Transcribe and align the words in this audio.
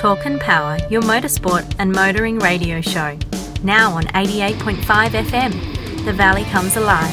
Talk 0.00 0.24
and 0.24 0.40
Power, 0.40 0.78
your 0.88 1.02
motorsport 1.02 1.74
and 1.78 1.92
motoring 1.92 2.38
radio 2.38 2.80
show. 2.80 3.18
Now 3.62 3.92
on 3.92 4.04
88.5 4.04 5.10
FM, 5.10 6.04
The 6.06 6.12
Valley 6.14 6.44
Comes 6.44 6.78
Alive. 6.78 7.12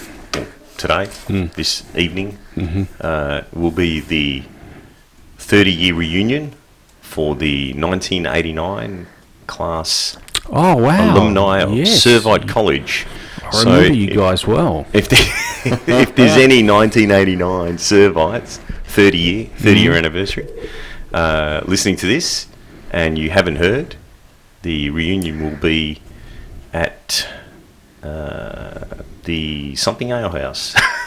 today, 0.77 1.05
Hmm. 1.27 1.45
this 1.55 1.83
evening, 1.95 2.39
Mm-hmm. 2.55 2.83
uh, 3.01 3.41
will 3.53 3.71
be 3.71 3.99
the 3.99 4.43
30 5.43 5.71
year 5.71 5.93
reunion 5.95 6.53
for 7.01 7.35
the 7.35 7.73
1989 7.73 9.07
class 9.47 10.17
Oh, 10.49 10.75
wow. 10.75 11.13
alumni 11.15 11.59
of 11.61 11.73
yes. 11.73 12.03
Servite 12.05 12.47
College. 12.47 13.05
I 13.51 13.63
remember 13.63 13.93
you 13.93 14.15
guys 14.15 14.45
well. 14.47 14.85
If, 14.93 15.07
there, 15.09 15.19
if 16.01 16.15
there's 16.15 16.37
any 16.37 16.63
1989 16.67 17.77
Servites, 17.77 18.57
30 18.85 19.17
year, 19.17 19.45
30 19.57 19.79
year 19.79 19.93
anniversary, 19.93 20.47
uh, 21.13 21.61
listening 21.65 21.95
to 21.97 22.07
this, 22.07 22.47
and 22.91 23.17
you 23.17 23.29
haven't 23.29 23.57
heard, 23.57 23.95
the 24.63 24.89
reunion 24.89 25.41
will 25.43 25.57
be 25.57 26.01
at 26.73 27.27
uh, 28.01 28.83
the 29.23 29.75
something 29.75 30.11
ale 30.11 30.29
house, 30.29 30.75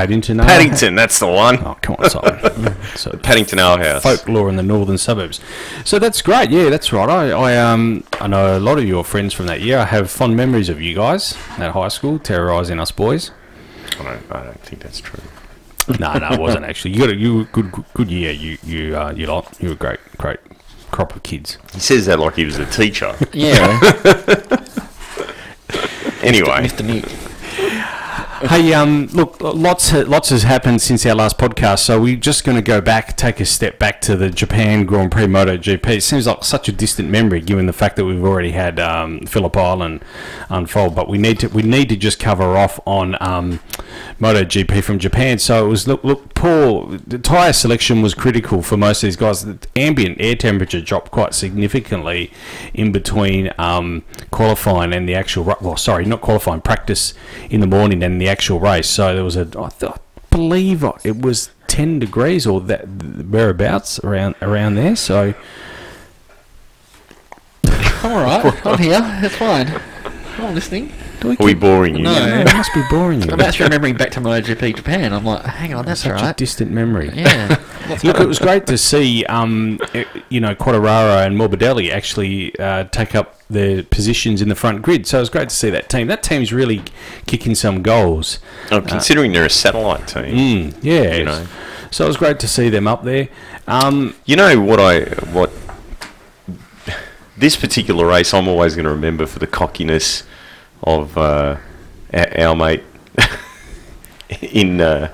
Paddington. 0.00 0.40
Ale? 0.40 0.46
Paddington. 0.46 0.94
That's 0.94 1.18
the 1.18 1.26
one. 1.26 1.58
Oh, 1.64 1.76
come 1.82 1.96
on, 1.98 2.08
Simon. 2.10 2.74
so, 2.96 3.10
Paddington 3.22 3.58
Ale 3.58 3.76
House. 3.78 4.02
folklore 4.02 4.48
in 4.48 4.56
the 4.56 4.62
northern 4.62 4.98
suburbs. 4.98 5.40
So 5.84 5.98
that's 5.98 6.22
great. 6.22 6.50
Yeah, 6.50 6.70
that's 6.70 6.92
right. 6.92 7.08
I, 7.08 7.30
I 7.30 7.56
um 7.56 8.04
I 8.20 8.26
know 8.26 8.56
a 8.56 8.60
lot 8.60 8.78
of 8.78 8.84
your 8.84 9.04
friends 9.04 9.34
from 9.34 9.46
that 9.46 9.60
year. 9.60 9.78
I 9.78 9.84
have 9.84 10.10
fond 10.10 10.36
memories 10.36 10.68
of 10.68 10.80
you 10.80 10.94
guys 10.94 11.36
at 11.58 11.72
high 11.72 11.88
school 11.88 12.18
terrorising 12.18 12.80
us 12.80 12.90
boys. 12.90 13.30
I 13.98 14.02
don't, 14.04 14.32
I 14.32 14.44
don't 14.44 14.60
think 14.60 14.82
that's 14.82 15.00
true. 15.00 15.22
no, 15.98 16.14
no, 16.14 16.28
it 16.32 16.40
wasn't 16.40 16.64
actually. 16.64 16.92
You 16.94 17.00
got 17.00 17.10
a 17.10 17.16
you 17.16 17.36
were 17.38 17.44
good 17.44 17.70
good- 17.72 17.84
good 17.94 18.10
year. 18.10 18.32
You 18.32 18.56
you 18.64 18.96
uh, 18.96 19.12
you 19.12 19.26
lot. 19.26 19.54
You 19.60 19.70
were 19.70 19.74
great 19.74 19.98
great 20.18 20.38
crop 20.90 21.14
of 21.14 21.22
kids. 21.22 21.58
He 21.74 21.80
says 21.80 22.06
that 22.06 22.18
like 22.18 22.36
he 22.36 22.44
was 22.44 22.58
a 22.58 22.66
teacher. 22.66 23.14
Yeah, 23.32 23.78
Anyway, 26.22 26.66
Mr. 26.68 26.84
Nick. 26.84 27.04
Hey, 28.42 28.72
um, 28.72 29.06
look, 29.08 29.38
lots 29.42 29.92
lots 29.92 30.30
has 30.30 30.44
happened 30.44 30.80
since 30.80 31.04
our 31.04 31.14
last 31.14 31.36
podcast, 31.36 31.80
so 31.80 32.00
we're 32.00 32.16
just 32.16 32.42
going 32.42 32.56
to 32.56 32.62
go 32.62 32.80
back, 32.80 33.14
take 33.18 33.38
a 33.38 33.44
step 33.44 33.78
back 33.78 34.00
to 34.00 34.16
the 34.16 34.30
Japan 34.30 34.86
Grand 34.86 35.12
Prix 35.12 35.26
MotoGP. 35.26 35.86
It 35.96 36.00
seems 36.00 36.26
like 36.26 36.42
such 36.42 36.66
a 36.66 36.72
distant 36.72 37.10
memory, 37.10 37.42
given 37.42 37.66
the 37.66 37.74
fact 37.74 37.96
that 37.96 38.06
we've 38.06 38.24
already 38.24 38.52
had 38.52 38.80
um, 38.80 39.26
Phillip 39.26 39.54
Island 39.58 40.02
unfold. 40.48 40.94
But 40.94 41.06
we 41.06 41.18
need 41.18 41.38
to 41.40 41.48
we 41.48 41.60
need 41.60 41.90
to 41.90 41.96
just 41.96 42.18
cover 42.18 42.56
off 42.56 42.80
on 42.86 43.14
um, 43.20 43.60
MotoGP 44.18 44.82
from 44.84 44.98
Japan. 44.98 45.38
So 45.38 45.66
it 45.66 45.68
was 45.68 45.86
look 45.86 46.02
look 46.02 46.32
poor. 46.32 46.96
The 46.96 47.18
tyre 47.18 47.52
selection 47.52 48.00
was 48.00 48.14
critical 48.14 48.62
for 48.62 48.78
most 48.78 49.02
of 49.02 49.08
these 49.08 49.16
guys. 49.16 49.44
The 49.44 49.58
ambient 49.76 50.18
air 50.18 50.34
temperature 50.34 50.80
dropped 50.80 51.10
quite 51.10 51.34
significantly 51.34 52.32
in 52.72 52.90
between 52.90 53.52
um, 53.58 54.02
qualifying 54.30 54.94
and 54.94 55.06
the 55.06 55.14
actual 55.14 55.44
well, 55.60 55.76
sorry, 55.76 56.06
not 56.06 56.22
qualifying 56.22 56.62
practice 56.62 57.12
in 57.50 57.60
the 57.60 57.66
morning 57.66 58.02
and 58.02 58.18
the 58.18 58.29
actual 58.30 58.60
race. 58.60 58.88
So 58.88 59.14
there 59.14 59.24
was 59.24 59.36
a 59.36 59.42
I, 59.58 59.68
th- 59.68 59.92
I 59.92 59.98
believe 60.30 60.84
it 61.04 61.20
was 61.20 61.50
ten 61.66 61.98
degrees 61.98 62.46
or 62.46 62.60
that 62.62 62.86
whereabouts 62.86 63.98
around 64.00 64.36
around 64.40 64.76
there. 64.76 64.96
So 64.96 65.34
I'm 67.64 68.12
alright. 68.12 68.66
I'm 68.66 68.78
here. 68.78 69.00
That's 69.00 69.36
fine. 69.36 69.80
I'm 70.38 70.54
listening. 70.54 70.92
Do 71.20 71.32
are 71.32 71.36
we 71.44 71.54
boring 71.54 71.96
you? 71.96 72.02
No. 72.04 72.12
Yeah, 72.12 72.40
it 72.40 72.54
must 72.54 72.72
be 72.74 72.82
boring 72.90 73.20
you. 73.22 73.30
I'm 73.30 73.40
actually 73.40 73.64
remembering 73.64 73.96
back 73.96 74.10
to 74.12 74.20
MotoGP 74.20 74.76
Japan. 74.76 75.12
I'm 75.12 75.24
like, 75.24 75.44
hang 75.44 75.74
on, 75.74 75.84
that's 75.84 76.02
Such 76.02 76.10
a 76.20 76.24
right. 76.24 76.36
distant 76.36 76.70
memory. 76.70 77.10
Yeah. 77.14 77.60
Look, 78.04 78.20
it 78.20 78.26
was 78.26 78.38
great 78.38 78.66
to 78.68 78.78
see, 78.78 79.24
um, 79.26 79.78
eh, 79.94 80.04
you 80.28 80.40
know, 80.40 80.54
Quartararo 80.54 81.26
and 81.26 81.36
Morbidelli 81.36 81.90
actually 81.90 82.58
uh, 82.58 82.84
take 82.84 83.14
up 83.14 83.36
their 83.48 83.82
positions 83.82 84.40
in 84.40 84.48
the 84.48 84.54
front 84.54 84.80
grid. 84.82 85.06
So 85.06 85.18
it 85.18 85.20
was 85.22 85.30
great 85.30 85.48
to 85.50 85.54
see 85.56 85.70
that 85.70 85.88
team. 85.90 86.06
That 86.06 86.22
team's 86.22 86.52
really 86.52 86.82
kicking 87.26 87.54
some 87.54 87.82
goals. 87.82 88.38
Oh, 88.70 88.80
considering 88.80 89.32
they're 89.32 89.44
a 89.44 89.50
satellite 89.50 90.06
team. 90.08 90.24
Mm, 90.72 90.76
yeah, 90.82 91.14
You 91.16 91.24
know. 91.24 91.46
So 91.90 92.04
it 92.04 92.08
was 92.08 92.16
great 92.16 92.38
to 92.40 92.48
see 92.48 92.68
them 92.68 92.86
up 92.86 93.02
there. 93.02 93.28
Um, 93.66 94.14
You 94.24 94.36
know 94.36 94.60
what 94.60 94.78
I 94.80 95.00
what 95.32 95.50
this 97.36 97.56
particular 97.56 98.06
race 98.06 98.32
I'm 98.34 98.46
always 98.48 98.74
going 98.76 98.84
to 98.84 98.90
remember 98.90 99.26
for 99.26 99.38
the 99.38 99.46
cockiness 99.46 100.22
of 100.82 101.16
uh, 101.18 101.56
our, 102.12 102.56
mate 102.56 102.82
in 104.40 104.80
uh, 104.80 105.12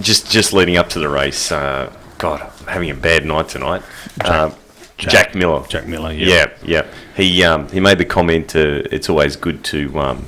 just 0.00 0.30
just 0.30 0.52
leading 0.52 0.76
up 0.76 0.88
to 0.90 0.98
the 0.98 1.08
race. 1.08 1.50
Uh, 1.52 1.92
God, 2.18 2.40
I'm 2.60 2.66
having 2.66 2.90
a 2.90 2.94
bad 2.94 3.24
night 3.24 3.48
tonight. 3.48 3.82
Jack, 4.22 4.52
Jack- 4.96 5.10
Jack, 5.10 5.34
Miller. 5.34 5.64
Jack 5.68 5.86
Miller, 5.86 6.12
yeah. 6.12 6.26
Yeah, 6.26 6.46
yeah. 6.64 6.86
He 7.16 7.42
um, 7.44 7.68
he 7.68 7.80
made 7.80 7.98
the 7.98 8.04
comment. 8.04 8.54
Uh, 8.56 8.82
it's 8.90 9.08
always 9.08 9.36
good 9.36 9.62
to 9.64 9.98
um, 9.98 10.26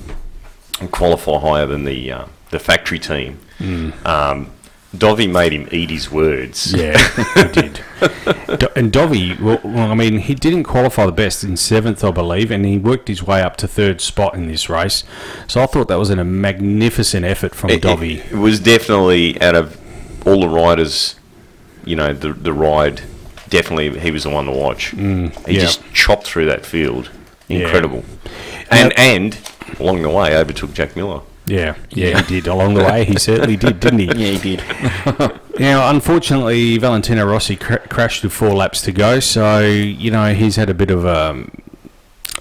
qualify 0.93 1.39
higher 1.41 1.67
than 1.67 1.85
the 1.85 2.13
uh, 2.13 2.27
the 2.51 2.59
factory 2.59 2.99
team. 2.99 3.39
Um, 4.07 4.51
Dovi 4.97 5.31
made 5.31 5.53
him 5.53 5.69
eat 5.71 5.89
his 5.91 6.11
words. 6.11 6.73
Yeah, 6.73 6.99
he 7.35 7.53
did. 7.53 7.81
Do- 8.59 8.69
and 8.75 8.93
Dovi, 8.93 9.39
well, 9.41 9.61
well, 9.63 9.91
I 9.93 9.95
mean, 9.95 10.19
he 10.19 10.35
didn't 10.35 10.65
qualify 10.65 11.07
the 11.07 11.13
best 11.13 11.45
in 11.45 11.57
seventh, 11.57 12.03
I 12.03 12.11
believe, 12.11 12.51
and 12.51 12.65
he 12.67 12.77
worked 12.77 13.07
his 13.07 13.23
way 13.23 13.41
up 13.41 13.57
to 13.59 13.69
third 13.69 14.01
spot 14.01 14.35
in 14.35 14.49
this 14.49 14.69
race. 14.69 15.05
So 15.47 15.63
I 15.63 15.67
thought 15.67 15.87
that 15.89 15.99
was 15.99 16.11
a 16.11 16.25
magnificent 16.25 17.25
effort 17.25 17.55
from 17.55 17.71
It, 17.71 17.83
Dovi. 17.83 18.17
it, 18.19 18.33
it 18.33 18.37
was 18.39 18.59
definitely 18.59 19.41
out 19.41 19.55
of 19.55 19.79
all 20.27 20.41
the 20.41 20.49
riders, 20.49 21.15
you 21.85 21.95
know, 21.95 22.13
the 22.13 22.33
the 22.33 22.53
ride. 22.53 23.03
Definitely, 23.49 23.99
he 24.01 24.11
was 24.11 24.25
the 24.25 24.31
one 24.31 24.47
to 24.47 24.53
watch. 24.53 24.93
Mm, 24.93 25.47
he 25.47 25.55
yeah. 25.55 25.61
just 25.61 25.83
chopped 25.93 26.25
through 26.27 26.47
that 26.47 26.65
field, 26.67 27.11
Yeah. 27.49 27.61
incredible. 27.61 28.05
And 28.71 28.93
and 28.99 29.39
along 29.79 30.03
the 30.03 30.11
way, 30.11 30.37
overtook 30.37 30.73
Jack 30.75 30.97
Miller. 30.97 31.21
Yeah, 31.51 31.75
yeah, 31.91 32.21
he 32.23 32.41
did. 32.41 32.47
Along 32.47 32.75
the 32.75 32.85
way, 32.85 33.05
he 33.05 33.19
certainly 33.19 33.57
did, 33.57 33.81
didn't 33.81 33.99
he? 33.99 34.07
yeah, 34.07 34.39
he 34.39 34.57
did. 34.57 34.63
Now, 35.59 35.91
unfortunately, 35.91 36.79
Valentino 36.79 37.27
Rossi 37.27 37.55
cra- 37.55 37.87
crashed 37.89 38.23
with 38.23 38.33
four 38.33 38.55
laps 38.55 38.81
to 38.83 38.93
go, 38.93 39.21
so 39.21 39.61
you 39.61 40.11
know 40.11 40.33
he's 40.33 40.57
had 40.57 40.71
a 40.71 40.75
bit 40.75 40.91
of 40.91 41.05
a. 41.05 41.45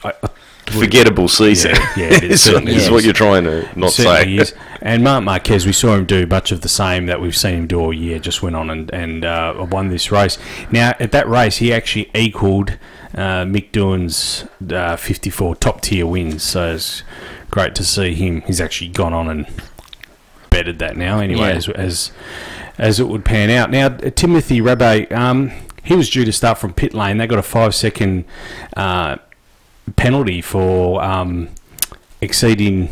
I- 0.05 0.13
I- 0.23 0.29
Forgettable 0.67 1.27
season. 1.27 1.71
Yeah, 1.71 1.93
yeah, 1.97 2.13
it 2.13 2.23
is, 2.25 2.41
certainly 2.45 2.75
is 2.75 2.83
is. 2.85 2.91
what 2.91 3.03
you're 3.03 3.11
trying 3.11 3.43
to 3.45 3.67
not 3.77 3.91
certainly 3.91 4.37
say. 4.37 4.41
is. 4.43 4.53
And 4.83 5.03
Marc 5.03 5.23
Marquez, 5.23 5.65
we 5.65 5.73
saw 5.73 5.95
him 5.95 6.05
do 6.05 6.27
much 6.27 6.51
of 6.51 6.61
the 6.61 6.69
same 6.69 7.07
that 7.07 7.19
we've 7.19 7.35
seen 7.35 7.55
him 7.55 7.67
do 7.67 7.79
all 7.79 7.91
year. 7.91 8.19
Just 8.19 8.43
went 8.43 8.55
on 8.55 8.69
and 8.69 8.89
and 8.93 9.25
uh, 9.25 9.65
won 9.69 9.89
this 9.89 10.11
race. 10.11 10.37
Now, 10.71 10.93
at 10.99 11.11
that 11.11 11.27
race, 11.27 11.57
he 11.57 11.73
actually 11.73 12.11
equalled 12.13 12.77
uh, 13.15 13.45
Mick 13.45 13.71
Doohan's 13.71 14.45
uh, 14.71 14.95
54 14.95 15.55
top 15.55 15.81
tier 15.81 16.05
wins. 16.05 16.43
So 16.43 16.75
it's 16.75 17.01
great 17.49 17.75
to 17.75 17.83
see 17.83 18.13
him. 18.13 18.41
He's 18.41 18.61
actually 18.61 18.89
gone 18.89 19.13
on 19.13 19.29
and 19.29 19.47
bettered 20.49 20.79
that 20.79 20.97
now. 20.97 21.19
Anyway, 21.19 21.49
Yeah. 21.49 21.55
as, 21.55 21.69
as 21.69 22.11
as 22.77 22.99
it 22.99 23.07
would 23.09 23.25
pan 23.25 23.49
out. 23.49 23.69
Now, 23.69 23.89
Timothy 23.89 24.61
Rabe, 24.61 25.11
um, 25.11 25.51
he 25.83 25.95
was 25.95 26.09
due 26.09 26.23
to 26.23 26.31
start 26.31 26.57
from 26.57 26.73
pit 26.73 26.93
lane. 26.93 27.17
They 27.17 27.27
got 27.27 27.37
a 27.39 27.43
five 27.43 27.75
second 27.75 28.23
uh, 28.77 29.17
penalty 29.97 30.41
for 30.41 31.03
um, 31.03 31.49
exceeding 32.21 32.87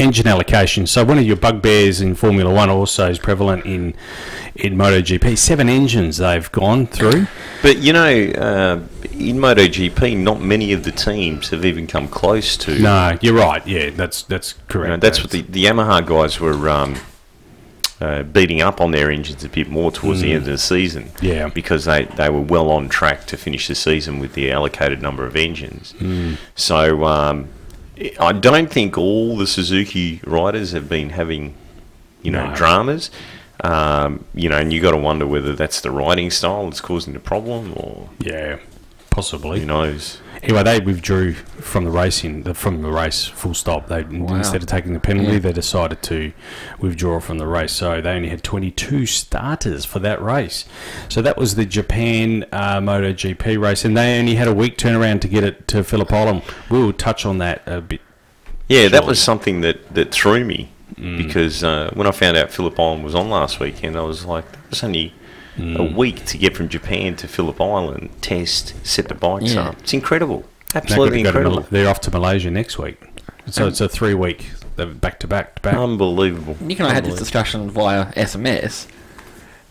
engine 0.00 0.26
allocation. 0.26 0.86
So 0.86 1.04
one 1.04 1.18
of 1.18 1.24
your 1.24 1.36
bugbears 1.36 2.00
in 2.00 2.14
Formula 2.14 2.52
One 2.52 2.70
also 2.70 3.10
is 3.10 3.18
prevalent 3.18 3.64
in 3.66 3.94
in 4.54 4.74
MotoGP. 4.74 5.36
Seven 5.38 5.68
engines 5.68 6.16
they've 6.16 6.50
gone 6.52 6.86
through. 6.86 7.26
But 7.62 7.78
you 7.78 7.92
know, 7.92 8.06
uh, 8.06 8.80
in 9.12 9.36
MotoGP, 9.36 10.16
not 10.16 10.40
many 10.40 10.72
of 10.72 10.84
the 10.84 10.92
teams 10.92 11.50
have 11.50 11.64
even 11.64 11.86
come 11.86 12.08
close 12.08 12.56
to. 12.58 12.78
No, 12.78 13.18
you're 13.20 13.34
right. 13.34 13.64
Yeah, 13.66 13.90
that's 13.90 14.22
that's 14.22 14.54
correct. 14.68 14.88
You 14.88 14.90
know, 14.94 14.96
that's 14.96 15.20
what 15.20 15.30
the, 15.30 15.42
the 15.42 15.64
Yamaha 15.64 16.04
guys 16.06 16.40
were 16.40 16.68
um, 16.68 16.96
uh, 18.00 18.22
beating 18.22 18.62
up 18.62 18.80
on 18.80 18.92
their 18.92 19.10
engines 19.10 19.44
a 19.44 19.48
bit 19.48 19.68
more 19.68 19.92
towards 19.92 20.22
the 20.22 20.32
end 20.32 20.38
of 20.38 20.46
the 20.46 20.58
season. 20.58 21.04
Mm. 21.04 21.22
Yeah. 21.22 21.48
because 21.48 21.84
they, 21.84 22.04
they 22.04 22.30
were 22.30 22.40
well 22.40 22.70
on 22.70 22.88
track 22.88 23.26
to 23.26 23.36
finish 23.36 23.68
the 23.68 23.74
season 23.74 24.18
with 24.18 24.32
the 24.32 24.50
allocated 24.50 25.02
number 25.02 25.26
of 25.26 25.36
engines. 25.36 25.92
Mm. 25.98 26.38
So 26.54 27.04
um, 27.04 27.48
I 28.18 28.32
don't 28.32 28.70
think 28.70 28.96
all 28.96 29.36
the 29.36 29.46
Suzuki 29.46 30.20
riders 30.24 30.72
have 30.72 30.88
been 30.88 31.10
having, 31.10 31.54
you 32.22 32.30
know, 32.30 32.46
No. 32.48 32.54
dramas. 32.54 33.10
Um, 33.62 34.24
you 34.34 34.48
know, 34.48 34.56
and 34.56 34.72
you 34.72 34.80
got 34.80 34.92
to 34.92 34.96
wonder 34.96 35.26
whether 35.26 35.54
that's 35.54 35.82
the 35.82 35.90
riding 35.90 36.30
style 36.30 36.64
that's 36.64 36.80
causing 36.80 37.12
the 37.12 37.20
problem, 37.20 37.74
or 37.76 38.08
Yeah, 38.18 38.56
possibly. 39.10 39.60
who 39.60 39.66
knows. 39.66 40.18
Anyway, 40.42 40.62
they 40.62 40.80
withdrew 40.80 41.34
from 41.34 41.84
the 41.84 41.90
racing, 41.90 42.44
from 42.54 42.80
the 42.82 42.90
race, 42.90 43.26
full 43.26 43.52
stop. 43.52 43.88
They 43.88 44.00
instead 44.00 44.62
of 44.62 44.68
taking 44.68 44.94
the 44.94 45.00
penalty, 45.00 45.32
Yeah. 45.32 45.38
they 45.40 45.52
decided 45.52 46.02
to 46.04 46.32
withdraw 46.78 47.20
from 47.20 47.38
the 47.38 47.46
race. 47.46 47.72
So 47.72 48.00
they 48.00 48.10
only 48.10 48.30
had 48.30 48.42
22 48.42 49.04
starters 49.06 49.84
for 49.84 49.98
that 49.98 50.22
race. 50.22 50.64
So 51.10 51.20
that 51.22 51.36
was 51.36 51.56
the 51.56 51.66
Japan 51.66 52.46
uh, 52.52 52.78
MotoGP 52.80 53.60
race, 53.60 53.84
and 53.84 53.96
they 53.96 54.18
only 54.18 54.36
had 54.36 54.48
a 54.48 54.54
week 54.54 54.78
turnaround 54.78 55.20
to 55.20 55.28
get 55.28 55.44
it 55.44 55.68
to 55.68 55.84
Phillip 55.84 56.10
Island. 56.12 56.42
We'll 56.70 56.92
touch 56.94 57.26
on 57.26 57.38
that 57.38 57.62
a 57.66 57.80
bit. 57.82 58.00
Yeah, 58.68 58.88
that 58.88 59.04
was 59.04 59.20
something 59.20 59.60
that, 59.62 59.94
that 59.94 60.12
threw 60.12 60.44
me 60.44 60.70
Mm. 60.96 61.16
because 61.18 61.62
uh, 61.62 61.88
when 61.94 62.06
I 62.06 62.10
found 62.10 62.36
out 62.36 62.50
Phillip 62.50 62.78
Island 62.78 63.04
was 63.04 63.14
on 63.14 63.30
last 63.30 63.60
weekend, 63.60 63.96
I 63.96 64.02
was 64.02 64.24
like, 64.24 64.44
it 64.44 64.70
was 64.70 64.80
only 65.62 65.74
a 65.86 65.88
Mm. 65.90 65.94
week 65.94 66.24
to 66.26 66.38
get 66.38 66.56
from 66.56 66.68
Japan 66.68 67.16
to 67.16 67.28
Phillip 67.28 67.60
Island, 67.60 68.10
test, 68.20 68.74
set 68.86 69.08
the 69.08 69.14
bikes 69.14 69.54
Yeah. 69.54 69.68
up. 69.68 69.76
It's 69.80 69.92
incredible. 69.92 70.44
They're 70.72 70.82
Absolutely 70.82 71.22
gonna 71.22 71.22
go 71.22 71.22
to 71.22 71.28
incredible. 71.38 71.56
Mal- 71.62 71.66
they're 71.70 71.88
off 71.88 72.00
to 72.02 72.10
Malaysia 72.10 72.50
next 72.50 72.78
week. 72.78 73.00
So 73.50 73.66
it's 73.66 73.80
a 73.80 73.88
three 73.88 74.14
week, 74.14 74.50
back 74.76 75.18
to 75.20 75.26
back 75.26 75.56
to 75.56 75.62
back. 75.62 75.74
Unbelievable. 75.74 76.56
Nick 76.60 76.78
and 76.78 76.88
I 76.88 76.94
had 76.94 77.04
this 77.04 77.16
discussion 77.18 77.70
via 77.70 78.06
SMS. 78.16 78.86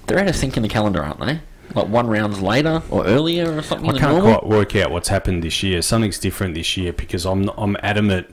They're 0.07 0.19
out 0.19 0.27
of 0.27 0.35
sync 0.35 0.57
in 0.57 0.63
the 0.63 0.69
calendar, 0.69 1.03
aren't 1.03 1.19
they? 1.19 1.39
Like 1.75 1.87
one 1.87 2.07
rounds 2.07 2.41
later 2.41 2.81
or 2.89 3.05
earlier 3.05 3.55
or 3.57 3.61
something 3.61 3.91
I 3.91 3.97
can't 3.99 4.13
normal? 4.15 4.39
quite 4.39 4.47
work 4.47 4.75
out 4.75 4.91
what's 4.91 5.09
happened 5.09 5.43
this 5.43 5.61
year. 5.61 5.81
Something's 5.83 6.17
different 6.17 6.55
this 6.55 6.75
year 6.75 6.91
because 6.91 7.25
I'm 7.25 7.49
I'm 7.57 7.77
adamant. 7.83 8.27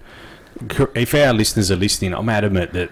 If 0.94 1.14
our 1.14 1.34
listeners 1.34 1.70
are 1.70 1.76
listening, 1.76 2.14
I'm 2.14 2.30
adamant 2.30 2.72
that 2.72 2.90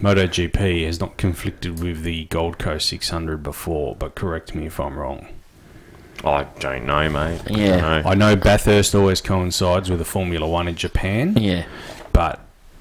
MotoGP 0.00 0.84
has 0.86 1.00
not 1.00 1.16
conflicted 1.16 1.80
with 1.82 2.02
the 2.02 2.24
Gold 2.26 2.58
Coast 2.58 2.88
600 2.88 3.42
before. 3.42 3.96
But 3.96 4.14
correct 4.14 4.54
me 4.54 4.66
if 4.66 4.78
I'm 4.78 4.98
wrong. 4.98 5.26
I 6.24 6.44
don't 6.60 6.86
know, 6.86 7.08
mate. 7.08 7.40
I 7.46 7.50
Yeah. 7.50 7.80
don't 7.80 7.80
know. 8.04 8.10
I 8.10 8.14
know 8.14 8.36
Bathurst 8.36 8.94
always 8.94 9.20
coincides 9.20 9.88
with 9.90 9.98
the 9.98 10.04
Formula 10.04 10.46
One 10.48 10.66
in 10.68 10.74
Japan, 10.74 11.34
Yeah. 11.38 11.64
but 12.12 12.40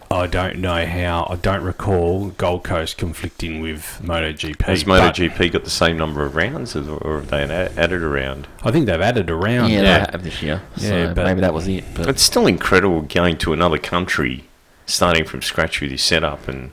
I 0.10 0.28
don't 0.28 0.60
know 0.60 0.86
how. 0.86 1.28
I 1.30 1.36
don't 1.36 1.62
recall 1.64 2.28
Gold 2.38 2.64
Coast 2.64 2.98
conflicting 2.98 3.60
with 3.60 4.00
MotoGP. 4.04 4.62
Has 4.66 4.84
but 4.84 5.02
MotoGP 5.16 5.52
got 5.52 5.64
the 5.64 5.70
same 5.70 5.98
number 5.98 6.24
of 6.26 6.36
rounds, 6.36 6.76
or 6.76 6.98
or 6.98 7.20
have 7.22 7.30
they 7.30 7.44
added 7.78 8.04
a 8.04 8.08
round? 8.08 8.48
I 8.64 8.72
think 8.72 8.86
they've 8.86 9.02
added 9.02 9.30
a 9.30 9.36
round. 9.36 9.72
Yeah, 9.72 9.82
Yeah. 9.82 10.06
they 10.06 10.12
have 10.12 10.24
this 10.24 10.42
year. 10.42 10.62
Yeah, 10.78 10.90
So 10.90 11.14
but- 11.16 11.26
maybe 11.26 11.42
that 11.42 11.54
was 11.54 11.68
it. 11.68 11.84
But 11.94 12.08
It's 12.08 12.22
still 12.24 12.46
incredible 12.48 13.02
going 13.02 13.38
to 13.38 13.52
another 13.54 13.78
country, 13.80 14.44
starting 14.86 15.26
from 15.26 15.42
scratch 15.42 15.82
with 15.82 15.90
your 15.92 15.98
setup, 15.98 16.48
and 16.48 16.72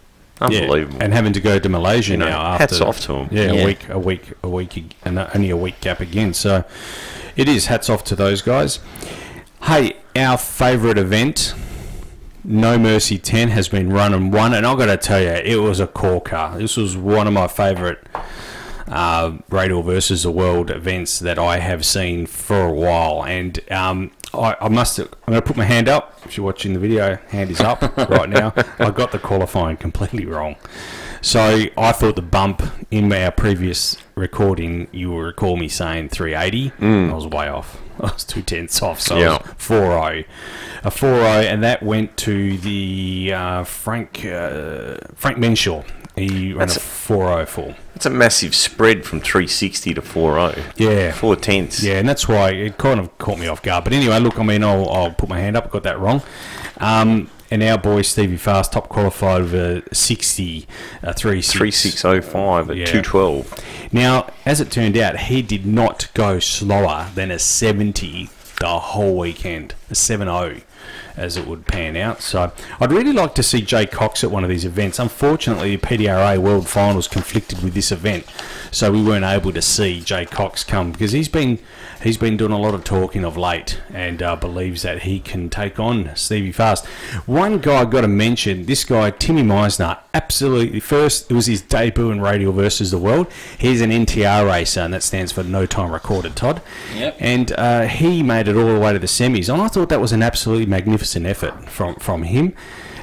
Yeah, 0.51 0.61
unbelievable. 0.61 0.99
and 1.03 1.13
having 1.13 1.33
to 1.35 1.41
go 1.41 1.59
to 1.59 1.69
Malaysia 1.69 2.13
You 2.13 2.19
know, 2.19 2.29
now. 2.29 2.41
After, 2.41 2.63
hats 2.63 2.81
off 2.81 3.01
to 3.07 3.17
'em. 3.19 3.29
Yeah, 3.31 3.53
Yeah. 3.53 3.63
a 3.63 3.65
week, 3.67 3.87
a 3.89 3.99
week, 3.99 4.33
a 4.43 4.49
week, 4.49 4.95
and 5.05 5.19
only 5.35 5.51
a 5.51 5.57
week 5.57 5.81
gap 5.81 6.01
again. 6.01 6.35
So 6.35 6.65
it 7.37 7.49
is 7.49 7.67
hats 7.67 7.89
off 7.91 8.05
to 8.05 8.17
those 8.17 8.43
guys. 8.43 8.79
Hey, 9.65 9.93
our 10.17 10.37
favourite 10.39 10.99
event, 10.99 11.55
No 12.45 12.77
Mercy 12.77 13.19
10, 13.19 13.51
has 13.51 13.69
been 13.69 13.93
run 13.93 14.13
and 14.13 14.33
won, 14.33 14.53
and 14.53 14.67
I've 14.67 14.77
got 14.77 14.87
to 14.87 14.97
tell 14.97 15.21
you, 15.21 15.29
it 15.29 15.61
was 15.63 15.79
a 15.79 15.87
corker. 15.87 16.53
This 16.57 16.77
was 16.77 16.97
one 16.97 17.29
of 17.29 17.33
my 17.33 17.47
favourite 17.47 17.99
uh, 18.89 19.39
Radial 19.49 19.83
versus 19.83 20.23
the 20.23 20.31
World 20.31 20.71
events 20.71 21.19
that 21.19 21.39
I 21.39 21.59
have 21.59 21.85
seen 21.85 22.27
for 22.27 22.67
a 22.67 22.73
while, 22.73 23.25
and 23.25 23.59
um, 23.71 24.11
I, 24.35 24.57
I 24.61 24.69
must. 24.69 24.99
I'm 24.99 25.09
going 25.27 25.41
to 25.41 25.43
put 25.43 25.57
my 25.57 25.65
hand 25.65 25.89
up. 25.89 26.21
If 26.25 26.37
you're 26.37 26.47
watching 26.47 26.73
the 26.73 26.79
video, 26.79 27.17
hand 27.29 27.51
is 27.51 27.61
up 27.61 27.83
right 28.09 28.29
now. 28.29 28.55
I 28.79 28.91
got 28.91 29.13
the 29.13 29.19
qualifying 29.19 29.77
completely 29.77 30.27
wrong. 30.27 30.57
So 31.21 31.67
I 31.77 31.93
thought 31.93 32.17
the 32.17 32.23
bump 32.23 32.63
in 32.91 33.13
our 33.13 33.31
previous 33.31 33.97
recording, 34.23 34.89
you 34.93 35.11
will 35.11 35.21
recall 35.21 35.57
me 35.57 35.69
saying 35.69 36.09
380. 36.09 36.73
I 36.81 37.13
was 37.13 37.27
way 37.27 37.49
off. 37.49 37.79
I 38.01 38.13
was 38.13 38.25
two 38.25 38.41
tenths 38.43 38.81
off, 38.83 39.01
so 39.01 39.19
Yeah. 39.19 39.37
it 39.37 39.43
was 39.47 39.55
4 39.59 40.25
a 40.85 40.91
4 40.91 41.09
and 41.11 41.63
that 41.63 41.83
went 41.83 42.17
to 42.19 42.57
the 42.59 43.33
uh, 43.35 43.65
Frank 43.65 44.25
uh, 44.25 44.97
Frank 45.15 45.39
Menshaw. 45.39 45.83
He 46.17 46.53
ran 46.53 46.59
That's 46.69 46.77
a 46.77 46.81
404. 46.81 47.75
It's 47.95 48.05
a 48.07 48.11
massive 48.11 48.55
spread 48.55 49.05
from 49.05 49.21
360 49.21 49.95
to 49.95 50.03
40. 50.03 50.63
Yeah. 50.77 51.13
Four 51.13 51.37
tenths. 51.37 51.83
Yeah, 51.83 51.99
and 51.99 52.09
that's 52.09 52.27
why 52.29 52.51
it 52.51 52.77
kind 52.79 53.01
of 53.01 53.17
caught 53.19 53.39
me 53.39 53.47
off 53.47 53.63
guard. 53.63 53.85
But 53.85 53.93
anyway, 53.93 54.19
look, 54.19 54.39
I 54.39 54.43
mean, 54.43 54.63
I'll, 54.65 54.89
I'll 54.91 55.13
put 55.13 55.29
my 55.29 55.39
hand 55.39 55.57
up. 55.57 55.67
I 55.67 55.69
Got 55.71 55.85
that 55.85 55.99
wrong. 55.99 56.21
Um, 56.79 57.31
and 57.53 57.63
our 57.63 57.77
boy 57.77 58.01
Stevie 58.01 58.39
Fast 58.39 58.73
top 58.73 58.89
qualified 58.89 59.43
with 59.43 59.55
a 59.55 59.95
60, 59.95 60.67
uh, 61.05 61.13
36. 61.13 61.53
3605 61.59 62.71
at 62.71 62.77
Yeah. 62.79 62.87
212. 62.87 63.55
Now, 63.93 64.29
as 64.47 64.63
it 64.63 64.71
turned 64.71 64.97
out, 64.97 65.19
he 65.19 65.43
did 65.43 65.67
not 65.67 66.09
go 66.15 66.39
slower 66.39 67.09
than 67.15 67.31
a 67.31 67.39
70 67.39 68.31
the 68.59 68.79
whole 68.79 69.19
weekend, 69.19 69.75
a 69.91 69.95
7 69.95 70.29
as 71.17 71.37
it 71.37 71.47
would 71.47 71.67
pan 71.67 71.97
out. 71.97 72.21
So 72.23 72.53
I'd 72.81 72.93
really 72.93 73.13
like 73.13 73.35
to 73.37 73.43
see 73.43 73.61
Jay 73.63 73.87
Cox 73.87 74.23
at 74.25 74.31
one 74.31 74.45
of 74.45 74.51
these 74.51 74.65
events. 74.65 74.99
Unfortunately, 74.99 75.77
the 75.77 75.87
PDRA 75.87 76.39
World 76.39 76.69
Finals 76.69 77.09
conflicted 77.09 77.63
with 77.63 77.75
this 77.75 77.93
event, 77.93 78.25
so 78.71 78.91
we 78.93 79.03
weren't 79.03 79.25
able 79.25 79.53
to 79.53 79.63
see 79.63 80.01
Jay 80.01 80.25
Cox 80.27 80.65
come 80.65 80.93
because 80.93 81.13
he's 81.13 81.29
been 81.29 81.59
he's 82.03 82.17
been 82.17 82.37
doing 82.37 82.51
a 82.53 82.59
lot 82.59 82.75
of 82.75 82.83
talking 82.83 83.25
of 83.25 83.37
late 83.37 83.81
and 83.93 84.23
uh, 84.23 84.35
believes 84.35 84.83
that 84.83 85.03
he 85.03 85.21
can 85.21 85.49
take 85.49 85.79
on 85.79 86.11
Stevie 86.17 86.51
Fast. 86.53 86.85
One 87.27 87.59
guy 87.59 87.83
I 87.83 87.85
got 87.85 88.01
to 88.01 88.09
mention, 88.09 88.67
this 88.67 88.85
guy 88.85 89.11
Timmy 89.11 89.43
Meisner, 89.43 89.99
absolutely 90.15 90.81
first. 90.81 91.31
It 91.31 91.35
was 91.35 91.47
his 91.47 91.63
debut 91.63 92.11
in 92.11 92.21
Radial 92.21 92.53
versus 92.53 92.91
the 92.91 92.99
World. 92.99 93.31
He's 93.59 93.81
an 93.81 93.91
NTR 93.91 94.47
racer, 94.51 94.81
and 94.81 94.93
that 94.95 95.03
stands 95.03 95.31
for 95.33 95.43
No 95.45 95.67
Time 95.67 95.93
Recorded. 95.93 96.35
Todd, 96.37 96.61
Yep. 96.97 97.17
and 97.21 97.53
uh, 97.53 97.83
he 97.87 98.23
made 98.23 98.49
it 98.49 98.57
all 98.57 98.73
the 98.75 98.81
way 98.81 98.93
to 98.93 98.99
the 98.99 99.07
semis, 99.07 99.53
and 99.53 99.61
I 99.63 99.69
thought 99.69 99.89
that 99.91 100.01
was 100.01 100.13
an 100.13 100.23
absolutely 100.23 100.67
magnificent 100.67 101.02
effort 101.27 101.69
from 101.69 101.95
from 101.97 102.23
him, 102.25 102.55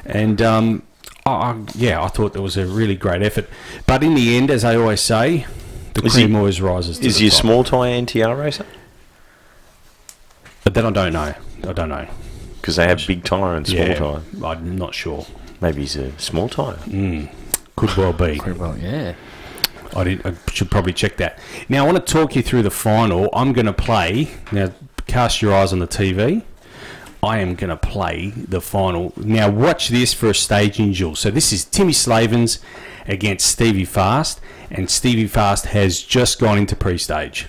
and. 0.04 0.40
Um, 0.42 0.82
I, 1.26 1.30
I- 1.32 1.64
yeah, 1.74 2.02
I 2.02 2.08
thought 2.08 2.32
that 2.32 2.40
was 2.40 2.56
a 2.56 2.64
really 2.66 2.96
great 2.96 3.20
effort, 3.22 3.46
but 3.86 4.02
in 4.02 4.14
the 4.14 4.38
end, 4.38 4.50
as 4.50 4.64
I 4.64 4.74
always 4.76 5.02
say, 5.02 5.44
the 5.92 6.02
Is 6.06 6.14
cream 6.14 6.30
he- 6.30 6.36
always 6.36 6.62
rises. 6.62 6.98
To 6.98 7.06
Is 7.06 7.16
the 7.16 7.20
he 7.24 7.28
a 7.28 7.30
small 7.30 7.62
tyre 7.62 7.90
NTR 8.00 8.38
racer? 8.42 8.64
But 10.64 10.72
then 10.74 10.86
I 10.86 10.90
don't 10.90 11.12
know. 11.12 11.34
I 11.68 11.72
don't 11.74 11.90
know. 11.90 12.06
Because 12.60 12.76
they 12.76 12.86
have 12.86 13.06
big 13.06 13.22
tyre 13.24 13.54
and 13.54 13.66
small 13.66 13.86
yeah, 13.86 13.94
tyre. 13.94 14.22
I'm 14.44 14.76
not 14.76 14.94
sure. 14.94 15.26
Maybe 15.60 15.82
he's 15.82 15.96
a 15.96 16.18
small 16.18 16.48
tyre. 16.48 16.78
Could 17.76 17.96
well 17.96 18.12
be. 18.14 18.38
Pretty 18.38 18.58
well, 18.58 18.76
yeah. 18.78 19.14
I, 19.94 20.04
did, 20.04 20.24
I 20.26 20.34
should 20.52 20.70
probably 20.70 20.92
check 20.94 21.16
that. 21.18 21.38
Now, 21.68 21.84
I 21.84 21.92
want 21.92 22.04
to 22.04 22.12
talk 22.12 22.34
you 22.36 22.42
through 22.42 22.62
the 22.62 22.70
final. 22.70 23.28
I'm 23.34 23.52
going 23.52 23.66
to 23.66 23.72
play. 23.74 24.30
Now, 24.52 24.72
cast 25.06 25.42
your 25.42 25.54
eyes 25.54 25.72
on 25.72 25.80
the 25.80 25.86
TV. 25.88 26.44
I 27.22 27.38
am 27.38 27.54
going 27.54 27.70
to 27.70 27.76
play 27.76 28.30
the 28.30 28.60
final. 28.60 29.12
Now, 29.16 29.50
watch 29.50 29.88
this 29.88 30.14
for 30.14 30.30
a 30.30 30.34
staging 30.34 30.92
duel. 30.92 31.16
So, 31.16 31.30
this 31.30 31.52
is 31.52 31.64
Timmy 31.64 31.92
Slavens 31.92 32.60
against 33.06 33.46
Stevie 33.46 33.84
Fast, 33.84 34.40
and 34.70 34.88
Stevie 34.88 35.26
Fast 35.26 35.66
has 35.66 36.02
just 36.02 36.38
gone 36.38 36.56
into 36.56 36.74
pre 36.74 36.96
stage. 36.96 37.46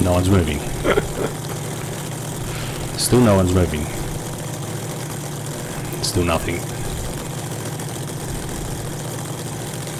No 0.00 0.12
one's 0.12 0.28
moving. 0.28 0.58
Still 2.98 3.20
no 3.20 3.36
one's 3.36 3.52
moving. 3.52 3.84
Still 6.02 6.24
nothing. 6.24 6.56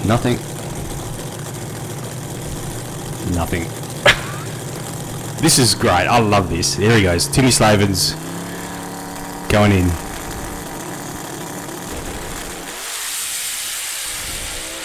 Nothing. 0.07 0.37
Nothing. 3.35 3.84
This 5.37 5.59
is 5.59 5.75
great. 5.75 6.07
I 6.07 6.19
love 6.19 6.49
this. 6.49 6.75
There 6.75 6.95
he 6.97 7.03
goes. 7.03 7.27
Timmy 7.27 7.51
Slavens 7.51 8.13
going 9.49 9.71
in. 9.71 9.89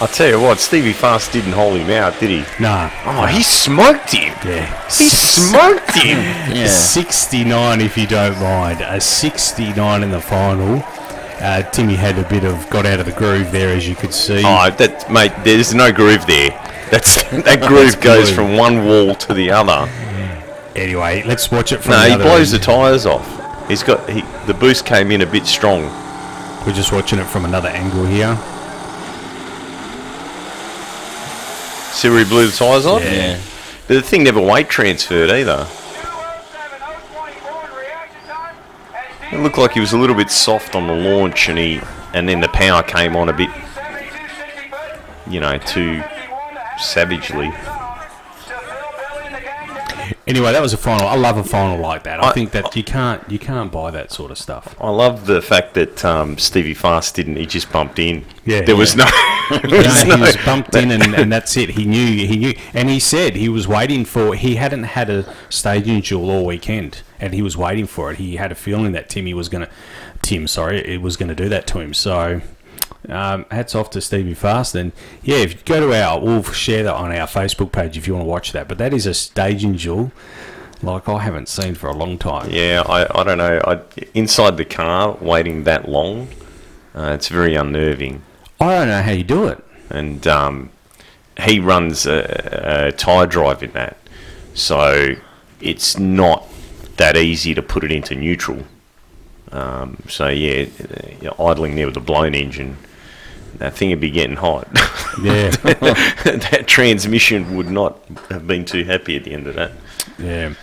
I'll 0.01 0.07
tell 0.07 0.27
you 0.27 0.41
what, 0.41 0.59
Stevie 0.59 0.93
Fast 0.93 1.31
didn't 1.31 1.51
hold 1.51 1.77
him 1.77 1.91
out, 1.91 2.19
did 2.19 2.31
he? 2.31 2.63
Nah. 2.63 2.89
Oh, 3.05 3.27
he 3.27 3.43
smoked 3.43 4.11
him. 4.11 4.33
Yeah. 4.43 4.87
He 4.87 5.07
smoked 5.09 5.95
him. 5.95 6.17
Yeah. 6.55 6.67
69 6.67 7.81
if 7.81 7.97
you 7.97 8.07
don't 8.07 8.39
mind. 8.41 8.81
A 8.81 8.99
69 8.99 10.03
in 10.03 10.09
the 10.09 10.19
final. 10.19 10.83
Uh, 11.39 11.61
Timmy 11.69 11.95
had 11.95 12.17
a 12.17 12.27
bit 12.27 12.43
of 12.43 12.67
got 12.71 12.87
out 12.87 12.99
of 12.99 13.05
the 13.05 13.11
groove 13.11 13.51
there, 13.51 13.75
as 13.75 13.87
you 13.87 13.95
could 13.95 14.13
see. 14.13 14.39
Oh, 14.43 14.69
that 14.71 15.11
mate, 15.11 15.31
there's 15.43 15.73
no 15.73 15.91
groove 15.91 16.25
there. 16.25 16.49
That's 16.89 17.23
that 17.43 17.61
groove 17.67 18.01
goes 18.01 18.31
from 18.31 18.57
one 18.57 18.85
wall 18.85 19.13
to 19.15 19.33
the 19.35 19.51
other. 19.51 19.87
Anyway, 20.75 21.23
let's 21.23 21.51
watch 21.51 21.71
it 21.71 21.79
from 21.79 21.93
another. 21.93 22.09
No, 22.09 22.17
he 22.17 22.23
blows 22.23 22.53
end. 22.53 22.61
the 22.61 22.65
tyres 22.65 23.05
off. 23.05 23.67
He's 23.67 23.83
got 23.83 24.09
he, 24.09 24.21
the 24.47 24.53
boost 24.53 24.85
came 24.85 25.11
in 25.11 25.21
a 25.21 25.25
bit 25.25 25.45
strong. 25.45 25.83
We're 26.65 26.73
just 26.73 26.91
watching 26.91 27.19
it 27.19 27.25
from 27.25 27.45
another 27.45 27.69
angle 27.69 28.05
here. 28.05 28.35
See 31.91 32.09
where 32.09 32.23
he 32.23 32.29
blew 32.29 32.47
the 32.47 32.55
tyres 32.55 32.85
on? 32.85 33.01
Yeah. 33.01 33.39
But 33.87 33.95
the 33.95 34.01
thing 34.01 34.23
never 34.23 34.41
weight 34.41 34.69
transferred 34.69 35.29
either. 35.29 35.67
It 39.31 39.39
looked 39.39 39.57
like 39.57 39.71
he 39.71 39.79
was 39.79 39.93
a 39.93 39.97
little 39.97 40.15
bit 40.15 40.29
soft 40.29 40.75
on 40.75 40.87
the 40.87 40.93
launch, 40.93 41.47
and 41.47 41.57
he, 41.57 41.81
and 42.13 42.27
then 42.27 42.41
the 42.41 42.49
power 42.49 42.83
came 42.83 43.15
on 43.15 43.29
a 43.29 43.33
bit, 43.33 43.49
you 45.27 45.39
know, 45.39 45.57
too 45.57 46.03
savagely. 46.77 47.51
Anyway, 50.31 50.53
that 50.53 50.61
was 50.61 50.71
a 50.71 50.77
final. 50.77 51.07
I 51.07 51.15
love 51.15 51.35
a 51.35 51.43
final 51.43 51.77
like 51.77 52.03
that. 52.03 52.23
I, 52.23 52.29
I- 52.29 52.31
think 52.31 52.51
that 52.51 52.73
you 52.73 52.85
can't 52.85 53.21
you 53.29 53.37
can't 53.37 53.69
buy 53.69 53.91
that 53.91 54.13
sort 54.13 54.31
of 54.31 54.37
stuff. 54.37 54.77
I 54.79 54.89
love 54.89 55.25
the 55.25 55.41
fact 55.41 55.73
that 55.73 56.05
um, 56.05 56.37
Stevie 56.37 56.73
Fast 56.73 57.15
didn't. 57.15 57.35
He 57.35 57.45
just 57.45 57.69
bumped 57.69 57.99
in. 57.99 58.23
Yeah, 58.45 58.61
there 58.61 58.77
was 58.77 58.95
no. 58.95 59.03
there 59.49 59.59
was 59.83 60.05
know, 60.05 60.11
no- 60.11 60.15
he 60.15 60.21
was 60.21 60.37
bumped 60.45 60.73
in, 60.75 60.89
and, 60.91 61.13
and 61.15 61.29
that's 61.29 61.57
it. 61.57 61.71
He 61.71 61.83
knew, 61.83 62.25
he 62.25 62.37
knew, 62.37 62.53
and 62.73 62.89
he 62.89 62.97
said 62.97 63.35
he 63.35 63.49
was 63.49 63.67
waiting 63.67 64.05
for. 64.05 64.33
He 64.33 64.55
hadn't 64.55 64.83
had 64.83 65.09
a 65.09 65.35
staging 65.49 65.99
duel 65.99 66.31
all 66.31 66.45
weekend, 66.45 67.01
and 67.19 67.33
he 67.33 67.41
was 67.41 67.57
waiting 67.57 67.85
for 67.85 68.09
it. 68.13 68.17
He 68.17 68.37
had 68.37 68.53
a 68.53 68.55
feeling 68.55 68.93
that 68.93 69.09
Timmy 69.09 69.33
was 69.33 69.49
going 69.49 69.65
to, 69.65 69.71
Tim, 70.21 70.47
sorry, 70.47 70.79
it 70.79 71.01
was 71.01 71.17
going 71.17 71.27
to 71.27 71.35
do 71.35 71.49
that 71.49 71.67
to 71.67 71.79
him. 71.81 71.93
So, 71.93 72.39
um, 73.09 73.45
hats 73.51 73.75
off 73.75 73.89
to 73.91 74.01
Stevie 74.01 74.33
Fast. 74.33 74.75
And 74.75 74.91
yeah, 75.23 75.37
if 75.37 75.53
you 75.53 75.59
go 75.65 75.79
to 75.79 75.93
our, 75.93 76.19
we'll 76.19 76.43
share 76.43 76.83
that 76.83 76.95
on 76.95 77.11
our 77.11 77.27
Facebook 77.27 77.71
page 77.71 77.97
if 77.97 78.07
you 78.07 78.13
want 78.13 78.25
to 78.25 78.29
watch 78.29 78.51
that. 78.51 78.67
But 78.67 78.77
that 78.77 78.93
is 78.93 79.05
a 79.05 79.13
staging 79.13 79.73
duel 79.73 80.11
like 80.83 81.07
I 81.07 81.19
haven't 81.19 81.47
seen 81.47 81.75
for 81.75 81.89
a 81.89 81.95
long 81.95 82.17
time. 82.17 82.49
Yeah, 82.49 82.83
I, 82.85 83.19
I 83.19 83.23
don't 83.23 83.37
know. 83.37 83.61
I, 83.65 83.81
inside 84.13 84.57
the 84.57 84.65
car, 84.65 85.17
waiting 85.21 85.63
that 85.63 85.87
long, 85.87 86.27
uh, 86.95 87.11
it's 87.13 87.27
very 87.27 87.55
unnerving. 87.55 88.23
I 88.59 88.75
don't 88.75 88.87
know 88.87 89.01
how 89.01 89.11
you 89.11 89.23
do 89.23 89.47
it. 89.47 89.63
And 89.89 90.25
um, 90.27 90.69
he 91.39 91.59
runs 91.59 92.05
a, 92.05 92.87
a 92.87 92.91
tyre 92.91 93.27
drive 93.27 93.63
in 93.63 93.71
that, 93.73 93.97
so 94.53 95.15
it's 95.59 95.97
not 95.97 96.47
that 96.97 97.17
easy 97.17 97.53
to 97.53 97.61
put 97.61 97.83
it 97.83 97.91
into 97.91 98.15
neutral. 98.15 98.63
Um, 99.51 99.97
so 100.07 100.29
yeah, 100.29 100.67
you're 101.21 101.35
idling 101.41 101.75
there 101.75 101.87
with 101.87 101.97
a 101.97 102.01
blown 102.01 102.35
engine, 102.35 102.77
that 103.61 103.75
thing 103.75 103.91
would 103.91 103.99
be 103.99 104.09
getting 104.09 104.35
hot. 104.35 104.67
Yeah, 105.21 105.49
that 105.61 106.63
transmission 106.65 107.55
would 107.55 107.69
not 107.69 107.99
have 108.29 108.47
been 108.47 108.65
too 108.65 108.83
happy 108.83 109.15
at 109.15 109.23
the 109.23 109.33
end 109.33 109.47
of 109.47 109.55
that. 109.55 109.71
yeah. 110.17 110.53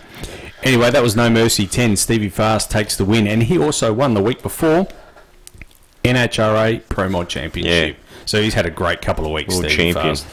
Anyway, 0.61 0.91
that 0.91 1.01
was 1.01 1.15
No 1.15 1.29
Mercy 1.29 1.65
10. 1.65 1.95
Stevie 1.95 2.27
Fast 2.27 2.69
takes 2.69 2.97
the 2.97 3.05
win, 3.05 3.25
and 3.25 3.43
he 3.43 3.57
also 3.57 3.93
won 3.93 4.13
the 4.13 4.21
week 4.21 4.43
before 4.43 4.89
NHRA 6.03 6.81
Pro 6.89 7.07
Mod 7.07 7.29
Championship. 7.29 7.95
Yeah. 7.95 8.03
So 8.25 8.41
he's 8.41 8.53
had 8.53 8.65
a 8.65 8.69
great 8.69 9.01
couple 9.01 9.25
of 9.25 9.31
weeks. 9.31 9.53
World 9.53 9.71
Stevie 9.71 9.93
champion. 9.93 10.15
Fast. 10.17 10.27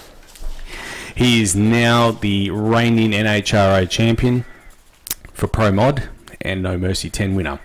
He 1.15 1.41
is 1.41 1.55
now 1.55 2.11
the 2.11 2.51
reigning 2.51 3.13
NHRA 3.13 3.89
champion 3.89 4.45
for 5.33 5.47
Pro 5.47 5.71
Mod 5.71 6.09
and 6.41 6.63
No 6.63 6.77
Mercy 6.77 7.09
10 7.09 7.37
winner. 7.37 7.61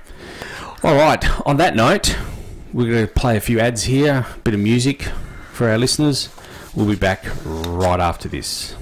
All 0.84 0.96
right, 0.96 1.24
on 1.48 1.58
that 1.58 1.76
note, 1.76 2.16
we're 2.74 2.92
going 2.92 3.08
to 3.08 3.14
play 3.14 3.38
a 3.38 3.42
few 3.42 3.60
ads 3.60 3.84
here, 3.84 4.26
a 4.34 4.40
bit 4.40 4.54
of 4.54 4.60
music 4.60 5.04
for 5.52 5.70
our 5.70 5.78
listeners. 5.78 6.30
We'll 6.76 6.88
be 6.88 6.96
back 6.96 7.26
right 7.46 8.00
after 8.00 8.30
this. 8.30 8.76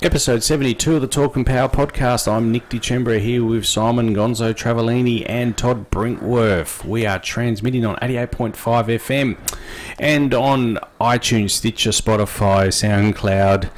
Episode 0.00 0.44
72 0.44 0.94
of 0.94 1.00
the 1.00 1.08
Talk 1.08 1.34
and 1.34 1.44
Power 1.44 1.68
podcast. 1.68 2.30
I'm 2.30 2.52
Nick 2.52 2.68
DeChembra 2.68 3.18
here 3.18 3.44
with 3.44 3.66
Simon 3.66 4.14
Gonzo 4.14 4.54
Travellini 4.54 5.24
and 5.28 5.58
Todd 5.58 5.90
Brinkworth. 5.90 6.84
We 6.84 7.04
are 7.04 7.18
transmitting 7.18 7.84
on 7.84 7.96
88.5 7.96 8.54
FM 8.54 9.36
and 9.98 10.32
on 10.34 10.78
iTunes, 11.00 11.50
Stitcher, 11.50 11.90
Spotify, 11.90 12.68
SoundCloud. 12.68 13.70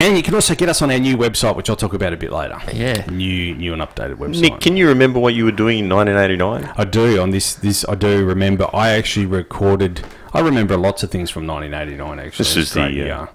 And 0.00 0.16
you 0.16 0.24
can 0.24 0.34
also 0.34 0.56
get 0.56 0.68
us 0.68 0.82
on 0.82 0.90
our 0.90 0.98
new 0.98 1.16
website, 1.16 1.54
which 1.54 1.70
I'll 1.70 1.76
talk 1.76 1.94
about 1.94 2.12
a 2.12 2.16
bit 2.16 2.32
later. 2.32 2.60
Yeah. 2.72 3.06
New, 3.08 3.54
new 3.54 3.74
and 3.74 3.80
updated 3.80 4.16
website. 4.16 4.40
Nick, 4.40 4.60
can 4.60 4.76
you 4.76 4.88
remember 4.88 5.20
what 5.20 5.34
you 5.34 5.44
were 5.44 5.52
doing 5.52 5.78
in 5.78 5.88
1989? 5.88 6.74
I 6.76 6.84
do 6.84 7.20
on 7.20 7.30
this. 7.30 7.54
This 7.54 7.84
I 7.88 7.94
do 7.94 8.26
remember. 8.26 8.68
I 8.74 8.88
actually 8.88 9.26
recorded. 9.26 10.04
I 10.32 10.40
remember 10.40 10.76
lots 10.76 11.04
of 11.04 11.12
things 11.12 11.30
from 11.30 11.46
1989. 11.46 12.18
Actually, 12.18 12.38
This 12.38 12.56
is 12.56 12.72
the, 12.72 12.80
great, 12.80 13.00
uh, 13.02 13.04
yeah. 13.04 13.26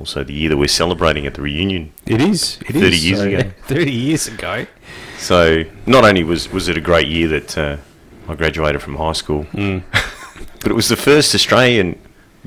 Also, 0.00 0.22
the 0.22 0.32
year 0.32 0.48
that 0.50 0.56
we're 0.56 0.68
celebrating 0.68 1.26
at 1.26 1.34
the 1.34 1.42
reunion. 1.42 1.92
It 2.06 2.20
is. 2.20 2.58
It 2.68 2.76
is 2.76 2.82
30 2.82 2.96
years 2.98 3.18
So, 3.18 3.26
ago. 3.28 3.50
30 3.66 3.90
years 3.92 4.28
ago. 4.28 4.66
So, 5.18 5.64
not 5.86 6.04
only 6.04 6.22
was 6.24 6.50
was 6.52 6.68
it 6.68 6.76
a 6.76 6.80
great 6.80 7.08
year 7.08 7.26
that 7.28 7.58
uh, 7.58 7.76
I 8.28 8.34
graduated 8.36 8.80
from 8.82 8.96
high 8.96 9.12
school, 9.12 9.44
Mm. 9.52 9.82
but 10.60 10.70
it 10.70 10.74
was 10.74 10.88
the 10.88 10.96
first 10.96 11.34
Australian 11.34 11.98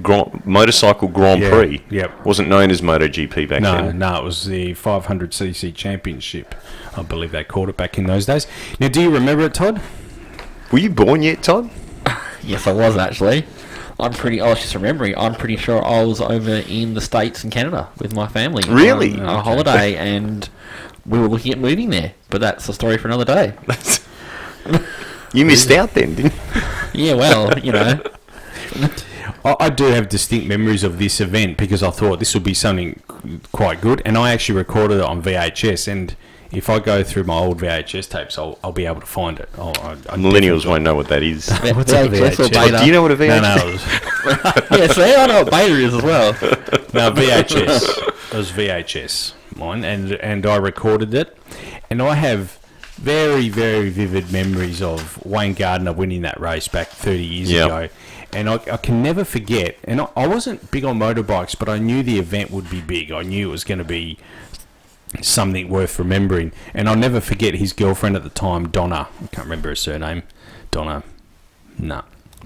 Grand, 0.01 0.45
motorcycle 0.45 1.09
Grand 1.09 1.41
Yeah, 1.41 1.49
Prix. 1.49 1.83
yep. 1.89 2.25
Wasn't 2.25 2.47
known 2.47 2.71
as 2.71 2.81
MotoGP 2.81 3.49
back 3.49 3.61
No, 3.61 3.75
then. 3.87 3.99
no, 3.99 4.15
it 4.15 4.23
was 4.23 4.45
the 4.45 4.71
500cc 4.73 5.75
championship. 5.75 6.55
I 6.95 7.03
believe 7.03 7.31
they 7.31 7.43
called 7.43 7.67
it 7.67 7.75
back 7.75 7.97
in 7.97 8.05
those 8.07 8.25
days. 8.25 8.47
Now, 8.79 8.87
do 8.87 9.01
you 9.01 9.09
remember 9.09 9.43
it, 9.43 9.53
Todd? 9.53 9.81
Were 10.71 10.79
you 10.79 10.89
born 10.89 11.21
yet, 11.21 11.43
Todd? 11.43 11.69
Yes, 12.43 12.65
I 12.65 12.71
was 12.71 12.97
actually. 12.97 13.45
I'm 14.01 14.11
pretty. 14.13 14.41
Oh, 14.41 14.47
I 14.47 14.49
was 14.49 14.59
just 14.61 14.73
remembering. 14.75 15.15
I'm 15.17 15.35
pretty 15.35 15.55
sure 15.57 15.85
I 15.85 16.03
was 16.03 16.19
over 16.19 16.55
in 16.67 16.95
the 16.95 17.01
states 17.01 17.43
and 17.43 17.53
Canada 17.53 17.87
with 17.99 18.13
my 18.13 18.27
family. 18.27 18.63
Really? 18.67 19.13
on 19.13 19.19
a 19.19 19.33
Okay. 19.33 19.41
holiday, 19.41 19.95
and 19.95 20.49
we 21.05 21.19
were 21.19 21.27
looking 21.29 21.51
at 21.53 21.59
moving 21.59 21.89
there. 21.91 22.13
But 22.29 22.41
that's 22.41 22.67
a 22.67 22.73
story 22.73 22.97
for 22.97 23.07
another 23.07 23.25
day. 23.25 23.53
you 25.33 25.45
missed 25.45 25.71
out 25.71 25.93
then, 25.93 26.15
didn't 26.15 26.33
you? 26.33 26.61
Yeah, 26.93 27.13
well, 27.13 27.57
you 27.59 27.71
know. 27.71 28.01
I, 29.45 29.55
I 29.61 29.69
do 29.69 29.85
have 29.85 30.09
distinct 30.09 30.45
memories 30.45 30.83
of 30.83 30.99
this 30.99 31.21
event 31.21 31.55
because 31.57 31.81
I 31.81 31.89
thought 31.89 32.19
this 32.19 32.33
would 32.33 32.43
be 32.43 32.53
something 32.53 32.99
quite 33.53 33.79
good, 33.79 34.01
and 34.03 34.17
I 34.17 34.33
actually 34.33 34.57
recorded 34.57 34.95
it 34.97 35.03
on 35.03 35.23
VHS. 35.23 35.87
And 35.87 36.15
if 36.51 36.69
I 36.69 36.79
go 36.79 37.03
through 37.03 37.23
my 37.23 37.35
old 37.37 37.59
VHS 37.61 38.09
tapes, 38.09 38.37
I'll, 38.37 38.59
I'll 38.63 38.71
be 38.71 38.85
able 38.85 38.99
to 39.01 39.07
find 39.07 39.39
it. 39.39 39.49
I'll, 39.57 39.73
I, 39.81 39.91
I 39.91 40.17
Millennials 40.17 40.65
won't 40.65 40.83
know 40.83 40.95
what 40.95 41.07
that 41.09 41.23
is. 41.23 41.49
What's 41.75 41.91
a 41.93 42.07
VHS 42.07 42.39
or 42.39 42.43
Oh, 42.43 42.49
beta. 42.49 42.77
do 42.79 42.85
you 42.85 42.91
know 42.91 43.01
what 43.01 43.11
a 43.11 43.15
VHS 43.15 43.41
No, 43.41 43.55
no, 43.55 43.67
it 43.67 43.73
was, 43.73 43.85
yeah, 44.79 44.87
see, 44.93 45.15
I 45.15 45.25
know 45.27 45.43
what 45.43 45.51
beta 45.51 45.73
is 45.75 45.93
as 45.93 46.01
well. 46.03 46.31
no 46.93 47.11
VHS. 47.11 48.07
It 48.31 48.37
was 48.37 48.51
VHS 48.51 49.33
mine, 49.57 49.83
and 49.83 50.13
and 50.13 50.45
I 50.45 50.55
recorded 50.57 51.13
it, 51.13 51.37
and 51.89 52.01
I 52.01 52.15
have 52.15 52.57
very 52.97 53.49
very 53.49 53.89
vivid 53.89 54.31
memories 54.31 54.81
of 54.81 55.23
Wayne 55.25 55.53
Gardner 55.53 55.91
winning 55.93 56.21
that 56.21 56.39
race 56.39 56.67
back 56.67 56.87
30 56.89 57.23
years 57.23 57.51
Yep. 57.51 57.65
ago. 57.65 57.89
And 58.33 58.49
I, 58.49 58.53
I 58.71 58.77
can 58.77 59.03
never 59.03 59.25
forget. 59.25 59.77
And 59.83 59.99
I, 59.99 60.07
I 60.15 60.25
wasn't 60.27 60.71
big 60.71 60.85
on 60.85 60.97
motorbikes, 60.97 61.57
but 61.59 61.67
I 61.67 61.79
knew 61.79 62.01
the 62.01 62.17
event 62.17 62.49
would 62.51 62.69
be 62.69 62.79
big. 62.79 63.11
I 63.11 63.23
knew 63.23 63.49
it 63.49 63.51
was 63.51 63.65
going 63.65 63.79
to 63.79 63.83
be 63.83 64.17
something 65.21 65.67
worth 65.69 65.99
remembering. 65.99 66.51
And 66.73 66.87
I'll 66.87 66.95
never 66.95 67.19
forget 67.19 67.55
his 67.55 67.73
girlfriend 67.73 68.15
at 68.15 68.23
the 68.23 68.29
time, 68.29 68.69
Donna. 68.69 69.07
I 69.23 69.27
can't 69.27 69.45
remember 69.45 69.69
her 69.69 69.75
surname. 69.75 70.23
Donna. 70.71 71.03
No. 71.77 72.03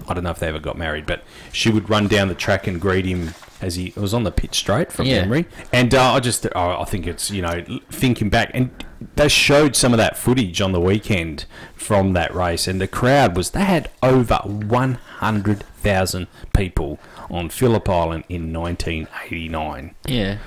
I 0.08 0.12
don't 0.14 0.24
know 0.24 0.30
if 0.30 0.38
they 0.38 0.48
ever 0.48 0.58
got 0.58 0.76
married, 0.76 1.06
but 1.06 1.22
she 1.52 1.70
would 1.70 1.88
run 1.88 2.06
down 2.06 2.28
the 2.28 2.34
track 2.34 2.66
and 2.66 2.78
greet 2.80 3.06
him 3.06 3.30
as 3.62 3.76
he 3.76 3.94
was 3.96 4.12
on 4.12 4.24
the 4.24 4.30
pit 4.30 4.54
straight 4.54 4.92
from 4.92 5.06
Yeah. 5.06 5.22
memory. 5.22 5.46
And 5.72 5.94
uh, 5.94 6.12
I 6.12 6.20
just, 6.20 6.46
oh, 6.54 6.80
I 6.80 6.84
think 6.84 7.06
it's, 7.06 7.30
you 7.30 7.40
know, 7.40 7.64
thinking 7.90 8.28
back, 8.28 8.50
and 8.52 8.68
they 9.14 9.28
showed 9.28 9.74
some 9.74 9.94
of 9.94 9.96
that 9.96 10.18
footage 10.18 10.60
on 10.60 10.72
the 10.72 10.80
weekend 10.80 11.46
from 11.74 12.12
that 12.12 12.34
race, 12.34 12.68
and 12.68 12.78
the 12.78 12.86
crowd 12.86 13.34
was, 13.34 13.50
they 13.52 13.64
had 13.64 13.88
over 14.02 14.34
100,000 14.44 16.26
people 16.54 16.98
on 17.30 17.48
Phillip 17.48 17.88
Island 17.88 18.24
in 18.28 18.52
1989. 18.52 19.94
Yeah. 20.06 20.38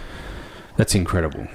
That's 0.77 0.93
incredible. 0.93 1.47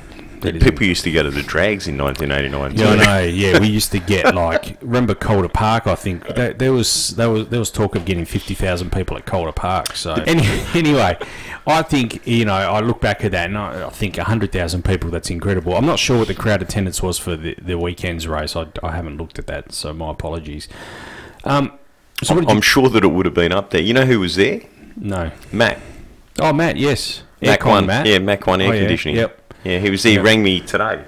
That 0.45 0.61
People 0.63 0.85
used 0.87 1.03
to 1.05 1.11
go 1.11 1.23
to 1.23 1.31
the 1.31 1.43
drags 1.43 1.89
in 1.89 1.99
1989. 1.99 2.77
yeah, 2.77 2.89
I 2.89 2.97
know. 3.23 3.27
Yeah, 3.27 3.59
we 3.59 3.69
used 3.69 3.91
to 3.93 3.99
get 3.99 4.35
like 4.35 4.79
remember 4.81 5.15
Calder 5.15 5.49
Park. 5.49 5.87
I 5.87 5.95
think 5.95 6.27
there, 6.35 6.53
there 6.53 6.73
was 6.73 7.17
there 7.17 7.31
was 7.31 7.49
there 7.49 7.59
was 7.59 7.71
talk 7.71 7.97
of 7.97 8.05
getting 8.05 8.25
fifty 8.25 8.55
thousand 8.55 8.93
people 8.93 9.17
at 9.17 9.27
Calder 9.27 9.53
Park. 9.53 9.97
So 9.97 10.13
any, 10.13 10.47
anyway, 10.75 11.19
I 11.67 11.83
think 11.83 12.27
you 12.27 12.45
know 12.45 12.55
I 12.55 12.81
look 12.81 13.01
back 13.01 13.25
at 13.25 13.33
that 13.33 13.47
and 13.49 13.59
I, 13.59 13.87
I 13.87 13.91
think 13.91 14.17
hundred 14.17 14.53
thousand 14.53 14.85
people. 14.85 15.11
That's 15.11 15.31
incredible. 15.31 15.75
I'm 15.75 15.87
not 15.87 15.99
sure 15.99 16.19
what 16.19 16.29
the 16.29 16.35
crowd 16.35 16.63
attendance 16.63 17.03
was 17.03 17.19
for 17.19 17.35
the, 17.37 17.55
the 17.61 17.79
weekend's 17.79 18.29
race. 18.29 18.55
I, 18.55 18.67
I 18.83 18.93
haven't 18.93 19.17
looked 19.17 19.39
at 19.39 19.47
that, 19.49 19.73
so 19.73 19.93
my 19.93 20.11
apologies. 20.11 20.69
Um, 21.45 21.73
so 22.23 22.35
did 22.35 22.45
you, 22.45 22.51
I'm 22.51 22.61
sure 22.61 22.89
that 22.89 23.03
it 23.03 23.09
would 23.09 23.27
have 23.27 23.35
been 23.35 23.53
up 23.53 23.71
there. 23.71 23.81
You 23.81 23.93
know 23.95 24.07
who 24.07 24.21
was 24.21 24.37
there? 24.37 24.61
no. 24.97 25.31
Matt. 25.53 25.79
Oh, 26.39 26.53
Matt. 26.53 26.77
Yes. 26.77 27.23
Mac 27.41 27.65
One. 27.65 27.87
Matt. 27.87 28.07
Yeah, 28.07 28.19
Mac 28.19 28.47
One 28.47 28.61
Air 28.61 28.71
Oh, 28.71 28.73
yeah. 28.73 28.81
Conditioning. 28.81 29.17
Yep. 29.17 29.44
Yeah, 29.65 29.79
he 29.79 29.91
was. 29.91 30.03
He 30.03 30.19
rang 30.19 30.43
me 30.43 30.61
today. 30.61 31.05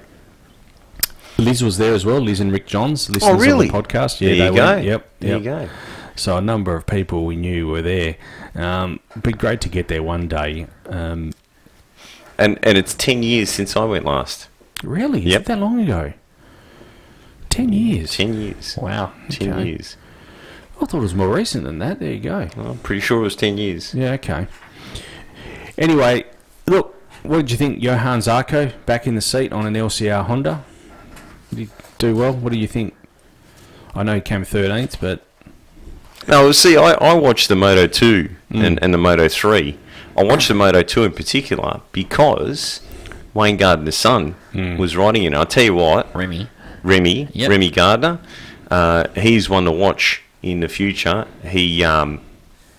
Liz 1.37 1.63
was 1.63 1.77
there 1.77 1.93
as 1.93 2.03
well. 2.05 2.19
Liz 2.19 2.39
and 2.39 2.51
Rick 2.51 2.65
Johns. 2.65 3.09
Listeners 3.09 3.35
Oh, 3.35 3.37
really? 3.39 3.69
On 3.69 3.73
the 3.73 3.83
podcast. 3.83 4.19
Yeah, 4.21 4.29
there 4.29 4.35
you 4.37 4.51
they 4.51 4.55
go. 4.57 4.65
went. 4.65 4.85
Yep. 4.85 5.09
There 5.19 5.29
yep. 5.29 5.39
you 5.39 5.45
go. 5.45 5.69
So 6.15 6.35
a 6.37 6.41
number 6.41 6.75
of 6.75 6.87
people 6.87 7.25
we 7.25 7.35
knew 7.35 7.67
were 7.67 7.83
there. 7.83 8.15
Um, 8.55 8.99
be 9.21 9.31
great 9.33 9.61
to 9.61 9.69
get 9.69 9.87
there 9.87 10.01
one 10.01 10.27
day. 10.27 10.65
Um, 10.87 11.33
and 12.39 12.57
and 12.63 12.77
it's 12.77 12.95
ten 12.95 13.21
years 13.21 13.49
since 13.51 13.75
I 13.77 13.83
went 13.85 14.05
last. 14.05 14.47
Really? 14.83 15.19
Is 15.19 15.25
Yep. 15.33 15.41
it 15.41 15.45
that 15.45 15.59
long 15.59 15.79
ago? 15.79 16.13
Ten 17.49 17.71
years. 17.71 18.15
Ten 18.17 18.33
years. 18.33 18.77
Wow. 18.81 19.11
Ten 19.29 19.53
Okay. 19.53 19.67
years. 19.69 19.95
I 20.75 20.85
thought 20.85 20.95
it 20.95 21.01
was 21.01 21.15
more 21.15 21.29
recent 21.29 21.63
than 21.63 21.77
that. 21.79 21.99
There 21.99 22.11
you 22.13 22.19
go. 22.19 22.47
Well, 22.57 22.67
I'm 22.71 22.77
pretty 22.79 23.01
sure 23.01 23.19
it 23.19 23.23
was 23.23 23.35
ten 23.35 23.57
years. 23.59 23.93
Yeah, 23.93 24.11
okay. 24.13 24.47
Anyway, 25.77 26.25
look, 26.65 26.95
what 27.27 27.37
did 27.37 27.51
you 27.51 27.57
think? 27.57 27.81
Johann 27.81 28.19
Zarco 28.19 28.73
back 28.85 29.07
in 29.07 29.15
the 29.15 29.21
seat 29.21 29.51
on 29.51 29.65
an 29.65 29.73
LCR 29.73 30.25
Honda. 30.25 30.63
Did 31.49 31.59
he 31.59 31.67
do 31.97 32.15
well? 32.15 32.33
What 32.33 32.51
do 32.53 32.59
you 32.59 32.67
think? 32.67 32.95
I 33.95 34.03
know 34.03 34.15
he 34.15 34.21
came 34.21 34.43
13th, 34.43 34.97
but 34.99 35.23
No, 36.27 36.51
see, 36.51 36.75
I, 36.77 36.91
I 36.93 37.13
watched 37.13 37.47
the 37.49 37.55
Moto 37.55 37.87
2 37.87 38.29
Mm. 38.51 38.63
and, 38.65 38.79
and 38.83 38.93
the 38.93 38.97
Moto 38.97 39.27
3. 39.27 39.77
I 40.15 40.23
watched 40.23 40.47
the 40.47 40.53
Moto 40.53 40.81
2 40.81 41.03
in 41.03 41.11
particular 41.11 41.81
because 41.91 42.79
Wayne 43.33 43.57
Gardner's 43.57 43.97
son 43.97 44.35
Mm. 44.53 44.77
was 44.77 44.95
riding 44.95 45.23
in 45.23 45.33
it. 45.33 45.37
I'll 45.37 45.45
tell 45.45 45.63
you 45.65 45.75
what, 45.75 46.13
Remy. 46.15 46.47
Remy, 46.83 47.27
Yep. 47.33 47.49
Remy 47.49 47.69
Gardner, 47.71 48.19
uh, 48.71 49.05
he's 49.15 49.49
one 49.49 49.65
to 49.65 49.71
watch 49.71 50.21
in 50.41 50.61
the 50.61 50.67
future. 50.69 51.25
He, 51.43 51.83
um, 51.83 52.21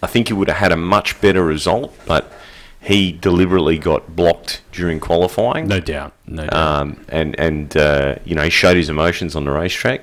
I 0.02 0.06
think 0.06 0.28
he 0.28 0.32
would 0.34 0.48
have 0.48 0.56
had 0.58 0.72
a 0.72 0.76
much 0.76 1.20
better 1.20 1.44
result, 1.44 1.94
but 2.06 2.32
he 2.80 3.12
deliberately 3.12 3.78
got 3.78 4.14
blocked 4.14 4.62
during 4.72 5.00
qualifying. 5.00 5.66
no 5.66 5.80
doubt. 5.80 6.12
No 6.26 6.46
doubt. 6.46 6.54
um, 6.54 7.04
and 7.08 7.38
and 7.38 7.76
uh, 7.76 8.16
you 8.24 8.34
know 8.34 8.42
he 8.44 8.50
showed 8.50 8.76
his 8.76 8.88
emotions 8.88 9.34
on 9.34 9.44
the 9.44 9.50
racetrack, 9.50 10.02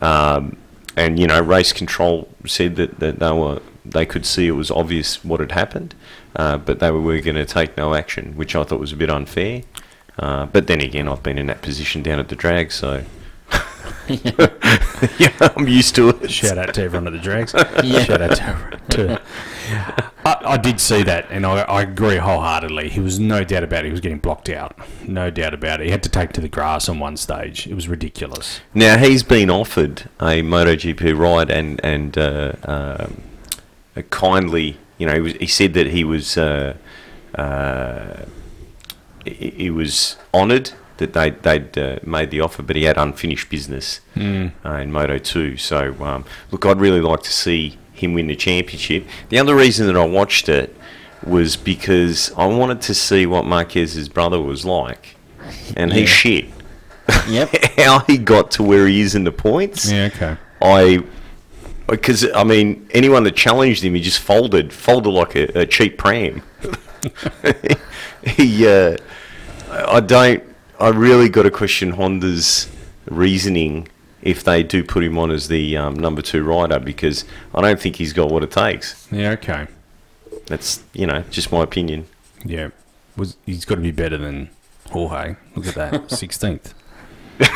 um, 0.00 0.56
and 0.96 1.18
you 1.18 1.26
know 1.26 1.40
race 1.40 1.72
control 1.72 2.28
said 2.46 2.76
that, 2.76 2.98
that 3.00 3.18
they 3.18 3.32
were 3.32 3.60
they 3.84 4.06
could 4.06 4.26
see 4.26 4.46
it 4.46 4.52
was 4.52 4.70
obvious 4.70 5.24
what 5.24 5.40
had 5.40 5.52
happened, 5.52 5.94
uh, 6.36 6.58
but 6.58 6.78
they 6.78 6.90
were, 6.90 7.20
going 7.20 7.36
to 7.36 7.46
take 7.46 7.76
no 7.76 7.94
action, 7.94 8.36
which 8.36 8.54
I 8.54 8.62
thought 8.62 8.80
was 8.80 8.92
a 8.92 8.96
bit 8.96 9.10
unfair. 9.10 9.62
Uh, 10.18 10.46
but 10.46 10.66
then 10.66 10.80
again, 10.80 11.08
I've 11.08 11.22
been 11.22 11.38
in 11.38 11.46
that 11.46 11.62
position 11.62 12.02
down 12.02 12.18
at 12.18 12.28
the 12.28 12.36
drag, 12.36 12.72
so 12.72 13.04
yeah, 15.18 15.52
I'm 15.56 15.68
used 15.68 15.94
to 15.96 16.08
it. 16.10 16.30
Shout 16.30 16.58
out 16.58 16.74
to 16.74 16.82
everyone 16.82 17.06
at 17.06 17.12
the 17.12 17.18
drags. 17.18 17.54
Yeah. 17.84 18.04
Shout 18.04 18.22
out 18.22 18.36
to. 18.36 18.96
to 18.96 19.22
I, 20.24 20.36
I 20.44 20.56
did 20.56 20.80
see 20.80 21.02
that, 21.04 21.26
and 21.30 21.46
I, 21.46 21.60
I 21.62 21.82
agree 21.82 22.16
wholeheartedly. 22.16 22.88
He 22.90 23.00
was 23.00 23.18
no 23.18 23.44
doubt 23.44 23.62
about 23.62 23.84
it. 23.84 23.86
He 23.86 23.90
was 23.92 24.00
getting 24.00 24.18
blocked 24.18 24.48
out. 24.48 24.76
No 25.06 25.30
doubt 25.30 25.54
about 25.54 25.80
it. 25.80 25.84
He 25.84 25.90
had 25.90 26.02
to 26.02 26.08
take 26.08 26.32
to 26.32 26.40
the 26.40 26.48
grass 26.48 26.88
on 26.88 26.98
one 26.98 27.16
stage. 27.16 27.66
It 27.66 27.74
was 27.74 27.88
ridiculous. 27.88 28.60
Now 28.74 28.98
he's 28.98 29.22
been 29.22 29.50
offered 29.50 30.08
a 30.20 30.42
MotoGP 30.42 31.16
ride, 31.18 31.50
and 31.50 31.80
and 31.84 32.18
uh, 32.18 32.52
um, 32.64 33.22
a 33.96 34.02
kindly, 34.04 34.78
you 34.98 35.06
know, 35.06 35.14
he, 35.14 35.20
was, 35.20 35.32
he 35.34 35.46
said 35.46 35.74
that 35.74 35.88
he 35.88 36.04
was 36.04 36.36
uh, 36.36 36.76
uh, 37.34 38.24
he, 39.24 39.50
he 39.50 39.70
was 39.70 40.16
honoured 40.34 40.72
that 40.98 41.12
they 41.14 41.30
they'd 41.30 41.76
uh, 41.78 41.98
made 42.04 42.30
the 42.30 42.40
offer, 42.40 42.62
but 42.62 42.76
he 42.76 42.84
had 42.84 42.96
unfinished 42.98 43.48
business 43.50 44.00
uh, 44.64 44.74
in 44.74 44.92
Moto 44.92 45.18
Two. 45.18 45.56
So 45.56 45.94
um, 46.04 46.24
look, 46.50 46.64
I'd 46.66 46.80
really 46.80 47.00
like 47.00 47.22
to 47.22 47.32
see 47.32 47.78
him 47.92 48.14
win 48.14 48.28
the 48.28 48.36
championship. 48.36 49.06
The 49.28 49.38
other 49.38 49.56
reason 49.56 49.86
that 49.86 49.96
I 49.96 50.04
watched 50.06 50.48
it 50.48 50.74
was 51.26 51.56
because 51.56 52.32
I 52.36 52.46
wanted 52.46 52.80
to 52.82 52.94
see 52.94 53.26
what 53.26 53.44
Marquez's 53.44 54.08
brother 54.08 54.40
was 54.40 54.64
like, 54.64 55.16
and 55.76 55.92
he's 55.92 56.08
shit 56.08 56.46
Yep. 57.28 57.50
how 57.78 58.00
he 58.00 58.18
got 58.18 58.50
to 58.52 58.62
where 58.62 58.86
he 58.86 59.00
is 59.00 59.14
in 59.14 59.24
the 59.24 59.32
points. 59.32 59.90
Yeah. 59.90 60.10
Okay. 60.14 60.36
I 60.60 61.02
because 61.86 62.30
I 62.32 62.44
mean 62.44 62.86
anyone 62.92 63.24
that 63.24 63.34
challenged 63.36 63.82
him, 63.82 63.94
he 63.94 64.00
just 64.00 64.20
folded, 64.20 64.72
folded 64.72 65.10
like 65.10 65.34
a, 65.34 65.60
a 65.60 65.66
cheap 65.66 65.96
pram. 65.98 66.42
he, 68.24 68.66
uh, 68.66 68.96
I 69.70 70.00
don't. 70.00 70.42
I 70.80 70.88
really 70.90 71.28
got 71.28 71.42
to 71.42 71.50
question 71.50 71.92
Honda's 71.92 72.68
reasoning 73.06 73.88
if 74.22 74.44
they 74.44 74.62
do 74.62 74.82
put 74.84 75.02
him 75.02 75.18
on 75.18 75.30
as 75.30 75.48
the 75.48 75.76
um, 75.76 75.94
number 75.94 76.22
two 76.22 76.42
rider 76.42 76.78
because 76.78 77.24
I 77.54 77.60
don't 77.60 77.80
think 77.80 77.96
he's 77.96 78.12
got 78.12 78.30
what 78.30 78.42
it 78.42 78.50
takes. 78.50 79.06
Yeah. 79.10 79.30
Okay. 79.32 79.66
That's 80.46 80.82
you 80.92 81.06
know 81.06 81.22
just 81.30 81.52
my 81.52 81.62
opinion. 81.62 82.06
Yeah. 82.44 82.70
Was 83.16 83.36
he's 83.46 83.64
got 83.64 83.76
to 83.76 83.80
be 83.80 83.90
better 83.90 84.16
than 84.16 84.50
Jorge? 84.90 85.36
Look 85.56 85.66
at 85.66 85.74
that, 85.74 86.10
sixteenth. 86.16 86.74
got 87.38 87.48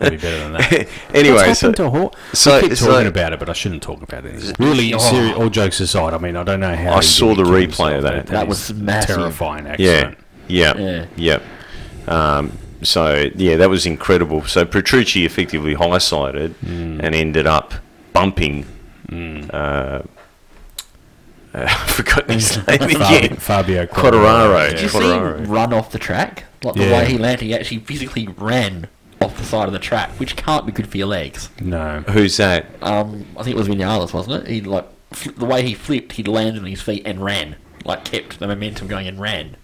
to 0.00 0.10
be 0.10 0.16
better 0.16 0.38
than 0.38 0.52
that. 0.52 0.88
anyway, 1.14 1.54
so 1.54 1.72
to 1.72 1.90
Jorge? 1.90 2.14
so- 2.32 2.56
I 2.56 2.60
keep 2.62 2.76
so- 2.76 2.88
talking 2.92 3.06
about 3.08 3.32
it, 3.32 3.38
but 3.38 3.48
I 3.48 3.52
shouldn't 3.52 3.82
talk 3.82 4.02
about 4.02 4.24
it. 4.24 4.56
Really, 4.58 4.94
Oh. 4.94 4.98
seri- 4.98 5.32
all 5.32 5.48
jokes 5.50 5.80
aside, 5.80 6.14
I 6.14 6.18
mean, 6.18 6.36
I 6.36 6.44
don't 6.44 6.60
know 6.60 6.74
how. 6.76 6.94
I 6.94 7.00
saw 7.00 7.34
the 7.34 7.42
replay 7.44 7.96
of 7.96 8.02
that. 8.04 8.26
That 8.26 8.46
was 8.48 8.72
massive. 8.74 9.16
terrifying. 9.16 9.66
yeah, 9.78 9.90
Accident. 9.90 10.18
yeah, 10.48 11.06
Yeah. 11.16 11.38
Yep. 12.06 12.08
Um, 12.14 12.58
so 12.82 13.30
yeah, 13.34 13.56
that 13.56 13.70
was 13.70 13.86
incredible. 13.86 14.44
So 14.44 14.64
Petrucci 14.64 15.24
effectively 15.24 15.74
high 15.74 15.98
sided 15.98 16.54
Mm. 16.60 17.00
and 17.02 17.14
ended 17.14 17.46
up 17.46 17.74
bumping. 18.12 18.66
Uh, 19.12 19.56
uh, 19.56 20.02
I 21.54 21.66
forgot 21.86 22.28
his 22.30 22.56
name 22.66 22.78
Fabio, 22.78 22.96
again. 23.06 23.36
Fabio 23.36 23.86
Quartararo. 23.86 24.70
Did 24.70 24.80
you 24.82 24.88
see 24.88 24.98
him 25.12 25.46
run 25.46 25.72
off 25.72 25.90
the 25.92 25.98
track? 25.98 26.44
Like 26.62 26.74
the 26.74 26.84
Yeah. 26.86 26.92
way 26.98 27.06
he 27.06 27.18
landed, 27.18 27.44
he 27.44 27.54
actually 27.54 27.78
physically 27.80 28.26
ran 28.26 28.88
off 29.20 29.36
the 29.38 29.44
side 29.44 29.66
of 29.66 29.72
the 29.72 29.78
track, 29.78 30.10
which 30.18 30.36
can't 30.36 30.66
be 30.66 30.72
good 30.72 30.86
for 30.88 30.96
your 30.98 31.06
legs. 31.06 31.48
No. 31.60 32.02
Who's 32.08 32.36
that? 32.38 32.66
Um, 32.82 33.24
I 33.36 33.42
think 33.42 33.54
it 33.56 33.58
was 33.58 33.68
Vinales, 33.68 34.12
wasn't 34.12 34.44
it? 34.44 34.50
He 34.50 34.60
like 34.60 34.86
fl- 35.12 35.30
the 35.36 35.44
way 35.46 35.62
he 35.62 35.74
flipped, 35.74 36.12
he 36.12 36.22
landed 36.24 36.60
on 36.62 36.66
his 36.68 36.80
feet 36.82 37.02
and 37.06 37.22
ran, 37.22 37.56
like 37.84 38.04
kept 38.04 38.38
the 38.40 38.46
momentum 38.46 38.88
going 38.88 39.06
and 39.06 39.20
ran. 39.20 39.56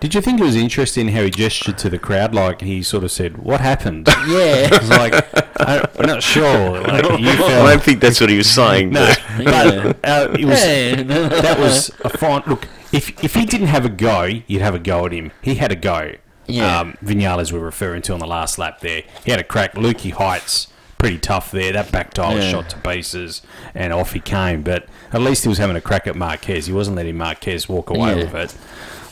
Did 0.00 0.14
you 0.14 0.20
think 0.20 0.40
it 0.40 0.44
was 0.44 0.54
interesting 0.54 1.08
how 1.08 1.22
he 1.24 1.30
gestured 1.30 1.76
to 1.78 1.90
the 1.90 1.98
crowd? 1.98 2.32
Like 2.34 2.60
he 2.60 2.82
sort 2.82 3.02
of 3.04 3.10
said, 3.10 3.38
"What 3.38 3.60
happened?" 3.60 4.08
Yeah. 4.28 4.68
I 4.72 4.78
was 4.78 4.90
like, 4.90 5.14
I- 5.60 5.88
"I'm 5.98 6.06
not 6.06 6.22
sure." 6.22 6.80
Like 6.80 7.04
you 7.20 7.28
I 7.30 7.36
don't 7.36 7.82
think 7.82 8.00
that's 8.00 8.20
what 8.20 8.30
he 8.30 8.36
was 8.36 8.48
saying. 8.50 8.90
No, 8.90 9.12
but- 9.38 9.98
uh, 10.04 10.28
it 10.38 10.44
was 10.44 10.58
Hey. 10.62 11.02
that 11.02 11.58
was 11.58 11.90
a 12.04 12.08
fine 12.10 12.42
look. 12.46 12.68
If 12.92 13.22
if 13.24 13.34
he 13.34 13.44
didn't 13.44 13.66
have 13.68 13.84
a 13.84 13.88
go, 13.90 14.22
you'd 14.46 14.62
have 14.62 14.74
a 14.74 14.78
go 14.78 15.04
at 15.06 15.12
him. 15.12 15.32
He 15.42 15.56
had 15.56 15.72
a 15.72 15.76
go. 15.76 16.12
Yeah. 16.46 16.80
Um, 16.80 16.96
Vinales 17.04 17.52
we're 17.52 17.58
referring 17.58 18.00
to 18.02 18.14
on 18.14 18.20
the 18.20 18.26
last 18.26 18.56
lap 18.58 18.80
there. 18.80 19.02
He 19.24 19.30
had 19.30 19.40
a 19.40 19.44
crack. 19.44 19.74
Lukey 19.74 20.12
Heights 20.12 20.68
pretty 20.96 21.18
tough 21.18 21.50
there. 21.50 21.72
That 21.72 21.92
back 21.92 22.14
tire 22.14 22.36
was 22.36 22.44
Yeah. 22.46 22.50
shot 22.52 22.70
to 22.70 22.78
pieces, 22.78 23.42
and 23.74 23.92
off 23.92 24.12
he 24.14 24.20
came. 24.20 24.62
But 24.62 24.86
at 25.12 25.20
least 25.20 25.42
he 25.42 25.48
was 25.48 25.58
having 25.58 25.76
a 25.76 25.80
crack 25.80 26.06
at 26.06 26.16
Marquez. 26.16 26.66
He 26.66 26.72
wasn't 26.72 26.96
letting 26.96 27.16
Marquez 27.18 27.68
walk 27.68 27.90
away 27.90 28.10
Yeah. 28.16 28.24
with 28.24 28.34
it, 28.34 28.54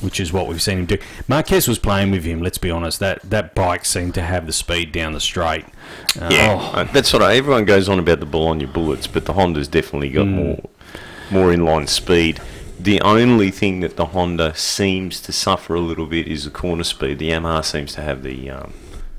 which 0.00 0.20
is 0.20 0.32
what 0.32 0.46
we've 0.46 0.62
seen 0.62 0.78
him 0.78 0.86
do. 0.86 0.98
Marquez 1.28 1.66
was 1.68 1.78
playing 1.78 2.10
with 2.10 2.24
him. 2.24 2.40
Let's 2.42 2.58
be 2.58 2.70
honest. 2.70 3.00
That 3.00 3.20
that 3.22 3.54
bike 3.54 3.84
seemed 3.84 4.14
to 4.14 4.22
have 4.22 4.46
the 4.46 4.52
speed 4.52 4.92
down 4.92 5.12
the 5.12 5.20
straight. 5.20 5.64
Uh, 6.20 6.28
yeah, 6.30 6.54
uh, 6.74 6.84
that's 6.84 7.12
what 7.12 7.22
I, 7.22 7.36
everyone 7.36 7.64
goes 7.64 7.88
on 7.88 7.98
about 7.98 8.20
the 8.20 8.26
Bologna 8.26 8.66
bullets, 8.66 9.06
but 9.06 9.24
the 9.24 9.32
Honda's 9.34 9.68
definitely 9.68 10.10
got 10.10 10.26
more 10.26 10.60
more 11.30 11.48
inline 11.52 11.88
speed. 11.88 12.40
The 12.78 13.00
only 13.00 13.50
thing 13.50 13.80
that 13.80 13.96
the 13.96 14.06
Honda 14.06 14.54
seems 14.54 15.20
to 15.22 15.32
suffer 15.32 15.74
a 15.74 15.80
little 15.80 16.06
bit 16.06 16.28
is 16.28 16.44
the 16.44 16.50
corner 16.50 16.84
speed. 16.84 17.18
The 17.18 17.30
Yamaha 17.30 17.64
seems 17.64 17.94
to 17.94 18.02
have 18.02 18.22
the 18.22 18.50
um, 18.50 18.74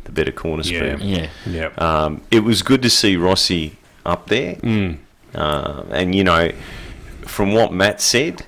the 0.06 0.12
better 0.12 0.32
corner 0.32 0.64
Yeah. 0.64 0.96
speed. 0.98 1.06
yeah. 1.10 1.30
yeah. 1.46 1.66
Um, 1.78 2.22
it 2.32 2.42
was 2.42 2.62
good 2.62 2.82
to 2.84 2.90
see 2.90 3.18
Rossi 3.18 3.78
up 4.06 4.28
there, 4.28 4.56
Mm. 4.58 5.00
uh, 5.36 5.84
and 5.90 6.16
you 6.16 6.24
know, 6.24 6.52
from 7.26 7.54
what 7.54 7.74
Matt 7.74 8.00
said, 8.00 8.46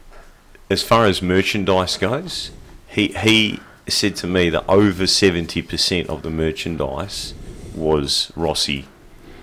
as 0.70 0.84
far 0.84 1.06
as 1.06 1.22
merchandise 1.22 1.98
goes, 1.98 2.52
he 2.88 3.10
he 3.10 3.60
said 3.88 4.16
to 4.18 4.28
me 4.28 4.50
that 4.50 4.64
over 4.68 5.08
seventy 5.08 5.62
percent 5.62 6.10
of 6.10 6.22
the 6.22 6.30
merchandise 6.30 7.34
was 7.76 8.32
Rossi 8.36 8.86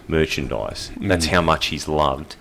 merchandise. 0.08 0.90
That's 1.00 1.26
how 1.26 1.42
much 1.42 1.66
he's 1.66 1.88
loved, 1.88 2.36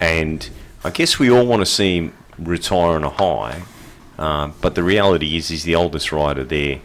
and 0.00 0.48
I 0.84 0.90
guess 0.90 1.18
we 1.18 1.30
all 1.30 1.46
want 1.46 1.60
to 1.60 1.66
see 1.66 1.96
him 1.96 2.14
retire 2.38 2.96
on 2.96 3.04
a 3.04 3.10
high. 3.10 3.62
Um, 4.18 4.54
but 4.60 4.74
the 4.74 4.82
reality 4.82 5.36
is, 5.36 5.48
he's 5.48 5.64
the 5.64 5.74
oldest 5.74 6.12
rider 6.12 6.44
there, 6.44 6.80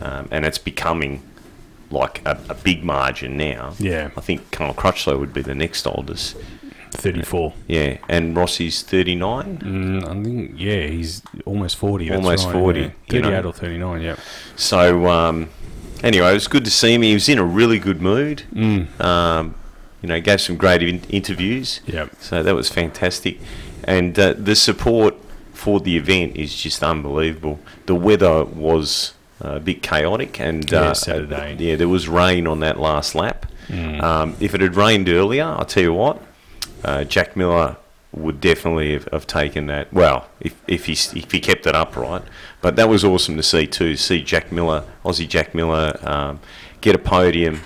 um, 0.00 0.28
and 0.30 0.46
it's 0.46 0.58
becoming 0.58 1.22
like 1.90 2.24
a, 2.26 2.38
a 2.48 2.54
big 2.54 2.84
margin 2.84 3.36
now. 3.36 3.74
Yeah. 3.78 4.10
I 4.16 4.20
think 4.20 4.50
Carl 4.50 4.74
Crutchlow 4.74 5.18
would 5.18 5.32
be 5.32 5.42
the 5.42 5.54
next 5.54 5.86
oldest. 5.86 6.36
Thirty-four. 6.90 7.52
Yeah, 7.66 7.98
and 8.08 8.36
Rossi's 8.36 8.82
39. 8.82 9.58
Mm, 9.58 10.04
I 10.04 10.22
think 10.24 10.52
yeah, 10.56 10.86
he's 10.86 11.22
almost 11.44 11.76
forty. 11.76 12.10
Almost 12.12 12.46
right, 12.46 12.52
40, 12.52 12.80
yeah. 12.80 12.86
you 12.86 12.92
Thirty-eight 13.08 13.42
know. 13.42 13.48
or 13.48 13.52
thirty-nine. 13.52 14.02
Yeah. 14.02 14.16
So, 14.56 15.06
um, 15.06 15.48
anyway, 16.02 16.30
it 16.30 16.34
was 16.34 16.48
good 16.48 16.64
to 16.64 16.70
see 16.70 16.94
him. 16.94 17.02
He 17.02 17.14
was 17.14 17.28
in 17.28 17.38
a 17.38 17.44
really 17.44 17.78
good 17.78 18.00
mood. 18.00 18.42
Mm. 18.52 19.00
Um, 19.00 19.54
you 20.02 20.08
know, 20.08 20.20
gave 20.20 20.40
some 20.40 20.56
great 20.56 20.82
in- 20.82 21.02
interviews. 21.10 21.80
Yep. 21.86 22.10
So 22.20 22.42
that 22.42 22.54
was 22.54 22.68
fantastic. 22.68 23.38
And 23.84 24.16
uh, 24.18 24.34
the 24.36 24.54
support 24.54 25.14
for 25.52 25.80
the 25.80 25.96
event 25.96 26.36
is 26.36 26.54
just 26.54 26.82
unbelievable. 26.84 27.58
The 27.86 27.94
weather 27.96 28.44
was 28.44 29.14
uh, 29.44 29.54
a 29.56 29.60
bit 29.60 29.82
chaotic, 29.82 30.38
and 30.40 30.70
Yeah, 30.70 30.80
uh, 30.90 30.94
Saturday. 30.94 31.56
yeah, 31.58 31.74
there 31.76 31.88
was 31.88 32.08
rain 32.08 32.46
on 32.46 32.60
that 32.60 32.78
last 32.78 33.14
lap. 33.16 33.46
Mm. 33.68 34.02
Um, 34.02 34.36
if 34.40 34.54
it 34.54 34.60
had 34.60 34.76
rained 34.76 35.08
earlier, 35.08 35.44
I'll 35.44 35.64
tell 35.64 35.82
you 35.82 35.92
what, 35.92 36.22
uh, 36.84 37.04
Jack 37.04 37.36
Miller 37.36 37.76
would 38.12 38.40
definitely 38.40 38.94
have, 38.94 39.06
have 39.12 39.26
taken 39.26 39.66
that. 39.66 39.92
Well, 39.92 40.28
if 40.40 40.54
if 40.66 40.86
he 40.86 40.92
if 40.92 41.30
he 41.30 41.40
kept 41.40 41.66
it 41.66 41.74
upright, 41.74 42.22
but 42.60 42.76
that 42.76 42.88
was 42.88 43.04
awesome 43.04 43.36
to 43.36 43.42
see 43.42 43.66
too. 43.66 43.96
See 43.96 44.22
Jack 44.22 44.50
Miller, 44.50 44.84
Aussie 45.04 45.28
Jack 45.28 45.54
Miller, 45.54 45.98
um, 46.02 46.40
get 46.80 46.94
a 46.94 46.98
podium 46.98 47.60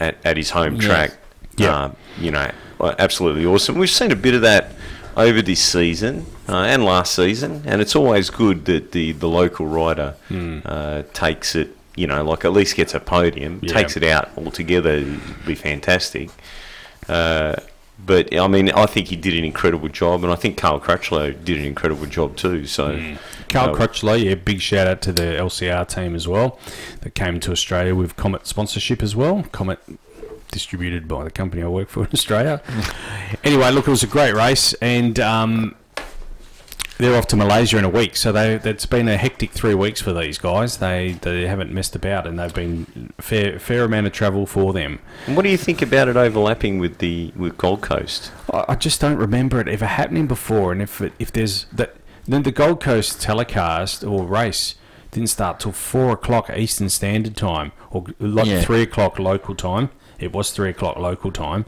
at, 0.00 0.16
at 0.24 0.36
his 0.36 0.50
home 0.50 0.76
Yes. 0.76 0.84
track. 0.84 1.10
Yeah. 1.56 1.84
Um, 1.84 1.96
you 2.20 2.30
know, 2.30 2.50
absolutely 2.80 3.44
awesome. 3.44 3.76
We've 3.78 3.90
seen 3.90 4.12
a 4.12 4.16
bit 4.16 4.34
of 4.34 4.42
that 4.42 4.70
over 5.16 5.42
this 5.42 5.60
season 5.60 6.26
uh, 6.48 6.58
and 6.58 6.84
last 6.84 7.14
season, 7.14 7.62
and 7.66 7.80
it's 7.80 7.96
always 7.96 8.30
good 8.30 8.66
that 8.66 8.92
the, 8.92 9.10
the 9.12 9.26
local 9.28 9.66
rider 9.66 10.14
uh, 10.64 11.02
takes 11.12 11.56
it. 11.56 11.74
You 11.96 12.06
know, 12.06 12.22
like 12.22 12.44
at 12.44 12.52
least 12.52 12.76
gets 12.76 12.94
a 12.94 13.00
podium, 13.00 13.58
Yeah. 13.60 13.72
takes 13.72 13.96
it 13.96 14.04
out 14.04 14.30
altogether. 14.36 14.90
It'd 14.90 15.44
be 15.44 15.56
fantastic. 15.56 16.30
Uh, 17.08 17.56
but 18.04 18.34
I 18.34 18.46
mean, 18.46 18.70
I 18.70 18.86
think 18.86 19.08
he 19.08 19.16
did 19.16 19.34
an 19.34 19.44
incredible 19.44 19.88
job, 19.88 20.22
and 20.24 20.32
I 20.32 20.36
think 20.36 20.56
Carl 20.56 20.80
Crutchlow 20.80 21.44
did 21.44 21.58
an 21.58 21.64
incredible 21.64 22.06
job 22.06 22.36
too. 22.36 22.66
So, 22.66 23.16
Carl 23.48 23.74
uh, 23.74 23.78
Crutchlow, 23.78 24.22
yeah, 24.22 24.34
big 24.34 24.60
shout 24.60 24.86
out 24.86 25.02
to 25.02 25.12
the 25.12 25.22
LCR 25.22 25.86
team 25.88 26.14
as 26.14 26.28
well 26.28 26.58
that 27.00 27.14
came 27.14 27.40
to 27.40 27.52
Australia 27.52 27.94
with 27.94 28.16
Comet 28.16 28.46
sponsorship 28.46 29.02
as 29.02 29.16
well. 29.16 29.44
Comet 29.52 29.80
distributed 30.50 31.06
by 31.08 31.24
the 31.24 31.30
company 31.30 31.62
I 31.62 31.68
work 31.68 31.88
for 31.88 32.04
in 32.04 32.10
Australia. 32.12 32.62
anyway, 33.44 33.70
look, 33.70 33.86
it 33.86 33.90
was 33.90 34.02
a 34.02 34.08
great 34.08 34.34
race, 34.34 34.74
and 34.74 35.18
um, 35.20 35.74
they're 36.98 37.16
off 37.16 37.26
to 37.28 37.36
Malaysia 37.36 37.78
in 37.78 37.84
a 37.84 37.88
week. 37.88 38.16
So 38.16 38.32
they 38.32 38.54
it's 38.54 38.86
been 38.86 39.08
a 39.08 39.16
hectic 39.16 39.52
three 39.52 39.74
weeks 39.74 40.00
for 40.00 40.12
these 40.12 40.36
guys. 40.38 40.78
They 40.78 41.12
they 41.22 41.46
haven't 41.46 41.72
messed 41.72 41.96
about, 41.96 42.26
and 42.26 42.38
they've 42.38 42.52
been 42.54 43.12
fair 43.18 43.58
fair 43.58 43.84
amount 43.84 44.06
of 44.06 44.12
travel 44.12 44.46
for 44.46 44.72
them. 44.72 44.98
and 45.26 45.36
what 45.36 45.42
do 45.42 45.48
you 45.48 45.56
think 45.56 45.80
about 45.82 46.08
it 46.08 46.16
overlapping 46.16 46.78
with 46.78 46.98
the 46.98 47.32
with 47.36 47.56
Gold 47.56 47.80
Coast? 47.80 48.32
I, 48.52 48.64
I 48.68 48.74
just 48.74 49.00
don't 49.00 49.16
remember 49.16 49.60
it 49.60 49.68
ever 49.68 49.86
happening 49.86 50.26
before. 50.26 50.72
And 50.72 50.82
if 50.82 51.00
it, 51.00 51.12
if 51.18 51.32
there's 51.32 51.66
that, 51.72 51.96
then 52.26 52.42
the 52.42 52.52
Gold 52.52 52.80
Coast 52.80 53.20
telecast 53.20 54.04
or 54.04 54.24
race 54.24 54.74
didn't 55.10 55.30
start 55.30 55.58
till 55.60 55.72
four 55.72 56.12
o'clock 56.12 56.50
Eastern 56.54 56.88
Standard 56.90 57.34
Time, 57.36 57.72
or 57.90 58.04
like 58.20 58.46
Yeah. 58.46 58.60
three 58.60 58.82
o'clock 58.82 59.18
local 59.18 59.54
time. 59.54 59.88
It 60.18 60.32
was 60.32 60.50
three 60.50 60.70
o'clock 60.70 60.96
local 60.96 61.30
time 61.30 61.64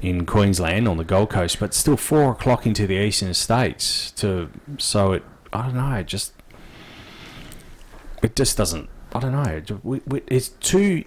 in 0.00 0.26
Queensland 0.26 0.86
on 0.86 0.96
the 0.96 1.04
Gold 1.04 1.30
Coast, 1.30 1.58
but 1.58 1.74
still 1.74 1.96
four 1.96 2.32
o'clock 2.32 2.66
into 2.66 2.86
the 2.86 2.94
eastern 2.94 3.34
states. 3.34 4.10
To 4.12 4.50
so 4.78 5.12
it, 5.12 5.24
I 5.52 5.62
don't 5.66 5.74
know, 5.74 5.94
it 5.94 6.06
just 6.06 6.32
it 8.22 8.36
just 8.36 8.56
doesn't. 8.56 8.88
I 9.14 9.20
don't 9.20 9.32
know. 9.32 9.62
we- 9.82 10.02
we- 10.06 10.22
It's 10.28 10.48
too. 10.48 11.04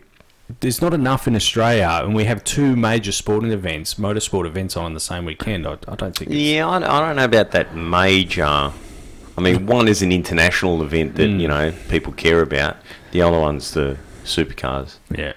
There's 0.60 0.82
not 0.82 0.94
enough 0.94 1.26
in 1.26 1.36
Australia, 1.36 2.02
and 2.04 2.14
we 2.14 2.26
have 2.26 2.44
two 2.44 2.76
major 2.76 3.14
sporting 3.14 3.52
events, 3.52 3.96
motorsport 3.96 4.46
events 4.46 4.76
on 4.76 4.94
the 4.94 5.00
same 5.00 5.24
weekend. 5.26 5.66
I, 5.66 5.78
I 5.88 5.96
don't 5.96 6.16
think. 6.16 6.32
It's, 6.32 6.36
Yeah, 6.40 6.68
I, 6.68 6.76
I 6.78 7.00
don't 7.00 7.16
know 7.16 7.24
about 7.24 7.52
that 7.52 7.76
major. 7.76 8.46
I 8.46 9.42
mean, 9.42 9.66
one 9.66 9.88
is 9.88 10.02
an 10.02 10.12
international 10.12 10.84
event 10.84 11.16
that 11.16 11.30
mm. 11.30 11.40
you 11.40 11.48
know 11.48 11.74
people 11.90 12.12
care 12.14 12.42
about. 12.42 12.78
The 13.12 13.22
other 13.22 13.40
one's 13.40 13.72
the 13.72 13.98
supercars. 14.26 14.98
yeah. 15.16 15.34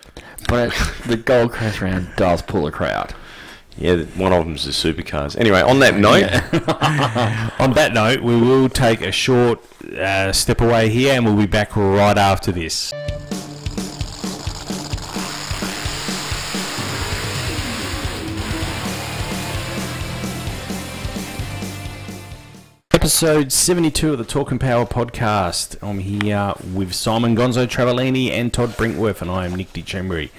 But 0.49 0.72
the 1.07 1.16
Gold 1.16 1.53
Coast 1.53 1.81
round 1.81 2.09
does 2.16 2.42
pull 2.42 2.66
a 2.66 2.70
crowd. 2.70 3.14
Yeah, 3.79 4.05
one 4.16 4.33
of 4.33 4.44
them's 4.44 4.64
the 4.64 4.70
supercars. 4.70 5.37
Anyway, 5.38 5.61
on 5.61 5.81
that 5.81 5.96
note, 5.96 6.25
On 7.61 7.72
that 7.75 7.92
note, 7.92 8.22
we 8.22 8.35
will 8.40 8.70
take 8.70 9.03
a 9.03 9.12
short 9.12 9.61
uh, 9.92 10.33
step 10.33 10.62
away 10.62 10.88
here, 10.88 11.14
and 11.14 11.27
we'll 11.27 11.37
be 11.37 11.46
back 11.46 11.77
right 11.77 12.16
after 12.16 12.53
this. 12.53 12.94
Episode 23.07 23.53
72 23.53 24.11
of 24.14 24.19
the 24.19 24.25
Talk 24.25 24.51
and 24.51 24.61
Power 24.61 24.85
podcast. 24.85 25.77
I'm 25.81 26.01
here 26.01 26.55
with 26.75 26.92
Simon 26.92 27.37
Gonzo 27.37 27.64
Travellini 27.64 28.33
and 28.33 28.53
Todd 28.53 28.71
Brinkworth, 28.71 29.23
and 29.23 29.31
I 29.31 29.45
am 29.45 29.55
Nick 29.55 29.73
DeChembry. 29.73 30.31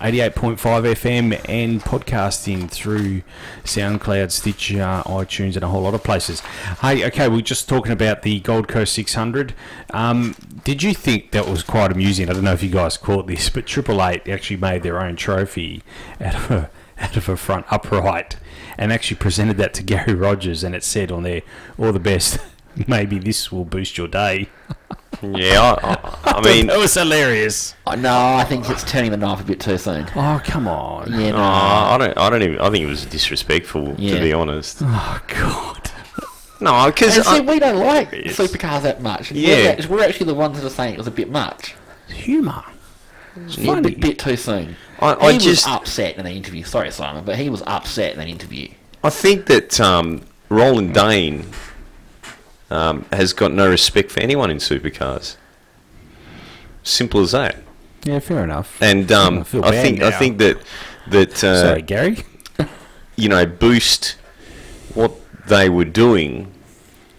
88.5 0.00 0.56
FM 0.56 1.38
and 1.46 1.82
podcasting 1.82 2.70
through 2.70 3.20
SoundCloud, 3.64 4.30
Stitcher, 4.30 5.02
iTunes, 5.04 5.54
and 5.56 5.64
a 5.64 5.68
whole 5.68 5.82
lot 5.82 5.92
of 5.92 6.02
places. 6.02 6.40
Hey, 6.80 7.04
okay, 7.04 7.28
we 7.28 7.40
are 7.40 7.42
just 7.42 7.68
talking 7.68 7.92
about 7.92 8.22
the 8.22 8.40
Gold 8.40 8.68
Coast 8.68 8.94
600. 8.94 9.54
Um, 9.90 10.34
did 10.64 10.82
you 10.82 10.94
think 10.94 11.32
that 11.32 11.46
was 11.46 11.62
quite 11.62 11.92
amusing? 11.92 12.30
I 12.30 12.32
don't 12.32 12.44
know 12.44 12.54
if 12.54 12.62
you 12.62 12.70
guys 12.70 12.96
caught 12.96 13.26
this, 13.26 13.50
but 13.50 13.66
Triple 13.66 14.02
Eight 14.02 14.26
actually 14.30 14.56
made 14.56 14.82
their 14.82 14.98
own 14.98 15.16
trophy 15.16 15.82
out 16.22 16.36
of 16.36 16.50
a, 16.50 16.70
out 16.98 17.18
of 17.18 17.28
a 17.28 17.36
front 17.36 17.66
upright 17.70 18.36
and 18.78 18.92
actually 18.92 19.16
presented 19.16 19.56
that 19.58 19.74
to 19.74 19.82
Gary 19.82 20.14
Rogers, 20.26 20.64
and 20.64 20.74
it 20.74 20.82
said 20.84 21.10
on 21.12 21.22
there, 21.22 21.42
"All 21.78 21.92
the 21.92 22.00
best. 22.00 22.38
Maybe 22.88 23.18
this 23.20 23.52
will 23.52 23.64
boost 23.64 23.96
your 23.98 24.08
day." 24.08 24.48
yeah, 25.22 25.60
I, 25.82 26.30
I, 26.30 26.32
I 26.38 26.40
mean, 26.42 26.66
that 26.66 26.78
was 26.78 26.92
hilarious. 26.94 27.74
No, 27.98 28.12
I 28.36 28.44
think 28.44 28.68
it's 28.68 28.82
turning 28.84 29.12
the 29.12 29.16
knife 29.16 29.40
a 29.40 29.44
bit 29.44 29.60
too 29.60 29.78
soon. 29.78 30.06
Oh 30.16 30.40
come 30.44 30.66
on! 30.66 31.10
Yeah, 31.12 31.30
no. 31.30 31.36
uh, 31.36 31.40
I 31.40 31.98
don't, 31.98 32.18
I 32.18 32.30
don't 32.30 32.42
even. 32.42 32.60
I 32.60 32.70
think 32.70 32.82
it 32.84 32.88
was 32.88 33.06
disrespectful 33.06 33.94
Yeah. 33.96 34.16
to 34.16 34.20
be 34.20 34.32
honest. 34.32 34.78
Oh 34.82 35.20
god! 35.28 35.90
No, 36.60 36.86
because 36.86 37.16
And 37.16 37.26
see, 37.26 37.40
we 37.42 37.58
don't 37.58 37.78
like 37.78 38.10
Yes. 38.12 38.36
supercars 38.36 38.82
that 38.82 39.02
much. 39.02 39.30
Yeah. 39.32 39.76
We're, 39.88 39.96
we're 39.98 40.04
actually 40.04 40.26
the 40.26 40.34
ones 40.34 40.58
that 40.58 40.66
are 40.66 40.70
saying 40.70 40.94
it 40.94 40.98
was 40.98 41.06
a 41.06 41.10
bit 41.12 41.30
much. 41.30 41.74
Humor. 42.08 42.64
It's 43.36 43.58
Yeah, 43.58 43.64
a 43.64 43.74
funny. 43.74 43.90
bit, 43.90 44.00
bit 44.00 44.18
too 44.18 44.36
soon. 44.36 44.76
I, 45.00 45.14
I 45.14 45.32
he 45.32 45.38
just, 45.38 45.66
was 45.66 45.74
upset 45.74 46.16
in 46.16 46.24
the 46.24 46.30
interview. 46.30 46.64
Sorry, 46.64 46.90
Simon, 46.90 47.24
but 47.24 47.36
he 47.36 47.50
was 47.50 47.62
upset 47.66 48.12
in 48.12 48.18
that 48.18 48.28
interview. 48.28 48.68
I 49.02 49.10
think 49.10 49.46
that 49.46 49.80
um, 49.80 50.22
Roland 50.48 50.94
Dane 50.94 51.46
um, 52.70 53.04
has 53.12 53.32
got 53.32 53.52
no 53.52 53.68
respect 53.68 54.10
for 54.10 54.20
anyone 54.20 54.50
in 54.50 54.58
supercars. 54.58 55.36
Simple 56.82 57.20
as 57.20 57.32
that. 57.32 57.56
Yeah, 58.04 58.18
fair 58.18 58.44
enough. 58.44 58.80
And 58.82 59.10
I 59.10 59.24
um, 59.24 59.44
feel 59.44 59.64
I 59.64 59.70
bad 59.70 59.82
think 59.82 60.02
I 60.02 60.10
think 60.10 60.38
that 60.38 60.58
that 61.08 61.44
uh, 61.44 61.60
Sorry, 61.62 61.82
Gary. 61.82 62.18
you 63.16 63.28
know 63.28 63.46
boost 63.46 64.16
what 64.94 65.12
they 65.46 65.68
were 65.68 65.84
doing 65.84 66.52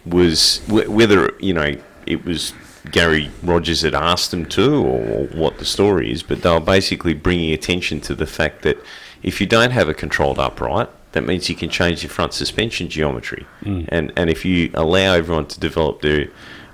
was 0.06 0.60
wh- 0.68 0.90
whether 0.90 1.34
you 1.40 1.54
know 1.54 1.76
it 2.06 2.24
was 2.26 2.54
Gary 2.92 3.30
Rogers 3.44 3.82
had 3.82 3.94
asked 3.94 4.32
them 4.32 4.46
to 4.48 4.86
or 4.86 5.26
what 5.28 5.58
the 5.58 5.66
story 5.66 6.12
is, 6.12 6.24
but 6.24 6.42
they 6.42 6.50
were 6.50 6.60
basically 6.60 7.14
bringing 7.14 7.52
attention 7.54 8.02
to 8.02 8.16
the 8.16 8.26
fact 8.26 8.62
that 8.64 8.78
if 9.24 9.42
you 9.42 9.48
don't 9.48 9.72
have 9.72 9.90
a 9.90 9.94
controlled 9.94 10.40
upright, 10.40 10.90
that 11.14 11.24
means 11.24 11.50
you 11.50 11.56
can 11.56 11.70
change 11.70 12.04
your 12.04 12.10
front 12.10 12.34
suspension 12.34 12.90
geometry, 12.90 13.46
and 13.90 14.12
and 14.16 14.30
if 14.30 14.44
you 14.44 14.70
allow 14.74 15.14
everyone 15.14 15.46
to 15.48 15.60
develop 15.60 16.02
their 16.02 16.28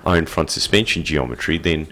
own 0.04 0.26
front 0.26 0.50
suspension 0.50 1.04
geometry, 1.04 1.58
then 1.58 1.86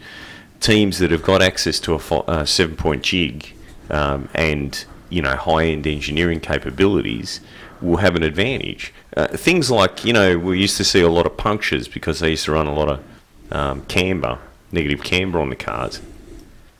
teams 0.59 0.99
that 0.99 1.11
have 1.11 1.23
got 1.23 1.43
access 1.43 1.81
to 1.81 1.95
a 1.95 1.99
fo- 1.99 2.21
uh, 2.21 2.45
seven 2.45 2.77
point 2.77 3.03
jig 3.03 3.55
um, 3.91 4.29
and 4.35 4.85
you 5.09 5.23
know 5.23 5.37
high 5.37 5.65
end 5.65 5.87
engineering 5.87 6.41
capabilities 6.41 7.41
will 7.81 7.97
have 7.99 8.15
an 8.17 8.23
advantage. 8.23 8.93
Uh, 9.17 9.29
things 9.29 9.71
like 9.71 10.05
you 10.05 10.13
know 10.13 10.39
we 10.39 10.61
used 10.61 10.77
to 10.77 10.85
see 10.85 11.01
a 11.01 11.09
lot 11.09 11.27
of 11.27 11.37
punctures 11.37 11.89
because 11.89 12.21
they 12.21 12.31
used 12.31 12.45
to 12.45 12.53
run 12.53 12.67
a 12.67 12.75
lot 12.75 12.89
of 12.89 13.03
um, 13.51 13.85
camber, 13.87 14.39
negative 14.73 15.03
camber 15.03 15.41
on 15.41 15.51
the 15.51 15.57
cars. 15.57 16.01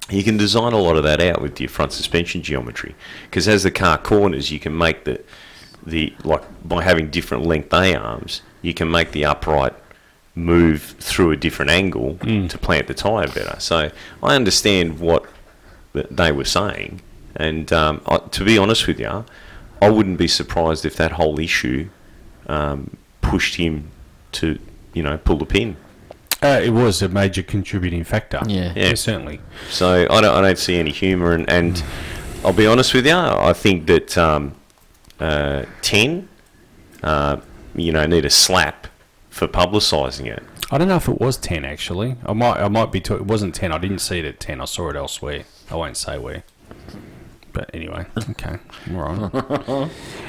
You 0.09 0.25
can 0.25 0.37
design 0.37 0.73
a 0.73 0.79
lot 0.79 0.97
of 0.97 1.05
that 1.05 1.21
out 1.21 1.41
with 1.41 1.61
your 1.61 1.69
front 1.69 1.93
suspension 1.93 2.43
geometry 2.43 2.95
because 3.25 3.47
as 3.47 3.63
the 3.63 3.71
car 3.71 3.97
corners, 3.97 4.51
you 4.51 4.59
can 4.59 4.77
make 4.77 5.05
the 5.05 5.23
the 5.87 6.15
like 6.25 6.43
by 6.67 6.83
having 6.83 7.11
different 7.11 7.47
length 7.47 7.73
A 7.73 7.95
arms, 7.95 8.43
you 8.63 8.75
can 8.75 8.91
make 8.91 9.13
the 9.13 9.25
upright 9.25 9.75
move 10.35 10.83
through 10.99 11.33
a 11.33 11.37
different 11.37 11.71
angle 11.71 12.17
to 12.49 12.59
plant 12.59 12.87
the 12.87 12.95
tyre 12.95 13.29
better. 13.29 13.59
So 13.59 13.91
I 14.23 14.35
understand 14.35 14.99
what 15.01 15.25
they 15.93 16.33
were 16.33 16.45
saying, 16.45 17.03
and 17.37 17.73
um, 17.73 18.01
I, 18.07 18.19
to 18.19 18.45
be 18.45 18.59
honest 18.59 18.87
with 18.87 19.01
you, 19.01 19.25
I 19.83 19.91
wouldn't 19.91 20.19
be 20.19 20.29
surprised 20.29 20.85
if 20.85 20.97
that 20.97 21.13
whole 21.13 21.39
issue 21.41 21.89
um, 22.47 22.97
pushed 23.21 23.57
him 23.57 23.91
to 24.33 24.59
you 24.93 25.03
know 25.03 25.19
pull 25.19 25.37
the 25.37 25.47
pin. 25.47 25.77
Uh, 26.43 26.61
it 26.63 26.71
was 26.71 27.03
a 27.03 27.09
major 27.09 27.43
contributing 27.43 28.03
factor. 28.05 28.41
Yeah. 28.47 28.73
Yeah. 28.75 28.95
certainly. 28.95 29.41
So 29.69 30.07
I 30.11 30.21
don't, 30.21 30.35
I 30.35 30.41
don't 30.41 30.59
see 30.59 30.79
any 30.79 30.91
humour, 30.91 31.33
and, 31.33 31.49
and 31.51 31.83
I'll 32.45 32.53
be 32.55 32.67
honest 32.67 32.95
with 32.95 33.07
you, 33.07 33.15
I 33.15 33.53
think 33.53 33.87
that 33.87 34.17
um, 34.17 34.55
uh, 35.19 35.65
ten, 35.83 36.29
uh, 37.03 37.39
you 37.75 37.93
know, 37.93 38.07
need 38.07 38.25
a 38.25 38.31
slap 38.31 38.87
for 39.29 39.47
publicising 39.47 40.27
it. 40.27 40.43
I 40.71 40.79
don't 40.79 40.89
know 40.89 40.97
if 40.97 41.09
it 41.09 41.21
was 41.21 41.37
ten 41.37 41.65
actually. 41.65 42.17
I 42.25 42.33
might 42.33 42.59
I 42.59 42.69
might 42.69 42.93
be. 42.93 43.01
To- 43.01 43.17
it 43.17 43.27
wasn't 43.27 43.55
ten. 43.55 43.73
I 43.73 43.79
didn't 43.79 43.99
see 43.99 44.21
it 44.21 44.25
at 44.25 44.39
ten. 44.41 44.61
I 44.61 44.65
saw 44.67 44.89
it 44.89 44.97
elsewhere. 44.97 45.45
I 45.71 45.75
won't 45.75 45.97
say 45.97 46.17
where. 46.19 46.45
But 47.53 47.71
anyway, 47.75 48.07
okay, 48.31 48.59
all 48.93 48.97
right. 48.97 49.33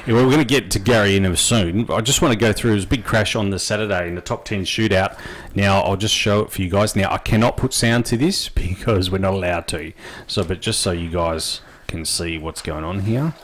yeah, 0.06 0.14
well, 0.14 0.24
we're 0.26 0.30
going 0.30 0.38
to 0.38 0.44
get 0.44 0.70
to 0.72 0.78
Gary 0.78 1.16
in 1.16 1.36
soon. 1.36 1.90
I 1.90 2.00
just 2.00 2.20
want 2.20 2.32
to 2.32 2.38
go 2.38 2.52
through. 2.52 2.74
his 2.74 2.86
big 2.86 3.04
crash 3.04 3.36
on 3.36 3.50
the 3.50 3.58
Saturday 3.58 4.08
in 4.08 4.14
the 4.14 4.20
top 4.20 4.44
ten 4.44 4.64
shootout. 4.64 5.18
Now 5.54 5.80
I'll 5.82 5.96
just 5.96 6.14
show 6.14 6.40
it 6.40 6.50
for 6.50 6.62
you 6.62 6.68
guys. 6.68 6.96
Now 6.96 7.12
I 7.12 7.18
cannot 7.18 7.56
put 7.56 7.72
sound 7.72 8.06
to 8.06 8.16
this 8.16 8.48
because 8.48 9.10
we're 9.10 9.18
not 9.18 9.34
allowed 9.34 9.68
to. 9.68 9.92
So, 10.26 10.44
but 10.44 10.60
just 10.60 10.80
so 10.80 10.90
you 10.90 11.10
guys 11.10 11.60
can 11.86 12.04
see 12.04 12.38
what's 12.38 12.62
going 12.62 12.84
on 12.84 13.00
here. 13.00 13.34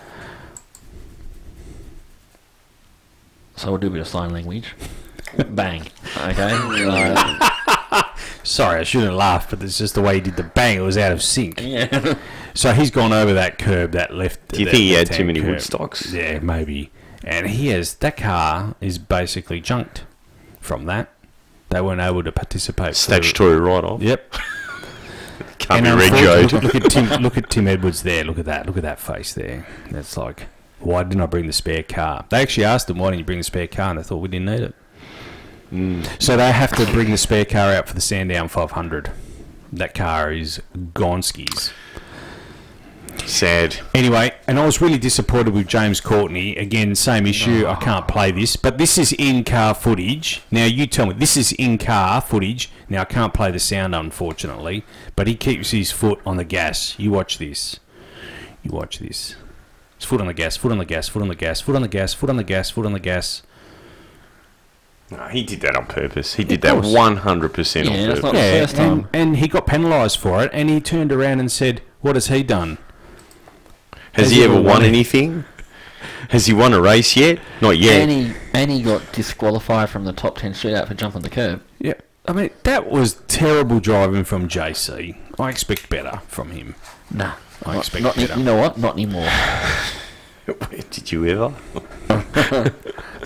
so 3.58 3.70
we'll 3.70 3.78
do 3.78 3.88
a 3.88 3.90
bit 3.90 4.00
of 4.00 4.08
sign 4.08 4.32
language. 4.32 4.74
Bang. 5.48 5.82
Okay. 6.16 6.50
Uh, 6.52 7.50
Sorry, 8.48 8.80
I 8.80 8.82
shouldn't 8.82 9.14
laugh, 9.14 9.50
but 9.50 9.62
it's 9.62 9.78
just 9.78 9.94
the 9.94 10.00
way 10.02 10.14
he 10.14 10.20
did 10.20 10.36
the 10.36 10.42
bang. 10.42 10.78
It 10.78 10.80
was 10.82 10.96
out 10.98 11.12
of 11.12 11.22
sync. 11.22 11.60
yeah. 11.62 12.14
So 12.54 12.72
he's 12.72 12.90
gone 12.90 13.12
over 13.12 13.34
that 13.34 13.56
curb, 13.58 13.92
that 13.92 14.12
left. 14.14 14.48
Do 14.48 14.58
you 14.58 14.64
that 14.64 14.70
think 14.72 14.80
he 14.82 14.92
had 14.92 15.12
too 15.12 15.24
many 15.24 15.40
curb. 15.40 15.58
Woodstocks? 15.58 16.12
Yeah, 16.12 16.40
maybe. 16.40 16.90
And 17.22 17.46
he 17.46 17.68
has 17.68 17.94
that 17.96 18.16
car 18.16 18.74
is 18.80 18.98
basically 18.98 19.60
junked 19.60 20.04
from 20.60 20.86
that. 20.86 21.08
They 21.68 21.80
weren't 21.80 22.00
able 22.00 22.24
to 22.24 22.32
participate. 22.32 22.86
for 22.96 23.10
the- 23.10 23.22
Statutory 23.22 23.60
write-off. 23.60 24.02
Yep. 24.02 24.32
Can't 25.58 25.84
be 25.84 25.90
unfortunately, 25.90 26.26
regoed. 26.26 26.52
look, 26.52 26.62
look 26.64 26.74
at 26.84 26.90
Tim. 26.90 27.06
Look 27.22 27.38
at 27.38 27.50
Tim 27.50 27.68
Edwards 27.68 28.02
there. 28.02 28.24
Look 28.24 28.38
at 28.38 28.46
that. 28.46 28.66
Look 28.66 28.76
at 28.76 28.82
that 28.82 28.98
face 28.98 29.34
there. 29.34 29.66
That's 29.90 30.16
like, 30.16 30.46
why 30.80 31.04
didn't 31.04 31.20
I 31.20 31.26
bring 31.26 31.46
the 31.46 31.52
spare 31.52 31.82
car? 31.84 32.24
They 32.30 32.40
actually 32.42 32.64
asked 32.64 32.88
him, 32.90 32.98
why 32.98 33.10
didn't 33.10 33.20
you 33.20 33.24
bring 33.24 33.38
the 33.38 33.44
spare 33.44 33.66
car? 33.68 33.90
And 33.90 33.98
they 33.98 34.02
thought 34.02 34.16
we 34.18 34.28
didn't 34.28 34.46
need 34.46 34.62
it. 34.62 34.74
So 35.70 36.36
they 36.36 36.52
have 36.52 36.74
to 36.76 36.86
bring 36.92 37.10
the 37.10 37.18
spare 37.18 37.44
car 37.44 37.72
out 37.72 37.88
for 37.88 37.94
the 37.94 38.00
Sandown 38.00 38.48
500. 38.48 39.10
That 39.72 39.94
car 39.94 40.32
is 40.32 40.62
Gonski's. 40.74 41.72
Sad. 43.26 43.76
Anyway, 43.94 44.34
and 44.46 44.58
I 44.58 44.64
was 44.64 44.80
really 44.80 44.96
disappointed 44.96 45.52
with 45.52 45.66
James 45.66 46.00
Courtney. 46.00 46.56
Again, 46.56 46.94
same 46.94 47.26
issue. 47.26 47.66
I 47.66 47.74
can't 47.74 48.08
play 48.08 48.30
this, 48.30 48.56
but 48.56 48.78
this 48.78 48.96
is 48.96 49.12
in 49.12 49.44
car 49.44 49.74
footage. 49.74 50.42
Now, 50.50 50.64
you 50.64 50.86
tell 50.86 51.06
me, 51.06 51.14
this 51.14 51.36
is 51.36 51.52
in 51.52 51.76
car 51.76 52.22
footage. 52.22 52.70
Now, 52.88 53.02
I 53.02 53.04
can't 53.04 53.34
play 53.34 53.50
the 53.50 53.58
sound, 53.58 53.94
unfortunately, 53.94 54.84
but 55.14 55.26
he 55.26 55.34
keeps 55.34 55.72
his 55.72 55.92
foot 55.92 56.20
on 56.24 56.38
the 56.38 56.44
gas. 56.44 56.98
You 56.98 57.10
watch 57.10 57.36
this. 57.36 57.80
You 58.62 58.70
watch 58.70 58.98
this. 58.98 59.36
His 59.96 60.06
foot 60.06 60.20
on 60.20 60.28
the 60.28 60.34
gas, 60.34 60.56
foot 60.56 60.72
on 60.72 60.78
the 60.78 60.86
gas, 60.86 61.08
foot 61.08 61.20
on 61.20 61.28
the 61.28 61.34
gas, 61.34 61.60
foot 61.60 61.76
on 61.76 61.82
the 61.82 61.88
gas, 61.88 62.14
foot 62.14 62.30
on 62.30 62.36
the 62.36 62.44
gas, 62.44 62.70
foot 62.70 62.86
on 62.86 62.92
the 62.92 63.00
gas. 63.00 63.42
No, 65.10 65.24
he 65.28 65.42
did 65.42 65.60
that 65.62 65.74
on 65.76 65.86
purpose. 65.86 66.34
He 66.34 66.44
did 66.44 66.60
that 66.62 66.74
course. 66.74 66.86
100% 66.86 67.84
Yeah, 67.84 67.90
on 67.90 67.96
that's 68.08 68.20
purpose. 68.20 68.22
not- 68.22 68.34
Yeah, 68.34 68.60
first 68.60 68.78
and, 68.78 69.02
time. 69.04 69.10
and 69.14 69.36
he 69.38 69.48
got 69.48 69.66
penalised 69.66 70.18
for 70.18 70.42
it, 70.42 70.50
and 70.52 70.68
he 70.68 70.80
turned 70.80 71.12
around 71.12 71.40
and 71.40 71.50
said, 71.50 71.80
"What 72.02 72.14
has 72.16 72.26
he 72.28 72.42
done?" 72.42 72.76
Has 74.12 74.30
he 74.32 74.42
ever 74.44 74.60
won 74.60 74.82
anything? 74.82 75.44
Has 76.30 76.46
he 76.46 76.52
won 76.52 76.74
a 76.74 76.80
race 76.80 77.16
yet? 77.16 77.38
Not 77.62 77.78
yet. 77.78 78.02
And 78.02 78.10
he 78.10 78.32
and 78.52 78.70
he 78.70 78.82
got 78.82 79.12
disqualified 79.12 79.88
from 79.88 80.04
the 80.04 80.12
top 80.12 80.36
ten 80.38 80.52
shootout 80.52 80.88
for 80.88 80.94
jumping 80.94 81.22
the 81.22 81.30
curb. 81.30 81.62
Yeah, 81.78 81.94
I 82.26 82.32
mean 82.32 82.50
that 82.64 82.90
was 82.90 83.14
terrible 83.28 83.80
driving 83.80 84.24
from 84.24 84.46
JC. 84.48 85.16
I 85.38 85.48
expect 85.48 85.88
better 85.88 86.20
from 86.28 86.50
him. 86.50 86.74
Nah. 87.10 87.32
I 87.64 87.72
not, 87.74 87.78
expect 87.78 88.02
not 88.04 88.16
ni- 88.16 88.26
better. 88.26 88.38
You 88.40 88.44
know 88.44 88.56
what? 88.56 88.76
Not 88.76 88.92
anymore. 88.94 89.28
Did 90.90 91.12
you 91.12 91.26
ever? 91.26 91.54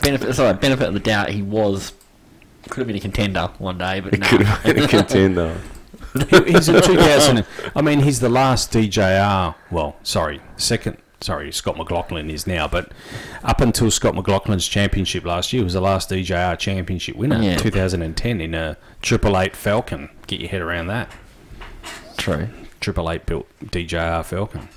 benefit, 0.03 0.35
sorry, 0.35 0.55
benefit 0.55 0.89
of 0.89 0.95
the 0.95 1.01
doubt. 1.01 1.31
He 1.31 1.43
was 1.43 1.93
could 2.69 2.79
have 2.79 2.87
been 2.87 2.97
a 2.97 3.01
contender 3.01 3.51
one 3.59 3.79
day, 3.79 4.01
but 4.01 4.19
no. 4.19 4.27
Could 4.27 4.43
have 4.43 4.63
been 4.63 4.79
a 4.85 4.89
contender. 4.89 5.61
He's 6.47 6.69
a 6.69 6.81
2000. 6.81 7.45
I 7.77 7.81
mean, 7.81 8.01
he's 8.01 8.21
the 8.21 8.29
last 8.29 8.71
DJR. 8.73 9.55
Well, 9.71 9.97
sorry, 10.03 10.43
second. 10.59 10.99
Sorry, 11.23 11.51
Scott 11.53 11.79
McLaughlin 11.79 12.29
is 12.31 12.47
now, 12.49 12.67
but 12.69 12.93
up 13.45 13.61
until 13.61 13.91
Scott 13.93 14.15
McLaughlin's 14.15 14.67
championship 14.67 15.25
last 15.25 15.53
year, 15.53 15.61
he 15.61 15.65
was 15.65 15.73
the 15.73 15.81
last 15.81 16.11
DJR 16.11 16.59
championship 16.59 17.15
winner, 17.17 17.41
Yeah. 17.41 17.57
2010 17.57 18.41
in 18.41 18.55
a 18.55 18.77
Triple 19.01 19.39
Eight 19.39 19.55
Falcon. 19.55 20.11
Get 20.27 20.41
your 20.41 20.51
head 20.51 20.61
around 20.61 20.89
that. 20.89 21.11
True. 22.17 22.49
Triple 22.81 23.09
Eight 23.11 23.25
built 23.25 23.47
DJR 23.65 24.25
Falcon. 24.25 24.69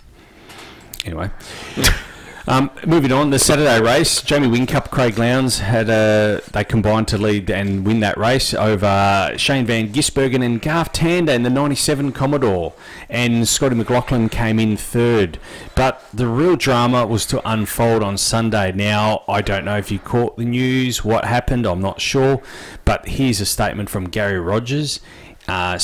Anyway, 1.03 1.31
um, 2.47 2.69
moving 2.85 3.11
on, 3.11 3.31
the 3.31 3.39
Saturday 3.39 3.81
race, 3.81 4.21
Jamie 4.21 4.47
Whincup, 4.47 4.91
Craig 4.91 5.17
Lowndes 5.17 5.59
had 5.59 5.89
a 5.89 6.41
they 6.51 6.63
combined 6.63 7.07
to 7.07 7.17
lead 7.17 7.49
and 7.49 7.85
win 7.85 8.01
that 8.01 8.17
race 8.17 8.53
over 8.53 9.33
Shane 9.35 9.65
Van 9.65 9.91
Gisbergen 9.91 10.43
and 10.45 10.61
Garth 10.61 10.93
Tander 10.93 11.33
in 11.33 11.43
the 11.43 11.49
'97 11.49 12.11
Commodore, 12.11 12.73
and 13.09 13.47
Scotty 13.47 13.75
McLaughlin 13.75 14.29
came 14.29 14.59
in 14.59 14.77
third. 14.77 15.39
But 15.73 16.05
the 16.13 16.27
real 16.27 16.55
drama 16.55 17.07
was 17.07 17.25
to 17.27 17.41
unfold 17.49 18.03
on 18.03 18.17
Sunday. 18.17 18.71
Now 18.71 19.23
I 19.27 19.41
don't 19.41 19.65
know 19.65 19.77
if 19.77 19.91
you 19.91 19.97
caught 19.97 20.37
the 20.37 20.45
news, 20.45 21.03
what 21.03 21.25
happened, 21.25 21.65
I'm 21.65 21.81
not 21.81 21.99
sure, 21.99 22.43
but 22.85 23.07
here's 23.07 23.41
a 23.41 23.45
statement 23.45 23.89
from 23.89 24.09
Gary 24.09 24.39
Rogers. 24.39 24.99
Uh, 25.47 25.79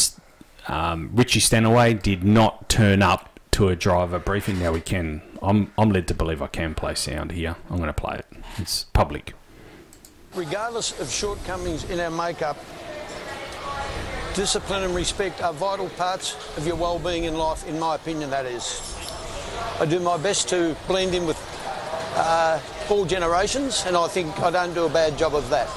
um, 0.68 1.10
Richie 1.14 1.40
Stanaway 1.40 1.96
did 1.96 2.24
not 2.24 2.70
turn 2.70 3.02
up 3.02 3.40
to 3.52 3.70
a 3.70 3.76
driver 3.76 4.20
briefing. 4.20 4.60
Now 4.60 4.72
we 4.72 4.82
can. 4.82 5.22
I'm 5.42 5.72
I'm 5.78 5.90
led 5.90 6.08
to 6.10 6.14
believe 6.14 6.42
I 6.42 6.48
can 6.48 6.76
play 6.76 6.96
sound 6.96 7.32
here. 7.32 7.56
I'm 7.70 7.78
going 7.78 7.88
to 7.88 7.94
play 7.94 8.18
it. 8.18 8.26
It's 8.58 8.86
public. 8.94 9.34
Regardless 10.36 11.00
of 11.00 11.10
shortcomings 11.12 11.90
in 11.90 12.00
our 12.00 12.12
makeup, 12.12 12.58
discipline 14.34 14.84
and 14.84 14.96
respect 14.96 15.42
are 15.42 15.52
vital 15.52 15.90
parts 15.90 16.36
of 16.58 16.66
your 16.66 16.78
well-being 16.78 17.26
in 17.26 17.36
life, 17.36 17.68
in 17.68 17.78
my 17.80 17.96
opinion, 17.96 18.30
that 18.30 18.46
is. 18.46 18.82
I 19.80 19.86
do 19.86 20.00
my 20.00 20.18
best 20.18 20.48
to 20.50 20.76
blend 20.88 21.14
in 21.16 21.26
with 21.26 21.38
uh, 22.16 22.60
all 22.90 23.04
generations, 23.06 23.84
and 23.86 23.98
I 23.98 24.08
think 24.08 24.40
I 24.40 24.52
don't 24.52 24.74
do 24.74 24.86
a 24.86 24.90
bad 24.90 25.18
job 25.18 25.36
of 25.36 25.50
that. 25.50 25.70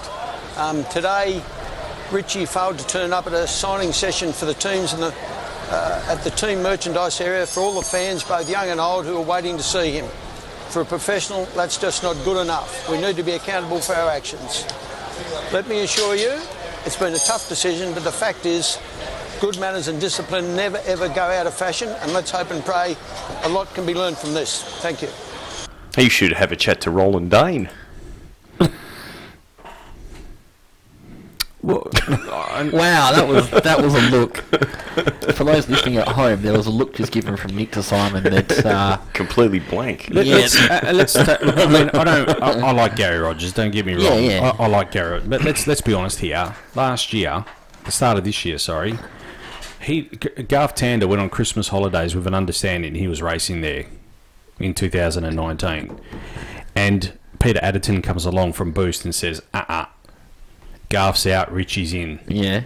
Um, 0.56 0.84
today, 0.84 1.42
Richie 2.12 2.46
failed 2.46 2.78
to 2.78 2.86
turn 2.86 3.12
up 3.12 3.26
at 3.26 3.32
a 3.32 3.46
signing 3.48 3.92
session 3.92 4.32
for 4.32 4.44
the 4.44 4.54
teams 4.54 4.92
in 4.94 5.00
the, 5.00 5.12
uh, 5.70 6.06
at 6.08 6.22
the 6.24 6.30
team 6.30 6.62
merchandise 6.62 7.20
area 7.20 7.46
for 7.46 7.60
all 7.60 7.74
the 7.74 7.82
fans, 7.86 8.22
both 8.22 8.48
young 8.48 8.68
and 8.68 8.80
old, 8.80 9.06
who 9.06 9.16
are 9.16 9.22
waiting 9.22 9.56
to 9.56 9.62
see 9.62 9.92
him. 9.92 10.06
For 10.68 10.82
a 10.82 10.84
professional, 10.84 11.44
that's 11.56 11.78
just 11.78 12.02
not 12.02 12.16
good 12.24 12.40
enough. 12.40 12.88
We 12.88 13.00
need 13.00 13.16
to 13.16 13.22
be 13.22 13.32
accountable 13.32 13.80
for 13.80 13.94
our 13.94 14.10
actions. 14.10 14.66
Let 15.52 15.68
me 15.68 15.84
assure 15.84 16.16
you, 16.16 16.40
it's 16.84 16.96
been 16.96 17.14
a 17.14 17.18
tough 17.18 17.48
decision, 17.48 17.94
but 17.94 18.04
the 18.04 18.12
fact 18.12 18.46
is, 18.46 18.78
good 19.40 19.58
manners 19.58 19.88
and 19.88 20.00
discipline 20.00 20.56
never 20.56 20.78
ever 20.86 21.08
go 21.08 21.22
out 21.22 21.46
of 21.46 21.54
fashion, 21.54 21.88
and 21.88 22.12
let's 22.12 22.30
hope 22.30 22.50
and 22.50 22.64
pray 22.64 22.96
a 23.42 23.48
lot 23.48 23.72
can 23.74 23.86
be 23.86 23.94
learned 23.94 24.16
from 24.16 24.34
this. 24.34 24.64
Thank 24.80 25.02
you. 25.02 25.08
You 25.96 26.10
should 26.10 26.32
have 26.32 26.50
a 26.50 26.56
chat 26.56 26.80
to 26.82 26.90
Roland 26.90 27.30
Dane. 27.30 27.70
Wow, 32.72 33.12
that 33.12 33.26
was 33.26 33.50
that 33.50 33.82
was 33.82 33.94
a 33.94 34.00
look. 34.10 34.36
For 35.34 35.44
those 35.44 35.68
listening 35.68 35.96
at 35.96 36.06
home, 36.08 36.42
there 36.42 36.52
was 36.52 36.66
a 36.66 36.70
look 36.70 36.94
just 36.94 37.10
given 37.10 37.36
from 37.36 37.56
Nick 37.56 37.72
to 37.72 37.82
Simon 37.82 38.22
that 38.24 38.64
uh, 38.64 38.98
Completely 39.12 39.58
blank. 39.58 40.08
Let, 40.10 40.26
Yeah. 40.26 40.36
Let's, 40.36 40.56
uh, 40.56 40.92
let's 40.94 41.12
ta- 41.14 41.38
look, 41.42 41.58
I 41.58 41.66
mean, 41.66 41.90
I 41.90 42.04
don't. 42.04 42.42
I, 42.42 42.68
I 42.68 42.72
like 42.72 42.96
Gary 42.96 43.18
Rogers. 43.18 43.52
Don't 43.52 43.70
get 43.72 43.86
me 43.86 43.94
wrong. 43.94 44.02
Yeah, 44.04 44.14
yeah. 44.40 44.52
I, 44.58 44.64
I 44.64 44.66
like 44.68 44.92
Gary, 44.92 45.20
but 45.24 45.42
let's 45.42 45.66
let's 45.66 45.80
be 45.80 45.92
honest 45.94 46.20
here. 46.20 46.54
Last 46.74 47.12
year, 47.12 47.44
the 47.84 47.90
start 47.90 48.18
of 48.18 48.24
this 48.24 48.44
year, 48.44 48.58
sorry, 48.58 48.98
he 49.82 50.02
G- 50.02 50.42
Garth 50.44 50.74
Tander 50.76 51.08
went 51.08 51.20
on 51.20 51.28
Christmas 51.30 51.68
holidays 51.68 52.14
with 52.14 52.26
an 52.26 52.34
understanding 52.34 52.94
he 52.94 53.08
was 53.08 53.20
racing 53.20 53.60
there 53.62 53.86
in 54.60 54.74
2019, 54.74 56.00
and 56.76 57.18
Peter 57.40 57.60
Adderton 57.60 58.02
comes 58.02 58.24
along 58.24 58.52
from 58.52 58.70
Boost 58.70 59.04
and 59.04 59.14
says, 59.14 59.42
"Uh, 59.52 59.64
uh 59.68 59.84
Garth's 60.88 61.26
out, 61.26 61.52
Richie's 61.52 61.92
in." 61.92 62.20
yeah, 62.28 62.62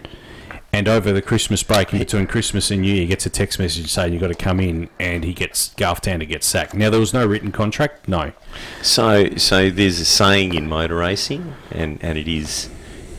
And 0.71 0.87
over 0.87 1.11
the 1.11 1.21
Christmas 1.21 1.63
break, 1.63 1.91
in 1.93 1.99
between 1.99 2.27
Christmas 2.27 2.69
and 2.71 2.81
New 2.81 2.87
Year, 2.93 3.01
he 3.01 3.07
gets 3.07 3.25
a 3.25 3.29
text 3.29 3.59
message 3.59 3.89
saying 3.91 4.13
you've 4.13 4.21
got 4.21 4.27
to 4.27 4.35
come 4.35 4.59
in, 4.59 4.89
and 4.99 5.23
he 5.23 5.33
gets 5.33 5.73
Garth 5.75 6.01
Tander 6.03 6.27
gets 6.27 6.45
sacked. 6.47 6.73
Now 6.73 6.89
there 6.89 6.99
was 6.99 7.13
no 7.13 7.25
written 7.25 7.51
contract, 7.51 8.07
no. 8.07 8.31
So, 8.81 9.35
so 9.35 9.69
there's 9.69 9.99
a 9.99 10.05
saying 10.05 10.53
in 10.53 10.67
motor 10.67 10.95
racing, 10.95 11.55
and, 11.71 11.97
and 12.03 12.17
it 12.17 12.27
is, 12.27 12.69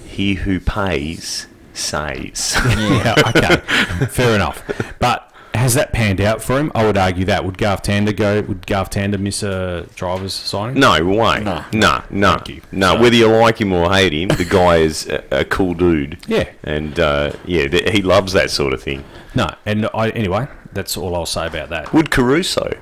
"He 0.07 0.35
who 0.35 0.61
pays 0.61 1.47
saves." 1.73 2.55
Yeah, 2.57 3.15
okay, 3.29 3.57
fair 4.07 4.35
enough. 4.35 4.63
But 4.99 5.30
has 5.55 5.75
that 5.75 5.93
panned 5.93 6.21
out 6.21 6.43
for 6.43 6.59
him? 6.59 6.71
I 6.75 6.85
would 6.87 6.97
argue 6.97 7.25
that. 7.27 7.45
Would 7.45 7.59
Garth 7.59 7.83
Tander 7.83 8.17
go? 8.17 8.41
Would 8.43 8.67
Garth 8.67 8.91
Tander 8.91 9.19
miss 9.19 9.43
a 9.43 9.87
driver's 9.95 10.33
signing? 10.35 10.79
no 10.81 11.05
way. 11.05 11.41
No. 11.43 11.65
no, 11.73 12.03
no, 12.11 12.33
Thank 12.37 12.49
you. 12.49 12.63
no. 12.73 12.95
So- 12.95 13.01
Whether 13.03 13.17
you 13.17 13.29
like 13.29 13.61
him 13.61 13.73
or 13.73 13.93
hate 13.93 14.13
him, 14.13 14.29
the 14.29 14.45
guy 14.45 14.77
is 14.79 15.07
a, 15.09 15.23
a 15.41 15.45
cool 15.45 15.75
dude. 15.75 16.19
Yeah. 16.27 16.49
and 16.63 16.99
uh, 16.99 17.33
yeah, 17.45 17.67
th- 17.69 17.91
he 17.91 18.03
loves 18.03 18.33
that 18.33 18.51
sort 18.51 18.73
of 18.73 18.83
thing. 18.83 19.05
No. 19.35 19.53
And 19.67 19.89
I, 19.95 20.11
anyway, 20.11 20.47
that's 20.73 20.97
all 20.97 21.15
I'll 21.15 21.27
say 21.27 21.47
about 21.47 21.69
that. 21.71 21.93
Would 21.93 22.11
Caruso? 22.11 22.79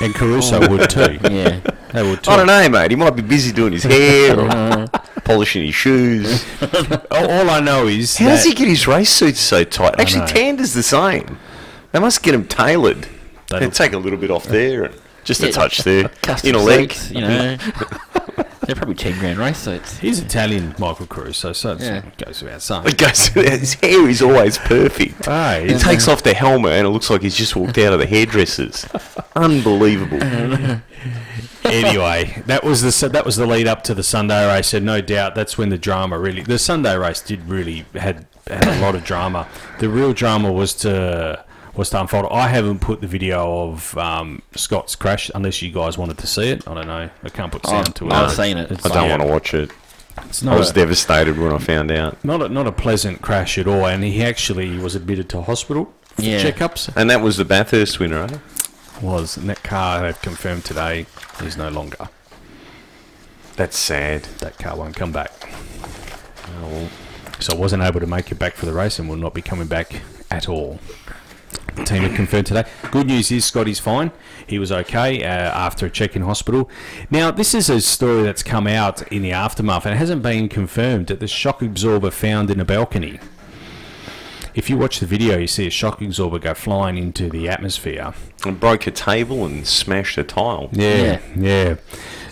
And 0.00 0.14
Caruso 0.14 0.68
would 0.68 0.90
too. 0.90 1.18
yeah. 1.30 1.60
They 1.92 2.02
would 2.02 2.22
too. 2.22 2.30
I 2.30 2.36
don't 2.36 2.46
know, 2.46 2.68
mate. 2.68 2.90
He 2.90 2.96
might 2.96 3.16
be 3.16 3.22
busy 3.22 3.52
doing 3.52 3.72
his 3.72 3.84
hair 3.84 4.38
or 4.38 4.86
polishing 5.24 5.64
his 5.66 5.74
shoes. 5.74 6.44
All, 7.10 7.30
all 7.30 7.50
I 7.50 7.60
know 7.60 7.86
is 7.86 8.16
How 8.16 8.28
does 8.28 8.44
he 8.44 8.54
get 8.54 8.68
his 8.68 8.86
race 8.86 9.10
suits 9.10 9.40
so 9.40 9.64
tight? 9.64 9.98
Actually, 10.00 10.20
know. 10.20 10.26
Tander's 10.26 10.72
the 10.74 10.82
same. 10.82 11.38
They 11.98 12.02
must 12.02 12.22
get 12.22 12.32
him 12.32 12.46
tailored. 12.46 13.08
They 13.48 13.58
They 13.58 13.64
look- 13.64 13.74
take 13.74 13.92
a 13.92 13.98
little 13.98 14.20
bit 14.20 14.30
off 14.30 14.44
there 14.44 14.84
and 14.84 14.94
just 15.24 15.42
a 15.42 15.46
Yeah. 15.46 15.52
touch 15.52 15.78
there 15.78 16.08
Custom 16.22 16.50
in 16.50 16.54
a 16.54 16.58
leg. 16.62 16.92
suits, 16.92 17.10
you 17.10 17.20
know. 17.22 17.56
They're 18.66 18.76
probably 18.76 18.94
ten 18.94 19.18
grand 19.18 19.36
race 19.38 19.58
suits. 19.58 19.98
he's 19.98 20.20
Italian, 20.20 20.76
Michael 20.78 21.06
Caruso, 21.08 21.52
so 21.52 21.72
it's- 21.72 21.88
Yeah. 21.88 21.96
it 22.08 22.24
goes 22.24 22.40
without 22.40 22.62
saying. 22.62 22.86
It 22.86 22.98
goes, 22.98 23.26
his 23.34 23.74
hair 23.74 24.08
is 24.08 24.22
always 24.22 24.58
perfect. 24.58 25.26
Ah, 25.26 25.56
He 25.60 25.68
he's- 25.70 25.82
takes 25.82 26.06
off 26.06 26.22
the 26.22 26.34
helmet 26.34 26.72
and 26.74 26.86
it 26.86 26.90
looks 26.90 27.10
like 27.10 27.22
he's 27.22 27.34
just 27.34 27.56
walked 27.56 27.78
out 27.78 27.92
of 27.92 27.98
the 27.98 28.06
hairdressers. 28.06 28.86
Unbelievable. 29.34 30.20
anyway, 31.64 32.42
that 32.46 32.62
was 32.62 32.82
the 33.00 33.08
that 33.08 33.24
was 33.26 33.34
the 33.36 33.46
lead 33.46 33.66
up 33.66 33.82
to 33.84 33.94
the 33.94 34.04
Sunday 34.04 34.46
race, 34.46 34.72
and 34.72 34.86
no 34.86 35.00
doubt 35.00 35.34
that's 35.34 35.58
when 35.58 35.68
the 35.70 35.78
drama 35.78 36.16
really. 36.16 36.42
The 36.42 36.58
Sunday 36.60 36.96
race 36.96 37.20
did 37.20 37.48
really 37.48 37.86
had 37.94 38.26
had 38.46 38.68
a 38.68 38.80
lot 38.80 38.94
of 38.94 39.02
drama. 39.04 39.48
The 39.80 39.88
real 39.88 40.12
drama 40.12 40.52
was 40.52 40.74
to 40.74 41.44
was 41.78 41.90
to 41.90 42.00
unfold. 42.00 42.26
I 42.32 42.48
haven't 42.48 42.80
put 42.80 43.00
the 43.00 43.06
video 43.06 43.68
of 43.70 43.96
um, 43.96 44.42
Scott's 44.56 44.96
crash 44.96 45.30
unless 45.34 45.62
you 45.62 45.70
guys 45.70 45.96
wanted 45.96 46.18
to 46.18 46.26
see 46.26 46.48
it. 46.48 46.66
I 46.66 46.74
don't 46.74 46.88
know. 46.88 47.08
I 47.22 47.28
can't 47.28 47.52
put 47.52 47.64
sound 47.64 47.86
I've- 47.88 47.92
to 47.94 48.06
it. 48.08 48.12
I've 48.12 48.32
seen 48.32 48.58
it. 48.58 48.70
It's- 48.72 48.84
I 48.84 48.88
don't 48.92 49.04
yeah. 49.04 49.10
want 49.10 49.22
to 49.22 49.28
watch 49.28 49.54
it. 49.54 49.70
It's 50.26 50.42
not 50.42 50.56
I 50.56 50.58
was 50.58 50.70
a- 50.70 50.74
devastated 50.74 51.38
when 51.38 51.52
I 51.52 51.58
found 51.58 51.92
out. 51.92 52.22
not 52.24 52.42
a, 52.42 52.48
not 52.48 52.66
a 52.66 52.72
pleasant 52.72 53.22
crash 53.22 53.56
at 53.56 53.68
all, 53.68 53.86
and 53.86 54.02
he 54.02 54.22
actually 54.24 54.76
was 54.78 54.96
admitted 54.96 55.28
to 55.30 55.42
hospital 55.42 55.92
for 56.02 56.22
Yeah. 56.22 56.42
checkups. 56.42 56.90
And 56.96 57.08
that 57.10 57.20
was 57.20 57.36
the 57.36 57.44
Bathurst 57.44 58.00
winner, 58.00 58.24
eh? 58.24 58.38
Was 59.00 59.36
and 59.36 59.48
that 59.48 59.62
car 59.62 60.02
they've 60.02 60.20
confirmed 60.20 60.64
today 60.64 61.06
is 61.44 61.56
no 61.56 61.68
longer. 61.68 62.08
That's 63.54 63.78
sad. 63.78 64.24
That 64.40 64.58
car 64.58 64.76
won't 64.76 64.96
come 64.96 65.12
back. 65.12 65.30
Oh, 66.60 66.88
So 67.38 67.52
I 67.54 67.56
wasn't 67.56 67.84
able 67.84 68.00
to 68.00 68.06
make 68.08 68.32
it 68.32 68.38
back 68.40 68.54
for 68.56 68.66
the 68.66 68.72
race 68.72 68.98
and 68.98 69.08
will 69.08 69.14
not 69.16 69.32
be 69.34 69.42
coming 69.42 69.68
back 69.68 70.00
at 70.32 70.48
all. 70.48 70.80
The 71.78 71.84
team 71.84 72.02
have 72.02 72.14
confirmed 72.14 72.46
today. 72.46 72.64
Good 72.90 73.06
news 73.06 73.30
is 73.30 73.44
Scotty's 73.44 73.78
fine. 73.78 74.10
He 74.46 74.58
was 74.58 74.72
okay 74.72 75.22
uh, 75.22 75.28
after 75.28 75.86
a 75.86 75.90
check 75.90 76.16
in 76.16 76.22
hospital. 76.22 76.68
Now, 77.08 77.30
this 77.30 77.54
is 77.54 77.70
a 77.70 77.80
story 77.80 78.24
that's 78.24 78.42
come 78.42 78.66
out 78.66 79.10
in 79.12 79.22
the 79.22 79.30
aftermath 79.30 79.86
and 79.86 79.94
it 79.94 79.98
hasn't 79.98 80.22
been 80.22 80.48
confirmed 80.48 81.06
that 81.06 81.20
the 81.20 81.28
shock 81.28 81.62
absorber 81.62 82.10
found 82.10 82.50
in 82.50 82.58
a 82.58 82.64
balcony. 82.64 83.20
If 84.54 84.68
you 84.68 84.76
watch 84.76 84.98
the 84.98 85.06
video, 85.06 85.38
you 85.38 85.46
see 85.46 85.68
a 85.68 85.70
shock 85.70 86.02
absorber 86.02 86.40
go 86.40 86.52
flying 86.52 86.98
into 86.98 87.28
the 87.28 87.48
atmosphere. 87.48 88.12
and 88.44 88.58
broke 88.58 88.88
a 88.88 88.90
table 88.90 89.44
and 89.44 89.64
smashed 89.64 90.18
a 90.18 90.24
tile. 90.24 90.70
Yeah, 90.72 91.20
yeah. 91.36 91.76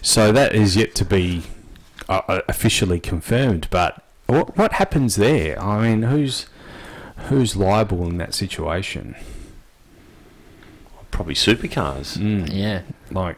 So 0.03 0.33
that 0.33 0.57
is 0.57 0.77
yet 0.77 0.97
to 0.97 1.05
be 1.05 1.45
uh, 2.09 2.23
uh, 2.27 2.41
officially 2.49 2.99
confirmed. 2.99 3.69
But 3.71 4.03
what 4.27 4.57
what 4.57 4.73
happens 4.73 5.15
there? 5.15 5.63
I 5.63 5.89
mean, 5.89 6.03
who's 6.03 6.47
who's 7.29 7.55
liable 7.57 8.09
in 8.09 8.19
that 8.19 8.35
situation? 8.35 9.15
Probably 11.11 11.35
supercars. 11.35 12.19
Mm, 12.19 12.49
Yeah. 12.53 12.81
like 13.11 13.37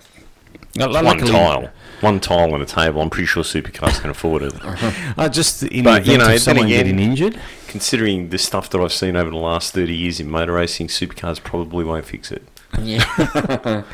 One 0.77 0.93
luckily- 1.05 1.31
tile. 1.33 1.71
One 2.01 2.21
tile 2.21 2.55
on 2.55 2.63
a 2.63 2.67
table. 2.67 3.01
I'm 3.03 3.11
pretty 3.11 3.27
sure 3.27 3.43
supercars 3.43 4.01
can 4.01 4.11
afford 4.11 4.43
it. 4.43 4.53
Uh, 5.19 5.29
just 5.29 5.65
in 5.65 5.83
But, 5.85 6.05
the 6.05 6.13
you 6.13 6.19
know, 6.19 6.25
of 6.25 6.31
then 6.31 6.39
someone 6.39 6.67
again- 6.67 6.85
getting 6.87 6.99
injured. 7.01 7.41
Considering 7.67 8.29
the 8.31 8.39
stuff 8.39 8.71
that 8.71 8.81
I've 8.81 8.93
seen 8.93 9.17
over 9.17 9.31
the 9.31 9.37
last 9.37 9.75
30 9.75 9.95
years 9.95 10.21
in 10.21 10.31
motor 10.31 10.53
racing, 10.53 10.87
supercars 10.89 11.43
probably 11.43 11.85
won't 11.85 12.05
fix 12.07 12.31
it. 12.33 12.43
Yeah. 12.81 13.83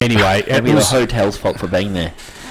Anyway, 0.00 0.40
it 0.46 0.48
Maybe 0.62 0.72
the 0.72 0.84
hotel's 0.84 1.36
fault 1.38 1.58
for 1.58 1.66
being 1.66 1.94
there. 1.94 2.12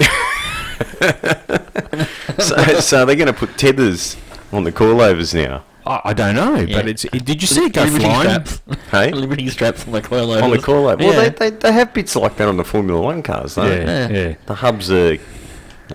so, 2.40 2.80
so 2.80 3.04
they're 3.06 3.14
going 3.14 3.26
to 3.28 3.32
put 3.32 3.56
tethers 3.56 4.16
on 4.52 4.64
the 4.64 4.72
coilovers 4.72 5.32
now. 5.34 5.62
I, 5.86 6.00
I 6.06 6.12
don't 6.14 6.34
know, 6.34 6.54
Yeah. 6.56 6.76
but 6.76 6.88
it's. 6.88 7.04
It, 7.04 7.24
did 7.24 7.40
you 7.42 7.48
see 7.48 7.64
it 7.66 7.72
go 7.72 7.82
Liberty 7.84 8.04
flying? 8.04 8.44
straps. 8.46 8.62
Hey? 8.90 9.10
Liberty 9.10 9.48
straps 9.50 9.86
on 9.86 9.92
the 9.92 10.02
coilovers. 10.02 10.42
On 10.42 10.50
the 10.50 10.58
coilover. 10.58 10.98
Well, 11.00 11.12
Yeah. 11.22 11.28
they, 11.30 11.50
they, 11.50 11.56
they 11.56 11.72
have 11.72 11.92
bits 11.92 12.14
like 12.16 12.36
that 12.36 12.48
on 12.48 12.56
the 12.56 12.64
Formula 12.64 13.00
One 13.00 13.22
cars, 13.22 13.54
though. 13.56 13.66
Yeah, 13.66 14.08
Yeah. 14.08 14.08
yeah, 14.08 14.34
The 14.46 14.54
hubs 14.54 14.90
are 14.90 15.18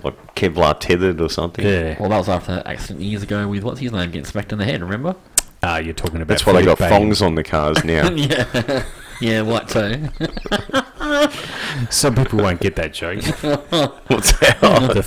like 0.03 0.35
Kevlar 0.35 0.79
tethered 0.79 1.19
or 1.21 1.29
something. 1.29 1.65
yeah. 1.65 1.95
Well, 1.99 2.09
that 2.09 2.17
was 2.17 2.29
after 2.29 2.55
that 2.55 2.67
accident 2.67 3.01
years 3.03 3.23
ago 3.23 3.47
with 3.47 3.63
what's 3.63 3.79
his 3.79 3.91
name 3.91 4.11
getting 4.11 4.25
smacked 4.25 4.51
in 4.51 4.59
the 4.59 4.65
head. 4.65 4.81
Remember? 4.81 5.15
Ah, 5.63 5.77
you're 5.77 5.93
talking 5.93 6.17
about. 6.17 6.27
That's 6.27 6.45
why 6.45 6.53
they 6.53 6.63
got 6.65 6.77
Philippe 6.77 6.95
Bain. 6.95 7.01
thongs 7.07 7.21
on 7.21 7.35
the 7.35 7.43
cars 7.43 7.83
now. 7.83 8.09
yeah. 8.11 8.83
yeah. 9.21 9.41
What 9.41 9.69
so? 9.69 9.89
Some 11.89 12.15
people 12.15 12.39
won't 12.39 12.59
get 12.61 12.75
that 12.75 12.93
joke. 12.93 13.23
What's 14.07 14.31
that? 14.39 14.57
Oh, 14.61 14.87
the 14.87 14.93
the 14.95 15.03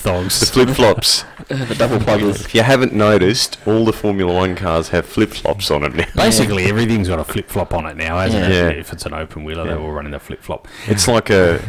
flip 0.53 0.68
flops. 0.70 1.25
the 1.48 1.75
double 1.77 1.98
pluggers. 1.98 2.44
If 2.44 2.55
you 2.55 2.62
haven't 2.62 2.92
noticed, 2.92 3.59
all 3.66 3.85
the 3.85 3.92
Formula 3.92 4.33
One 4.33 4.55
cars 4.57 4.88
have 4.90 5.07
flip 5.07 5.31
flops 5.31 5.70
on 5.70 5.83
them 5.83 5.96
now. 5.96 6.07
Basically, 6.14 6.64
everything's 6.64 7.09
got 7.09 7.18
a 7.18 7.25
flip 7.25 7.48
flop 7.48 7.72
on 7.75 7.87
it 7.87 7.96
now, 7.96 8.18
hasn't 8.18 8.42
Yeah. 8.48 8.68
it? 8.68 8.75
Yeah. 8.75 8.81
If 8.81 8.92
it's 8.92 9.07
an 9.07 9.14
open 9.14 9.44
wheeler, 9.44 9.64
they're 9.66 9.79
all 9.79 9.92
running 9.92 10.14
a 10.14 10.20
flip 10.20 10.42
flop. 10.42 10.68
It's 10.87 11.09
like 11.09 11.31
a 11.31 11.61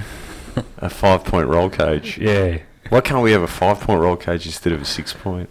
a 0.78 0.90
five 0.90 1.24
point 1.24 1.48
roll 1.48 1.70
cage. 1.70 2.18
Yeah. 2.18 2.60
Why 2.90 3.02
can't 3.02 3.24
we 3.24 3.32
have 3.32 3.42
a 3.42 3.48
five 3.48 3.80
point 3.80 4.00
roll 4.02 4.16
cage 4.16 4.46
instead 4.46 4.74
of 4.74 4.82
a 4.82 4.86
six 4.86 5.14
point? 5.14 5.50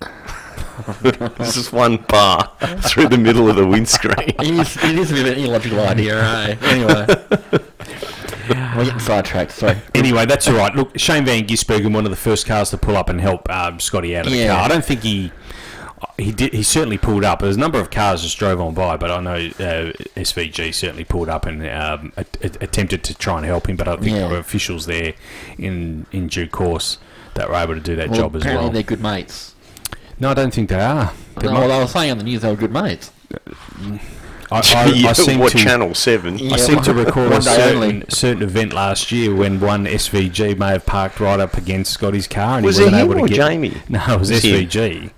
this 1.02 1.56
is 1.56 1.72
one 1.72 1.96
bar 2.08 2.50
through 2.82 3.08
the 3.08 3.18
middle 3.18 3.48
of 3.48 3.56
the 3.56 3.66
windscreen. 3.66 4.14
It 4.38 4.40
is, 4.42 4.76
it 4.84 4.98
is 4.98 5.10
a 5.10 5.14
bit 5.14 5.26
of 5.26 5.38
an 5.38 5.44
illogical 5.44 5.80
idea, 5.80 6.20
right? 6.20 6.62
Anyway. 6.62 7.06
We're 8.48 8.84
getting 8.84 8.98
sidetracked, 9.00 9.52
sorry. 9.52 9.78
Anyway, 9.94 10.26
that's 10.26 10.46
all 10.48 10.54
right. 10.56 10.74
Look, 10.74 10.98
Shane 10.98 11.24
Van 11.24 11.44
Gisbergen, 11.46 11.92
one 11.94 12.04
of 12.04 12.10
the 12.10 12.16
first 12.16 12.46
cars 12.46 12.70
to 12.70 12.78
pull 12.78 12.96
up 12.96 13.08
and 13.08 13.20
help 13.20 13.48
um, 13.50 13.80
Scotty 13.80 14.16
out 14.16 14.26
of 14.26 14.32
the 14.32 14.38
Yeah. 14.38 14.54
car. 14.54 14.64
I 14.64 14.68
don't 14.68 14.84
think 14.84 15.02
he 15.02 15.32
he 16.18 16.30
did. 16.30 16.52
He 16.52 16.62
certainly 16.62 16.98
pulled 16.98 17.24
up. 17.24 17.40
There's 17.40 17.56
a 17.56 17.58
number 17.60 17.78
of 17.80 17.90
cars 17.90 18.22
just 18.22 18.38
drove 18.38 18.60
on 18.60 18.74
by, 18.74 18.96
but 18.98 19.10
I 19.10 19.20
know 19.20 19.34
uh, 19.34 19.92
SVG 20.14 20.74
certainly 20.74 21.04
pulled 21.04 21.28
up 21.30 21.46
and 21.46 21.62
um, 21.68 22.12
a- 22.16 22.24
a- 22.42 22.50
attempted 22.64 23.02
to 23.04 23.14
try 23.14 23.38
and 23.38 23.46
help 23.46 23.68
him. 23.68 23.76
But 23.76 23.88
I 23.88 23.96
think 23.96 24.08
Yeah. 24.12 24.18
there 24.20 24.28
were 24.28 24.38
officials 24.38 24.86
there 24.86 25.14
in 25.58 26.06
in 26.12 26.28
due 26.28 26.48
course 26.48 26.98
that 27.34 27.48
were 27.48 27.56
able 27.56 27.74
to 27.74 27.80
do 27.80 27.96
that 27.96 28.10
Well, 28.10 28.20
job 28.20 28.36
as 28.36 28.42
apparently 28.42 28.64
well. 28.66 28.72
they're 28.72 28.82
good 28.82 29.00
mates. 29.02 29.54
No, 30.20 30.30
I 30.30 30.34
don't 30.34 30.52
think 30.54 30.68
they 30.68 30.80
are. 30.80 31.12
They 31.38 31.46
No, 31.46 31.52
might- 31.54 31.60
well, 31.60 31.72
I 31.72 31.78
was 31.80 31.90
saying 31.90 32.10
on 32.10 32.18
the 32.18 32.24
news 32.24 32.42
they 32.42 32.50
were 32.50 32.56
good 32.56 32.72
mates. 32.72 33.10
I, 34.50 34.58
I, 34.58 34.86
Yeah, 34.94 35.08
I 35.10 35.12
seem 35.12 35.38
what 35.40 35.52
to, 35.52 35.58
channel 35.58 35.94
seven? 35.94 36.34
I 36.52 36.56
seem 36.56 36.80
to 36.82 36.94
recall 36.94 37.32
a 37.32 37.42
certain, 37.42 38.08
certain 38.10 38.42
event 38.42 38.72
last 38.72 39.10
year 39.10 39.34
when 39.34 39.60
one 39.60 39.86
SVG 39.86 40.56
may 40.58 40.68
have 40.68 40.86
parked 40.86 41.18
right 41.20 41.40
up 41.40 41.56
against 41.56 41.92
Scotty's 41.92 42.28
car 42.28 42.58
and 42.58 42.66
Was 42.66 42.76
he 42.78 42.84
it 42.84 42.86
wasn't 42.86 43.02
him 43.02 43.10
able 43.10 43.20
or 43.24 43.28
to 43.28 43.34
get. 43.34 43.46
Jamie? 43.48 43.74
No, 43.88 44.00
it 44.14 44.18
was 44.20 44.30
Was 44.30 44.42
him. 44.44 44.54
SVG. 44.68 45.10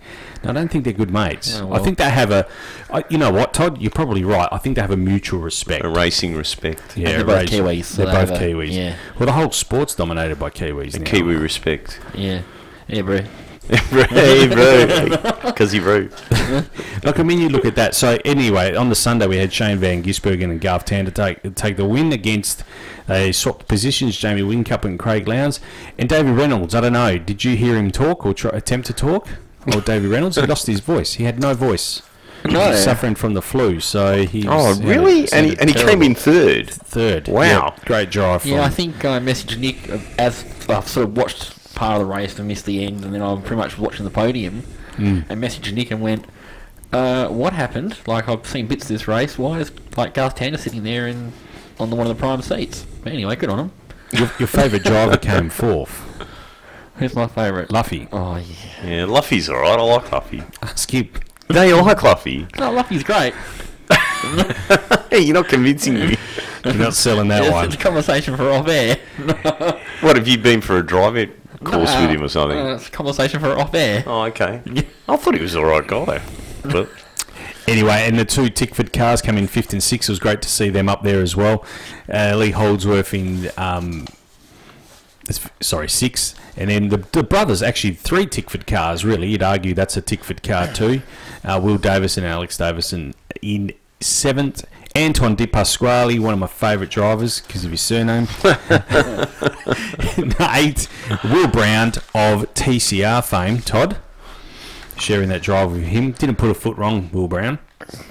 No, 0.44 0.50
I 0.50 0.52
don't 0.52 0.68
think 0.70 0.84
they're 0.84 0.92
good 0.92 1.10
mates. 1.12 1.58
Oh, 1.58 1.72
I 1.72 1.80
think 1.80 1.98
they 1.98 2.08
have 2.08 2.30
a. 2.30 2.46
I, 2.92 3.04
you 3.10 3.18
know 3.18 3.32
what, 3.32 3.52
Todd? 3.52 3.82
You're 3.82 3.90
probably 3.90 4.22
right. 4.22 4.48
I 4.52 4.58
think 4.58 4.76
they 4.76 4.80
have 4.80 4.92
a 4.92 4.96
mutual 4.96 5.40
respect. 5.40 5.84
A 5.84 5.88
racing 5.88 6.36
respect. 6.36 6.96
yeah, 6.96 7.08
they're 7.10 7.24
both 7.24 7.40
race- 7.40 7.50
Kiwis, 7.50 7.84
so 7.86 7.96
They're 8.04 8.06
they 8.06 8.20
both 8.20 8.28
have 8.30 8.40
a- 8.40 8.44
Kiwis. 8.44 8.72
yeah. 8.72 8.96
Well, 9.18 9.26
the 9.26 9.32
whole 9.32 9.50
sport's 9.50 9.96
dominated 9.96 10.38
by 10.38 10.50
Kiwis 10.50 10.94
A 10.94 11.00
now. 11.00 11.04
Kiwi 11.10 11.34
respect. 11.34 11.98
Yeah. 12.14 12.42
Yeah, 12.86 13.02
bro. 13.02 13.20
Hey, 13.68 14.48
bro. 14.48 15.34
Because 15.48 15.72
he 15.72 15.80
wrote. 15.80 16.12
Look, 17.04 17.18
I 17.18 17.22
mean, 17.24 17.40
you 17.40 17.48
look 17.48 17.64
at 17.64 17.74
that. 17.76 17.94
So 17.94 18.18
anyway, 18.24 18.74
on 18.74 18.88
the 18.90 18.94
Sunday 18.94 19.26
we 19.26 19.38
had 19.38 19.52
Shane 19.52 19.78
Van 19.78 20.02
Gisbergen 20.02 20.44
and 20.44 20.60
Garth 20.60 20.84
Tander 20.86 21.12
take 21.12 21.54
take 21.56 21.76
the 21.76 21.84
win 21.84 22.12
against. 22.12 22.62
They 23.06 23.32
swapped 23.32 23.66
positions, 23.66 24.16
Jamie 24.16 24.42
Whincup 24.42 24.84
and 24.84 24.98
Craig 24.98 25.26
Lowndes, 25.26 25.58
and 25.98 26.08
David 26.08 26.32
Reynolds. 26.32 26.74
I 26.74 26.80
don't 26.80 26.92
know. 26.92 27.18
Did 27.18 27.44
you 27.44 27.56
hear 27.56 27.76
him 27.76 27.90
talk 27.90 28.24
or 28.24 28.34
try, 28.34 28.50
attempt 28.52 28.86
to 28.88 28.92
talk? 28.92 29.26
Or 29.66 29.80
David 29.80 30.10
Reynolds? 30.10 30.36
He 30.36 30.46
lost 30.46 30.66
his 30.66 30.80
voice. 30.80 31.14
He 31.14 31.24
had 31.24 31.40
no 31.40 31.54
voice. 31.54 32.02
No. 32.44 32.70
He's 32.70 32.84
suffering 32.84 33.14
from 33.14 33.34
the 33.34 33.42
flu. 33.42 33.80
So 33.80 34.24
he. 34.24 34.46
Oh, 34.48 34.78
really? 34.80 35.30
And 35.32 35.46
he, 35.46 35.58
and 35.58 35.68
he 35.68 35.74
came 35.74 36.02
in 36.02 36.14
third. 36.14 36.70
third. 36.70 37.28
Wow. 37.28 37.42
Yeah, 37.42 37.84
great 37.84 38.10
drive. 38.10 38.42
From, 38.42 38.52
Yeah, 38.52 38.62
I 38.62 38.68
think 38.68 39.04
I 39.04 39.18
messaged 39.18 39.58
Nick 39.58 39.90
uh, 39.90 39.98
as 40.18 40.44
I've 40.68 40.88
sort 40.88 41.08
of 41.08 41.16
watched 41.16 41.57
part 41.78 42.00
of 42.00 42.06
the 42.08 42.12
race 42.12 42.38
and 42.38 42.48
missed 42.48 42.66
the 42.66 42.84
end, 42.84 43.04
and 43.04 43.14
then 43.14 43.22
I'm 43.22 43.40
pretty 43.40 43.56
much 43.56 43.78
watching 43.78 44.04
the 44.04 44.10
podium. 44.10 44.64
Mm. 44.96 45.30
And 45.30 45.40
messaged 45.42 45.72
Nick 45.72 45.92
and 45.92 46.02
went, 46.02 46.26
uh, 46.92 47.28
"What 47.28 47.52
happened? 47.52 47.96
Like 48.06 48.28
I've 48.28 48.44
seen 48.46 48.66
bits 48.66 48.82
of 48.84 48.88
this 48.88 49.06
race. 49.06 49.38
Why 49.38 49.60
is 49.60 49.70
like 49.96 50.12
Garth 50.12 50.36
Tander 50.36 50.58
sitting 50.58 50.82
there 50.82 51.06
in 51.06 51.32
on 51.78 51.88
the, 51.90 51.96
one 51.96 52.06
of 52.06 52.14
the 52.16 52.20
prime 52.20 52.42
seats?" 52.42 52.84
But 53.04 53.12
anyway, 53.12 53.36
good 53.36 53.48
on 53.48 53.58
him. 53.60 53.72
your, 54.12 54.30
your 54.40 54.48
favourite 54.48 54.84
driver 54.84 55.16
came 55.30 55.48
fourth. 55.50 56.04
Who's 56.96 57.14
my 57.14 57.28
favourite? 57.28 57.70
Luffy. 57.70 58.08
Oh 58.10 58.36
yeah. 58.38 58.84
Yeah, 58.84 59.04
Luffy's 59.04 59.48
alright. 59.48 59.78
I 59.78 59.82
like 59.82 60.10
Luffy. 60.10 60.42
Skip. 60.74 61.18
No, 61.48 61.62
you 61.62 61.76
like 61.80 62.02
Luffy. 62.02 62.48
No, 62.58 62.72
Luffy's 62.72 63.04
great. 63.04 63.34
Hey, 65.10 65.20
you're 65.20 65.34
not 65.34 65.48
convincing 65.48 65.94
me. 65.94 66.16
You're 66.64 66.74
not 66.74 66.94
selling 66.94 67.28
that 67.28 67.44
It's, 67.44 67.52
one. 67.52 67.64
it's 67.66 67.74
a 67.76 67.78
conversation 67.78 68.36
for 68.36 68.50
off 68.50 68.66
air. 68.68 68.96
What, 70.00 70.16
have 70.16 70.26
you 70.28 70.36
been 70.38 70.60
for 70.60 70.76
a 70.78 70.82
driving 70.84 71.32
course 71.64 71.92
No, 71.94 72.02
with 72.02 72.10
him 72.10 72.22
or 72.22 72.28
something? 72.28 72.58
uh, 72.58 72.74
it's 72.76 72.88
a 72.88 72.90
conversation 72.90 73.40
for 73.40 73.58
off 73.58 73.74
air. 73.74 74.04
Oh, 74.06 74.22
okay. 74.24 74.62
I 75.08 75.16
thought 75.16 75.34
he 75.34 75.42
was 75.42 75.52
the 75.54 75.64
right 75.64 75.86
guy. 75.86 76.20
But 76.62 76.88
Anyway, 77.66 78.02
and 78.06 78.18
the 78.18 78.24
two 78.24 78.48
Tickford 78.48 78.94
cars 78.94 79.20
come 79.20 79.36
in 79.36 79.46
fifth 79.46 79.74
and 79.74 79.82
sixth. 79.82 80.08
It 80.08 80.12
was 80.12 80.18
great 80.18 80.40
to 80.40 80.48
see 80.48 80.70
them 80.70 80.88
up 80.88 81.02
there 81.02 81.20
as 81.20 81.36
well. 81.36 81.64
Uh, 82.10 82.34
Lee 82.34 82.50
Holdsworth 82.52 83.12
in, 83.12 83.50
um, 83.58 84.06
sorry, 85.60 85.88
sixth. 85.88 86.34
And 86.56 86.70
then 86.70 86.88
the, 86.88 86.96
the 87.12 87.22
brothers, 87.22 87.62
actually 87.62 87.94
three 87.94 88.26
Tickford 88.26 88.66
cars, 88.66 89.04
really. 89.04 89.28
You'd 89.28 89.42
argue 89.42 89.74
that's 89.74 89.96
a 89.98 90.00
Tickford 90.00 90.42
car 90.42 90.72
too. 90.72 91.02
Uh, 91.44 91.60
Will 91.62 91.76
Davison 91.76 92.24
and 92.24 92.32
Alex 92.32 92.56
Davison 92.56 93.14
in 93.42 93.72
seventh. 94.00 94.64
Anton 94.98 95.36
De 95.36 95.46
Pasquale, 95.46 96.18
one 96.18 96.32
of 96.34 96.40
my 96.40 96.48
favourite 96.48 96.90
drivers 96.90 97.40
because 97.42 97.64
of 97.64 97.70
his 97.70 97.80
surname. 97.80 98.26
Eight, 100.40 100.88
Will 101.24 101.46
Brown 101.46 101.88
of 102.14 102.52
TCR 102.54 103.24
fame, 103.24 103.60
Todd. 103.60 103.98
Sharing 104.98 105.28
that 105.28 105.42
drive 105.42 105.70
with 105.70 105.84
him. 105.84 106.10
Didn't 106.12 106.34
put 106.36 106.50
a 106.50 106.54
foot 106.54 106.76
wrong, 106.76 107.10
Will 107.12 107.28
Brown 107.28 107.60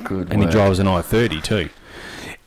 Good. 0.05 0.31
and 0.31 0.41
he 0.41 0.49
drives 0.49 0.79
an 0.79 0.87
I 0.87 1.01
thirty 1.01 1.41
too. 1.41 1.69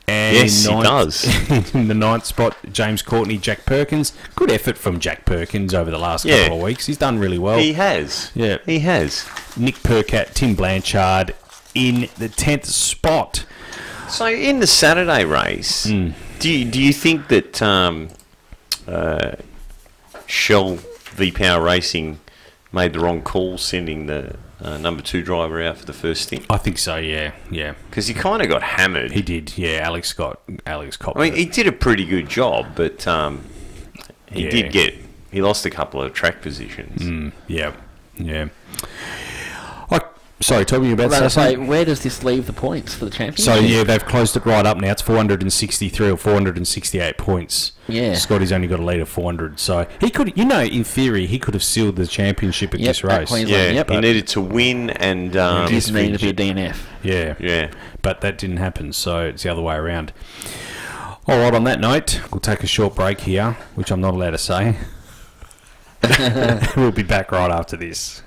And 0.09 0.35
Yes, 0.37 0.65
he 0.65 0.73
does. 0.83 1.75
in 1.75 1.89
the 1.89 1.95
ninth 1.95 2.25
spot, 2.25 2.57
James 2.73 3.03
Courtney, 3.03 3.37
Jack 3.37 3.67
Perkins. 3.67 4.15
Good 4.35 4.51
effort 4.51 4.79
from 4.79 4.99
Jack 5.01 5.27
Perkins 5.27 5.75
over 5.75 5.91
the 5.91 5.99
last 5.99 6.25
Yeah. 6.25 6.45
couple 6.45 6.57
of 6.57 6.63
weeks. 6.65 6.87
He's 6.87 6.97
done 6.97 7.19
really 7.19 7.39
well. 7.39 7.59
He 7.59 7.75
has. 7.75 8.33
Yeah. 8.35 8.57
He 8.65 8.79
has. 8.81 9.27
Nick 9.57 9.75
Percat, 9.77 10.33
Tim 10.33 10.55
Blanchard 10.55 11.35
in 11.75 12.09
the 12.19 12.31
tenth 12.31 12.65
spot. 12.65 13.45
So 14.11 14.27
in 14.27 14.61
the 14.61 14.67
Saturday 14.67 15.25
race, 15.25 15.85
Hmm. 15.87 16.11
do 16.41 16.51
you, 16.51 16.65
do 16.65 16.81
you 16.83 16.93
think 16.93 17.29
that 17.29 17.63
um, 17.63 18.09
uh, 18.87 19.33
Shell 20.27 20.77
V 21.15 21.31
Power 21.31 21.63
Racing 21.63 22.19
made 22.73 22.93
the 22.93 23.01
wrong 23.01 23.23
call 23.23 23.57
sending 23.59 24.07
the 24.07 24.37
uh, 24.61 24.77
number 24.79 25.03
two 25.03 25.23
driver 25.23 25.63
out 25.63 25.79
for 25.79 25.87
the 25.87 25.93
first 25.93 26.29
thing? 26.29 26.45
I 26.51 26.57
think 26.59 26.79
so. 26.79 26.97
Yeah, 26.97 27.33
yeah. 27.51 27.75
Because 27.89 28.09
he 28.09 28.15
kind 28.15 28.43
of 28.43 28.49
got 28.49 28.63
hammered. 28.63 29.13
He 29.13 29.23
did. 29.23 29.57
Yeah, 29.57 29.79
Alex 29.83 30.09
Scott, 30.09 30.41
Alex 30.67 30.97
Cop. 30.97 31.17
I 31.17 31.21
mean, 31.23 31.35
he 31.35 31.45
did 31.47 31.67
a 31.67 31.73
pretty 31.73 32.05
good 32.05 32.29
job, 32.29 32.67
but 32.75 33.07
um, 33.07 33.45
he 34.31 34.45
Yeah. 34.45 34.51
did 34.51 34.73
get 34.73 34.95
he 35.31 35.41
lost 35.41 35.65
a 35.65 35.71
couple 35.71 36.03
of 36.03 36.13
track 36.13 36.43
positions. 36.43 37.03
Mm, 37.03 37.33
yeah, 37.47 37.73
yeah. 38.19 38.49
I, 40.41 40.45
sorry, 40.45 40.65
tell 40.65 40.81
me 40.81 40.93
about 40.93 41.11
Well, 41.11 41.21
that. 41.21 41.31
say, 41.31 41.57
where 41.57 41.85
does 41.85 42.03
this 42.03 42.25
leave 42.25 42.47
the 42.47 42.53
points 42.53 42.95
for 42.95 43.05
the 43.05 43.11
champion? 43.11 43.45
So 43.45 43.57
yeah, 43.57 43.85
they've 43.85 44.05
closed 44.05 44.37
it 44.37 44.47
right 44.47 44.65
up 44.65 44.79
now. 44.79 44.93
It's 44.93 45.03
463 45.03 46.11
or 46.11 46.17
468 46.17 47.19
points. 47.19 47.73
Yeah. 47.89 48.15
Scotty's 48.15 48.51
only 48.53 48.67
got 48.69 48.81
a 48.81 48.85
lead 48.85 49.01
of 49.01 49.09
400, 49.09 49.59
so 49.61 49.87
he 50.01 50.11
could, 50.11 50.37
you 50.39 50.45
know, 50.45 50.61
in 50.63 50.85
theory, 50.85 51.27
he 51.27 51.39
could 51.39 51.55
have 51.55 51.63
sealed 51.65 51.97
the 51.97 52.07
championship 52.07 52.73
at 52.75 52.81
Yep, 52.81 52.89
this 52.89 53.05
at 53.05 53.19
race. 53.19 53.29
Queensland. 53.29 53.49
Yeah, 53.49 53.71
Yep. 53.73 53.91
he 53.91 54.01
needed 54.01 54.27
to 54.29 54.41
win 54.41 54.91
and 54.91 55.37
um, 55.37 55.67
It 55.67 55.71
just 55.71 55.93
needed 55.93 56.19
to 56.21 56.33
be 56.33 56.43
a 56.51 56.55
DNF. 56.55 56.77
Yeah, 57.03 57.35
yeah. 57.39 57.71
but 58.03 58.21
that 58.23 58.39
didn't 58.39 58.59
happen, 58.59 58.93
so 58.93 59.21
it's 59.27 59.43
the 59.43 59.51
other 59.51 59.63
way 59.63 59.75
around. 59.77 60.13
All 61.27 61.39
right, 61.39 61.55
on 61.55 61.65
that 61.65 61.81
note, 61.81 62.21
we'll 62.33 62.41
take 62.41 62.63
a 62.63 62.67
short 62.67 62.95
break 62.95 63.21
here, 63.21 63.59
which 63.75 63.91
I'm 63.91 64.01
not 64.01 64.15
allowed 64.15 64.31
to 64.31 64.39
say. 64.39 64.77
we'll 66.77 66.93
be 66.93 67.03
back 67.03 67.31
right 67.31 67.51
after 67.51 67.77
this. 67.77 68.23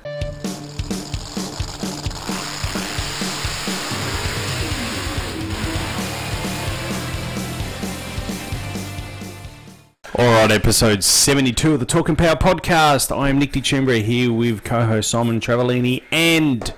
All 10.16 10.26
right, 10.26 10.52
episode 10.52 11.04
72 11.04 11.74
of 11.74 11.80
the 11.80 11.86
Talking 11.88 12.16
Power 12.16 12.36
podcast. 12.36 13.16
I 13.16 13.30
am 13.30 13.40
Nick 13.40 13.54
DeChembra 13.54 14.04
here 14.04 14.32
with 14.32 14.64
co 14.64 14.86
host 14.86 15.10
Simon 15.10 15.40
Travellini 15.40 16.04
and 16.12 16.72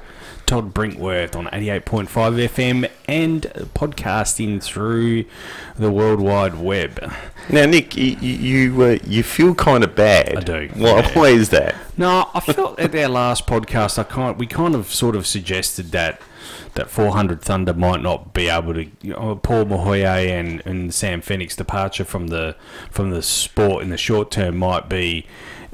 Todd 0.45 0.73
Brinkworth 0.73 1.35
on 1.35 1.47
88.5 1.47 2.07
FM 2.07 2.89
and 3.09 3.41
podcasting 3.73 4.63
through 4.63 5.25
the 5.75 5.91
World 5.91 6.21
Wide 6.21 6.55
Web. 6.55 7.11
Now, 7.49 7.65
Nick, 7.65 7.97
you 7.97 8.15
you 8.21 8.33
you, 8.71 8.81
uh, 8.83 8.97
you 9.05 9.21
feel 9.21 9.53
kind 9.53 9.83
of 9.83 9.95
bad. 9.95 10.37
I 10.37 10.41
do, 10.41 10.69
Why, 10.75 10.99
yeah. 10.99 11.13
why 11.19 11.27
is 11.27 11.49
that? 11.49 11.75
No, 11.97 12.29
I 12.33 12.39
felt 12.39 12.79
at 12.79 12.95
our 12.95 13.09
last 13.09 13.47
podcast, 13.47 13.99
I 13.99 14.03
kind 14.03 14.37
we 14.39 14.47
kind 14.47 14.75
of 14.75 14.87
sort 14.93 15.15
of 15.15 15.27
suggested 15.27 15.91
that 15.91 16.21
that 16.75 16.89
400 16.89 17.41
Thunder 17.41 17.73
might 17.73 18.01
not 18.01 18.33
be 18.33 18.47
able 18.49 18.73
to. 18.73 18.85
You 19.01 19.13
know, 19.13 19.35
Paul 19.35 19.65
Mouhayet 19.65 20.29
and, 20.29 20.61
and 20.65 20.93
Sam 20.93 21.21
Fenech's 21.21 21.55
departure 21.55 22.05
from 22.05 22.27
the 22.27 22.55
from 22.91 23.11
the 23.11 23.21
sport 23.21 23.83
in 23.83 23.89
the 23.89 23.97
short 23.97 24.31
term 24.31 24.57
might 24.57 24.89
be. 24.89 25.25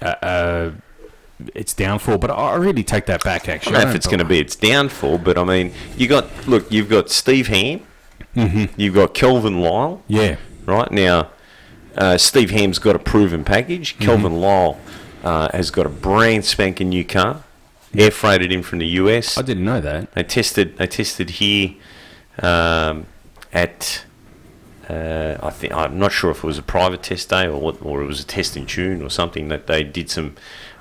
Uh, 0.02 0.06
uh, 0.22 0.72
its 1.56 1.74
downfall, 1.74 2.20
but 2.20 2.30
I 2.30 2.54
really 2.56 2.84
take 2.84 3.08
that 3.08 3.24
back. 3.24 3.50
I 3.50 3.54
Actually, 3.54 3.74
don't 3.74 3.84
know 3.86 3.90
if 3.90 3.96
it's 3.96 4.06
going 4.06 4.20
to 4.20 4.26
be 4.26 4.38
its 4.40 4.56
downfall, 4.56 5.18
but 5.18 5.40
I 5.40 5.44
mean, 5.44 5.74
you 5.98 6.08
got 6.08 6.28
look, 6.48 6.72
you've 6.72 6.90
got 6.90 7.10
Steve 7.10 7.48
Ham, 7.48 7.82
Mm-hmm. 8.36 8.80
you've 8.80 8.94
got 8.94 9.14
Kelvin 9.16 9.60
Lyle, 9.60 10.04
Yeah, 10.08 10.38
right 10.66 10.92
now. 10.92 11.30
Uh, 11.98 12.18
Steve 12.18 12.52
Ham's 12.52 12.78
got 12.80 12.96
a 12.96 13.00
proven 13.00 13.44
package. 13.44 13.96
Mm-hmm. 13.96 14.04
Kelvin 14.06 14.40
Lyle 14.40 14.80
uh, 15.24 15.50
has 15.52 15.72
got 15.72 15.86
a 15.88 15.90
brand 15.90 16.46
spanking 16.46 16.90
new 16.90 17.04
car, 17.04 17.44
air 17.96 18.12
freighted 18.12 18.52
in 18.52 18.64
from 18.64 18.80
the 18.80 18.88
US. 18.88 19.38
I 19.38 19.42
didn't 19.42 19.66
know 19.66 19.82
that. 19.82 20.12
They 20.14 20.24
tested. 20.24 20.78
They 20.78 20.88
tested 20.88 21.32
here 21.32 21.76
um, 22.40 23.06
at. 23.54 24.06
Uh, 24.90 25.38
I 25.42 25.52
think 25.52 25.74
I'm 25.74 25.98
not 26.00 26.12
sure 26.12 26.32
if 26.32 26.40
it 26.40 26.44
was 26.44 26.58
a 26.58 26.64
private 26.64 27.02
test 27.04 27.30
day 27.30 27.46
or 27.48 27.60
what, 27.62 27.82
or 27.82 28.02
it 28.02 28.08
was 28.08 28.20
a 28.20 28.26
test 28.26 28.58
in 28.58 28.66
June 28.66 29.02
or 29.02 29.10
something 29.10 29.48
that 29.48 29.68
they 29.68 29.84
did 29.84 30.10
some 30.10 30.36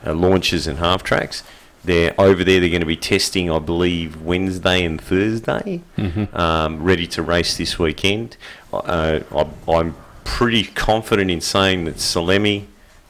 uh, 0.04 0.12
launches 0.14 0.66
and 0.66 0.78
half 0.78 1.02
tracks. 1.04 1.44
They're 1.84 2.14
over 2.20 2.42
there. 2.42 2.60
They're 2.60 2.68
going 2.70 2.80
to 2.80 2.86
be 2.86 2.96
testing, 2.96 3.50
I 3.50 3.58
believe, 3.58 4.20
Wednesday 4.20 4.84
and 4.84 5.00
Thursday. 5.00 5.82
Um, 6.34 6.82
ready 6.82 7.06
to 7.08 7.22
race 7.22 7.56
this 7.56 7.78
weekend. 7.78 8.36
Uh, 8.72 9.20
I, 9.30 9.46
I'm 9.70 9.94
pretty 10.24 10.64
confident 10.64 11.30
in 11.30 11.40
saying 11.40 11.84
that 11.84 11.96
Salemi 11.96 12.66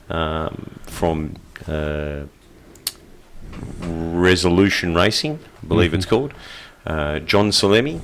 um, 0.09 0.79
from 0.83 1.37
uh, 1.67 2.25
Resolution 3.81 4.95
Racing, 4.95 5.39
I 5.63 5.67
believe 5.67 5.95
it's 5.95 6.07
called. 6.07 6.35
Uh, 6.87 7.19
John 7.21 7.51
Salemi 7.51 8.01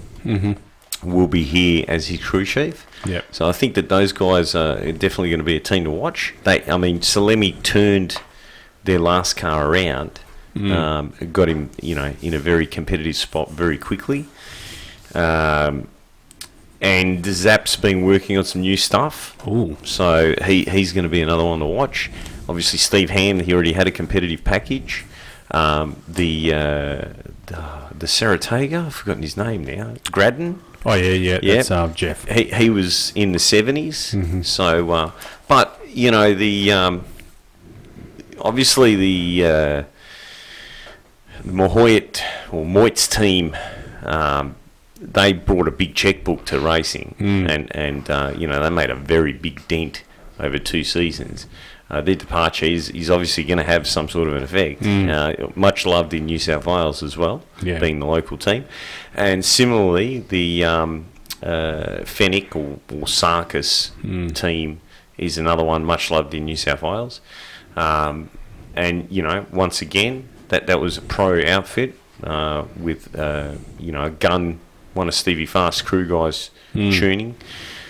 will 1.03 1.29
be 1.29 1.45
here 1.45 1.85
as 1.89 2.09
his 2.09 2.23
crew 2.23 2.45
chief. 2.45 2.87
Yep. 3.07 3.25
So 3.31 3.49
I 3.49 3.53
think 3.53 3.75
that 3.75 3.89
those 3.89 4.13
guys 4.13 4.55
are 4.55 4.77
definitely 4.93 5.31
going 5.31 5.41
to 5.41 5.45
be 5.45 5.57
a 5.57 5.61
team 5.61 5.85
to 5.85 5.91
watch. 5.91 6.35
They, 6.45 6.63
I 6.65 6.77
mean, 6.77 7.01
Salemi 7.01 7.63
turned 7.63 8.17
their 8.85 8.99
last 8.99 9.35
car 9.35 9.71
around, 9.71 10.21
um, 10.57 11.15
got 11.33 11.49
him, 11.49 11.71
you 11.81 11.95
know, 11.95 12.15
in 12.23 12.35
a 12.35 12.39
very 12.39 12.67
competitive 12.67 13.17
spot 13.17 13.51
very 13.51 13.79
quickly. 13.79 14.27
Um, 15.15 15.89
and 16.81 17.25
Zap's 17.25 17.77
been 17.77 18.05
working 18.05 18.37
on 18.37 18.45
some 18.45 18.61
new 18.61 18.77
stuff. 18.77 19.37
Ooh. 19.47 19.77
So 19.85 20.35
he, 20.45 20.65
he's 20.65 20.93
going 20.93 21.05
to 21.05 21.11
be 21.11 21.23
another 21.23 21.45
one 21.45 21.61
to 21.61 21.67
watch. 21.67 22.11
Obviously, 22.49 22.79
Steve 22.79 23.11
Ham, 23.11 23.41
he 23.41 23.53
already 23.53 23.73
had 23.73 23.87
a 23.87 23.91
competitive 23.91 24.45
package. 24.45 25.06
Um, 25.51 26.03
the, 26.09 26.53
uh, 26.53 27.09
the 27.47 27.65
the 27.99 28.07
Saratoga, 28.07 28.85
I've 28.87 28.95
forgotten 28.95 29.23
his 29.23 29.37
name 29.37 29.65
now. 29.65 29.95
Graden, 30.11 30.61
Oh 30.85 30.95
yeah, 30.95 31.11
yeah. 31.11 31.39
Yeah. 31.43 31.55
That's 31.57 31.71
uh, 31.73 31.89
Jeff. 31.89 32.29
he, 32.29 32.45
he 32.45 32.71
was 32.71 33.13
in 33.17 33.33
the 33.33 33.39
70s. 33.39 34.45
So, 34.45 34.91
uh, 34.93 35.11
but, 35.49 35.81
you 35.89 36.13
know, 36.13 36.33
the 36.33 36.71
um, 36.71 37.05
obviously 38.39 38.95
the, 38.95 39.45
uh, 39.45 39.85
the 41.45 41.53
Mouhayet 41.53 42.23
or 42.53 42.65
Moit's 42.65 43.09
team, 43.09 43.57
um, 44.05 44.55
they 45.01 45.33
brought 45.33 45.67
a 45.67 45.73
big 45.73 45.95
checkbook 45.97 46.45
to 46.47 46.61
racing, 46.61 47.15
and 47.19 47.75
and 47.77 48.09
uh, 48.11 48.33
you 48.37 48.47
know 48.47 48.63
they 48.63 48.71
made 48.71 48.89
a 48.89 48.95
very 48.95 49.33
big 49.33 49.67
dent 49.69 50.03
over 50.39 50.59
two 50.59 50.85
seasons. 50.85 51.47
Uh, 51.89 52.01
their 52.01 52.17
departure 52.17 52.67
is, 52.67 52.91
is 52.91 53.09
obviously 53.11 53.45
going 53.45 53.59
to 53.59 53.65
have 53.65 53.87
some 53.87 54.09
sort 54.09 54.27
of 54.29 54.35
an 54.35 54.43
effect. 54.43 54.83
Uh, 54.85 55.33
much 55.55 55.87
loved 55.87 56.13
in 56.15 56.27
New 56.27 56.39
South 56.39 56.67
Wales 56.67 57.03
as 57.03 57.17
well, 57.17 57.43
Yeah. 57.63 57.79
being 57.79 58.01
the 58.01 58.07
local 58.07 58.37
team, 58.37 58.65
and 59.15 59.45
similarly 59.45 60.19
the 60.19 60.65
um, 60.65 61.07
uh, 61.43 61.99
Fenech 62.03 62.57
or, 62.57 62.81
or 62.93 63.05
Sarkis 63.07 63.91
team 64.35 64.81
is 65.17 65.39
another 65.39 65.63
one 65.65 65.85
much 65.85 66.11
loved 66.11 66.35
in 66.35 66.45
New 66.47 66.57
South 66.57 66.83
Wales. 66.83 67.21
Um, 67.77 68.31
and 68.75 69.07
you 69.11 69.23
know, 69.23 69.47
once 69.53 69.81
again, 69.81 70.29
that 70.49 70.67
that 70.67 70.81
was 70.81 70.99
a 70.99 71.03
pro 71.03 71.45
outfit 71.47 71.95
uh, 72.25 72.65
with 72.79 73.15
uh, 73.17 73.53
you 73.79 73.93
know 73.93 74.05
a 74.05 74.11
gun, 74.11 74.59
one 74.95 75.07
of 75.09 75.15
Stevie 75.15 75.47
Fast's 75.47 75.83
crew 75.83 76.07
guys 76.09 76.51
tuning. 76.73 77.37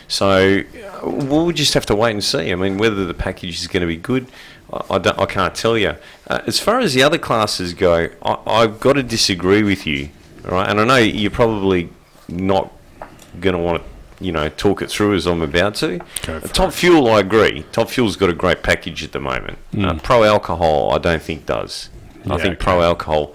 So 0.09 0.63
uh, 0.63 1.01
we'll 1.09 1.51
just 1.53 1.75
have 1.75 1.87
to 1.87 1.95
wait 1.97 2.13
and 2.13 2.23
see. 2.23 2.51
I 2.53 2.55
mean, 2.55 2.79
whether 2.79 3.05
the 3.05 3.15
package 3.15 3.59
is 3.61 3.67
going 3.67 3.81
to 3.81 3.87
be 3.87 3.97
good, 3.97 4.27
I, 4.73 4.83
I, 4.95 4.99
don't, 4.99 5.19
I 5.19 5.27
can't 5.27 5.55
tell 5.55 5.77
you. 5.77 5.97
Uh, 6.29 6.41
as 6.47 6.61
far 6.61 6.79
as 6.81 6.95
the 6.95 7.03
other 7.03 7.19
classes 7.19 7.75
go, 7.75 8.09
I, 8.23 8.39
I've 8.47 8.81
got 8.81 8.95
to 8.95 9.03
disagree 9.03 9.63
with 9.63 9.87
you. 9.87 10.11
All 10.45 10.53
right, 10.53 10.69
and 10.69 10.81
I 10.81 10.85
know 10.85 10.97
you're 10.97 11.31
probably 11.31 11.89
not 12.29 12.73
going 13.41 13.55
to 13.57 13.61
want 13.61 13.83
to, 13.83 14.25
you 14.25 14.33
know, 14.33 14.49
talk 14.49 14.81
it 14.81 14.91
through 14.91 15.15
as 15.15 15.27
I'm 15.27 15.43
about 15.43 15.75
to. 15.77 15.99
For 16.23 16.41
Top 16.49 16.73
Fuel, 16.73 17.09
I 17.09 17.21
agree. 17.21 17.65
Top 17.73 17.91
Fuel's 17.91 18.17
got 18.17 18.31
a 18.31 18.35
great 18.35 18.63
package 18.63 19.03
at 19.03 19.13
the 19.13 19.21
moment. 19.21 19.59
Uh, 19.77 19.95
Pro 19.95 20.23
Alcohol, 20.25 20.93
I 20.95 20.99
don't 20.99 21.21
think 21.23 21.47
does. 21.47 21.91
I 22.25 22.31
Yeah, 22.31 22.37
think 22.37 22.55
okay. 22.55 22.65
Pro 22.65 22.83
Alcohol 22.83 23.35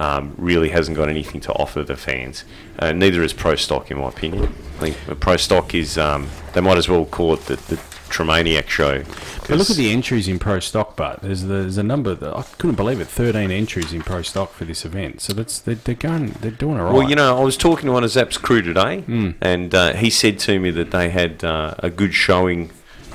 um, 0.00 0.34
really 0.38 0.70
hasn't 0.70 0.96
got 0.96 1.08
anything 1.08 1.40
to 1.42 1.52
offer 1.52 1.84
the 1.84 1.96
fans. 1.96 2.44
Uh, 2.78 2.92
neither 2.92 3.22
is 3.22 3.32
Pro 3.32 3.54
Stock, 3.54 3.90
in 3.90 3.98
my 3.98 4.08
opinion. 4.08 4.44
I 4.78 4.90
think 4.90 5.20
Pro 5.20 5.36
Stock 5.36 5.74
is, 5.74 5.96
um, 5.98 6.28
they 6.54 6.60
might 6.60 6.78
as 6.78 6.88
well 6.88 7.04
call 7.04 7.34
it 7.34 7.40
the, 7.42 7.56
the 7.56 7.76
Tremaniac 8.08 8.66
show. 8.68 9.04
But 9.46 9.58
look 9.58 9.70
at 9.70 9.76
the 9.76 9.92
entries 9.92 10.26
in 10.26 10.38
Pro 10.38 10.58
Stock, 10.58 10.96
but 10.96 11.22
there's 11.22 11.44
there's 11.44 11.76
a 11.78 11.82
number 11.82 12.14
that 12.14 12.36
I 12.36 12.42
couldn't 12.58 12.74
believe 12.76 13.00
it. 13.00 13.06
Thirteen 13.06 13.50
entries 13.52 13.92
in 13.92 14.02
Pro 14.02 14.22
Stock 14.22 14.52
for 14.52 14.64
this 14.64 14.84
event. 14.84 15.20
So 15.20 15.32
that's 15.32 15.60
they're, 15.60 15.76
they're 15.76 15.94
going 15.94 16.30
they're 16.40 16.50
doing 16.50 16.78
it 16.78 16.82
right. 16.82 16.92
Well, 16.94 17.08
you 17.08 17.14
know, 17.14 17.38
I 17.38 17.44
was 17.44 17.56
talking 17.56 17.86
to 17.86 17.92
one 17.92 18.02
of 18.02 18.10
Zap's 18.10 18.36
crew 18.38 18.62
today, 18.62 19.04
and 19.40 19.74
uh, 19.74 19.92
he 19.94 20.08
said 20.10 20.38
to 20.40 20.58
me 20.58 20.70
that 20.72 20.90
they 20.92 21.10
had 21.10 21.44
uh, 21.44 21.74
a 21.78 21.90
good 21.90 22.14
showing 22.14 22.68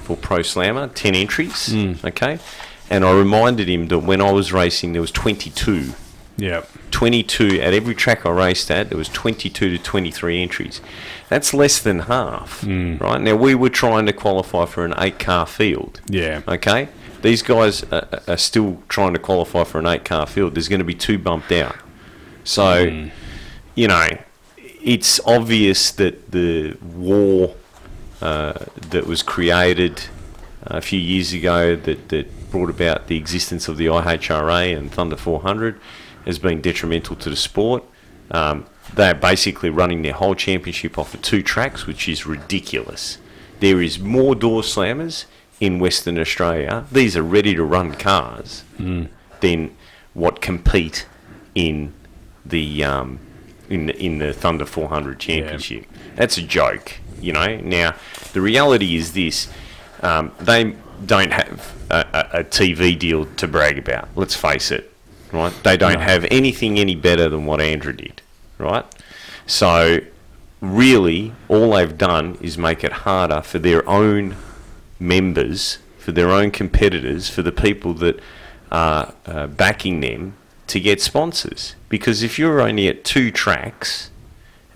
for 0.06 0.16
Pro 0.16 0.42
Slammer, 0.44 0.88
10 0.90 1.16
entries, 1.16 1.74
okay? 2.06 2.38
And 2.92 3.04
I 3.04 3.12
reminded 3.18 3.68
him 3.68 3.88
that 3.88 4.00
when 4.00 4.22
I 4.22 4.32
was 4.32 4.54
racing, 4.54 4.94
there 4.94 5.02
was 5.02 5.12
22 5.12 5.94
Yeah. 6.38 6.62
22 6.92 7.62
at 7.62 7.74
every 7.74 7.96
track 7.96 8.26
I 8.26 8.30
raced 8.30 8.72
at. 8.72 8.90
There 8.90 8.98
was 8.98 9.10
22 9.10 9.78
to 9.78 9.78
23 9.78 10.42
entries. 10.42 10.82
That's 11.30 11.54
less 11.54 11.82
than 11.82 12.00
half, 12.00 12.62
mm. 12.62 13.00
right? 13.00 13.20
Now 13.20 13.36
we 13.36 13.56
were 13.56 13.70
trying 13.70 14.06
to 14.06 14.14
qualify 14.14 14.66
for 14.66 14.86
an 14.86 14.94
eight-car 14.98 15.46
field. 15.46 16.02
Yeah. 16.08 16.42
Okay. 16.48 16.90
These 17.22 17.42
guys 17.42 17.84
are, 17.92 18.08
are 18.28 18.38
still 18.38 18.82
trying 18.88 19.14
to 19.14 19.20
qualify 19.20 19.64
for 19.64 19.80
an 19.80 19.88
eight-car 19.88 20.28
field. 20.28 20.56
There's 20.56 20.70
going 20.70 20.80
to 20.80 20.86
be 20.86 20.94
two 20.94 21.18
bumped 21.18 21.52
out. 21.52 21.76
So, 22.44 22.86
mm. 22.86 23.12
you 23.74 23.88
know, 23.88 24.08
it's 24.58 25.20
obvious 25.26 25.92
that 25.92 26.32
the 26.32 26.78
war 26.82 27.56
uh, 28.22 28.54
that 28.92 29.08
was 29.08 29.24
created 29.24 30.04
uh, 30.64 30.78
a 30.78 30.82
few 30.82 31.00
years 31.00 31.34
ago 31.34 31.76
that, 31.76 32.10
that 32.10 32.52
brought 32.52 32.70
about 32.70 33.08
the 33.08 33.18
existence 33.18 33.68
of 33.68 33.78
the 33.78 33.88
IHRA 33.88 34.78
and 34.78 34.92
Thunder 34.92 35.18
400 35.18 35.80
has 36.26 36.40
been 36.40 36.62
detrimental 36.62 37.16
to 37.18 37.30
the 37.30 37.36
sport. 37.36 37.84
Um, 38.32 38.66
they're 38.94 39.16
basically 39.16 39.70
running 39.70 40.02
their 40.02 40.14
whole 40.14 40.36
championship 40.36 40.98
off 40.98 41.14
of 41.14 41.22
two 41.22 41.42
tracks, 41.42 41.86
which 41.86 42.08
is 42.08 42.26
ridiculous. 42.26 43.18
There 43.60 43.82
is 43.82 44.00
more 44.00 44.36
door 44.36 44.62
slammers 44.62 45.26
in 45.60 45.80
Western 45.80 46.20
Australia. 46.20 46.86
These 46.92 47.16
are 47.16 47.24
ready 47.24 47.56
to 47.56 47.64
run 47.64 47.94
cars 47.94 48.64
than 49.40 49.76
what 50.14 50.42
compete 50.42 51.08
in 51.54 51.94
the 52.46 52.84
um, 52.84 53.20
in 53.70 53.88
the, 53.88 53.98
in 53.98 54.20
the 54.20 54.34
Thunder 54.34 54.66
400 54.66 55.20
championship. 55.20 55.86
That's 56.16 56.38
a 56.38 56.42
joke, 56.42 57.00
you 57.22 57.34
know. 57.34 57.58
Now 57.58 57.96
the 58.34 58.42
reality 58.42 58.96
is 58.96 59.14
this: 59.14 59.50
um, 60.02 60.32
they 60.40 60.76
don't 61.06 61.32
have 61.32 61.74
a, 61.90 62.06
a, 62.34 62.40
a 62.40 62.44
TV 62.44 62.98
deal 62.98 63.26
to 63.26 63.48
brag 63.48 63.78
about. 63.78 64.10
Let's 64.16 64.36
face 64.36 64.72
it, 64.72 64.94
right? 65.36 65.54
They 65.64 65.78
don't 65.78 66.02
have 66.02 66.26
anything 66.32 66.80
any 66.80 66.96
better 66.96 67.30
than 67.30 67.46
what 67.46 67.60
ANDRA 67.60 67.96
did, 67.98 68.22
right? 68.58 68.86
So 69.46 70.00
really, 70.62 71.34
all 71.48 71.72
they've 71.72 71.98
done 71.98 72.38
is 72.42 72.58
make 72.58 72.84
it 72.84 72.92
harder 72.92 73.42
for 73.42 73.60
their 73.60 73.88
own 73.88 74.36
members, 75.00 75.80
for 75.98 76.12
their 76.12 76.32
own 76.32 76.52
competitors, 76.52 77.30
for 77.30 77.42
the 77.42 77.52
people 77.52 77.94
that 77.96 78.20
are 78.72 79.14
uh, 79.26 79.48
backing 79.48 80.00
them 80.00 80.36
to 80.68 80.80
get 80.80 81.02
sponsors. 81.02 81.76
Because 81.90 82.24
if 82.24 82.40
you're 82.40 82.62
only 82.62 82.88
at 82.88 83.04
two 83.04 83.32
tracks 83.32 84.10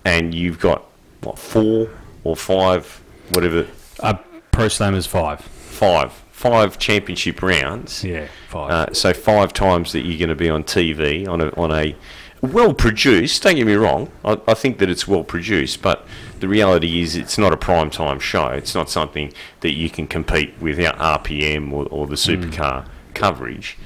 and 0.04 0.34
you've 0.34 0.60
got 0.60 0.84
what 1.22 1.38
four 1.38 1.88
or 2.24 2.36
five, 2.36 3.00
whatever, 3.30 3.66
Uh, 4.00 4.14
Pro 4.52 4.66
Slammers 4.66 5.06
five. 5.08 5.40
five, 5.40 6.12
five 6.40 6.78
championship 6.78 7.42
rounds. 7.42 8.02
Yeah, 8.02 8.26
five. 8.48 8.70
Uh, 8.70 8.94
so 8.94 9.12
five 9.12 9.52
times 9.52 9.92
that 9.92 10.00
you're 10.00 10.18
going 10.18 10.30
to 10.30 10.34
be 10.34 10.48
on 10.48 10.64
TV 10.64 11.28
on 11.28 11.42
a 11.42 11.50
on 11.50 11.70
a 11.70 11.94
well 12.40 12.72
produced. 12.72 13.42
Don't 13.42 13.56
get 13.56 13.66
me 13.66 13.74
wrong. 13.74 14.10
I, 14.24 14.40
I 14.48 14.54
think 14.54 14.78
that 14.78 14.88
it's 14.88 15.06
well 15.06 15.22
produced, 15.22 15.82
but 15.82 16.06
the 16.38 16.48
reality 16.48 17.02
is 17.02 17.14
it's 17.14 17.36
not 17.36 17.52
a 17.52 17.58
prime 17.58 17.90
time 17.90 18.18
show. 18.18 18.46
It's 18.48 18.74
not 18.74 18.88
something 18.88 19.34
that 19.60 19.72
you 19.72 19.90
can 19.90 20.06
compete 20.06 20.54
without 20.60 20.96
RPM 20.96 21.72
or, 21.72 21.86
or 21.90 22.06
the 22.06 22.16
supercar 22.16 22.86
coverage. 23.12 23.76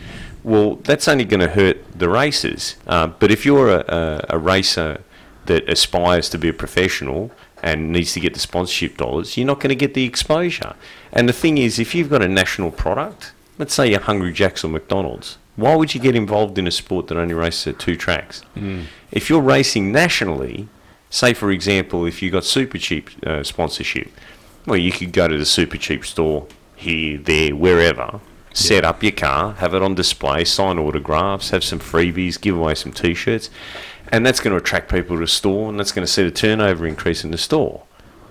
Well, 0.44 0.76
that's 0.76 1.08
only 1.08 1.24
going 1.24 1.40
to 1.40 1.48
hurt 1.48 1.78
the 1.98 2.08
racers. 2.08 2.76
Uh, 2.86 3.08
but 3.08 3.32
if 3.32 3.44
you're 3.44 3.70
a, 3.70 3.84
a, 3.88 4.36
a 4.36 4.38
racer 4.38 5.02
that 5.46 5.68
aspires 5.68 6.28
to 6.28 6.38
be 6.38 6.50
a 6.50 6.52
professional 6.52 7.32
and 7.64 7.90
needs 7.90 8.12
to 8.12 8.20
get 8.20 8.34
the 8.34 8.40
sponsorship 8.40 8.98
dollars, 8.98 9.38
you're 9.38 9.46
not 9.46 9.58
going 9.58 9.70
to 9.70 9.74
get 9.74 9.94
the 9.94 10.04
exposure. 10.04 10.74
And 11.14 11.26
the 11.26 11.32
thing 11.32 11.56
is, 11.56 11.78
if 11.78 11.94
you've 11.94 12.10
got 12.10 12.22
a 12.22 12.28
national 12.28 12.70
product, 12.70 13.32
let's 13.56 13.72
say 13.72 13.90
you're 13.90 14.00
Hungry 14.00 14.34
Jack's 14.34 14.64
or 14.64 14.68
McDonald's, 14.68 15.38
why 15.56 15.74
would 15.74 15.94
you 15.94 16.00
get 16.00 16.14
involved 16.14 16.58
in 16.58 16.66
a 16.66 16.70
sport 16.70 17.06
that 17.06 17.16
only 17.16 17.32
races 17.32 17.68
at 17.68 17.78
two 17.78 17.96
tracks? 17.96 18.42
If 19.10 19.30
you're 19.30 19.40
racing 19.40 19.92
nationally, 19.92 20.68
say 21.08 21.32
for 21.32 21.50
example, 21.50 22.04
if 22.04 22.20
you 22.20 22.30
got 22.30 22.44
super 22.44 22.76
cheap 22.76 23.08
uh, 23.26 23.42
sponsorship, 23.42 24.10
well, 24.66 24.76
you 24.76 24.92
could 24.92 25.12
go 25.12 25.26
to 25.26 25.38
the 25.38 25.46
super 25.46 25.78
cheap 25.78 26.04
store 26.04 26.46
here, 26.76 27.16
there, 27.16 27.56
wherever, 27.56 28.20
set 28.52 28.84
up 28.84 29.02
your 29.02 29.12
car, 29.12 29.54
have 29.54 29.72
it 29.72 29.80
on 29.82 29.94
display, 29.94 30.44
sign 30.44 30.78
autographs, 30.78 31.48
have 31.50 31.64
some 31.64 31.78
freebies, 31.78 32.38
give 32.38 32.56
away 32.58 32.74
some 32.74 32.92
t-shirts, 32.92 33.48
and 34.12 34.24
that's 34.24 34.40
going 34.40 34.52
to 34.52 34.56
attract 34.58 34.90
people 34.90 35.16
to 35.16 35.20
the 35.20 35.26
store, 35.26 35.68
and 35.70 35.78
that's 35.78 35.92
going 35.92 36.06
to 36.06 36.12
see 36.12 36.22
the 36.22 36.30
turnover 36.30 36.86
increase 36.86 37.24
in 37.24 37.30
the 37.30 37.38
store. 37.38 37.82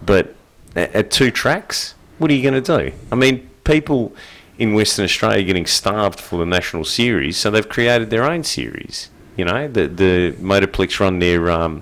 But 0.06 0.36
a- 0.76 0.96
at 0.98 1.12
two 1.12 1.32
tracks, 1.32 1.96
what 2.18 2.30
are 2.32 2.34
you 2.34 2.42
going 2.50 2.62
to 2.62 2.78
do? 2.92 2.96
I 3.12 3.16
mean, 3.16 3.50
people 3.64 4.16
in 4.60 4.74
Western 4.74 5.06
Australia 5.06 5.40
are 5.44 5.48
getting 5.48 5.66
starved 5.66 6.20
for 6.20 6.38
the 6.40 6.46
national 6.46 6.86
series, 6.86 7.38
so 7.38 7.50
they've 7.52 7.68
created 7.68 8.10
their 8.10 8.24
own 8.24 8.44
series. 8.44 9.10
You 9.36 9.46
know, 9.46 9.68
the 9.68 9.88
the 9.88 10.36
Motorplex 10.40 11.00
run 11.00 11.18
their 11.20 11.50
um, 11.50 11.82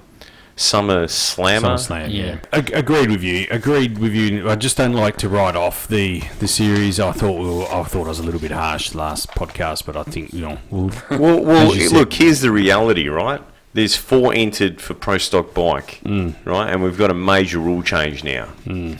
summer 0.56 1.08
slammer. 1.08 1.70
SummerSlam, 1.70 2.10
Yeah. 2.14 2.24
yeah. 2.26 2.38
Ag- 2.54 2.72
agreed 2.74 3.10
with 3.10 3.24
you. 3.24 3.46
Agreed 3.52 3.98
with 3.98 4.14
you. 4.14 4.50
I 4.50 4.56
just 4.56 4.78
don't 4.78 4.94
like 4.94 5.18
to 5.18 5.28
write 5.28 5.58
off 5.58 5.86
the, 5.88 6.22
the 6.40 6.48
series. 6.48 6.98
I 7.00 7.12
thought 7.12 7.38
we 7.40 7.46
were, 7.50 7.66
I 7.66 7.84
thought 7.84 8.06
I 8.06 8.10
was 8.10 8.20
a 8.20 8.24
little 8.24 8.40
bit 8.40 8.52
harsh 8.52 8.96
last 8.96 9.32
podcast, 9.32 9.86
but 9.86 9.98
I 9.98 10.04
think 10.04 10.34
you 10.34 10.42
know 10.42 10.58
we'll, 10.70 10.92
Well, 11.10 11.44
well 11.44 11.72
As 11.72 11.76
you 11.76 11.90
said. 11.90 11.98
look, 11.98 12.14
here's 12.14 12.40
the 12.40 12.52
reality, 12.52 13.10
right? 13.10 13.42
There's 13.74 13.96
four 13.96 14.34
entered 14.34 14.82
for 14.82 14.94
Pro 14.94 15.18
Stock 15.18 15.54
Bike, 15.54 16.02
Mm. 16.04 16.36
right? 16.44 16.70
And 16.70 16.84
we've 16.84 16.98
got 16.98 17.10
a 17.10 17.14
major 17.14 17.58
rule 17.60 17.82
change 17.84 18.24
now. 18.24 18.50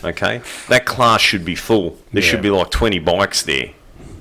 Okay, 0.04 0.42
that 0.70 0.86
class 0.86 1.20
should 1.22 1.44
be 1.44 1.56
full. 1.56 1.98
There 2.14 2.24
Yeah. 2.24 2.30
should 2.30 2.42
be 2.42 2.50
like 2.50 2.70
20 2.72 3.00
bikes 3.00 3.42
there. 3.42 3.70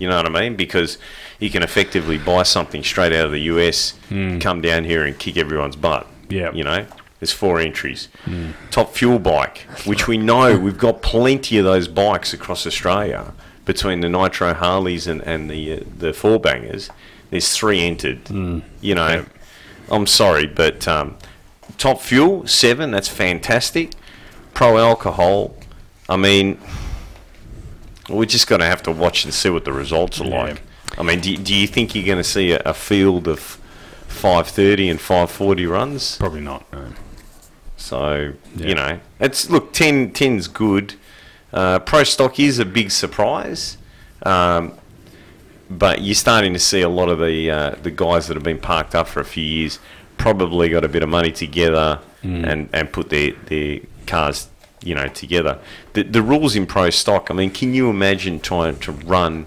You 0.01 0.09
know 0.09 0.17
what 0.17 0.27
I 0.27 0.41
mean? 0.41 0.57
Because 0.57 0.99
you 1.39 1.51
can 1.51 1.63
effectively 1.63 2.19
buy 2.19 2.43
something 2.43 2.83
straight 2.83 3.13
out 3.13 3.27
of 3.27 3.33
the 3.33 3.43
US, 3.43 3.95
come 4.41 4.61
down 4.61 4.85
here 4.85 5.05
and 5.05 5.17
kick 5.19 5.37
everyone's 5.37 5.77
butt. 5.77 6.07
Mm. 6.29 6.33
Yeah. 6.37 6.51
You 6.53 6.65
know, 6.65 6.87
there's 7.21 7.33
four 7.33 7.61
entries. 7.61 8.09
Top 8.73 8.95
fuel 8.97 9.19
bike, 9.21 9.67
which 9.85 10.09
we 10.09 10.19
know 10.19 10.59
we've 10.59 10.79
got 10.79 11.01
plenty 11.03 11.59
of 11.59 11.65
those 11.65 11.87
bikes 11.87 12.33
across 12.33 12.67
Australia 12.67 13.33
between 13.67 14.01
the 14.01 14.09
Nitro 14.09 14.53
Harleys 14.55 15.07
and, 15.07 15.21
and 15.23 15.49
the 15.49 15.75
uh, 15.75 15.77
the 15.99 16.13
four 16.13 16.41
bangers. 16.41 16.91
There's 17.31 17.53
three 17.57 17.81
entered. 17.83 18.21
You 18.81 18.95
know, 18.97 19.27
I'm 19.91 20.07
sorry, 20.07 20.47
but 20.47 20.87
um, 20.89 21.17
top 21.79 22.01
fuel 22.01 22.47
seven. 22.47 22.91
That's 22.91 23.09
fantastic. 23.09 23.93
Pro 24.55 24.79
alcohol. 24.79 25.55
I 26.09 26.17
mean, 26.17 26.59
we're 28.09 28.25
just 28.27 28.47
going 28.49 28.61
to 28.61 28.67
have 28.67 28.83
to 28.85 28.93
watch 28.93 29.25
and 29.25 29.33
see 29.33 29.51
what 29.51 29.65
the 29.65 29.73
results 29.73 30.21
are 30.21 30.25
Yeah. 30.27 30.43
like. 30.43 30.63
I 30.99 31.03
mean, 31.03 31.21
do, 31.21 31.37
do 31.37 31.55
you 31.55 31.67
think 31.67 31.95
you're 31.95 32.05
going 32.05 32.19
to 32.19 32.25
see 32.25 32.53
a, 32.53 32.61
a 32.67 32.75
field 32.75 33.29
of 33.29 33.39
530 34.09 34.89
and 34.91 35.01
540 35.01 35.67
runs? 35.67 36.17
probably 36.17 36.41
not. 36.41 36.71
No. 36.73 36.87
So 37.77 38.33
Yeah. 38.57 38.67
you 38.67 38.75
know, 38.75 39.01
it's 39.21 39.49
look 39.51 39.73
10 39.73 40.13
10's 40.13 40.49
good. 40.49 40.95
Uh, 41.53 41.79
Pro 41.81 42.05
stock 42.05 42.39
is 42.39 42.59
a 42.59 42.65
big 42.65 42.91
surprise, 42.91 43.77
um, 44.25 44.73
but 45.71 46.03
you're 46.03 46.15
starting 46.15 46.53
to 46.53 46.59
see 46.59 46.81
a 46.81 46.89
lot 46.89 47.09
of 47.09 47.19
the 47.19 47.51
uh, 47.51 47.71
the 47.83 47.91
guys 47.91 48.27
that 48.27 48.35
have 48.35 48.43
been 48.43 48.59
parked 48.59 48.95
up 48.95 49.07
for 49.09 49.21
a 49.21 49.25
few 49.25 49.45
years 49.45 49.79
probably 50.19 50.69
got 50.69 50.85
a 50.85 50.89
bit 50.89 51.03
of 51.03 51.09
money 51.09 51.33
together 51.33 51.99
and, 52.23 52.69
and 52.73 52.93
put 52.93 53.09
their 53.09 53.33
their 53.47 53.81
cars 54.07 54.49
you 54.83 54.95
know 54.95 55.09
together. 55.09 55.59
The 55.93 56.03
the 56.03 56.23
rules 56.23 56.57
in 56.57 56.67
pro 56.67 56.91
stock. 56.91 57.31
I 57.31 57.35
mean, 57.35 57.51
can 57.51 57.73
you 57.75 57.89
imagine 57.89 58.41
trying 58.41 58.79
to 58.81 58.93
run 58.93 59.47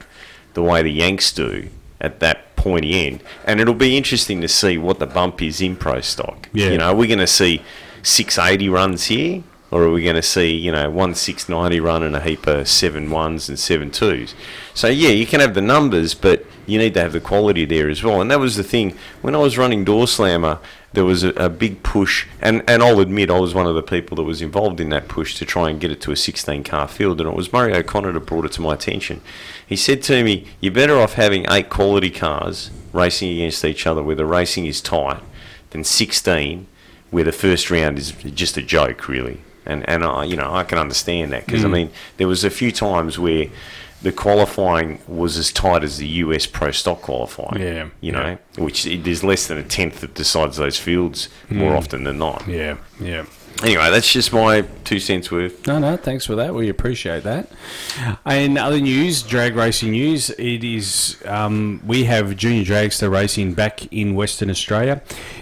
the 0.53 0.63
way 0.63 0.81
the 0.81 0.91
Yanks 0.91 1.31
do 1.31 1.69
at 1.99 2.19
that 2.21 2.55
pointy 2.55 3.05
end? 3.05 3.23
And 3.45 3.59
it'll 3.59 3.73
be 3.73 3.97
interesting 3.97 4.41
to 4.41 4.47
see 4.47 4.77
what 4.77 4.99
the 4.99 5.05
bump 5.07 5.41
is 5.41 5.61
in 5.61 5.75
pro 5.75 6.01
stock. 6.01 6.49
Yeah. 6.53 6.69
You 6.69 6.77
know, 6.77 6.93
we're 6.95 7.07
going 7.07 7.19
to 7.19 7.27
see 7.27 7.61
680 8.03 8.69
runs 8.69 9.05
here? 9.05 9.43
Or 9.73 9.81
are 9.85 9.91
we 9.91 10.03
going 10.03 10.15
to 10.15 10.21
see, 10.21 10.51
you 10.55 10.71
know, 10.71 10.87
one 10.91 11.15
690 11.15 11.79
run 11.79 12.03
and 12.03 12.15
a 12.15 12.21
heap 12.21 12.45
of 12.45 12.67
seven 12.67 13.09
ones 13.09 13.49
and 13.49 13.57
seven 13.57 13.89
twos? 13.89 14.35
So, 14.75 14.87
yeah, 14.87 15.09
you 15.09 15.25
can 15.25 15.39
have 15.39 15.55
the 15.55 15.61
numbers, 15.61 16.13
but 16.13 16.45
you 16.67 16.77
need 16.77 16.93
to 16.93 16.99
have 17.01 17.13
the 17.13 17.19
quality 17.19 17.65
there 17.65 17.89
as 17.89 18.03
well. 18.03 18.21
And 18.21 18.29
that 18.29 18.39
was 18.39 18.55
the 18.55 18.63
thing. 18.63 18.95
When 19.23 19.33
I 19.33 19.39
was 19.39 19.57
running 19.57 19.83
Door 19.83 20.09
Slammer, 20.09 20.59
there 20.93 21.05
was 21.05 21.23
a, 21.23 21.29
a 21.29 21.49
big 21.49 21.81
push, 21.81 22.27
and, 22.39 22.63
and 22.67 22.83
I'll 22.83 22.99
admit 22.99 23.31
I 23.31 23.39
was 23.39 23.55
one 23.55 23.65
of 23.65 23.73
the 23.73 23.81
people 23.81 24.15
that 24.17 24.23
was 24.25 24.43
involved 24.43 24.79
in 24.79 24.89
that 24.89 25.07
push 25.07 25.39
to 25.39 25.45
try 25.45 25.71
and 25.71 25.81
get 25.81 25.89
it 25.89 26.01
to 26.01 26.11
a 26.11 26.15
16 26.15 26.63
car 26.63 26.87
field. 26.87 27.19
And 27.19 27.27
it 27.27 27.35
was 27.35 27.51
Murray 27.51 27.73
O'Connor 27.73 28.11
that 28.11 28.27
brought 28.27 28.45
it 28.45 28.51
to 28.51 28.61
my 28.61 28.75
attention. 28.75 29.21
He 29.65 29.75
said 29.75 30.03
to 30.03 30.23
me, 30.23 30.45
You're 30.61 30.71
better 30.71 30.99
off 30.99 31.13
having 31.13 31.47
eight 31.49 31.71
quality 31.71 32.11
cars 32.11 32.69
racing 32.91 33.31
against 33.31 33.65
each 33.65 33.87
other 33.87 34.03
where 34.03 34.15
the 34.15 34.27
racing 34.27 34.67
is 34.67 34.81
tight 34.81 35.19
than 35.71 35.83
16 35.83 36.67
where 37.09 37.23
the 37.23 37.31
first 37.31 37.71
round 37.71 37.97
is 37.97 38.11
just 38.11 38.55
a 38.55 38.61
joke, 38.61 39.07
really. 39.07 39.41
And 39.65 39.87
and 39.87 40.03
I, 40.03 40.25
you 40.25 40.35
know, 40.35 40.53
I 40.53 40.63
can 40.63 40.77
understand 40.77 41.31
that 41.31 41.45
because 41.45 41.63
I 41.63 41.67
mm. 41.67 41.73
mean, 41.73 41.91
there 42.17 42.27
was 42.27 42.43
a 42.43 42.49
few 42.49 42.71
times 42.71 43.17
where 43.17 43.47
the 44.01 44.11
qualifying 44.11 44.99
was 45.07 45.37
as 45.37 45.51
tight 45.51 45.83
as 45.83 45.97
the 45.97 46.07
US 46.07 46.45
Pro 46.45 46.71
Stock 46.71 47.01
qualifying. 47.01 47.61
Yeah, 47.61 47.89
you 48.01 48.11
yeah. 48.11 48.11
know, 48.11 48.37
which 48.57 48.85
it, 48.85 49.03
there's 49.05 49.23
less 49.23 49.47
than 49.47 49.57
a 49.57 49.63
tenth 49.63 50.01
that 50.01 50.13
decides 50.13 50.57
those 50.57 50.77
fields 50.77 51.29
more 51.49 51.71
mm. 51.71 51.77
often 51.77 52.03
than 52.03 52.17
not. 52.17 52.45
Yeah, 52.47 52.77
yeah. 52.99 53.25
Anyway, 53.61 53.89
that's 53.91 54.11
just 54.11 54.33
my 54.33 54.61
two 54.83 54.99
cents 54.99 55.31
worth. 55.31 55.65
No, 55.67 55.79
no, 55.79 55.95
thanks 55.95 56.25
for 56.25 56.35
that. 56.35 56.53
We 56.53 56.67
appreciate 56.67 57.23
that. 57.23 57.47
In 58.25 58.57
other 58.57 58.79
news, 58.79 59.23
drag 59.23 59.55
racing 59.55 59.91
news, 59.91 60.31
it 60.31 60.63
is 60.63 61.17
um, 61.25 61.81
we 61.85 62.03
have 62.05 62.35
junior 62.35 62.63
dragster 62.63 63.09
racing 63.09 63.53
back 63.53 63.85
in 63.93 64.15
Western 64.15 64.49
Australia. 64.49 65.01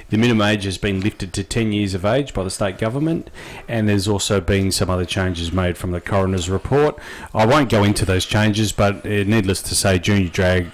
The 0.09 0.18
minimum 0.18 0.45
age 0.47 0.66
has 0.66 0.78
been 0.78 1.01
lifted 1.01 1.34
to 1.34 1.43
10 1.43 1.72
years 1.72 1.93
of 1.93 2.05
age 2.05 2.34
by 2.34 2.43
the 2.43 2.51
state 2.51 2.78
government, 2.78 3.30
and 3.68 3.89
there's 3.89 4.07
also 4.07 4.39
been 4.39 4.72
some 4.72 4.89
other 4.89 5.05
changes 5.05 5.51
made 5.51 5.78
from 5.78 5.91
the 5.91 6.01
coroner's 6.01 6.49
report. 6.49 6.99
I 7.34 7.45
won't 7.45 7.70
go 7.70 7.84
into 7.84 8.05
those 8.05 8.26
changes, 8.26 8.72
but 8.72 9.05
uh, 9.05 9.09
needless 9.24 9.62
to 9.64 9.76
say, 9.76 9.97
junior 9.97 10.30
drag. 10.30 10.68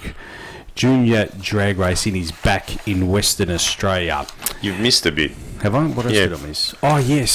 Junior 0.75 1.27
drag 1.39 1.79
racing 1.79 2.15
is 2.15 2.31
back 2.31 2.87
in 2.87 3.09
Western 3.09 3.49
Australia. 3.49 4.27
You've 4.61 4.79
missed 4.79 5.07
a 5.07 5.11
bit. 5.11 5.31
Have 5.61 5.75
I? 5.75 5.85
What 5.87 6.05
else 6.05 6.15
Yeah. 6.15 6.27
did 6.27 6.33
I 6.39 6.45
miss? 6.47 6.75
Oh 6.83 6.97
yes, 6.97 7.31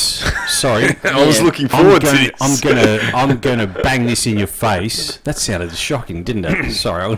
sorry. 0.49 0.97
I 1.05 1.27
was 1.27 1.43
looking 1.43 1.66
I'm 1.66 1.70
forward 1.85 2.03
gonna, 2.03 2.18
to 2.18 2.31
this. 2.31 2.41
I'm 2.41 2.61
gonna, 2.61 3.11
I'm 3.14 3.39
gonna 3.41 3.66
bang 3.66 4.07
this 4.07 4.27
in 4.27 4.39
your 4.39 4.47
face. 4.47 5.16
That 5.18 5.37
sounded 5.39 5.73
shocking, 5.75 6.23
didn't 6.25 6.45
it? 6.45 6.73
Sorry. 6.73 7.16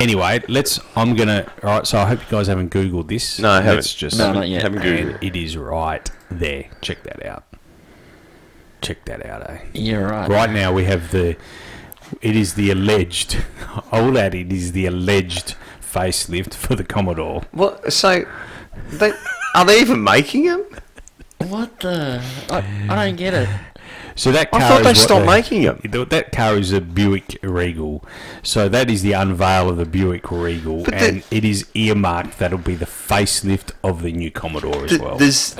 Anyway, 0.00 0.42
let's. 0.48 0.80
I'm 0.96 1.14
gonna. 1.14 1.50
All 1.62 1.70
right. 1.70 1.86
So 1.86 1.98
I 1.98 2.06
hope 2.06 2.20
you 2.20 2.26
guys 2.30 2.48
haven't 2.48 2.70
googled 2.70 3.08
this. 3.08 3.38
No, 3.38 3.50
I 3.50 3.56
haven't. 3.60 3.76
Let's 3.76 3.94
just. 3.94 4.18
No, 4.18 4.32
not 4.32 4.48
yet. 4.48 4.62
Haven't 4.62 4.82
googled. 4.82 5.22
it 5.22 5.36
is 5.36 5.56
right 5.56 6.10
there. 6.30 6.68
Check 6.82 7.02
that 7.04 7.24
out. 7.24 7.44
Check 8.82 9.04
that 9.06 9.24
out, 9.24 9.48
eh? 9.48 9.58
You're 9.72 10.06
right. 10.08 10.28
Right 10.28 10.50
now 10.50 10.72
we 10.72 10.84
have 10.84 11.10
the. 11.12 11.36
It 12.20 12.36
is 12.36 12.54
the 12.54 12.70
alleged. 12.70 13.42
All 13.92 14.10
that 14.12 14.34
it 14.34 14.52
is 14.52 14.72
the 14.72 14.86
alleged 14.86 15.54
facelift 15.80 16.54
for 16.54 16.74
the 16.74 16.84
Commodore. 16.84 17.44
Well, 17.52 17.78
so 17.88 18.26
they, 18.90 19.12
are 19.54 19.64
they 19.64 19.80
even 19.80 20.02
making 20.02 20.44
them? 20.46 20.64
What 21.48 21.80
the? 21.80 22.22
I, 22.50 22.64
I 22.88 23.06
don't 23.06 23.16
get 23.16 23.34
it. 23.34 23.48
So 24.16 24.30
that 24.32 24.50
car 24.52 24.60
I 24.62 24.68
thought 24.68 24.84
they 24.84 24.94
stopped 24.94 25.26
the- 25.26 25.58
them. 25.64 25.80
th- 25.90 26.08
That 26.10 26.30
car 26.32 26.56
is 26.56 26.72
a 26.72 26.80
Buick 26.80 27.36
Regal. 27.42 28.04
So 28.44 28.68
that 28.68 28.88
is 28.88 29.02
the 29.02 29.12
unveil 29.12 29.68
of 29.68 29.76
the 29.76 29.84
Buick 29.84 30.30
Regal, 30.30 30.84
But 30.84 30.94
and 30.94 31.22
the- 31.22 31.36
it 31.36 31.44
is 31.44 31.66
earmarked 31.74 32.38
that'll 32.38 32.58
be 32.58 32.76
the 32.76 32.86
facelift 32.86 33.72
of 33.82 34.02
the 34.02 34.12
new 34.12 34.30
Commodore 34.30 34.84
as 34.84 34.92
The, 34.92 35.02
well. 35.02 35.16
there's, 35.16 35.54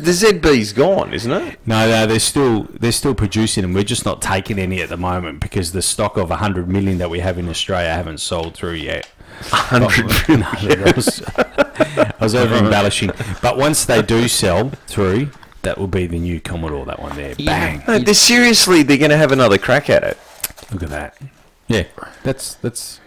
the 0.00 0.12
ZB's 0.12 0.72
gone, 0.72 1.12
isn't 1.12 1.30
it? 1.30 1.58
No, 1.66 1.86
no, 1.86 2.06
they're 2.06 2.18
still 2.18 2.66
they're 2.80 2.92
still 2.92 3.14
producing 3.14 3.62
them. 3.62 3.74
We're 3.74 3.84
just 3.84 4.06
not 4.06 4.22
taking 4.22 4.58
any 4.58 4.80
at 4.80 4.88
the 4.88 4.96
moment 4.96 5.40
because 5.40 5.72
the 5.72 5.82
stock 5.82 6.16
of 6.16 6.30
100 6.30 6.66
million 6.68 6.96
that 6.98 7.10
we 7.10 7.20
have 7.20 7.36
in 7.36 7.46
Australia 7.48 7.90
haven't 7.92 8.18
sold 8.20 8.54
through 8.54 8.72
yet. 8.74 9.06
100 9.50 10.38
No, 10.38 10.46
I 10.84 10.92
was, 10.94 11.22
I 11.36 12.14
was 12.20 12.34
over 12.34 12.54
embellishing. 12.56 13.10
But 13.42 13.56
once 13.56 13.84
they 13.84 14.02
do 14.02 14.28
sell 14.28 14.70
through, 14.86 15.30
that 15.62 15.78
will 15.78 15.86
be 15.86 16.06
the 16.06 16.18
new 16.18 16.40
Commodore. 16.40 16.84
That 16.86 17.00
one 17.00 17.16
there, 17.16 17.34
bang! 17.36 17.82
No, 17.86 17.98
they're 17.98 18.14
seriously, 18.14 18.82
they're 18.82 18.98
going 18.98 19.10
to 19.10 19.16
have 19.16 19.32
another 19.32 19.58
crack 19.58 19.88
at 19.90 20.02
it. 20.02 20.18
Look 20.72 20.82
at 20.82 20.88
that. 20.90 21.16
Yeah, 21.68 21.84
that's 22.22 22.54
that's 22.54 23.00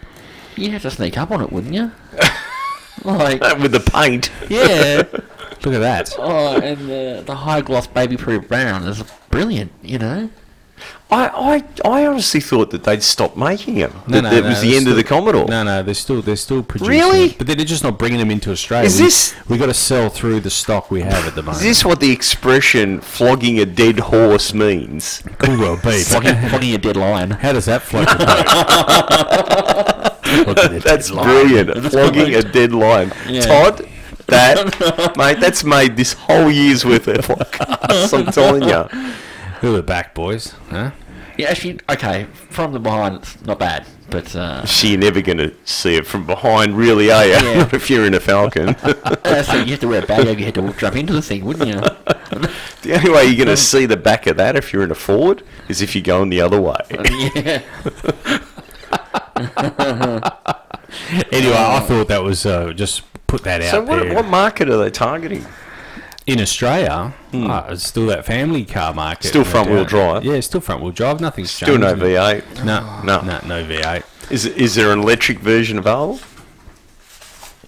You'd 0.56 0.72
have 0.72 0.82
to 0.84 0.92
sneak 0.92 1.18
up 1.18 1.32
on 1.32 1.42
it, 1.42 1.52
wouldn't 1.52 1.74
you? 1.74 1.92
like, 3.04 3.42
With 3.60 3.72
the 3.72 3.80
paint. 3.80 4.30
yeah. 4.50 5.04
look 5.64 5.74
at 5.76 5.80
that. 5.80 6.14
Oh, 6.18 6.60
and 6.60 6.90
the 6.90 7.24
the 7.26 7.36
high 7.36 7.62
gloss 7.62 7.88
baby 7.88 8.18
proof 8.18 8.48
brown 8.48 8.84
is 8.88 9.04
brilliant. 9.30 9.72
You 9.82 10.00
know. 10.00 10.30
I, 11.12 11.28
I, 11.86 11.90
I 11.90 12.06
honestly 12.08 12.40
thought 12.40 12.72
that 12.72 12.86
they'd 12.86 13.04
stop 13.04 13.36
making 13.36 13.76
them. 13.76 13.92
No, 14.08 14.16
that 14.16 14.22
no, 14.22 14.30
that 14.30 14.44
no, 14.44 14.50
was 14.50 14.62
the 14.62 14.78
end 14.78 14.88
of 14.88 14.96
the 14.96 15.04
Commodore. 15.04 15.46
No, 15.46 15.62
no, 15.64 15.84
they're 15.84 15.94
still 15.94 16.22
they're 16.22 16.38
still 16.38 16.64
producing. 16.64 16.90
Really? 16.90 17.26
it, 17.26 17.38
but 17.38 17.48
they're 17.48 17.56
just 17.58 17.84
not 17.84 18.00
bringing 18.00 18.20
them 18.20 18.32
into 18.32 18.50
Australia. 18.50 18.86
Is 18.88 18.98
this- 18.98 19.36
we 19.50 19.58
got 19.58 19.66
to 19.66 19.74
sell 19.74 20.10
through 20.10 20.40
the 20.40 20.50
stock 20.50 20.90
we 20.90 21.02
have 21.02 21.28
at 21.28 21.36
the 21.36 21.42
moment? 21.44 21.58
Is 21.58 21.64
this 21.64 21.84
what 21.86 22.00
the 22.00 22.12
expression 22.12 23.02
flogging 23.02 23.60
a 23.60 23.66
dead 23.66 24.00
horse 24.00 24.54
means? 24.54 25.22
could 25.38 25.60
well 25.60 25.76
be? 25.76 26.02
Flogging, 26.04 26.36
flogging 26.50 26.76
a 26.76 26.78
dead 26.78 26.96
lion. 26.96 27.32
How 27.32 27.52
does 27.52 27.66
that 27.66 27.82
float? 27.82 28.08
That's 30.84 31.12
brilliant. 31.12 31.92
flogging 31.92 32.36
a 32.36 32.42
dead 32.42 32.72
lion. 32.72 33.12
Yeah. 33.28 33.42
Todd, 33.42 33.88
that, 34.28 35.14
mate, 35.18 35.40
that's 35.42 35.64
made 35.64 35.98
this 35.98 36.14
whole 36.14 36.50
year's 36.50 36.86
worth 36.86 37.08
of 37.08 37.18
podcasts, 37.18 38.18
I'm 38.18 38.32
telling 38.32 38.64
you. 38.64 38.86
Who 39.60 39.76
are 39.76 39.82
back, 39.82 40.16
boys? 40.16 40.56
Huh? 40.70 40.92
Yeah, 41.42 41.50
actually, 41.50 41.80
okay. 41.90 42.26
From 42.52 42.72
the 42.72 42.80
behind, 42.80 43.16
it's 43.16 43.42
not 43.44 43.58
bad, 43.58 43.88
but 44.12 44.36
uh, 44.36 44.64
So 44.64 44.86
you're 44.86 45.00
never 45.00 45.22
going 45.22 45.40
to 45.40 45.52
see 45.66 45.96
it 45.96 46.06
from 46.06 46.28
behind, 46.28 46.78
really, 46.78 47.10
are 47.12 47.26
you? 47.26 47.32
Yeah. 47.32 47.58
Not 47.58 47.74
if 47.80 47.90
you're 47.90 48.06
in 48.06 48.14
a 48.14 48.20
Falcon. 48.20 48.70
uh, 48.84 49.42
so 49.42 49.56
you 49.56 49.72
have 49.72 49.80
to 49.80 49.88
wear 49.88 50.04
a 50.04 50.06
bag 50.06 50.28
over 50.28 50.40
your 50.40 50.46
head 50.46 50.54
to 50.54 50.74
jump 50.74 50.96
into 50.98 51.14
the 51.14 51.22
thing, 51.24 51.44
wouldn't 51.44 51.68
you? 51.68 51.74
the 52.84 52.94
only 52.96 53.10
way 53.10 53.26
you're 53.26 53.44
going 53.44 53.48
to 53.48 53.58
see 53.58 53.88
the 53.88 53.98
back 53.98 54.28
of 54.28 54.38
that 54.38 54.56
if 54.56 54.72
you're 54.72 54.84
in 54.84 54.92
a 54.92 54.96
Ford 54.96 55.42
is 55.68 55.82
if 55.82 55.96
you're 55.96 56.04
going 56.04 56.30
the 56.30 56.42
other 56.42 56.62
way. 56.62 56.78
yeah. 57.36 57.64
Anyway, 61.32 61.56
I 61.58 61.80
thought 61.80 62.08
that 62.10 62.22
was 62.22 62.46
uh, 62.46 62.72
just 62.74 63.02
put 63.26 63.44
that 63.46 63.62
out 63.64 63.72
So 63.72 63.82
what, 63.84 64.04
there. 64.04 64.14
what 64.14 64.26
market 64.28 64.70
are 64.70 64.78
they 64.78 64.92
targeting? 64.92 65.44
In 66.32 66.40
Australia, 66.42 67.14
ah, 67.34 67.68
it's 67.70 67.86
still 67.86 68.06
that 68.08 68.26
family 68.26 68.64
car 68.66 68.94
market. 68.94 69.28
Still 69.28 69.44
front-wheel 69.44 69.86
drive? 69.86 70.24
Yeah, 70.24 70.40
still 70.40 70.62
front 70.62 70.82
wheel 70.82 70.92
drive. 70.92 71.20
Nothing's 71.20 71.52
Still 71.52 71.78
no. 71.78 71.94
V8. 71.96 72.64
No, 72.64 73.02
No. 73.04 73.22
no, 73.22 73.22
no, 73.22 73.40
no 73.48 73.64
V8. 73.66 74.04
Is 74.32 74.46
is 74.46 74.76
there 74.76 74.92
an 74.92 75.00
electric 75.00 75.40
version 75.40 75.78
available? 75.78 76.20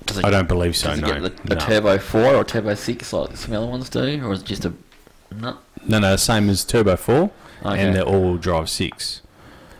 Does 0.05 0.17
it, 0.17 0.25
I 0.25 0.29
don't 0.29 0.47
believe 0.47 0.75
so. 0.75 0.89
does 0.89 0.99
it 0.99 1.01
No, 1.01 1.19
get 1.29 1.35
the, 1.45 1.51
a 1.53 1.55
no. 1.55 1.65
turbo 1.65 1.97
four 1.97 2.35
or 2.35 2.43
turbo 2.43 2.73
six 2.75 3.11
like 3.13 3.35
some 3.37 3.53
other 3.53 3.65
ones 3.67 3.89
do, 3.89 4.25
or 4.25 4.33
is 4.33 4.41
it 4.41 4.45
just 4.45 4.65
a 4.65 4.73
no? 5.35 5.57
no, 5.87 5.99
no, 5.99 6.15
same 6.15 6.49
as 6.49 6.63
Turbo 6.65 6.95
Four 6.95 7.31
Okay. 7.65 7.79
and 7.81 7.95
the 7.95 8.03
all-wheel 8.05 8.37
drive 8.37 8.69
six. 8.69 9.21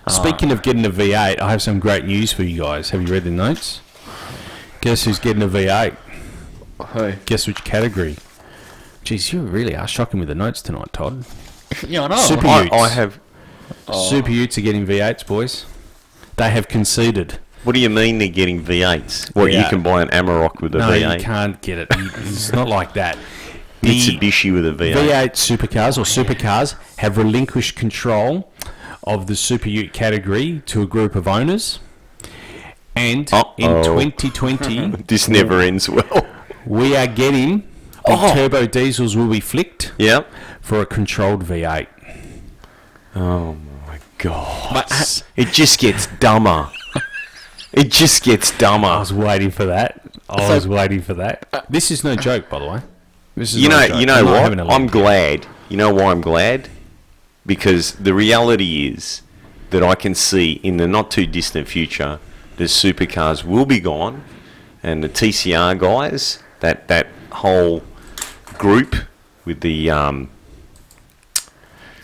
Ah. 0.08 0.12
Speaking 0.12 0.52
of 0.52 0.62
getting 0.62 0.86
a 0.86 0.90
V8, 0.90 1.40
I 1.40 1.52
have 1.52 1.62
some 1.62 1.80
great 1.80 2.06
news 2.06 2.32
for 2.34 2.44
you 2.44 2.62
guys. 2.64 2.90
Have 2.92 3.02
you 3.02 3.08
read 3.08 3.24
the 3.26 3.30
notes? 3.32 3.82
Guess 4.82 5.04
who's 5.06 5.20
getting 5.20 5.42
a 5.44 5.48
V8? 5.48 5.96
Who? 6.88 7.14
Guess 7.26 7.48
which 7.48 7.64
category? 7.64 8.16
Jeez, 9.04 9.34
you 9.34 9.41
really 9.41 9.76
are 9.76 9.88
shocking 9.88 10.20
with 10.20 10.30
the 10.30 10.36
notes 10.36 10.62
tonight, 10.62 10.93
Todd. 10.93 11.26
Yeah, 11.88 12.04
I 12.04 12.08
know. 12.08 12.16
Super 12.18 12.47
I, 12.47 12.62
Utes. 12.64 12.74
I 12.76 12.88
have. 12.89 13.20
Oh. 13.88 14.10
Super 14.10 14.32
Utes 14.32 14.58
are 14.58 14.62
getting 14.62 14.86
V8s, 14.86 15.26
boys. 15.26 15.66
They 16.38 16.49
have 16.49 16.68
conceded. 16.68 17.39
What 17.64 17.74
do 17.74 17.80
you 17.80 17.89
mean 17.89 18.18
they're 18.18 18.28
getting 18.28 18.64
V8s? 18.64 19.34
Well, 19.36 19.47
Yeah. 19.47 19.64
you 19.64 19.70
can 19.70 19.82
buy 19.82 20.01
an 20.01 20.10
Amarok 20.10 20.62
with 20.62 20.76
a 20.76 20.80
no, 20.80 20.89
V8? 20.89 21.18
you 21.18 21.24
can't 21.24 21.62
get 21.62 21.78
it. 21.80 21.88
It's 21.91 22.51
not 22.54 22.68
like 22.68 22.93
that. 22.93 23.18
The 23.82 23.89
Mitsubishi 23.99 24.54
with 24.54 24.66
a 24.66 24.72
V8. 24.72 24.93
V8 24.95 25.32
supercars 25.34 25.97
or 25.97 26.04
supercars 26.06 26.76
have 26.99 27.18
relinquished 27.18 27.76
control 27.76 28.49
of 29.04 29.28
the 29.28 29.36
Super 29.36 29.68
Ute 29.68 29.91
category 29.91 30.62
to 30.68 30.82
a 30.84 30.86
group 30.86 31.16
of 31.18 31.28
owners. 31.28 31.80
And 32.95 33.30
in 33.58 33.70
Uh-oh. 33.70 33.84
2020, 33.84 35.04
This 35.08 35.28
never 35.28 35.60
ends 35.60 35.89
well. 35.89 36.26
we 36.66 36.95
are 36.95 37.08
getting 37.08 37.68
the 38.06 38.12
Oh. 38.14 38.34
turbo 38.34 38.66
diesels 38.68 39.16
will 39.16 39.28
be 39.30 39.39
flicked 39.39 39.93
yep. 39.97 40.28
for 40.62 40.82
a 40.82 40.86
controlled 40.86 41.43
V8. 41.45 41.88
Oh 43.16 43.56
my 43.88 43.99
god. 44.18 44.74
But, 44.74 45.24
it 45.36 45.49
just 45.49 45.80
gets 45.80 46.08
dumber. 46.20 46.70
it 47.74 47.91
just 47.91 48.24
gets 48.24 48.56
dumber. 48.58 48.88
I 48.88 48.99
was 48.99 49.14
waiting 49.14 49.51
for 49.51 49.66
that. 49.66 50.01
I 50.30 50.47
So- 50.47 50.56
was 50.56 50.68
waiting 50.68 51.01
for 51.01 51.14
that. 51.16 51.47
Uh, 51.54 51.62
this 51.70 51.91
is 51.91 52.04
no 52.04 52.16
joke, 52.16 52.49
by 52.49 52.60
the 52.60 52.66
way. 52.66 52.82
This 53.36 53.54
is 53.54 53.62
You 53.62 53.70
no 53.70 53.80
know, 53.80 53.88
joke. 53.88 53.99
you 53.99 54.06
know 54.06 54.16
I'm 54.16 54.58
what? 54.58 54.72
I'm 54.72 54.88
glad. 54.88 55.47
You 55.70 55.78
know 55.78 55.93
why 55.93 56.06
I'm 56.12 56.22
glad? 56.22 56.70
Because 57.45 57.93
the 57.93 58.14
reality 58.14 58.88
is 58.88 59.22
that 59.72 59.84
I 59.84 59.95
can 59.95 60.14
see 60.16 60.54
in 60.64 60.78
the 60.78 60.88
not 60.88 61.10
too 61.12 61.26
distant 61.26 61.68
future 61.68 62.20
the 62.58 62.66
supercars 62.66 63.43
will 63.43 63.66
be 63.66 63.80
gone, 63.80 64.24
and 64.84 65.04
the 65.04 65.10
TCR 65.10 65.78
guys, 65.80 66.38
that 66.60 66.88
that 66.88 67.08
whole 67.32 67.82
group 68.58 68.95
with 69.45 69.62
the 69.62 69.89
um, 69.91 70.30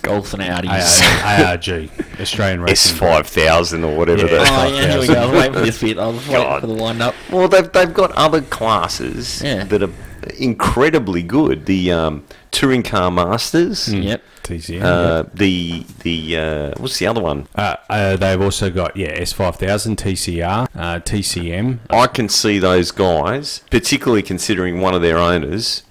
Golfs 0.02 0.34
and 0.34 0.42
Audis. 0.42 1.02
ARG, 1.24 1.92
Australian 2.22 2.62
S 2.64 2.70
Racing. 2.70 2.98
five 2.98 3.28
thousand 3.28 3.84
or 3.84 3.96
whatever. 3.98 4.26
Yeah. 4.28 4.28
the 4.28 4.40
Oh, 4.40 4.68
yeah, 4.74 4.92
here 4.92 5.00
we 5.02 5.08
go. 5.08 5.14
I 5.14 5.26
was 5.26 5.34
waiting 5.34 5.54
for 5.54 5.60
this 5.62 5.82
bit. 5.82 5.98
I 5.98 6.08
was 6.08 6.28
waiting 6.28 6.34
God. 6.44 6.62
for 6.62 6.68
the 6.68 6.74
wind 6.74 7.02
up. 7.02 7.16
Well, 7.32 7.48
they've, 7.48 7.72
they've 7.72 7.94
got 7.94 8.12
other 8.14 8.42
classes 8.42 9.42
Yeah. 9.42 9.66
that 9.66 9.84
are 9.84 9.92
incredibly 10.38 11.22
good. 11.22 11.66
The 11.66 11.92
um, 11.92 12.26
touring 12.52 12.84
car 12.84 13.12
masters, 13.12 13.94
Yep. 13.94 14.22
TCM. 14.44 14.82
uh, 14.82 15.24
the 15.34 15.86
the 16.04 16.38
uh, 16.38 16.72
what's 16.78 16.98
the 16.98 17.06
other 17.06 17.22
one? 17.22 17.48
Uh, 17.54 17.76
uh, 17.90 18.16
they've 18.16 18.42
also 18.42 18.72
got 18.72 18.96
yeah 18.98 19.20
S5000 19.20 19.96
TCR 19.96 20.68
uh, 20.76 21.00
TCM 21.02 21.80
I 21.90 22.08
can 22.08 22.30
see 22.30 22.58
those 22.58 22.90
guys, 22.92 23.62
particularly 23.70 24.24
considering 24.24 24.80
one 24.82 24.96
of 24.96 25.02
their 25.04 25.18
owners 25.20 25.84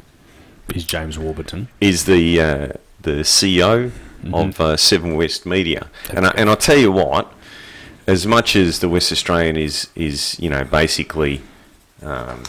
is 0.74 0.84
James 0.84 1.18
Warburton. 1.18 1.68
is 1.80 2.04
the 2.04 2.40
uh, 2.40 2.68
the 3.02 3.20
CEO 3.22 3.90
of 4.32 4.60
uh, 4.60 4.76
Seven 4.76 5.16
West 5.16 5.46
Media, 5.46 5.88
and 6.10 6.26
I, 6.26 6.30
and 6.36 6.50
I 6.50 6.54
tell 6.54 6.76
you 6.76 6.92
what, 6.92 7.32
as 8.06 8.26
much 8.26 8.56
as 8.56 8.80
the 8.80 8.88
West 8.88 9.12
Australian 9.12 9.56
is 9.56 9.88
is 9.94 10.38
you 10.40 10.50
know 10.50 10.64
basically 10.64 11.40
um, 12.02 12.42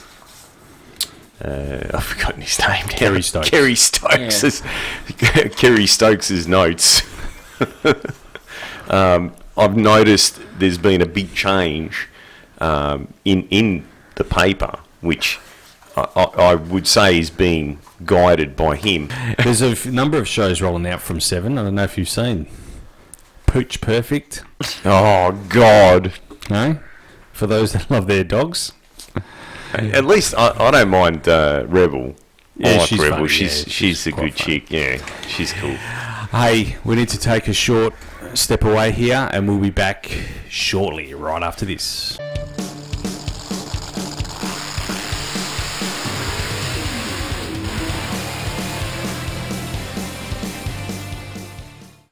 uh, 1.43 1.81
I've 1.93 2.03
forgotten 2.15 2.41
his 2.41 2.59
name. 2.59 2.85
now. 2.87 2.93
Kerry 2.93 3.21
Stokes. 3.21 3.49
Kerry 3.49 3.75
Stokes. 3.75 4.61
Kerry 5.57 5.87
Stokes' 5.87 6.47
notes. 6.47 7.01
um, 8.89 9.33
I've 9.57 9.75
noticed 9.75 10.39
there's 10.57 10.77
been 10.77 11.01
a 11.01 11.05
big 11.05 11.33
change 11.33 12.07
um, 12.59 13.13
in 13.25 13.47
in 13.49 13.87
the 14.15 14.23
paper, 14.23 14.79
which 15.01 15.39
I, 16.15 16.23
I, 16.23 16.55
would 16.55 16.87
say 16.87 17.19
is 17.19 17.29
being 17.29 17.79
guided 18.05 18.55
by 18.55 18.75
him. 18.75 19.09
There's 19.43 19.61
a 19.61 19.69
f- 19.69 19.85
number 19.87 20.17
of 20.17 20.27
shows 20.27 20.61
rolling 20.61 20.87
out 20.87 21.01
from 21.01 21.19
Seven. 21.19 21.57
I 21.57 21.63
don't 21.63 21.75
know 21.75 21.83
if 21.83 21.97
you've 21.97 22.09
seen 22.09 22.47
Pooch 23.47 23.81
Perfect. 23.81 24.43
Oh 24.85 25.31
God! 25.49 26.13
No, 26.49 26.79
for 27.31 27.47
those 27.47 27.73
that 27.73 27.89
love 27.89 28.07
their 28.07 28.23
dogs. 28.23 28.73
At 29.73 30.05
least 30.05 30.33
I, 30.37 30.49
I 30.57 30.71
don't 30.71 30.89
mind 30.89 31.27
uh, 31.27 31.65
Rebel. 31.67 32.15
I 32.63 32.69
Yeah, 32.69 32.77
like 32.77 32.87
she's 32.89 32.99
Rebel. 32.99 33.17
funny, 33.17 33.27
she's 33.29 33.57
yeah, 33.59 33.63
she's, 33.65 33.73
she's 33.73 34.07
a 34.07 34.11
good 34.11 34.33
funny. 34.33 34.59
chick. 34.59 34.71
Yeah, 34.71 35.05
she's 35.27 35.53
cool. 35.53 35.75
Hey, 36.31 36.77
we 36.83 36.95
need 36.95 37.09
to 37.09 37.17
take 37.19 37.47
a 37.47 37.53
short 37.53 37.93
step 38.33 38.63
away 38.63 38.91
here, 38.91 39.29
and 39.31 39.47
we'll 39.47 39.59
be 39.59 39.69
back 39.71 40.11
shortly, 40.49 41.13
right 41.13 41.41
after 41.41 41.65
this. 41.65 42.17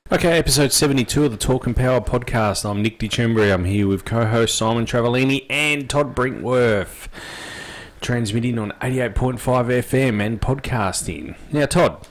Okay, 0.09 0.37
episode 0.39 0.71
72 0.71 1.25
of 1.25 1.31
the 1.31 1.37
Talk 1.37 1.65
and 1.65 1.75
Power 1.75 1.99
podcast. 1.99 2.63
I'm 2.69 2.81
Nick 2.81 2.97
DeChembri. 2.97 3.53
I'm 3.53 3.65
here 3.65 3.87
with 3.87 4.05
co-host 4.05 4.55
Simon 4.55 4.85
Travellini 4.85 5.45
and 5.49 5.89
Todd 5.89 6.15
Brinkworth, 6.15 7.07
transmitting 7.99 8.57
on 8.57 8.71
88.5 8.81 9.37
FM 9.37 10.25
and 10.25 10.39
podcasting. 10.39 11.35
Now, 11.51 11.65
Todd, 11.65 12.07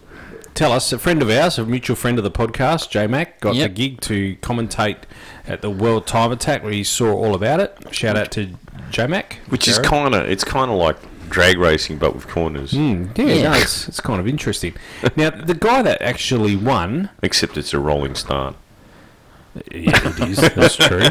tell 0.52 0.72
us, 0.72 0.92
a 0.92 0.98
friend 0.98 1.22
of 1.22 1.30
ours, 1.30 1.58
a 1.58 1.64
mutual 1.64 1.96
friend 1.96 2.18
of 2.18 2.24
the 2.24 2.30
podcast, 2.30 2.90
J 2.90 3.06
Mac, 3.06 3.40
got 3.40 3.54
Yep. 3.54 3.70
the 3.70 3.74
gig 3.74 4.00
to 4.02 4.36
commentate 4.36 4.98
at 5.46 5.62
the 5.62 5.70
World 5.70 6.06
Time 6.06 6.32
Attack 6.32 6.62
where 6.64 6.72
he 6.72 6.84
saw 6.84 7.14
all 7.14 7.34
about 7.34 7.60
it. 7.60 7.78
Shout 7.92 8.16
out 8.16 8.30
to 8.32 8.50
J 8.90 9.06
Mac. 9.06 9.40
Which 9.48 9.66
is 9.66 9.78
kind 9.78 10.14
of 10.14 10.28
it's 10.28 10.44
kind 10.44 10.70
of 10.70 10.76
like 10.76 10.96
drag 11.28 11.58
racing, 11.58 11.98
but 11.98 12.14
with 12.14 12.26
corners. 12.28 12.72
yeah, 12.72 13.06
Yeah. 13.16 13.42
No, 13.42 13.52
it's, 13.54 13.88
it's 13.88 14.00
kind 14.00 14.20
of 14.20 14.26
interesting. 14.26 14.74
now, 15.16 15.30
the 15.30 15.54
guy 15.54 15.82
that 15.82 16.00
actually 16.02 16.56
won 16.56 17.10
Except 17.22 17.56
it's 17.56 17.72
a 17.74 17.78
rolling 17.78 18.14
start. 18.14 18.56
Yeah, 19.72 20.08
it 20.08 20.20
is. 20.28 20.36
That's 20.54 20.76
true. 20.76 21.08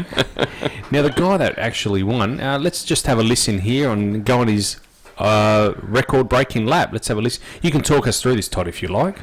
Now, 0.92 1.02
the 1.02 1.10
guy 1.10 1.36
that 1.36 1.58
actually 1.58 2.04
won, 2.04 2.38
uh, 2.40 2.60
let's 2.60 2.84
just 2.84 3.06
have 3.08 3.18
a 3.18 3.22
listen 3.24 3.58
here 3.58 3.90
and 3.90 4.24
go 4.24 4.38
on 4.40 4.46
his 4.46 4.76
uh, 5.18 5.72
record 5.82 6.28
breaking 6.28 6.66
lap. 6.66 6.90
Let's 6.92 7.08
have 7.08 7.18
a 7.18 7.20
listen. 7.20 7.42
You 7.60 7.72
can 7.72 7.80
talk 7.82 8.06
us 8.06 8.22
through 8.22 8.36
this, 8.36 8.46
Todd, 8.48 8.68
if 8.68 8.82
you 8.82 8.88
like. 8.88 9.18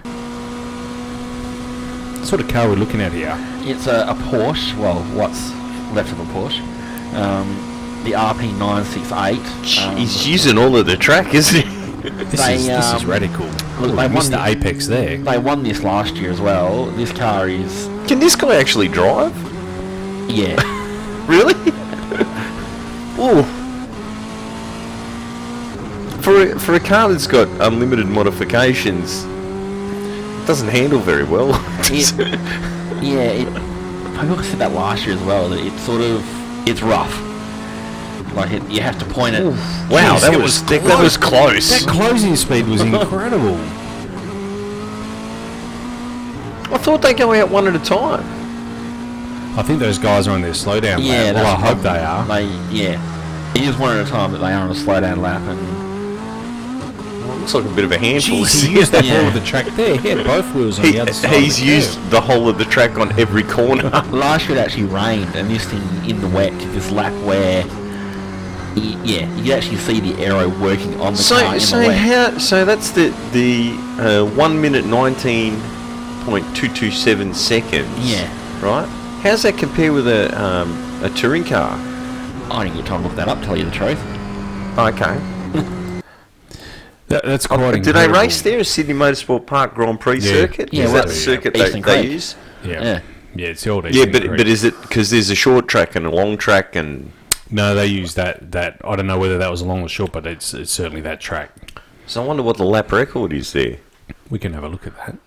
What 2.17 2.27
sort 2.27 2.41
of 2.41 2.49
car 2.49 2.67
we're 2.67 2.75
looking 2.75 2.99
at 2.99 3.13
here? 3.13 3.33
It's 3.61 3.87
a, 3.87 4.05
a 4.09 4.13
Porsche. 4.13 4.77
Well, 4.77 5.03
what's 5.15 5.51
left 5.93 6.11
of 6.11 6.19
a 6.19 6.25
Porsche. 6.33 6.59
Um, 7.15 7.72
the 8.03 8.11
RP968. 8.11 9.87
Um, 9.87 9.97
He's 9.97 10.27
using 10.27 10.57
all 10.57 10.75
of 10.75 10.85
the 10.85 10.97
track, 10.97 11.33
isn't 11.33 11.63
he? 11.65 11.69
This, 12.09 12.45
They, 12.45 12.55
is, 12.55 12.67
this 12.67 12.85
is 12.95 13.03
um, 13.03 13.09
radical. 13.09 13.45
look, 13.79 13.95
they 13.95 14.07
won 14.07 14.29
the- 14.29 14.43
Apex 14.45 14.87
there. 14.87 15.17
They 15.17 15.37
won 15.37 15.63
this 15.63 15.81
last 15.83 16.15
year 16.15 16.31
as 16.31 16.41
well. 16.41 16.87
This 16.87 17.11
car 17.13 17.47
is 17.47 17.85
Can 18.07 18.19
this 18.19 18.35
guy 18.35 18.55
actually 18.55 18.87
drive? 18.89 19.33
yeah. 20.29 20.55
Really? 21.25 21.53
Ooh. 23.17 23.43
For 26.21 26.41
a, 26.41 26.59
for 26.59 26.73
a 26.73 26.79
car 26.81 27.07
that's 27.09 27.27
got 27.27 27.47
unlimited 27.65 28.07
modifications, 28.07 29.23
it 29.23 30.45
doesn't 30.47 30.67
handle 30.67 30.99
very 30.99 31.23
well. 31.23 31.51
It, 31.85 32.13
yeah, 33.01 33.19
it, 33.31 33.47
I 34.17 34.25
think 34.27 34.37
I 34.39 34.43
said 34.43 34.59
that 34.59 34.71
last 34.73 35.05
year 35.05 35.15
as 35.15 35.21
well. 35.23 35.47
That 35.49 35.59
it's 35.65 35.81
sort 35.81 36.01
of 36.01 36.21
it's 36.67 36.81
rough. 36.81 37.13
Like 38.33 38.51
it, 38.51 38.63
you 38.69 38.81
have 38.81 38.97
to 38.99 39.05
point 39.05 39.35
it. 39.35 39.43
wow, 39.45 39.53
Jeez, 39.55 40.21
that 40.21 40.33
it 40.33 40.37
was, 40.37 40.43
was 40.61 40.63
that, 40.65 40.83
that 40.83 41.01
was 41.03 41.17
close. 41.17 41.69
That 41.69 41.87
closing 41.89 42.35
speed 42.35 42.67
was 42.67 42.81
incredible. 42.93 43.57
I 46.73 46.77
thought 46.79 47.01
they 47.01 47.13
go 47.13 47.33
out 47.33 47.49
one 47.49 47.67
at 47.67 47.75
a 47.75 47.79
time. 47.79 48.23
I 49.57 49.61
think 49.61 49.79
those 49.79 49.99
guys 49.99 50.27
are 50.27 50.31
on 50.31 50.41
their 50.41 50.53
slowdown 50.53 50.97
Yeah, 51.05 51.31
lap. 51.31 51.35
Well, 51.35 51.45
I 51.45 51.59
hope 51.67 51.81
they 51.83 51.99
are. 51.99 52.25
They 52.25 52.45
yeah. 52.75 53.53
It 53.55 53.61
is 53.61 53.77
one 53.77 53.95
at 53.97 54.07
a 54.07 54.09
time 54.09 54.31
that 54.31 54.39
they 54.39 54.51
are 54.51 54.63
on 54.63 54.71
a 54.71 54.75
slow 54.75 54.99
down 54.99 55.21
lap 55.21 55.41
and 55.43 55.83
Looks 57.39 57.53
like 57.55 57.65
a 57.65 57.75
bit 57.75 57.83
of 57.85 57.91
a 57.91 57.97
handful. 57.97 58.37
Jeez, 58.39 58.65
he 58.65 58.73
used 58.79 58.91
that 58.93 59.03
Yeah. 59.05 59.17
whole 59.19 59.27
of 59.27 59.33
the 59.33 59.41
track 59.41 59.65
there. 59.75 59.97
He 59.97 60.09
had 60.09 60.25
both 60.25 60.51
wheels 60.55 60.79
on 60.79 60.85
He, 60.85 60.93
the 60.93 60.99
other 61.01 61.13
side. 61.13 61.33
he's 61.43 61.59
the 61.59 61.65
used 61.65 61.93
curve. 61.99 62.09
the 62.11 62.21
whole 62.21 62.49
of 62.49 62.57
the 62.57 62.65
track 62.65 62.97
on 62.97 63.11
every 63.19 63.43
corner. 63.43 63.83
last 64.11 64.47
year 64.49 64.57
it 64.57 64.61
actually 64.61 64.85
rained 64.85 65.35
and 65.35 65.49
this 65.49 65.65
thing 65.69 65.81
in 66.09 66.19
the 66.21 66.27
wet 66.29 66.57
did 66.57 66.69
this 66.71 66.89
lap 66.89 67.13
where 67.25 67.63
y- 67.67 67.69
yeah, 68.75 69.35
you 69.35 69.43
could 69.43 69.51
actually 69.51 69.77
see 69.77 69.99
the 69.99 70.23
arrow 70.25 70.49
working 70.59 70.93
on 70.99 71.13
the 71.13 71.23
car 71.27 71.39
So, 71.39 71.51
in 71.53 71.59
so 71.59 71.79
the 71.79 71.93
how? 71.93 72.37
So 72.37 72.65
that's 72.65 72.91
the 72.91 73.09
the 73.31 73.71
uh, 74.01 74.25
one 74.35 74.59
minute 74.59 74.85
nineteen 74.85 75.59
point 76.25 76.55
two 76.55 76.69
two 76.69 76.91
seven 76.91 77.33
seconds. 77.33 77.89
Yeah. 77.99 78.27
Right. 78.63 78.87
How's 79.21 79.43
that 79.43 79.57
compare 79.57 79.93
with 79.93 80.07
a 80.07 80.41
um, 80.41 81.03
a 81.03 81.09
touring 81.09 81.43
car? 81.43 81.77
I 82.51 82.63
didn't 82.63 82.77
get 82.77 82.85
time 82.85 83.01
to 83.01 83.07
look 83.07 83.17
that 83.17 83.27
up, 83.27 83.41
tell 83.41 83.57
you 83.57 83.65
the 83.65 83.71
truth. 83.71 83.99
Okay. 84.77 85.19
That, 87.07 87.25
that's 87.25 87.45
quite 87.45 87.83
Did 87.83 87.95
they 87.95 88.07
race 88.07 88.41
there 88.41 88.59
at 88.59 88.65
Sydney 88.65 88.95
Motorsport 88.95 89.45
Park 89.45 89.75
Grand 89.75 89.99
Prix 89.99 90.19
Yeah. 90.19 90.31
circuit? 90.31 90.73
Yeah, 90.73 90.85
is 90.85 90.91
well, 90.93 91.03
that 91.03 91.09
the 91.09 91.13
circuit 91.13 91.53
they, 91.53 91.79
they 91.79 92.07
use? 92.07 92.35
Yeah. 92.63 92.71
Yeah. 92.71 92.99
yeah. 93.35 93.47
it's 93.49 93.63
the 93.63 93.69
old 93.69 93.93
Yeah, 93.93 94.05
but 94.05 94.23
Creek. 94.23 94.37
but 94.37 94.47
is 94.47 94.63
it 94.63 94.81
because 94.81 95.11
there's 95.11 95.29
a 95.29 95.35
short 95.35 95.67
track 95.67 95.95
and 95.95 96.07
a 96.07 96.09
long 96.09 96.37
track 96.37 96.75
and 96.75 97.11
No, 97.53 97.75
they 97.75 97.85
used 97.85 98.15
that. 98.15 98.51
That 98.51 98.81
I 98.83 98.95
don't 98.95 99.05
know 99.05 99.19
whether 99.19 99.37
that 99.37 99.51
was 99.51 99.61
a 99.61 99.65
long 99.65 99.83
or 99.83 99.87
short, 99.89 100.11
but 100.11 100.25
it's 100.25 100.53
it's 100.55 100.71
certainly 100.71 101.01
that 101.01 101.21
track. 101.21 101.51
so 102.07 102.23
I 102.23 102.25
wonder 102.25 102.41
what 102.43 102.57
the 102.57 102.65
lap 102.65 102.91
record 102.91 103.31
is 103.31 103.53
there. 103.53 103.77
We 104.29 104.39
can 104.39 104.53
have 104.53 104.63
a 104.63 104.69
look 104.69 104.87
at 104.87 104.95
that. 104.97 105.17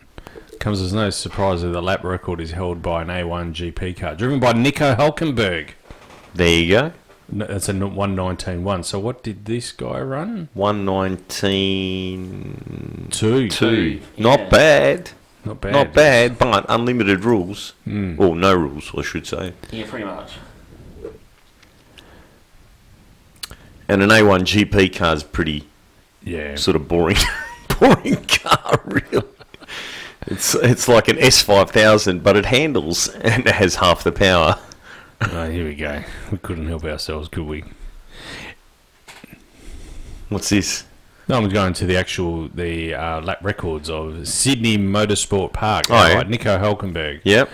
Comes 0.59 0.81
as 0.81 0.93
no 0.93 1.11
surprise 1.11 1.63
that 1.63 1.69
the 1.69 1.81
lap 1.83 2.03
record 2.03 2.41
is 2.41 2.51
held 2.51 2.83
by 2.83 3.03
an 3.03 3.09
A1 3.09 3.53
GP 3.55 3.97
car, 3.99 4.15
driven 4.17 4.41
by 4.41 4.53
Nico 4.55 4.95
Hulkenberg. 4.97 5.71
There 6.35 6.49
you 6.49 6.69
go. 6.75 6.93
No, 7.31 7.47
That's 7.47 7.69
a 7.69 7.75
one 7.75 8.15
nineteen 8.17 8.65
one. 8.65 8.83
So 8.83 8.99
what 8.99 9.23
did 9.23 9.45
this 9.45 9.71
guy 9.73 10.01
run? 10.01 10.49
One 10.55 10.85
nineteen 11.77 13.09
Two. 13.11 13.49
two. 13.49 14.01
Yeah. 14.17 14.23
Not 14.23 14.51
bad. 14.51 15.11
Not 15.45 15.61
bad. 15.61 15.73
Not 15.73 15.93
bad, 15.93 16.39
but 16.39 16.67
unlimited 16.69 17.25
rules. 17.25 17.75
Mm. 17.87 18.19
Or 18.19 18.35
no 18.35 18.53
rules, 18.55 18.91
I 18.97 19.03
should 19.03 19.27
say. 19.27 19.53
Yeah, 19.71 19.87
pretty 19.89 20.05
much. 20.05 20.33
And 23.89 24.03
an 24.03 24.09
A1 24.11 24.41
GP 24.43 24.95
car 24.97 25.15
is 25.15 25.23
pretty 25.23 25.67
Yeah. 26.25 26.57
sort 26.57 26.77
of 26.77 26.89
boring, 26.89 27.17
boring 27.81 28.25
car, 28.27 28.81
really. 28.85 29.27
It's 30.29 30.55
it's 30.57 30.89
like 30.89 31.07
an 31.09 31.17
S5000, 31.19 32.23
but 32.23 32.37
it 32.37 32.47
handles 32.47 33.09
and 33.09 33.47
it 33.47 33.55
has 33.55 33.77
half 33.77 34.03
the 34.03 34.11
power. 34.13 34.59
Oh, 35.21 35.49
here 35.49 35.65
we 35.65 35.75
go. 35.77 36.03
We 36.33 36.39
couldn't 36.39 36.67
help 36.67 36.85
ourselves, 36.85 37.29
could 37.29 37.47
we? 37.47 37.63
What's 40.29 40.49
this? 40.49 40.85
No, 41.29 41.37
I'm 41.39 41.49
going 41.49 41.73
to 41.75 41.87
the 41.87 41.97
actual 41.97 42.49
the 42.49 42.95
uh, 42.95 43.21
lap 43.21 43.39
records 43.43 43.89
of 43.91 44.27
Sydney 44.29 44.77
Motorsport 44.79 45.53
Park. 45.53 45.87
Oh, 45.91 45.95
yeah. 45.95 46.15
right, 46.15 46.29
Nico 46.29 46.59
Hulkenberg. 46.59 47.21
Yep, 47.25 47.49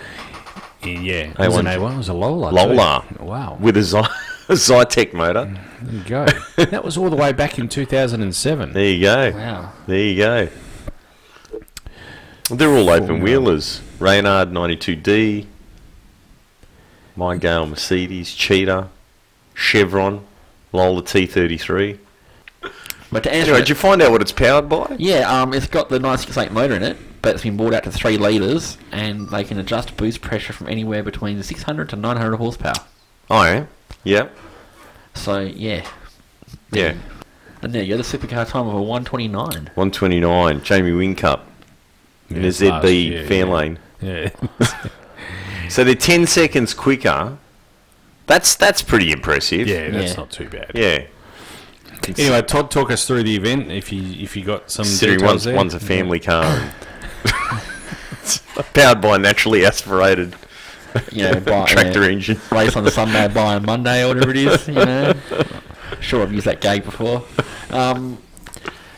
Yeah, 0.83 0.89
it 1.31 1.37
was 1.37 1.55
A1. 1.55 1.59
an 1.59 1.65
A1. 1.65 1.93
It 1.93 1.97
was 1.97 2.09
a 2.09 2.13
Lola. 2.13 2.49
Lola. 2.49 3.05
Wow. 3.19 3.57
with 3.59 3.77
a, 3.77 3.97
a 3.97 4.09
Zytek 4.49 5.13
motor. 5.13 5.45
There 5.81 5.93
you 5.95 6.03
go. 6.03 6.25
that 6.65 6.83
was 6.83 6.97
all 6.97 7.09
the 7.09 7.15
way 7.15 7.31
back 7.31 7.57
in 7.59 7.69
2007. 7.69 8.73
There 8.73 8.85
you 8.85 9.01
go. 9.01 9.31
Wow. 9.31 9.73
There 9.87 9.97
you 9.99 10.17
go. 10.17 10.49
They're 12.49 12.69
all 12.75 12.89
open 12.89 13.07
Formula. 13.07 13.23
wheelers. 13.39 13.81
Reynard 13.99 14.49
92D, 14.51 15.45
Mygale 17.17 17.69
Mercedes, 17.69 18.33
Cheetah, 18.33 18.89
Chevron, 19.53 20.25
Lola 20.73 21.01
T33. 21.03 21.99
But 23.11 23.23
to 23.23 23.31
answer 23.33 23.51
Anyway, 23.51 23.57
it- 23.59 23.61
did 23.61 23.69
you 23.69 23.75
find 23.75 24.01
out 24.01 24.11
what 24.11 24.21
it's 24.21 24.31
powered 24.33 24.67
by? 24.67 24.95
Yeah, 24.99 25.19
um, 25.41 25.53
it's 25.53 25.67
got 25.67 25.87
the 25.89 25.99
968 25.99 26.51
motor 26.51 26.75
in 26.75 26.83
it, 26.83 26.97
but 27.21 27.33
it's 27.35 27.43
been 27.43 27.55
brought 27.55 27.73
out 27.73 27.83
to 27.83 27.91
3 27.91 28.17
litres, 28.17 28.77
and 28.91 29.29
they 29.29 29.43
can 29.45 29.57
adjust 29.59 29.95
boost 29.95 30.21
pressure 30.21 30.51
from 30.51 30.67
anywhere 30.67 31.01
between 31.03 31.41
600 31.41 31.89
to 31.89 31.95
900 31.95 32.35
horsepower. 32.37 32.73
Oh, 33.29 33.43
yeah. 33.43 33.65
Yep. 34.03 34.37
So, 35.15 35.39
yeah. 35.39 35.85
Yeah. 36.71 36.95
And 37.61 37.73
there 37.73 37.83
you 37.83 37.95
go, 37.95 38.01
the 38.01 38.03
supercar 38.17 38.47
time 38.47 38.67
of 38.67 38.73
a 38.73 38.81
129. 38.81 39.35
129, 39.41 40.61
Jamie 40.63 40.91
Whincup 40.91 41.41
in 42.29 42.37
Yeah, 42.41 42.43
a 42.43 42.51
ZB 42.51 42.69
last 42.71 42.85
year, 42.93 43.25
Fairlane. 43.25 43.77
Yeah. 44.01 44.29
So 45.69 45.83
they're 45.83 45.95
10 45.95 46.27
seconds 46.27 46.73
quicker. 46.73 47.37
That's 48.27 48.55
that's 48.55 48.81
pretty 48.81 49.11
impressive. 49.11 49.67
yeah, 49.67 49.89
that's 49.89 50.11
Yeah. 50.11 50.17
not 50.17 50.29
too 50.31 50.49
bad. 50.49 50.71
Yeah. 50.75 51.05
Anyway, 52.17 52.41
Todd, 52.41 52.69
talk 52.69 52.91
us 52.91 53.07
through 53.07 53.23
the 53.23 53.35
event 53.35 53.71
if 53.71 53.91
you 53.91 54.03
if 54.21 54.35
you 54.35 54.43
got 54.43 54.69
some 54.69 54.83
Considering 54.83 55.19
details 55.19 55.31
one's, 55.31 55.43
there. 55.45 55.55
one's 55.55 55.73
a 55.73 55.79
family 55.79 56.19
car. 56.19 56.43
powered 58.73 59.01
by 59.01 59.17
naturally 59.17 59.65
aspirated 59.65 60.35
You 61.11 61.23
know, 61.23 61.39
buy, 61.39 61.65
tractor 61.65 62.03
yeah, 62.03 62.11
engine. 62.11 62.41
race 62.51 62.75
on 62.75 62.83
the 62.83 62.91
Sunday, 62.91 63.27
buy 63.27 63.55
on 63.55 63.65
Monday, 63.65 64.03
or 64.03 64.09
whatever 64.09 64.31
it 64.31 64.37
is. 64.37 64.67
You 64.67 64.73
know, 64.75 65.13
sure 65.99 66.21
I've 66.21 66.33
used 66.33 66.45
that 66.45 66.61
gag 66.61 66.83
before. 66.83 67.23
Um, 67.69 68.17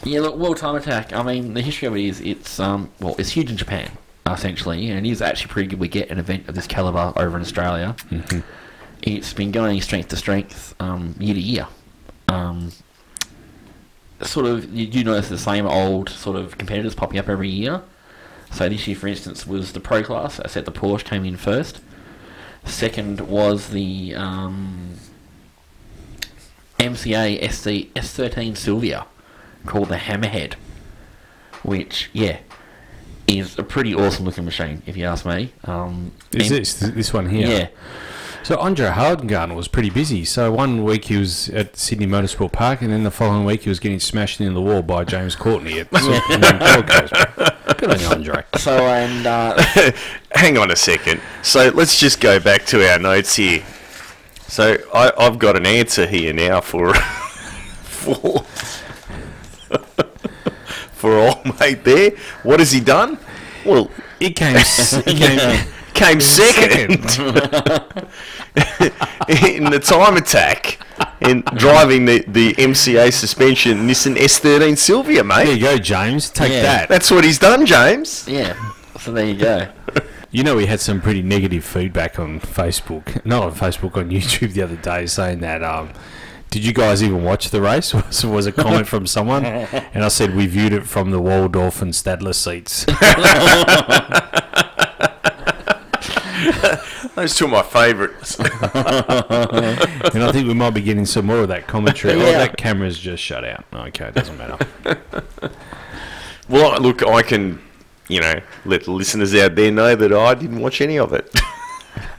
yeah, 0.04 0.22
look, 0.22 0.36
World 0.36 0.58
Time 0.58 0.76
Attack. 0.76 1.14
I 1.14 1.24
mean, 1.24 1.54
the 1.54 1.62
history 1.62 1.88
of 1.88 1.96
it 1.96 2.04
is 2.04 2.22
it's 2.22 2.60
um, 2.60 2.92
well, 3.00 3.16
it's 3.18 3.30
huge 3.30 3.50
in 3.50 3.58
Japan 3.58 3.92
essentially, 4.28 4.90
and 4.90 5.06
it 5.06 5.10
is 5.10 5.22
actually 5.22 5.52
pretty 5.52 5.70
good. 5.70 5.80
We 5.80 5.88
get 5.88 6.10
an 6.10 6.18
event 6.18 6.50
of 6.50 6.56
this 6.56 6.68
caliber 6.68 7.14
over 7.16 7.36
in 7.36 7.42
Australia. 7.42 7.96
It's 9.02 9.34
been 9.34 9.52
going 9.52 9.80
strength 9.82 10.10
to 10.10 10.16
strength, 10.16 10.74
um, 10.80 11.16
year 11.20 11.36
to 11.36 11.40
year. 11.40 11.68
Um, 12.28 12.72
sort 14.22 14.48
of, 14.48 14.74
you 14.74 14.88
do 14.88 15.04
notice 15.04 15.30
the 15.30 15.38
same 15.38 15.68
old 15.68 16.10
sort 16.10 16.38
of 16.38 16.58
competitors 16.58 16.96
popping 16.96 17.20
up 17.20 17.30
every 17.30 17.50
year. 17.50 17.84
So 18.52 18.68
this 18.70 18.88
year, 18.88 18.96
for 18.96 19.08
instance, 19.08 19.46
was 19.46 19.74
the 19.74 19.80
pro 19.80 20.02
class. 20.02 20.40
I 20.40 20.48
said 20.48 20.66
the 20.66 20.72
Porsche 20.72 21.04
came 21.04 21.26
in 21.26 21.38
first. 21.38 21.82
Second 22.66 23.22
was 23.22 23.70
the 23.70 24.16
um, 24.16 24.96
MCA 26.80 27.50
SC 27.52 27.94
S13 27.94 28.58
Silvia, 28.58 29.06
called 29.66 29.90
the 29.90 29.98
Hammerhead, 29.98 30.56
which 31.64 32.10
yeah 32.14 32.40
is 33.28 33.58
a 33.58 33.64
pretty 33.64 33.96
awesome 33.96 34.24
looking 34.26 34.46
machine 34.46 34.84
if 34.86 34.96
you 34.98 35.06
ask 35.06 35.26
me. 35.26 35.52
Um, 35.64 36.12
Is 36.32 36.52
and- 36.52 36.60
this 36.62 36.74
this 36.76 37.14
one 37.14 37.30
here? 37.30 37.48
yeah. 37.48 37.68
So 38.44 38.60
Andre 38.60 38.90
Heimgartner 38.90 39.56
was 39.56 39.68
pretty 39.68 39.90
busy. 39.90 40.24
So 40.24 40.52
one 40.52 40.84
week 40.84 41.06
he 41.06 41.18
was 41.18 41.50
at 41.50 41.76
Sydney 41.78 42.06
Motorsport 42.06 42.52
Park, 42.52 42.84
and 42.84 42.92
then 42.94 43.04
the 43.04 43.10
following 43.10 43.44
week 43.44 43.64
he 43.64 43.70
was 43.70 43.80
getting 43.80 44.00
smashed 44.00 44.40
into 44.40 44.54
the 44.54 44.62
wall 44.62 44.84
by 44.84 45.04
James 45.04 45.36
Courtney 45.36 45.80
at 45.80 45.90
Gold 45.92 46.88
Coast. 46.88 47.14
Good 47.78 47.92
on 47.92 48.00
you, 48.00 48.08
Andre. 48.08 48.44
So 48.58 48.72
and 48.78 49.28
uh, 49.28 49.62
Hang 50.32 50.58
on 50.58 50.72
a 50.72 50.76
second. 50.76 51.22
So 51.44 51.70
let's 51.70 52.00
just 52.00 52.20
go 52.22 52.40
back 52.40 52.66
to 52.68 52.90
our 52.90 53.00
notes 53.00 53.36
here. 53.36 53.64
So 54.48 54.78
I, 54.94 55.12
I've 55.18 55.40
got 55.40 55.56
an 55.56 55.66
answer 55.66 56.06
here 56.06 56.34
now 56.34 56.62
for 56.62 56.94
for 57.84 58.46
for 60.94 61.20
all 61.20 61.42
mate 61.60 61.84
there. 61.84 62.12
What 62.44 62.60
has 62.60 62.72
he 62.72 62.80
done? 62.80 63.18
Well, 63.66 63.90
He 64.20 64.32
came. 64.32 64.58
He 65.06 65.18
came. 65.18 65.68
Came 65.96 66.20
second 66.22 66.92
in 69.28 69.64
the 69.72 69.80
time 69.84 70.18
attack 70.18 70.78
in 71.22 71.42
driving 71.56 72.06
the, 72.06 72.24
the 72.28 72.54
MCA 72.56 73.12
suspension 73.14 73.88
Nissan 73.88 74.16
S13 74.16 74.78
Silvia, 74.78 75.24
mate. 75.24 75.46
There 75.46 75.54
you 75.56 75.62
go, 75.62 75.78
James. 75.78 76.30
Take 76.30 76.52
Yeah. 76.52 76.62
that. 76.64 76.90
That's 76.90 77.10
what 77.10 77.24
he's 77.24 77.40
done, 77.40 77.66
James. 77.66 78.28
yeah. 78.28 78.56
So 79.00 79.12
there 79.14 79.26
you 79.26 79.36
go. 79.36 79.68
You 80.32 80.44
know, 80.44 80.56
we 80.58 80.66
had 80.66 80.82
some 80.82 81.00
pretty 81.00 81.22
negative 81.22 81.64
feedback 81.64 82.20
on 82.20 82.42
Facebook, 82.42 83.24
not 83.26 83.44
on 83.44 83.52
Facebook, 83.54 83.96
on 83.96 84.10
YouTube 84.10 84.52
the 84.54 84.62
other 84.64 84.76
day, 84.76 85.06
saying 85.06 85.40
that. 85.40 85.64
Um, 85.64 85.92
did 86.52 86.66
you 86.66 86.74
guys 86.74 87.02
even 87.04 87.24
watch 87.24 87.50
the 87.52 87.62
race? 87.62 87.94
Was, 87.94 88.26
was 88.26 88.46
a 88.46 88.52
comment 88.52 88.88
from 88.88 89.08
someone, 89.08 89.46
and 89.94 90.04
I 90.04 90.08
said 90.10 90.36
we 90.36 90.46
viewed 90.48 90.74
it 90.74 90.86
from 90.88 91.12
the 91.12 91.20
Waldorf 91.22 91.82
and 91.82 91.94
Statler 91.94 92.34
seats. 92.36 92.86
Those 97.16 97.36
two 97.36 97.46
are 97.46 97.50
my 97.50 97.64
favourites. 97.64 98.40
and 98.40 98.50
I 98.52 100.32
think 100.32 100.48
we 100.48 100.54
might 100.54 100.72
be 100.72 100.82
getting 100.82 101.06
some 101.06 101.26
more 101.26 101.40
of 101.40 101.48
that 101.50 101.68
commentary. 101.68 102.14
Oh, 102.14 102.20
that 102.20 102.58
camera's 102.58 102.98
just 103.00 103.24
shut 103.24 103.44
out. 103.44 103.66
Okay, 103.74 104.08
it 104.08 104.16
doesn't 104.16 104.38
matter. 104.38 104.68
well, 106.50 106.80
look, 106.82 107.04
I 107.04 107.22
can, 107.22 107.62
you 108.08 108.22
know, 108.22 108.40
let 108.66 108.86
the 108.86 108.92
listeners 108.92 109.36
out 109.36 109.56
there 109.56 109.72
know 109.72 109.96
that 109.96 110.14
I 110.14 110.34
didn't 110.34 110.60
watch 110.60 110.82
any 110.82 110.98
of 110.98 111.14
it. 111.14 111.34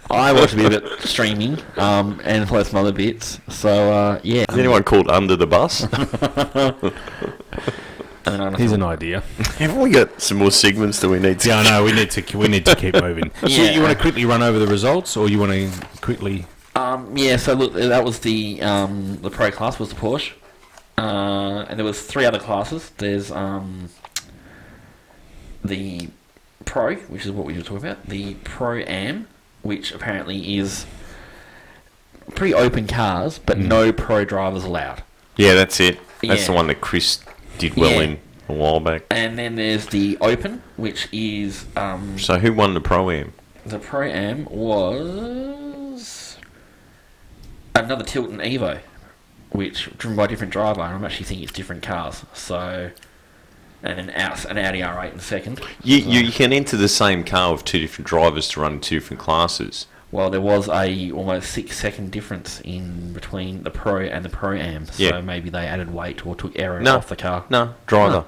I 0.08 0.32
watched 0.32 0.54
a 0.54 0.56
bit 0.56 0.72
of 0.72 0.84
it 0.84 1.00
streaming 1.02 1.58
um, 1.76 2.20
and 2.24 2.46
played 2.46 2.66
some 2.66 2.78
other 2.78 2.92
bits. 2.92 3.40
So 3.48 3.92
uh, 3.92 4.20
yeah. 4.22 4.44
Is 4.48 4.56
anyone 4.56 4.84
called 4.84 5.08
Under 5.08 5.34
the 5.34 5.48
Bus? 5.48 5.82
And 8.26 8.40
then 8.42 8.54
Here's 8.54 8.72
an 8.72 8.82
idea. 8.82 9.20
Haven't 9.58 9.78
we 9.80 9.90
got 9.90 10.20
some 10.20 10.38
more 10.38 10.50
segments 10.50 11.00
that 11.00 11.08
we 11.08 11.18
need 11.20 11.38
to? 11.40 11.48
Yeah, 11.48 11.58
I 11.60 11.62
know. 11.64 11.84
We 11.84 11.92
need 11.92 12.10
to 12.12 12.36
we 12.38 12.48
need 12.48 12.66
to 12.66 12.74
keep 12.74 12.94
moving. 12.94 13.30
So 13.40 13.46
you 13.48 13.80
want 13.80 13.92
to 13.96 14.00
quickly 14.00 14.24
run 14.24 14.42
over 14.42 14.58
the 14.58 14.66
results, 14.66 15.16
or 15.16 15.28
you 15.28 15.38
want 15.38 15.52
to 15.52 15.70
quickly? 16.00 16.46
Um, 16.74 17.16
yeah, 17.16 17.36
so 17.36 17.54
look, 17.54 17.72
that 17.74 18.04
was 18.04 18.18
the 18.20 18.60
um, 18.62 19.18
the 19.22 19.30
pro 19.30 19.50
class 19.50 19.78
was 19.78 19.90
the 19.90 19.94
Porsche, 19.94 20.32
uh, 20.98 21.64
and 21.68 21.78
there 21.78 21.84
was 21.86 22.02
three 22.02 22.24
other 22.24 22.38
classes. 22.38 22.90
There's 22.98 23.30
um, 23.30 23.88
the 25.64 26.08
pro, 26.64 26.96
which 26.96 27.24
is 27.24 27.32
what 27.32 27.46
we 27.46 27.54
were 27.54 27.62
talking 27.62 27.78
about, 27.88 28.06
the 28.06 28.34
pro 28.44 28.78
am, 28.80 29.28
which 29.62 29.92
apparently 29.92 30.58
is 30.58 30.84
pretty 32.34 32.54
open 32.54 32.86
cars, 32.86 33.38
but 33.38 33.58
no 33.58 33.92
pro 33.92 34.24
drivers 34.24 34.64
allowed. 34.64 35.02
Yeah, 35.36 35.54
that's 35.54 35.78
it. 35.80 35.98
That's 36.22 36.40
Yeah. 36.42 36.46
the 36.46 36.52
one 36.52 36.66
that 36.66 36.80
Chris 36.80 37.20
did 37.58 37.74
well 37.76 37.90
Yeah. 37.92 38.00
in 38.02 38.18
a 38.48 38.52
while 38.52 38.80
back. 38.80 39.02
And 39.10 39.38
then 39.38 39.56
there's 39.56 39.86
the 39.86 40.16
open, 40.20 40.62
which 40.76 41.08
is 41.12 41.66
um, 41.76 42.18
So 42.18 42.38
who 42.38 42.52
won 42.52 42.74
the 42.74 42.80
pro 42.80 43.10
am? 43.10 43.32
the 43.64 43.78
pro 43.80 44.06
am 44.08 44.44
was 44.46 46.36
another 47.74 48.04
Tilton 48.04 48.38
Evo, 48.38 48.78
which 49.50 49.90
driven 49.98 50.16
by 50.16 50.24
a 50.26 50.28
different 50.28 50.52
driver. 50.52 50.80
I'm 50.82 51.04
actually 51.04 51.24
thinking 51.26 51.44
it's 51.44 51.52
different 51.52 51.82
cars. 51.82 52.24
So, 52.32 52.90
and 53.82 54.10
out 54.10 54.44
an 54.44 54.56
Audi 54.58 54.80
R8 54.80 55.12
in 55.14 55.20
second. 55.20 55.60
You, 55.82 56.00
So- 56.00 56.08
you, 56.10 56.20
you 56.20 56.32
can 56.32 56.52
enter 56.52 56.76
the 56.76 56.88
same 56.88 57.24
car 57.24 57.52
with 57.52 57.64
two 57.64 57.80
different 57.80 58.06
drivers 58.06 58.48
to 58.50 58.60
run 58.60 58.74
in 58.74 58.80
two 58.80 59.00
different 59.00 59.20
classes. 59.20 59.86
Well, 60.12 60.30
there 60.30 60.40
was 60.40 60.68
a 60.68 61.10
almost 61.10 61.50
six 61.50 61.76
second 61.78 62.10
difference 62.12 62.60
in 62.64 63.12
between 63.12 63.64
the 63.64 63.70
Pro 63.70 64.00
and 64.02 64.24
the 64.24 64.28
Pro 64.28 64.56
Am. 64.56 64.86
So 64.86 65.02
Yeah. 65.02 65.20
maybe 65.20 65.50
they 65.50 65.66
added 65.66 65.92
weight 65.92 66.24
or 66.24 66.34
took 66.34 66.56
aero 66.58 66.80
No. 66.80 66.96
off 66.96 67.08
the 67.08 67.16
car. 67.16 67.44
No, 67.50 67.74
driver. 67.86 68.24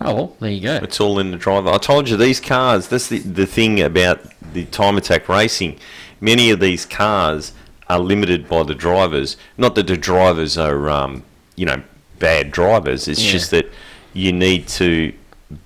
Oh 0.00 0.14
well, 0.14 0.36
there 0.40 0.50
you 0.50 0.60
go. 0.60 0.74
It's 0.82 1.00
all 1.00 1.18
in 1.18 1.30
the 1.30 1.36
driver. 1.36 1.70
I 1.70 1.78
told 1.78 2.08
you 2.08 2.16
these 2.16 2.40
cars. 2.40 2.88
That's 2.88 3.08
the 3.08 3.18
the 3.18 3.46
thing 3.46 3.80
about 3.80 4.20
the 4.52 4.64
time 4.66 4.96
attack 4.96 5.28
racing. 5.28 5.76
Many 6.20 6.50
of 6.50 6.60
these 6.60 6.84
cars 6.84 7.52
are 7.88 7.98
limited 7.98 8.48
by 8.48 8.62
the 8.64 8.74
drivers. 8.74 9.36
Not 9.56 9.74
that 9.76 9.86
the 9.86 9.96
drivers 9.96 10.58
are, 10.58 10.90
um, 10.90 11.22
you 11.56 11.64
know, 11.64 11.82
bad 12.18 12.50
drivers. 12.50 13.08
It's 13.08 13.24
Yeah. 13.24 13.32
just 13.32 13.50
that 13.52 13.70
you 14.12 14.32
need 14.32 14.66
to 14.68 15.12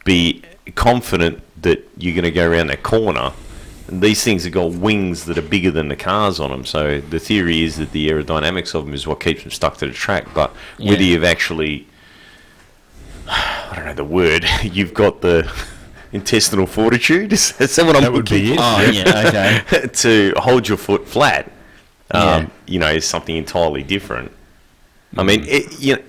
be 0.05 0.43
confident 0.74 1.41
that 1.62 1.89
you're 1.99 2.14
going 2.14 2.24
to 2.24 2.30
go 2.30 2.49
around 2.49 2.68
that 2.68 2.83
corner. 2.83 3.33
And 3.93 4.01
these 4.01 4.24
things 4.24 4.45
have 4.45 4.55
got 4.55 4.72
wings 4.72 5.26
that 5.26 5.36
are 5.36 5.43
bigger 5.43 5.70
than 5.70 5.88
the 5.88 5.97
cars 5.97 6.40
on 6.40 6.51
them. 6.51 6.64
So 6.64 7.01
the 7.01 7.20
theory 7.20 7.62
is 7.62 7.76
that 7.76 7.93
the 7.93 8.09
aerodynamics 8.09 8.74
of 8.74 8.86
them 8.86 8.95
is 8.95 9.07
what 9.07 9.20
keeps 9.20 9.43
them 9.43 9.51
stuck 9.51 9.76
to 9.76 9.86
the 9.86 9.93
track. 9.93 10.26
But 10.34 10.51
whether 10.78 11.03
you've 11.03 11.24
actually 11.24 11.86
I 13.28 13.74
don't 13.76 13.84
know 13.84 13.95
the 13.95 14.05
word. 14.05 14.47
You've 14.62 14.95
got 14.95 15.20
the 15.20 15.51
intestinal 16.12 16.66
fortitude. 16.66 17.32
Is 17.32 17.59
is 17.61 17.76
that 17.76 17.86
what 17.86 17.97
I'm 17.97 18.03
That 18.03 18.12
would 18.12 18.28
be 18.28 18.55
looking 18.55 18.55
it. 18.55 18.61
Oh 18.61 18.90
yeah, 18.90 19.62
okay. 19.68 19.86
to 19.93 20.34
hold 20.36 20.68
your 20.68 20.78
foot 20.78 21.07
flat? 21.07 21.47
Um, 22.11 22.22
Yeah. 22.22 22.47
You 22.66 22.78
know, 22.78 22.88
is 22.88 23.07
something 23.07 23.36
entirely 23.36 23.82
different. 23.82 24.32
I 25.16 25.22
mean, 25.22 25.45
it, 25.47 25.80
you 25.80 25.97
know, 25.97 26.03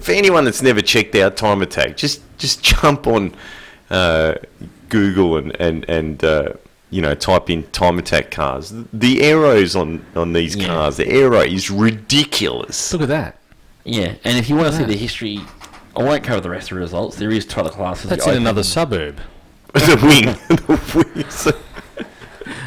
for 0.00 0.12
anyone 0.12 0.44
that's 0.44 0.62
never 0.62 0.80
checked 0.80 1.14
out 1.14 1.36
Time 1.36 1.62
Attack, 1.62 1.96
just 1.96 2.22
just 2.38 2.62
jump 2.62 3.06
on 3.06 3.34
uh, 3.90 4.34
Google 4.88 5.36
and 5.36 5.54
and 5.60 5.84
and 5.88 6.24
uh, 6.24 6.52
you 6.94 7.02
know 7.02 7.14
type 7.14 7.50
in 7.50 7.64
Time 7.72 7.98
Attack 7.98 8.30
cars. 8.30 8.72
The 8.92 9.22
arrows 9.22 9.74
on 9.74 10.04
on 10.14 10.32
these 10.32 10.54
Yeah. 10.54 10.66
cars, 10.66 10.96
the 10.96 11.08
arrow 11.10 11.40
is 11.40 11.70
ridiculous. 11.70 12.92
Look 12.92 13.02
at 13.02 13.08
that. 13.08 13.38
Yeah, 13.84 14.14
and 14.24 14.38
if 14.38 14.48
you 14.48 14.56
want 14.56 14.70
to 14.70 14.76
see 14.78 14.84
the 14.84 14.96
history, 14.96 15.40
I 15.96 16.02
won't 16.02 16.22
cover 16.24 16.40
the 16.40 16.50
rest 16.50 16.70
of 16.70 16.76
the 16.76 16.80
results. 16.80 17.16
There 17.16 17.30
is 17.30 17.44
two 17.44 17.60
other 17.60 17.70
classes. 17.70 18.08
That's 18.08 18.24
in 18.26 18.30
open- 18.30 18.42
another 18.42 18.62
suburb. 18.62 19.18
the 19.74 19.98
wing, 20.02 20.26
the 20.48 21.04
wing. 21.14 21.28
So- 21.30 21.52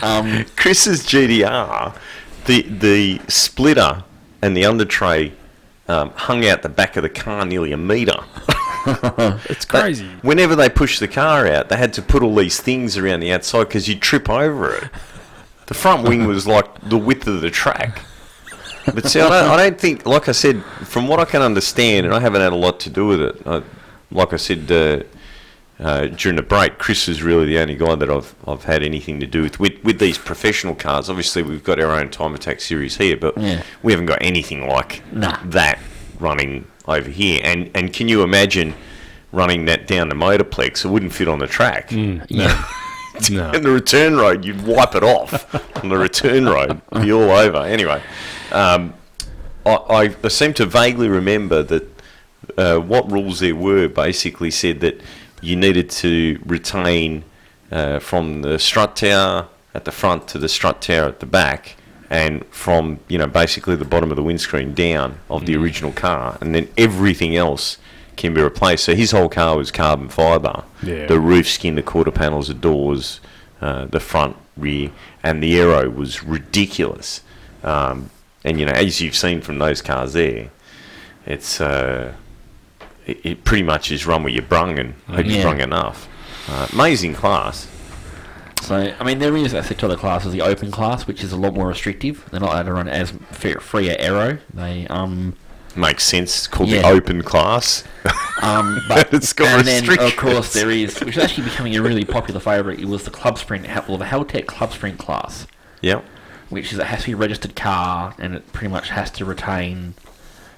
Um, 0.02 0.46
Chris's 0.56 1.06
GDR, 1.06 1.94
the 2.46 2.62
the 2.64 3.22
splitter 3.30 4.04
and 4.42 4.56
the 4.58 4.66
under 4.66 4.86
tray 4.86 5.32
um, 5.88 6.12
hung 6.16 6.46
out 6.46 6.62
the 6.64 6.70
back 6.70 6.98
of 6.98 7.04
the 7.04 7.10
car 7.10 7.46
nearly 7.46 7.72
a 7.72 7.78
metre. 7.78 8.20
It's 9.50 9.66
crazy. 9.66 10.08
Whenever 10.22 10.56
they 10.56 10.70
pushed 10.70 11.00
the 11.00 11.08
car 11.08 11.48
out, 11.48 11.70
they 11.70 11.78
had 11.78 11.94
to 11.94 12.02
put 12.02 12.24
all 12.24 12.36
these 12.36 12.60
things 12.60 12.98
around 12.98 13.20
the 13.22 13.32
outside 13.32 13.66
because 13.66 13.88
you'd 13.88 14.02
trip 14.02 14.30
over 14.30 14.74
it. 14.76 14.90
The 15.68 15.74
front 15.74 16.08
wing 16.08 16.26
was 16.28 16.48
like 16.48 16.68
the 16.90 16.98
width 16.98 17.28
of 17.28 17.42
the 17.42 17.50
track. 17.50 18.02
But 18.94 19.06
see, 19.10 19.20
I 19.20 19.28
don't, 19.30 19.50
I 19.52 19.58
don't 19.58 19.80
think, 19.80 20.06
like 20.06 20.30
I 20.30 20.32
said, 20.32 20.64
from 20.86 21.08
what 21.10 21.20
I 21.20 21.26
can 21.26 21.42
understand, 21.42 22.06
and 22.06 22.16
I 22.16 22.22
haven't 22.22 22.40
had 22.42 22.54
a 22.54 22.56
lot 22.58 22.80
to 22.82 22.90
do 22.90 23.06
with 23.08 23.22
it. 23.22 23.42
I, 23.46 23.62
like 24.12 24.32
I 24.32 24.38
said 24.38 24.72
uh, 24.72 25.04
uh, 25.84 26.06
during 26.08 26.38
the 26.38 26.42
break, 26.42 26.78
Chris 26.78 27.10
is 27.10 27.22
really 27.22 27.46
the 27.46 27.60
only 27.60 27.76
guy 27.76 27.96
that 27.96 28.10
I've 28.10 28.34
I've 28.48 28.64
had 28.64 28.84
anything 28.84 29.20
to 29.20 29.28
do 29.28 29.42
with 29.44 29.60
with, 29.60 29.84
with 29.84 30.00
these 30.00 30.18
professional 30.18 30.74
cars. 30.74 31.10
Obviously, 31.10 31.44
we've 31.44 31.66
got 31.66 31.82
our 31.82 31.92
own 31.92 32.10
time 32.10 32.34
attack 32.34 32.62
series 32.62 32.96
here, 32.96 33.18
but 33.18 33.38
Yeah. 33.38 33.62
we 33.84 33.92
haven't 33.92 34.06
got 34.06 34.20
anything 34.22 34.68
like 34.70 35.04
Nah. 35.12 35.38
that 35.44 35.80
running 36.22 36.66
over 36.88 37.10
here. 37.10 37.42
And 37.44 37.70
and 37.76 37.94
can 37.94 38.08
you 38.08 38.24
imagine 38.24 38.74
running 39.32 39.66
that 39.66 39.88
down 39.88 40.10
the 40.10 40.16
motorplex? 40.16 40.86
It 40.86 40.90
wouldn't 40.90 41.14
fit 41.14 41.28
on 41.28 41.40
the 41.40 41.48
track. 41.48 41.92
Yeah. 42.30 42.64
No. 43.32 43.50
And 43.50 43.66
the 43.66 43.72
return 43.72 44.16
road, 44.18 44.46
you'd 44.46 44.64
wipe 44.64 44.94
it 44.94 45.04
off 45.04 45.56
on 45.84 45.90
the 45.90 45.98
return 45.98 46.46
road, 46.46 46.80
be 47.02 47.12
all 47.12 47.32
over. 47.32 47.58
Anyway, 47.66 48.00
um, 48.52 48.94
I, 49.66 50.16
I 50.24 50.28
seem 50.28 50.54
to 50.54 50.68
vaguely 50.68 51.10
remember 51.10 51.64
that 51.64 52.02
uh, 52.58 52.78
what 52.78 53.12
rules 53.12 53.40
there 53.40 53.56
were 53.56 53.88
basically 53.88 54.52
said 54.52 54.82
that 54.82 55.02
you 55.42 55.56
needed 55.56 55.90
to 55.90 56.40
retain 56.46 57.24
uh, 57.72 57.98
from 58.00 58.42
the 58.44 58.60
strut 58.60 58.96
tower 58.96 59.48
at 59.74 59.86
the 59.86 59.92
front 59.92 60.28
to 60.30 60.38
the 60.38 60.50
strut 60.50 60.82
tower 60.82 61.08
at 61.08 61.20
the 61.20 61.26
back, 61.26 61.76
and 62.10 62.46
from 62.48 63.00
you 63.08 63.18
know 63.18 63.28
basically 63.28 63.76
the 63.76 63.86
bottom 63.86 64.10
of 64.12 64.16
the 64.16 64.24
windscreen 64.24 64.74
down 64.74 65.20
of 65.30 65.46
the 65.46 65.56
original 65.56 65.92
car, 65.92 66.38
and 66.42 66.54
then 66.56 66.70
everything 66.78 67.36
else 67.36 67.78
can 68.16 68.34
be 68.34 68.42
replaced. 68.42 68.86
So 68.86 68.96
his 68.96 69.12
whole 69.12 69.30
car 69.30 69.58
was 69.58 69.72
carbon 69.72 70.10
fibre. 70.10 70.64
Yeah. 70.82 71.06
The 71.06 71.20
roof 71.20 71.48
skin, 71.48 71.76
the 71.76 71.84
quarter 71.84 72.12
panels, 72.12 72.48
the 72.48 72.54
doors, 72.54 73.20
uh, 73.62 73.86
the 73.86 74.00
front, 74.00 74.36
rear, 74.56 74.92
and 75.24 75.42
the 75.42 75.60
aero 75.60 75.90
was 75.90 76.24
ridiculous. 76.24 77.22
Um, 77.64 78.10
and 78.44 78.60
you 78.60 78.66
know, 78.66 78.72
as 78.72 79.02
you've 79.02 79.16
seen 79.16 79.42
from 79.42 79.60
those 79.60 79.82
cars 79.82 80.14
there, 80.14 80.50
it's 81.26 81.62
uh, 81.62 82.14
it, 83.06 83.20
it 83.24 83.44
pretty 83.44 83.64
much 83.64 83.92
is 83.92 84.06
run 84.06 84.24
with 84.24 84.34
your 84.34 84.44
brung 84.44 84.80
and 84.80 84.94
hope 85.08 85.26
you 85.26 85.42
brung 85.42 85.60
enough. 85.62 86.08
Uh, 86.50 86.68
amazing 86.74 87.14
class. 87.14 87.68
So, 88.62 88.94
I 89.00 89.04
mean, 89.04 89.20
there 89.20 89.36
is 89.38 89.54
actually 89.54 89.78
two 89.78 89.86
other 89.86 89.96
classes. 89.98 90.34
The 90.34 90.42
open 90.42 90.72
class, 90.72 91.08
which 91.08 91.24
is 91.24 91.32
a 91.32 91.38
lot 91.38 91.54
more 91.54 91.68
restrictive. 91.68 92.26
They're 92.32 92.40
not 92.40 92.50
allowed 92.50 92.64
to 92.64 92.74
run 92.74 92.88
as 92.90 93.12
free, 93.32 93.90
aero. 93.90 94.40
They, 94.54 94.88
um, 94.88 95.36
Makes 95.76 96.06
sense. 96.06 96.36
It's 96.38 96.48
called 96.48 96.70
Yeah. 96.70 96.82
the 96.82 96.88
open 96.88 97.22
class. 97.22 97.84
um, 98.42 98.82
but 98.88 99.14
It's 99.14 99.32
got 99.32 99.60
and 99.60 99.68
then 99.68 100.00
of 100.00 100.16
course 100.18 100.52
there 100.54 100.72
is, 100.72 101.00
which 101.00 101.16
is 101.18 101.24
actually 101.24 101.44
becoming 101.44 101.76
a 101.76 101.82
really 101.84 102.04
popular 102.04 102.40
favourite. 102.40 102.80
It 102.80 102.88
was 102.88 103.04
the 103.04 103.12
club 103.12 103.38
sprint, 103.38 103.68
well, 103.88 103.98
the 104.00 104.06
Haltech 104.06 104.48
club 104.48 104.74
sprint 104.74 104.98
class, 104.98 105.46
Yep. 105.82 106.04
which 106.50 106.74
is 106.74 106.80
it 106.80 106.88
has 106.88 107.02
to 107.02 107.06
be 107.08 107.12
a 107.12 107.18
registered 107.18 107.56
car 107.56 108.16
and 108.18 108.34
it 108.36 108.52
pretty 108.54 108.70
much 108.74 108.90
has 108.90 109.12
to 109.12 109.26
retain. 109.26 109.94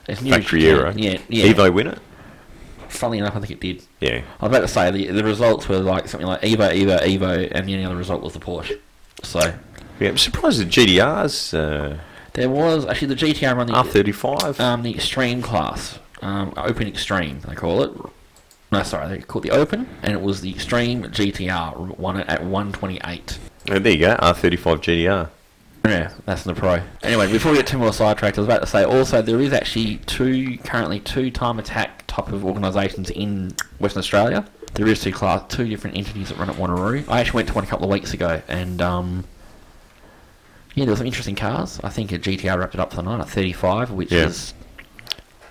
As 0.07 0.21
near 0.21 0.35
as 0.35 0.39
Factory 0.45 0.61
can- 0.61 0.97
Yeah, 0.97 1.17
yeah. 1.27 1.53
Evo 1.53 1.71
win 1.73 1.87
it? 1.87 1.99
Funnily 2.89 3.19
enough, 3.19 3.35
I 3.35 3.39
think 3.39 3.51
it 3.51 3.59
did. 3.59 3.83
Yeah. 3.99 4.21
I 4.39 4.45
was 4.45 4.49
about 4.51 4.61
to 4.61 4.67
say 4.67 4.91
the 4.91 5.07
the 5.07 5.23
results 5.23 5.67
were 5.69 5.79
like 5.79 6.07
something 6.07 6.27
like 6.27 6.41
Evo, 6.41 6.71
Evo, 6.71 6.99
Evo, 6.99 7.51
and 7.51 7.67
the 7.67 7.73
only 7.73 7.85
other 7.85 7.95
result 7.95 8.21
was 8.21 8.33
the 8.33 8.39
Porsche. 8.39 8.79
So 9.23 9.39
Yeah, 9.99 10.09
I'm 10.09 10.17
surprised 10.17 10.59
the 10.59 10.65
GTR's 10.65 11.53
uh, 11.53 11.99
there 12.33 12.49
was 12.49 12.85
actually 12.85 13.09
the 13.09 13.15
GTR 13.15 13.55
run 13.55 13.67
the 13.67 13.73
R35. 13.73 14.59
um, 14.59 14.83
the 14.83 14.93
extreme 14.93 15.41
class, 15.41 15.99
um, 16.21 16.53
open 16.57 16.87
extreme 16.87 17.41
they 17.41 17.55
call 17.55 17.83
it. 17.83 17.91
No, 18.71 18.83
sorry, 18.83 19.09
they 19.09 19.17
call 19.23 19.41
the 19.41 19.49
open, 19.51 19.89
and 20.03 20.13
it 20.13 20.21
was 20.21 20.41
the 20.41 20.51
extreme 20.51 21.03
GTR 21.03 21.97
won 21.97 22.17
it 22.17 22.27
at 22.27 22.43
128. 22.43 23.39
Oh, 23.71 23.79
there 23.79 23.91
you 23.91 23.99
go, 23.99 24.15
R35 24.15 24.77
GDR. 24.77 25.29
Yeah, 25.85 26.11
that's 26.25 26.45
in 26.45 26.53
the 26.53 26.59
pro. 26.59 26.81
Anyway, 27.01 27.31
before 27.31 27.51
we 27.51 27.57
get 27.57 27.65
too 27.67 27.77
more 27.77 27.93
sidetracked, 27.93 28.37
I 28.37 28.41
was 28.41 28.47
about 28.47 28.61
to 28.61 28.67
say 28.67 28.83
also 28.83 29.21
there 29.21 29.39
is 29.39 29.53
actually 29.53 29.97
two 30.05 30.57
currently 30.59 30.99
two 30.99 31.31
time 31.31 31.57
attack 31.57 31.88
type 32.21 32.33
of 32.33 32.45
organisations 32.45 33.09
in 33.09 33.53
Western 33.79 33.99
Australia. 33.99 34.45
There 34.73 34.87
is 34.87 35.01
two 35.01 35.11
class 35.11 35.43
two 35.53 35.67
different 35.67 35.97
entities 35.97 36.29
that 36.29 36.37
run 36.37 36.49
at 36.49 36.55
Wanneroo. 36.55 37.07
I 37.09 37.19
actually 37.19 37.37
went 37.39 37.47
to 37.49 37.53
one 37.55 37.63
a 37.63 37.67
couple 37.67 37.85
of 37.85 37.91
weeks 37.91 38.13
ago, 38.13 38.41
and 38.47 38.81
um, 38.81 39.25
yeah, 40.75 40.85
there 40.85 40.93
were 40.93 40.97
some 40.97 41.07
interesting 41.07 41.35
cars. 41.35 41.79
I 41.83 41.89
think 41.89 42.11
a 42.11 42.19
GTR 42.19 42.57
wrapped 42.59 42.73
it 42.75 42.79
up 42.79 42.91
for 42.91 42.97
the 42.97 43.03
night 43.03 43.19
at 43.21 43.29
35, 43.29 43.91
which 43.91 44.11
Yeah. 44.11 44.25
is 44.27 44.53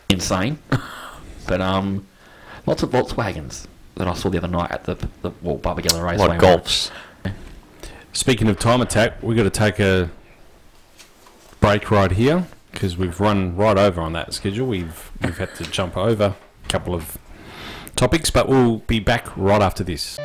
insane. 0.08 0.58
but 1.46 1.60
um, 1.60 2.06
lots 2.66 2.82
of 2.82 2.90
Volkswagens 2.90 3.66
that 3.96 4.06
I 4.06 4.14
saw 4.14 4.28
the 4.30 4.38
other 4.38 4.48
night 4.48 4.70
at 4.70 4.84
the 4.84 4.94
the 5.22 5.32
well, 5.42 5.58
Barbagallo 5.58 6.02
Raceway. 6.04 6.28
Like 6.28 6.40
golfs. 6.40 6.90
Speaking 8.12 8.48
of 8.48 8.58
time 8.58 8.80
attack, 8.80 9.22
we've 9.22 9.36
got 9.36 9.44
to 9.44 9.50
take 9.50 9.78
a 9.78 10.10
break 11.60 11.90
right 11.90 12.10
here 12.10 12.46
because 12.72 12.96
we've 12.96 13.20
run 13.20 13.56
right 13.56 13.76
over 13.76 14.00
on 14.00 14.12
that 14.12 14.32
schedule. 14.32 14.66
We've 14.68 15.10
we've 15.22 15.36
had 15.38 15.54
to 15.56 15.64
jump 15.64 15.96
over 15.96 16.24
a 16.24 16.36
couple 16.68 16.94
of 16.94 17.18
topics, 17.96 18.30
but 18.30 18.48
we'll 18.48 18.78
be 18.78 19.00
back 19.00 19.36
right 19.36 19.62
after 19.62 19.82
this. 19.82 20.18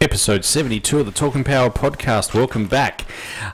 Episode 0.00 0.44
72 0.44 1.00
of 1.00 1.06
the 1.06 1.12
Talking 1.12 1.42
Power 1.42 1.70
podcast. 1.70 2.32
Welcome 2.32 2.66
back. 2.66 3.04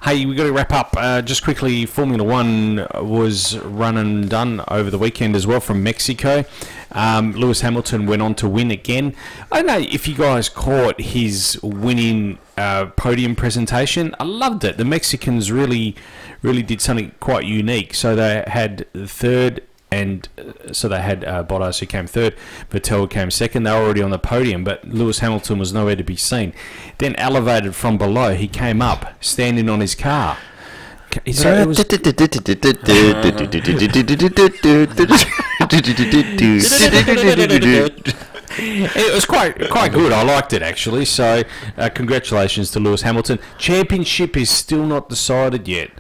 Hey, 0.03 0.27
we 0.27 0.35
got 0.35 0.45
to 0.45 0.53
wrap 0.53 0.73
up. 0.73 0.95
Uh, 0.97 1.23
just 1.23 1.43
quickly, 1.43 1.87
Formula 1.87 2.23
One 2.23 2.87
was 2.97 3.59
run 3.61 3.97
and 3.97 4.29
done 4.29 4.63
over 4.69 4.91
the 4.91 4.99
weekend 4.99 5.37
as 5.37 5.47
well 5.47 5.61
from 5.61 5.83
Mexico. 5.83 6.45
Um, 6.93 7.33
Lewis 7.33 7.63
Hamilton 7.63 8.07
went 8.07 8.21
on 8.21 8.35
to 8.37 8.49
win 8.49 8.71
again. 8.71 9.17
I 9.51 9.63
don't 9.63 9.67
know 9.67 9.79
if 9.79 10.07
you 10.07 10.15
guys 10.15 10.49
caught 10.51 11.01
his 11.01 11.59
winning 11.63 12.39
uh, 12.57 12.87
podium 12.87 13.37
presentation. 13.37 14.15
I 14.19 14.25
loved 14.25 14.65
it. 14.65 14.77
The 14.77 14.85
Mexicans 14.85 15.51
really, 15.51 15.97
really 16.43 16.63
did 16.63 16.81
something 16.81 17.13
quite 17.21 17.45
unique. 17.45 17.95
So 17.95 18.15
they 18.15 18.45
had 18.47 18.87
the 18.93 19.09
third 19.09 19.63
and 19.95 20.29
uh, 20.39 20.73
so 20.73 20.89
they 20.89 21.01
had 21.01 21.25
uh, 21.25 21.45
Bottas 21.45 21.79
who 21.79 21.87
came 21.87 22.07
third, 22.07 22.35
Vettel 22.71 23.09
came 23.09 23.31
second. 23.31 23.63
They 23.63 23.71
were 23.71 23.79
already 23.79 24.03
on 24.03 24.11
the 24.11 24.19
podium, 24.19 24.65
but 24.65 24.85
Lewis 24.89 25.21
Hamilton 25.21 25.59
was 25.59 25.73
nowhere 25.73 25.97
to 25.97 26.03
be 26.03 26.17
seen. 26.17 26.53
Then 26.99 27.15
elevated 27.17 27.75
from 27.77 27.97
below, 27.97 28.35
he 28.35 28.49
came 28.49 28.83
up, 28.83 29.15
standing 29.23 29.69
on 29.69 29.81
his 29.81 29.95
car. 29.95 30.37
So 31.33 31.55
it 31.55 31.69
was, 31.69 31.79
it 38.59 39.15
was 39.15 39.27
quite 39.27 39.71
quite 39.71 39.93
good. 39.93 40.13
I 40.13 40.23
liked 40.23 40.53
it 40.53 40.63
actually. 40.63 41.05
So 41.05 41.43
uh, 41.77 41.89
congratulations 41.91 42.71
to 42.73 42.81
Lewis 42.81 43.03
Hamilton. 43.03 43.39
Championship 43.59 44.37
is 44.37 44.51
still 44.51 44.85
not 44.87 45.09
decided 45.09 45.67
yet. 45.69 45.91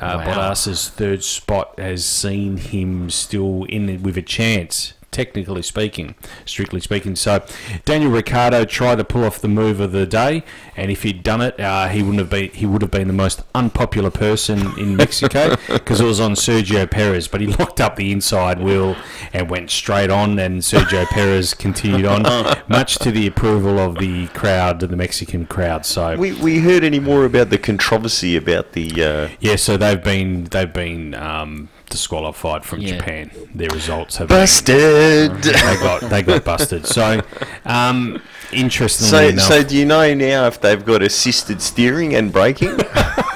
Uh, 0.00 0.22
Wow. 0.24 0.34
Bottas's 0.52 0.88
third 0.90 1.24
spot 1.24 1.74
has 1.78 2.04
seen 2.04 2.56
him 2.56 3.10
still 3.10 3.64
in 3.64 4.00
with 4.02 4.16
a 4.16 4.22
chance, 4.22 4.92
technically 5.18 5.62
speaking, 5.62 6.14
strictly 6.44 6.78
speaking. 6.78 7.16
So 7.16 7.44
Daniel 7.84 8.12
Ricciardo 8.12 8.64
tried 8.64 8.98
to 8.98 9.04
pull 9.04 9.24
off 9.24 9.40
the 9.40 9.48
move 9.48 9.80
of 9.80 9.90
the 9.90 10.06
day, 10.06 10.44
and 10.76 10.92
if 10.92 11.02
he'd 11.02 11.24
done 11.24 11.40
it, 11.40 11.58
uh, 11.58 11.88
he 11.88 12.02
wouldn't 12.02 12.20
have 12.20 12.30
been. 12.30 12.50
He 12.50 12.66
would 12.66 12.82
have 12.82 12.92
been 12.92 13.08
the 13.08 13.14
most 13.14 13.42
unpopular 13.52 14.12
person 14.12 14.78
in 14.78 14.94
Mexico 14.94 15.56
because 15.72 16.00
it 16.00 16.04
was 16.04 16.20
on 16.20 16.34
Sergio 16.34 16.88
Perez. 16.88 17.26
But 17.26 17.40
he 17.40 17.48
locked 17.48 17.80
up 17.80 17.96
the 17.96 18.12
inside 18.12 18.60
wheel 18.60 18.94
and 19.32 19.50
went 19.50 19.70
straight 19.70 20.08
on, 20.08 20.38
and 20.38 20.62
Sergio 20.62 21.04
Perez 21.06 21.52
continued 21.52 22.06
on, 22.06 22.22
much 22.68 23.00
to 23.00 23.10
the 23.10 23.26
approval 23.26 23.80
of 23.80 23.98
the 23.98 24.28
crowd, 24.28 24.78
the 24.78 24.88
Mexican 24.88 25.46
crowd. 25.46 25.84
So 25.84 26.16
We, 26.16 26.32
we 26.34 26.60
heard 26.60 26.84
any 26.84 27.00
more 27.00 27.24
about 27.24 27.50
the 27.50 27.58
controversy 27.58 28.36
about 28.36 28.70
the. 28.72 29.02
Uh, 29.02 29.28
yeah, 29.40 29.56
so 29.56 29.76
they've 29.76 30.02
been 30.02 30.44
they've 30.44 30.72
been 30.72 31.14
um, 31.14 31.70
disqualified 31.88 32.64
from 32.64 32.80
Yeah. 32.80 32.96
Japan. 32.96 33.30
Their 33.54 33.68
results 33.70 34.16
have 34.18 34.28
Busted! 34.28 35.30
Been, 35.32 35.40
they 35.42 35.52
got 35.80 36.00
they 36.10 36.22
got 36.22 36.44
busted. 36.44 36.86
So 36.86 37.20
um, 37.64 38.22
interestingly 38.52 39.10
So, 39.10 39.28
enough, 39.28 39.44
so 39.46 39.62
do 39.62 39.76
you 39.76 39.84
know 39.84 40.14
now 40.14 40.46
if 40.46 40.60
they've 40.60 40.84
got 40.84 41.02
assisted 41.02 41.60
steering 41.62 42.14
and 42.14 42.32
braking? 42.32 42.76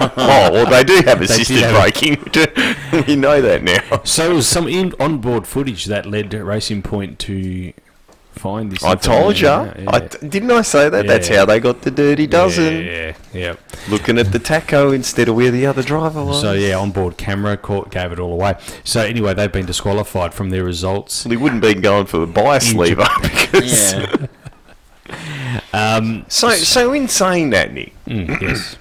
oh, 0.00 0.50
well, 0.52 0.66
they 0.70 0.84
do 0.84 1.02
have 1.06 1.20
assisted 1.20 1.58
have- 1.58 1.74
braking. 1.80 2.16
we 3.06 3.16
know 3.16 3.40
that 3.40 3.62
now. 3.62 4.02
so 4.04 4.30
it 4.30 4.34
was 4.34 4.48
some 4.48 4.68
in, 4.68 4.94
onboard 5.00 5.46
footage 5.46 5.86
that 5.86 6.06
led 6.06 6.32
Racing 6.34 6.82
Point 6.82 7.18
to 7.20 7.72
find 8.32 8.72
this. 8.72 8.82
I 8.82 8.94
told 8.94 9.38
you. 9.38 9.48
information 9.48 9.88
out, 9.88 9.94
I 9.94 10.06
t- 10.08 10.28
didn't 10.28 10.50
I 10.50 10.62
say 10.62 10.88
that? 10.88 11.06
That's 11.06 11.28
how 11.28 11.44
they 11.44 11.60
got 11.60 11.82
the 11.82 11.90
dirty 11.90 12.26
dozen. 12.26 12.84
Yeah, 12.84 12.90
yeah, 12.90 13.14
yeah. 13.32 13.54
Looking 13.88 14.18
at 14.18 14.32
the 14.32 14.38
tacho 14.38 14.94
instead 14.94 15.28
of 15.28 15.36
where 15.36 15.50
the 15.50 15.66
other 15.66 15.82
driver 15.82 16.24
was. 16.24 16.40
So 16.40 16.52
yeah, 16.52 16.76
onboard 16.76 17.16
camera 17.16 17.56
caught 17.56 17.90
gave 17.90 18.12
it 18.12 18.18
all 18.18 18.32
away. 18.32 18.56
So 18.84 19.00
anyway, 19.00 19.34
they've 19.34 19.52
been 19.52 19.66
disqualified 19.66 20.34
from 20.34 20.50
their 20.50 20.64
results. 20.64 21.24
Well, 21.24 21.30
he 21.30 21.36
wouldn't 21.36 21.62
be 21.62 21.74
going 21.74 22.06
for 22.06 22.18
the 22.18 22.26
bias 22.26 22.74
lever 22.74 23.06
because. 23.22 23.92
Yeah. 23.94 24.26
Um, 25.74 26.24
So, 26.28 26.50
so 26.50 26.92
in 26.92 27.08
saying 27.08 27.50
that, 27.50 27.72
Nick, 27.72 27.92
mm, 28.06 28.40
yes. 28.40 28.76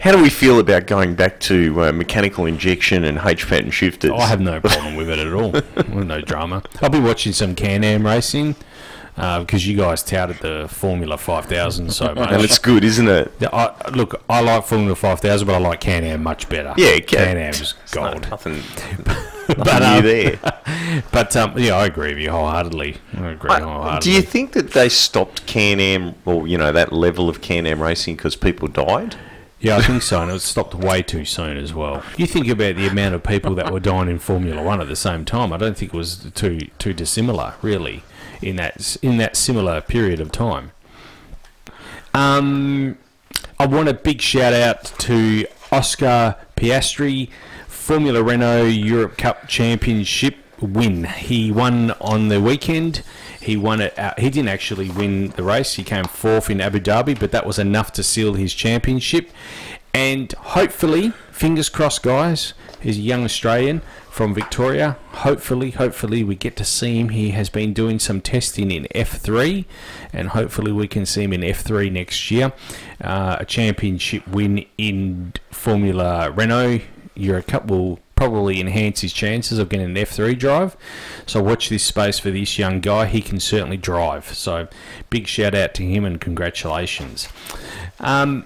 How 0.00 0.12
do 0.12 0.22
we 0.22 0.30
feel 0.30 0.58
about 0.58 0.86
going 0.86 1.14
back 1.14 1.40
to 1.40 1.84
uh, 1.84 1.92
mechanical 1.92 2.46
injection 2.46 3.04
and 3.04 3.18
H 3.24 3.46
pattern 3.46 3.70
shifters? 3.70 4.10
I 4.12 4.26
have 4.26 4.40
no 4.40 4.60
problem 4.62 4.96
with 4.96 5.08
it 5.10 5.18
at 5.18 5.32
all. 5.32 5.52
No 6.04 6.20
drama. 6.20 6.62
I'll 6.82 6.88
be 6.90 6.98
watching 7.00 7.32
some 7.32 7.54
Can-Am 7.54 8.04
racing 8.06 8.56
because 9.16 9.66
you 9.66 9.76
guys 9.76 10.02
touted 10.02 10.38
the 10.38 10.66
Formula 10.70 11.18
5000 11.18 11.90
so 11.92 12.06
and 12.08 12.18
much. 12.18 12.42
it's 12.44 12.58
good, 12.58 12.84
isn't 12.84 13.06
it? 13.08 13.30
I, 13.52 13.90
look, 13.90 14.22
I 14.30 14.40
like 14.40 14.64
Formula 14.64 14.94
5000, 14.94 15.46
but 15.46 15.54
I 15.54 15.58
like 15.58 15.80
Can-Am 15.80 16.22
much 16.22 16.48
better. 16.48 16.72
Yeah, 16.78 16.94
Ca- 17.00 17.02
Can-Am's 17.18 17.60
It's 17.84 17.94
not- 17.94 18.12
gold. 18.12 18.30
Nothing. 18.30 18.62
but, 19.48 19.66
you 19.66 19.72
um, 19.98 20.04
there. 20.04 20.38
but 21.12 21.36
um, 21.36 21.58
yeah, 21.58 21.74
I 21.76 21.84
agree 21.86 22.14
with 22.14 22.22
you 22.22 22.30
wholeheartedly. 22.30 22.96
I 23.18 23.30
agree 23.32 23.50
I- 23.50 23.60
wholeheartedly. 23.60 24.10
do 24.10 24.16
you 24.16 24.22
think 24.22 24.52
that 24.52 24.70
they 24.72 24.88
stopped 24.88 25.46
Can-Am, 25.46 26.14
or 26.24 26.46
you 26.48 26.56
know, 26.56 26.72
that 26.72 26.92
level 26.92 27.28
of 27.28 27.42
Can-Am 27.42 27.82
racing 27.82 28.16
because 28.16 28.36
people 28.36 28.68
died? 28.68 29.16
Yeah, 29.60 29.76
I 29.76 29.82
think 29.82 30.00
so, 30.02 30.22
and 30.22 30.30
it 30.30 30.40
stopped 30.40 30.74
way 30.74 31.02
too 31.02 31.26
soon 31.26 31.58
as 31.58 31.74
well. 31.74 32.02
You 32.16 32.26
think 32.26 32.48
about 32.48 32.76
the 32.76 32.86
amount 32.86 33.14
of 33.14 33.22
people 33.22 33.54
that 33.56 33.70
were 33.70 33.80
dying 33.80 34.08
in 34.08 34.18
Formula 34.18 34.62
One 34.62 34.80
at 34.80 34.88
the 34.88 34.96
same 34.96 35.26
time. 35.26 35.52
I 35.52 35.58
don't 35.58 35.76
think 35.76 35.92
it 35.92 35.96
was 35.96 36.16
too 36.34 36.60
too 36.78 36.94
dissimilar, 36.94 37.54
really, 37.60 38.02
in 38.40 38.56
that 38.56 38.96
in 39.02 39.18
that 39.18 39.36
similar 39.36 39.82
period 39.82 40.18
of 40.18 40.32
time. 40.32 40.72
Um, 42.14 42.96
I 43.58 43.66
want 43.66 43.90
a 43.90 43.94
big 43.94 44.22
shout 44.22 44.54
out 44.54 44.84
to 45.00 45.44
Oscar 45.70 46.36
Piastri, 46.56 47.28
Formula 47.68 48.22
Renault 48.22 48.64
Europe 48.64 49.18
Cup 49.18 49.46
Championship 49.46 50.36
win. 50.60 51.04
He 51.04 51.52
won 51.52 51.90
on 52.00 52.28
the 52.28 52.40
weekend. 52.40 53.02
He 53.40 53.56
won 53.56 53.80
it. 53.80 53.98
Out. 53.98 54.18
He 54.18 54.30
didn't 54.30 54.48
actually 54.48 54.90
win 54.90 55.28
the 55.30 55.42
race. 55.42 55.74
He 55.74 55.82
came 55.82 56.04
fourth 56.04 56.50
in 56.50 56.60
Abu 56.60 56.80
Dhabi, 56.80 57.18
but 57.18 57.32
that 57.32 57.46
was 57.46 57.58
enough 57.58 57.92
to 57.92 58.02
seal 58.02 58.34
his 58.34 58.54
championship. 58.54 59.30
And 59.92 60.32
hopefully, 60.32 61.12
fingers 61.32 61.68
crossed, 61.68 62.02
guys. 62.02 62.54
He's 62.80 62.98
a 62.98 63.02
young 63.02 63.24
Australian 63.24 63.82
from 64.10 64.34
Victoria. 64.34 64.96
Hopefully, 65.12 65.70
hopefully 65.70 66.24
we 66.24 66.34
get 66.34 66.56
to 66.56 66.64
see 66.64 66.98
him. 66.98 67.10
He 67.10 67.30
has 67.30 67.50
been 67.50 67.72
doing 67.72 67.98
some 67.98 68.20
testing 68.20 68.70
in 68.70 68.86
F3, 68.94 69.64
and 70.12 70.30
hopefully 70.30 70.72
we 70.72 70.88
can 70.88 71.06
see 71.06 71.24
him 71.24 71.32
in 71.32 71.40
F3 71.40 71.90
next 71.92 72.30
year. 72.30 72.52
Uh, 73.00 73.36
a 73.40 73.44
championship 73.44 74.26
win 74.28 74.64
in 74.78 75.32
Formula 75.50 76.30
Renault 76.30 76.80
Euro 77.14 77.42
Cup 77.42 77.66
will 77.66 78.00
probably 78.20 78.60
enhance 78.60 79.00
his 79.00 79.14
chances 79.14 79.58
of 79.58 79.70
getting 79.70 79.86
an 79.86 79.94
F3 79.94 80.38
drive. 80.38 80.76
So 81.24 81.42
watch 81.42 81.70
this 81.70 81.82
space 81.82 82.18
for 82.18 82.30
this 82.30 82.58
young 82.58 82.80
guy. 82.80 83.06
He 83.06 83.22
can 83.22 83.40
certainly 83.40 83.78
drive. 83.78 84.34
So 84.34 84.68
big 85.08 85.26
shout 85.26 85.54
out 85.54 85.72
to 85.76 85.82
him 85.84 86.04
and 86.04 86.20
congratulations. 86.20 87.30
Um, 87.98 88.44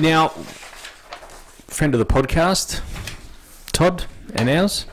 now, 0.00 0.30
friend 1.68 1.94
of 1.94 2.00
the 2.00 2.06
podcast, 2.06 2.80
Todd 3.70 4.06
and 4.34 4.50
ours, 4.50 4.86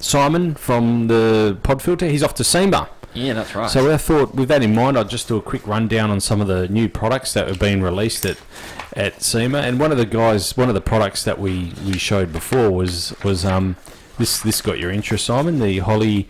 Simon 0.00 0.54
from 0.54 1.08
the 1.08 1.58
Podfilter, 1.62 2.08
he's 2.08 2.22
off 2.22 2.34
to 2.34 2.44
SEMA. 2.44 2.88
Yeah, 3.16 3.32
that's 3.32 3.54
right. 3.54 3.70
So 3.70 3.90
I 3.92 3.96
thought, 3.96 4.34
with 4.34 4.48
that 4.48 4.62
in 4.62 4.74
mind, 4.74 4.98
I'd 4.98 5.08
just 5.08 5.28
do 5.28 5.36
a 5.36 5.42
quick 5.42 5.66
rundown 5.66 6.10
on 6.10 6.20
some 6.20 6.40
of 6.40 6.46
the 6.48 6.68
new 6.68 6.88
products 6.88 7.32
that 7.34 7.48
have 7.48 7.58
been 7.58 7.82
released 7.82 8.24
at 8.26 8.38
at 8.94 9.22
SEMA. 9.22 9.58
And 9.58 9.78
one 9.80 9.92
of 9.92 9.98
the 9.98 10.06
guys, 10.06 10.56
one 10.56 10.68
of 10.68 10.74
the 10.74 10.80
products 10.80 11.24
that 11.24 11.38
we, 11.38 11.72
we 11.84 11.98
showed 11.98 12.32
before 12.32 12.70
was 12.70 13.14
was 13.24 13.44
um 13.44 13.76
this 14.18 14.40
this 14.40 14.60
got 14.62 14.78
your 14.78 14.90
interest, 14.90 15.26
Simon. 15.26 15.58
The 15.58 15.78
Holley 15.80 16.28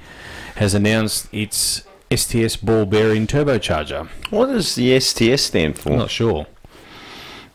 has 0.57 0.75
announced 0.75 1.29
its 1.33 1.83
STS 2.15 2.57
ball 2.57 2.87
bearing 2.87 3.27
turbocharger. 3.27 4.09
What 4.31 4.47
does 4.47 4.75
the 4.77 4.99
STS 4.99 5.43
stand 5.43 5.79
for? 5.79 5.93
I'm 5.93 5.99
not 5.99 6.11
sure. 6.11 6.47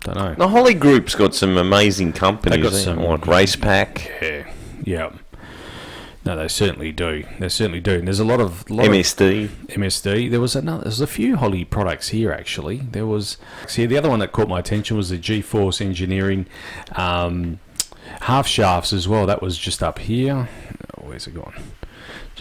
Don't 0.02 0.16
know. 0.16 0.36
The 0.36 0.48
Holley 0.48 0.74
Group's 0.74 1.14
got 1.16 1.36
some 1.36 1.58
amazing 1.58 2.14
companies, 2.14 2.58
They 2.58 2.62
got 2.70 2.74
some- 2.74 3.04
like 3.04 3.22
Racepak, 3.22 4.22
Yeah, 4.22 4.52
yeah. 4.84 5.10
No, 6.24 6.36
they 6.36 6.48
certainly 6.48 6.92
do. 6.92 7.24
They 7.40 7.50
certainly 7.50 7.80
do. 7.80 7.94
And 7.96 8.08
there's 8.08 8.20
a 8.20 8.24
lot 8.26 8.40
of 8.40 8.70
lot 8.70 8.86
of- 8.86 8.92
MSD. 8.94 9.48
MSD. 9.70 10.30
There 10.30 10.40
was 10.40 10.56
another. 10.56 10.84
There's 10.84 11.02
a 11.02 11.08
few 11.08 11.36
Holley 11.38 11.66
products 11.66 12.10
here 12.10 12.32
actually. 12.32 12.78
There 12.78 13.08
was. 13.08 13.38
See, 13.68 13.86
the 13.88 13.98
other 13.98 14.10
one 14.10 14.20
that 14.20 14.32
caught 14.32 14.48
my 14.48 14.60
attention 14.60 14.98
was 14.98 15.10
the 15.10 15.18
G-Force 15.18 15.82
Engineering 15.82 16.46
um, 16.96 17.60
half 18.22 18.46
shafts 18.48 18.94
as 18.94 19.08
well. 19.08 19.26
That 19.26 19.42
was 19.42 19.58
just 19.58 19.82
up 19.82 19.98
here. 20.00 20.48
Oh, 20.98 21.08
where's 21.08 21.26
it 21.26 21.34
gone? 21.34 21.56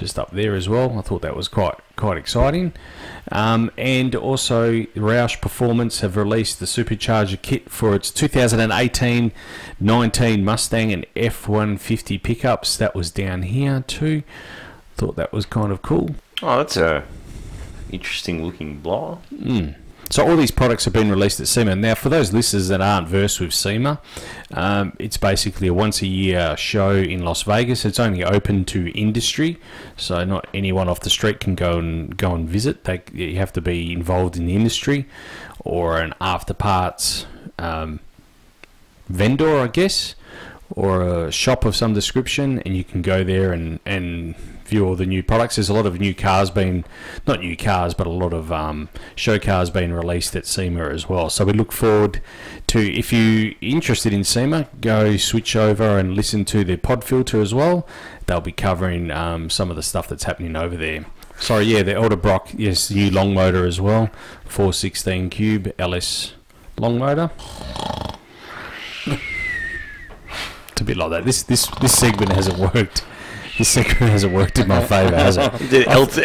Just 0.01 0.19
up 0.19 0.31
there 0.31 0.55
as 0.55 0.67
well. 0.67 0.99
I 0.99 1.03
thought 1.03 1.21
that 1.21 1.37
was 1.37 1.47
quite 1.47 1.75
quite 1.95 2.17
exciting. 2.17 2.73
Um, 3.31 3.71
and 3.77 4.15
also, 4.15 4.85
Roush 4.97 5.43
Performance 5.43 6.01
have 6.01 6.17
released 6.17 6.59
the 6.59 6.65
supercharger 6.65 7.43
kit 7.43 7.71
for 7.71 7.95
its 7.95 8.11
2018-19 8.11 10.43
Mustang 10.43 10.91
and 10.91 11.05
F150 11.15 12.23
pickups. 12.23 12.79
That 12.79 12.95
was 12.95 13.11
down 13.11 13.43
here 13.43 13.85
too. 13.87 14.23
Thought 14.97 15.17
that 15.17 15.35
was 15.35 15.45
kind 15.45 15.71
of 15.71 15.83
cool. 15.83 16.15
Oh, 16.43 16.57
that's 16.57 16.79
a 16.79 17.05
interesting 17.93 18.43
looking 18.43 18.79
blower. 18.79 19.19
So 20.11 20.29
all 20.29 20.37
these 20.37 20.51
products 20.51 20.87
have 20.87 20.93
been 20.93 21.09
released 21.09 21.39
at 21.39 21.47
SEMA. 21.47 21.77
Now, 21.77 21.95
for 21.95 22.09
those 22.09 22.33
listeners 22.33 22.67
that 22.67 22.81
aren't 22.81 23.07
versed 23.07 23.39
with 23.39 23.55
SEMA, 23.55 24.01
um, 24.53 24.97
it's 24.99 25.17
basically 25.17 25.69
a 25.69 25.75
once-a-year 25.75 26.57
show 26.57 26.97
in 26.97 27.25
Las 27.25 27.43
Vegas. 27.45 27.85
It's 27.85 28.01
only 28.01 28.25
open 28.25 28.65
to 28.67 28.91
industry, 28.99 29.59
so 29.97 30.25
not 30.25 30.49
anyone 30.53 30.89
off 30.89 30.99
the 30.99 31.11
street 31.11 31.39
can 31.39 31.55
go 31.55 31.79
and 31.79 32.17
go 32.17 32.35
and 32.35 32.49
visit. 32.49 32.85
They 32.85 33.03
you 33.13 33.37
have 33.37 33.53
to 33.53 33.61
be 33.61 33.93
involved 33.93 34.37
in 34.37 34.47
the 34.47 34.57
industry 34.57 35.07
or 35.61 36.01
an 36.01 36.13
after 36.21 36.55
parts 36.55 37.27
um, 37.61 38.01
vendor, 39.09 39.61
I 39.61 39.69
guess, 39.69 40.17
or 40.71 41.03
a 41.03 41.31
shop 41.31 41.65
of 41.65 41.77
some 41.77 41.95
description, 41.95 42.59
and 42.61 42.77
you 42.77 42.83
can 42.83 43.03
go 43.03 43.23
there 43.23 43.53
and, 43.53 43.79
and 43.87 44.35
view 44.71 44.87
all 44.87 44.97
the 44.97 45.07
new 45.07 45.23
products. 45.23 45.57
There's 45.57 45.69
a 45.69 45.75
lot 45.75 45.87
of 45.87 46.01
new 46.01 46.15
cars 46.15 46.51
being, 46.51 46.85
not 47.27 47.41
new 47.41 47.57
cars, 47.57 47.93
but 47.93 48.07
a 48.07 48.11
lot 48.11 48.33
of 48.33 48.51
um, 48.51 48.89
show 49.15 49.39
cars 49.39 49.69
being 49.69 49.93
released 49.93 50.35
at 50.35 50.47
SEMA 50.47 50.89
as 50.89 51.09
well. 51.09 51.29
So 51.29 51.45
we 51.45 51.53
look 51.53 51.73
forward 51.73 52.21
to, 52.69 52.81
if 52.81 53.13
you're 53.13 53.53
interested 53.61 54.13
in 54.13 54.25
SEMA, 54.25 54.69
go 54.81 55.17
switch 55.17 55.55
over 55.55 55.99
and 55.99 56.15
listen 56.15 56.45
to 56.47 56.65
the 56.65 56.77
pod 56.77 57.05
filter 57.05 57.41
as 57.41 57.53
well. 57.53 57.87
They'll 58.27 58.41
be 58.41 58.53
covering 58.53 59.11
um, 59.11 59.51
some 59.51 59.71
of 59.71 59.77
the 59.77 59.83
stuff 59.83 60.09
that's 60.09 60.25
happening 60.25 60.57
over 60.57 60.77
there. 60.77 61.05
Sorry, 61.39 61.65
yeah, 61.65 61.83
the 61.83 61.93
Edelbrock, 61.93 62.55
yes, 62.59 62.91
new 62.91 63.11
long 63.11 63.35
motor 63.35 63.67
as 63.67 63.81
well, 63.81 64.11
416 64.45 65.31
cube 65.31 65.73
LS 65.79 66.35
long 66.79 66.99
motor. 66.99 67.31
It's 70.81 70.85
a 70.85 70.87
bit 70.87 70.97
like 70.97 71.11
that. 71.11 71.25
This 71.27 71.43
this 71.43 71.67
this 71.83 71.99
segment 71.99 72.33
hasn't 72.33 72.57
worked. 72.75 73.05
This 73.61 73.69
segment 73.69 74.11
hasn't 74.11 74.33
worked 74.33 74.59
in 74.59 74.69
my 74.69 74.83
favour, 74.87 75.15
has 75.15 75.37
it? 75.37 75.53
The 75.71 75.81
LT- 75.81 76.25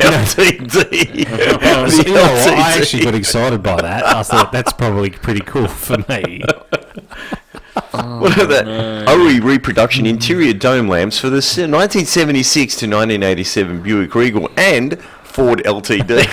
LTD. 0.00 1.90
So, 1.90 2.02
you 2.08 2.14
know 2.14 2.22
what? 2.22 2.48
I 2.48 2.78
actually 2.78 3.04
got 3.04 3.14
excited 3.14 3.62
by 3.62 3.82
that. 3.82 4.06
I 4.06 4.22
thought 4.22 4.50
that's 4.50 4.72
probably 4.72 5.10
pretty 5.10 5.40
cool 5.40 5.68
for 5.68 5.98
me. 6.08 6.42
What 7.90 8.38
are 8.38 8.46
that? 8.46 8.66
OE 8.66 9.12
oh, 9.12 9.40
reproduction 9.42 10.06
mm-hmm. 10.06 10.14
interior 10.14 10.54
dome 10.54 10.88
lamps 10.88 11.18
for 11.18 11.28
the 11.28 11.36
1976 11.36 12.76
to 12.76 12.86
1987 12.86 13.82
Buick 13.82 14.14
Regal 14.14 14.48
and 14.56 14.98
Ford 15.22 15.62
LTD. 15.66 16.24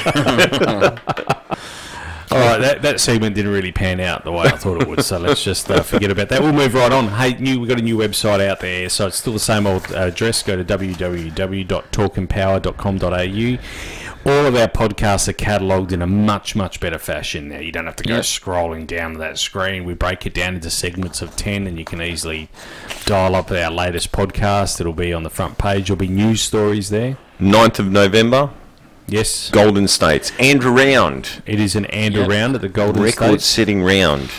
All 2.32 2.38
right, 2.40 2.62
that, 2.62 2.82
that 2.84 3.02
segment 3.02 3.36
didn't 3.36 3.52
really 3.52 3.74
pan 3.74 4.00
out 4.00 4.24
the 4.24 4.32
way 4.32 4.46
I 4.46 4.56
thought 4.56 4.82
it 4.82 4.88
would, 4.88 5.04
so 5.04 5.18
let's 5.20 5.44
just 5.44 5.70
uh, 5.70 5.82
forget 5.84 6.10
about 6.12 6.30
that. 6.30 6.42
We'll 6.42 6.54
move 6.54 6.74
right 6.74 6.92
on. 6.92 7.10
Hey, 7.10 7.34
new 7.34 7.60
we've 7.60 7.68
got 7.68 7.80
a 7.80 7.84
new 7.84 7.98
website 7.98 8.40
out 8.48 8.62
there, 8.62 8.88
so 8.90 9.08
it's 9.08 9.18
still 9.18 9.34
the 9.34 9.40
same 9.40 9.68
old 9.68 9.92
uh, 9.92 10.06
address. 10.08 10.42
Go 10.42 10.56
to 10.56 10.64
www.talkandpower.com.au. 10.64 13.58
All 14.24 14.46
of 14.46 14.56
our 14.56 14.68
podcasts 14.68 15.28
are 15.28 15.34
catalogued 15.34 15.92
in 15.92 16.02
a 16.04 16.08
much, 16.08 16.56
much 16.56 16.80
better 16.80 17.00
fashion 17.00 17.50
now. 17.50 17.58
You 17.58 17.72
don't 17.72 17.88
have 17.88 17.96
to 17.98 18.04
go 18.04 18.16
Yep. 18.18 18.24
scrolling 18.24 18.86
down 18.86 19.16
that 19.16 19.40
screen. 19.40 19.84
We 19.84 19.96
break 19.96 20.28
it 20.28 20.34
down 20.36 20.54
into 20.56 20.70
segments 20.70 21.24
of 21.24 21.36
10, 21.36 21.66
and 21.66 21.80
you 21.80 21.86
can 21.86 22.02
easily 22.04 22.48
dial 23.06 23.34
up 23.36 23.50
our 23.52 23.72
latest 23.72 24.12
podcast. 24.12 24.80
It'll 24.80 24.94
be 24.94 25.12
on 25.12 25.24
the 25.24 25.32
front 25.32 25.58
page. 25.58 25.88
There'll 25.88 25.98
be 25.98 26.08
news 26.08 26.42
stories 26.42 26.92
there. 26.92 27.18
9th 27.40 27.80
of 27.80 27.88
November, 27.92 28.52
Yes, 29.12 29.50
Golden 29.52 29.88
States. 29.90 30.32
And 30.40 30.64
round. 30.64 31.42
it 31.46 31.60
is 31.60 31.76
an 31.76 31.86
and 31.88 32.14
Yep. 32.16 32.30
around 32.30 32.56
at 32.56 32.62
the 32.62 32.70
Golden 32.70 33.04
State. 33.10 33.20
Record 33.20 33.42
setting 33.42 33.84
round. 33.84 34.30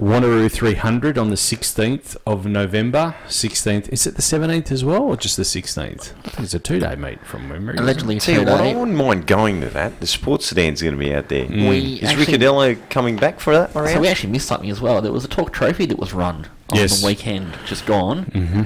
Wanneroo 0.00 0.50
300 0.50 1.18
on 1.18 1.28
the 1.28 1.36
16th 1.36 2.16
of 2.26 2.46
November. 2.46 3.14
16th. 3.28 3.90
Is 3.90 4.06
it 4.06 4.16
the 4.16 4.22
17th 4.22 4.72
as 4.72 4.82
well, 4.82 5.02
or 5.02 5.16
just 5.18 5.36
the 5.36 5.42
16th? 5.44 6.12
I 6.24 6.30
think 6.30 6.44
it's 6.44 6.54
a 6.54 6.58
two 6.58 6.80
day 6.80 6.96
meet 6.96 7.22
from 7.26 7.46
memory. 7.46 7.76
Allegedly 7.76 8.18
Tell 8.18 8.40
you 8.40 8.46
what, 8.46 8.62
I 8.62 8.74
wouldn't 8.74 8.96
mind 8.96 9.26
going 9.26 9.60
to 9.60 9.68
that. 9.68 10.00
The 10.00 10.06
sports 10.06 10.46
sedan's 10.46 10.80
going 10.80 10.94
to 10.94 10.98
be 10.98 11.14
out 11.14 11.28
there. 11.28 11.44
We 11.46 11.96
Is 12.00 12.04
actually, 12.08 12.24
Riccadello 12.38 12.78
coming 12.88 13.16
back 13.16 13.38
for 13.38 13.52
that 13.52 13.74
round? 13.74 13.90
so 13.90 14.00
we 14.00 14.08
actually 14.08 14.32
missed 14.32 14.48
something 14.48 14.70
as 14.70 14.80
well. 14.80 15.02
There 15.02 15.12
was 15.12 15.26
a 15.26 15.28
talk 15.28 15.52
trophy 15.52 15.84
that 15.84 15.98
was 15.98 16.14
run 16.14 16.46
on 16.70 16.78
Yes. 16.78 17.02
the 17.02 17.06
weekend, 17.06 17.52
just 17.66 17.84
gone. 17.84 18.24
Mm-hmm. 18.34 18.62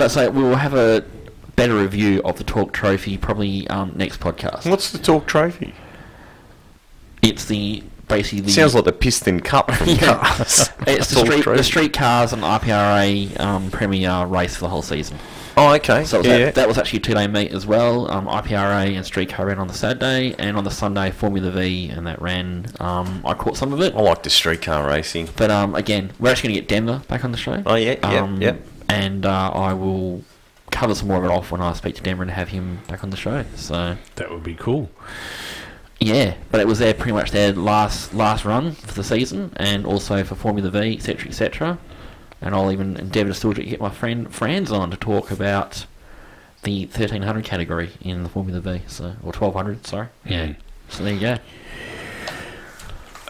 Let's 0.00 0.14
say 0.14 0.28
we 0.28 0.42
will 0.42 0.56
have 0.56 0.74
a 0.74 1.04
better 1.60 1.76
review 1.76 2.22
of 2.24 2.38
the 2.38 2.44
talk 2.44 2.72
trophy 2.72 3.18
probably 3.18 3.68
um, 3.68 3.92
next 3.94 4.18
podcast. 4.18 4.68
What's 4.70 4.92
the 4.92 4.98
talk 4.98 5.26
trophy? 5.26 5.74
It's 7.20 7.44
the 7.44 7.82
basically 8.08 8.40
the 8.40 8.50
Sounds 8.50 8.74
like 8.74 8.86
the 8.86 8.92
Piston 8.92 9.40
Cup 9.40 9.70
from 9.74 9.94
cars. 9.98 10.70
it's 10.86 11.10
the 11.10 11.20
street, 11.26 11.42
trophy. 11.42 11.58
the 11.58 11.64
street 11.64 11.92
cars 11.92 12.32
and 12.32 12.42
IPRA 12.42 13.38
um, 13.38 13.70
Premier 13.70 14.24
race 14.24 14.54
for 14.54 14.62
the 14.62 14.68
whole 14.70 14.80
season. 14.80 15.18
Oh, 15.58 15.74
okay. 15.74 16.04
So 16.04 16.18
was 16.18 16.26
yeah. 16.26 16.38
that, 16.38 16.54
that 16.54 16.66
was 16.66 16.78
actually 16.78 17.00
a 17.00 17.02
two 17.02 17.12
day 17.12 17.26
meet 17.26 17.52
as 17.52 17.66
well. 17.66 18.10
Um, 18.10 18.26
IPRA 18.26 18.96
and 18.96 19.04
street 19.04 19.28
car 19.28 19.44
ran 19.44 19.58
on 19.58 19.68
the 19.68 19.74
Saturday, 19.74 20.34
and 20.38 20.56
on 20.56 20.64
the 20.64 20.70
Sunday 20.70 21.10
Formula 21.10 21.50
V, 21.50 21.90
and 21.90 22.06
that 22.06 22.22
ran. 22.22 22.68
Um, 22.80 23.20
I 23.22 23.34
caught 23.34 23.58
some 23.58 23.74
of 23.74 23.82
it, 23.82 23.94
I 23.94 24.00
like 24.00 24.22
the 24.22 24.30
streetcar 24.30 24.88
racing. 24.88 25.28
but 25.36 25.50
um, 25.50 25.74
again, 25.74 26.12
we're 26.18 26.30
actually 26.30 26.54
going 26.54 26.54
to 26.54 26.60
get 26.62 26.68
Denver 26.70 27.02
back 27.06 27.22
on 27.22 27.32
the 27.32 27.38
show. 27.38 27.62
Oh, 27.66 27.74
yeah, 27.74 27.98
yep, 28.02 28.02
um, 28.02 28.40
yep. 28.40 28.64
And 28.88 29.26
uh, 29.26 29.50
I 29.50 29.74
will 29.74 30.24
cover 30.70 30.94
some 30.94 31.08
more 31.08 31.18
of 31.18 31.24
it 31.24 31.30
off 31.30 31.50
when 31.50 31.60
I 31.60 31.72
speak 31.72 31.94
to 31.96 32.02
Denver 32.02 32.22
and 32.22 32.30
have 32.32 32.48
him 32.48 32.80
back 32.88 33.02
on 33.04 33.10
the 33.10 33.16
show. 33.16 33.44
So 33.56 33.96
That 34.16 34.30
would 34.30 34.42
be 34.42 34.54
cool. 34.54 34.90
yeah, 35.98 36.34
but 36.50 36.60
it 36.60 36.66
was 36.66 36.78
their 36.78 36.94
pretty 36.94 37.12
much 37.12 37.30
their 37.30 37.52
last 37.52 38.14
last 38.14 38.44
run 38.44 38.72
for 38.72 38.94
the 38.94 39.04
season, 39.04 39.52
and 39.56 39.84
also 39.84 40.24
for 40.24 40.34
Formula 40.34 40.70
V, 40.70 40.94
etc., 40.96 41.28
etc. 41.28 41.78
And 42.40 42.54
I'll 42.54 42.72
even 42.72 42.96
endeavour 42.96 43.30
to 43.30 43.34
still 43.34 43.52
get 43.52 43.80
my 43.80 43.90
friend 43.90 44.32
Franz 44.34 44.72
on 44.72 44.90
to 44.90 44.96
talk 44.96 45.30
about 45.30 45.84
the 46.62 46.86
1300 46.86 47.44
category 47.44 47.90
in 48.00 48.22
the 48.22 48.28
Formula 48.28 48.60
V, 48.60 48.82
so 48.86 49.04
or 49.22 49.32
1200, 49.32 49.86
sorry. 49.86 50.08
Yeah. 50.24 50.46
Mm. 50.46 50.56
So 50.88 51.04
there 51.04 51.14
you 51.14 51.20
go. 51.20 51.36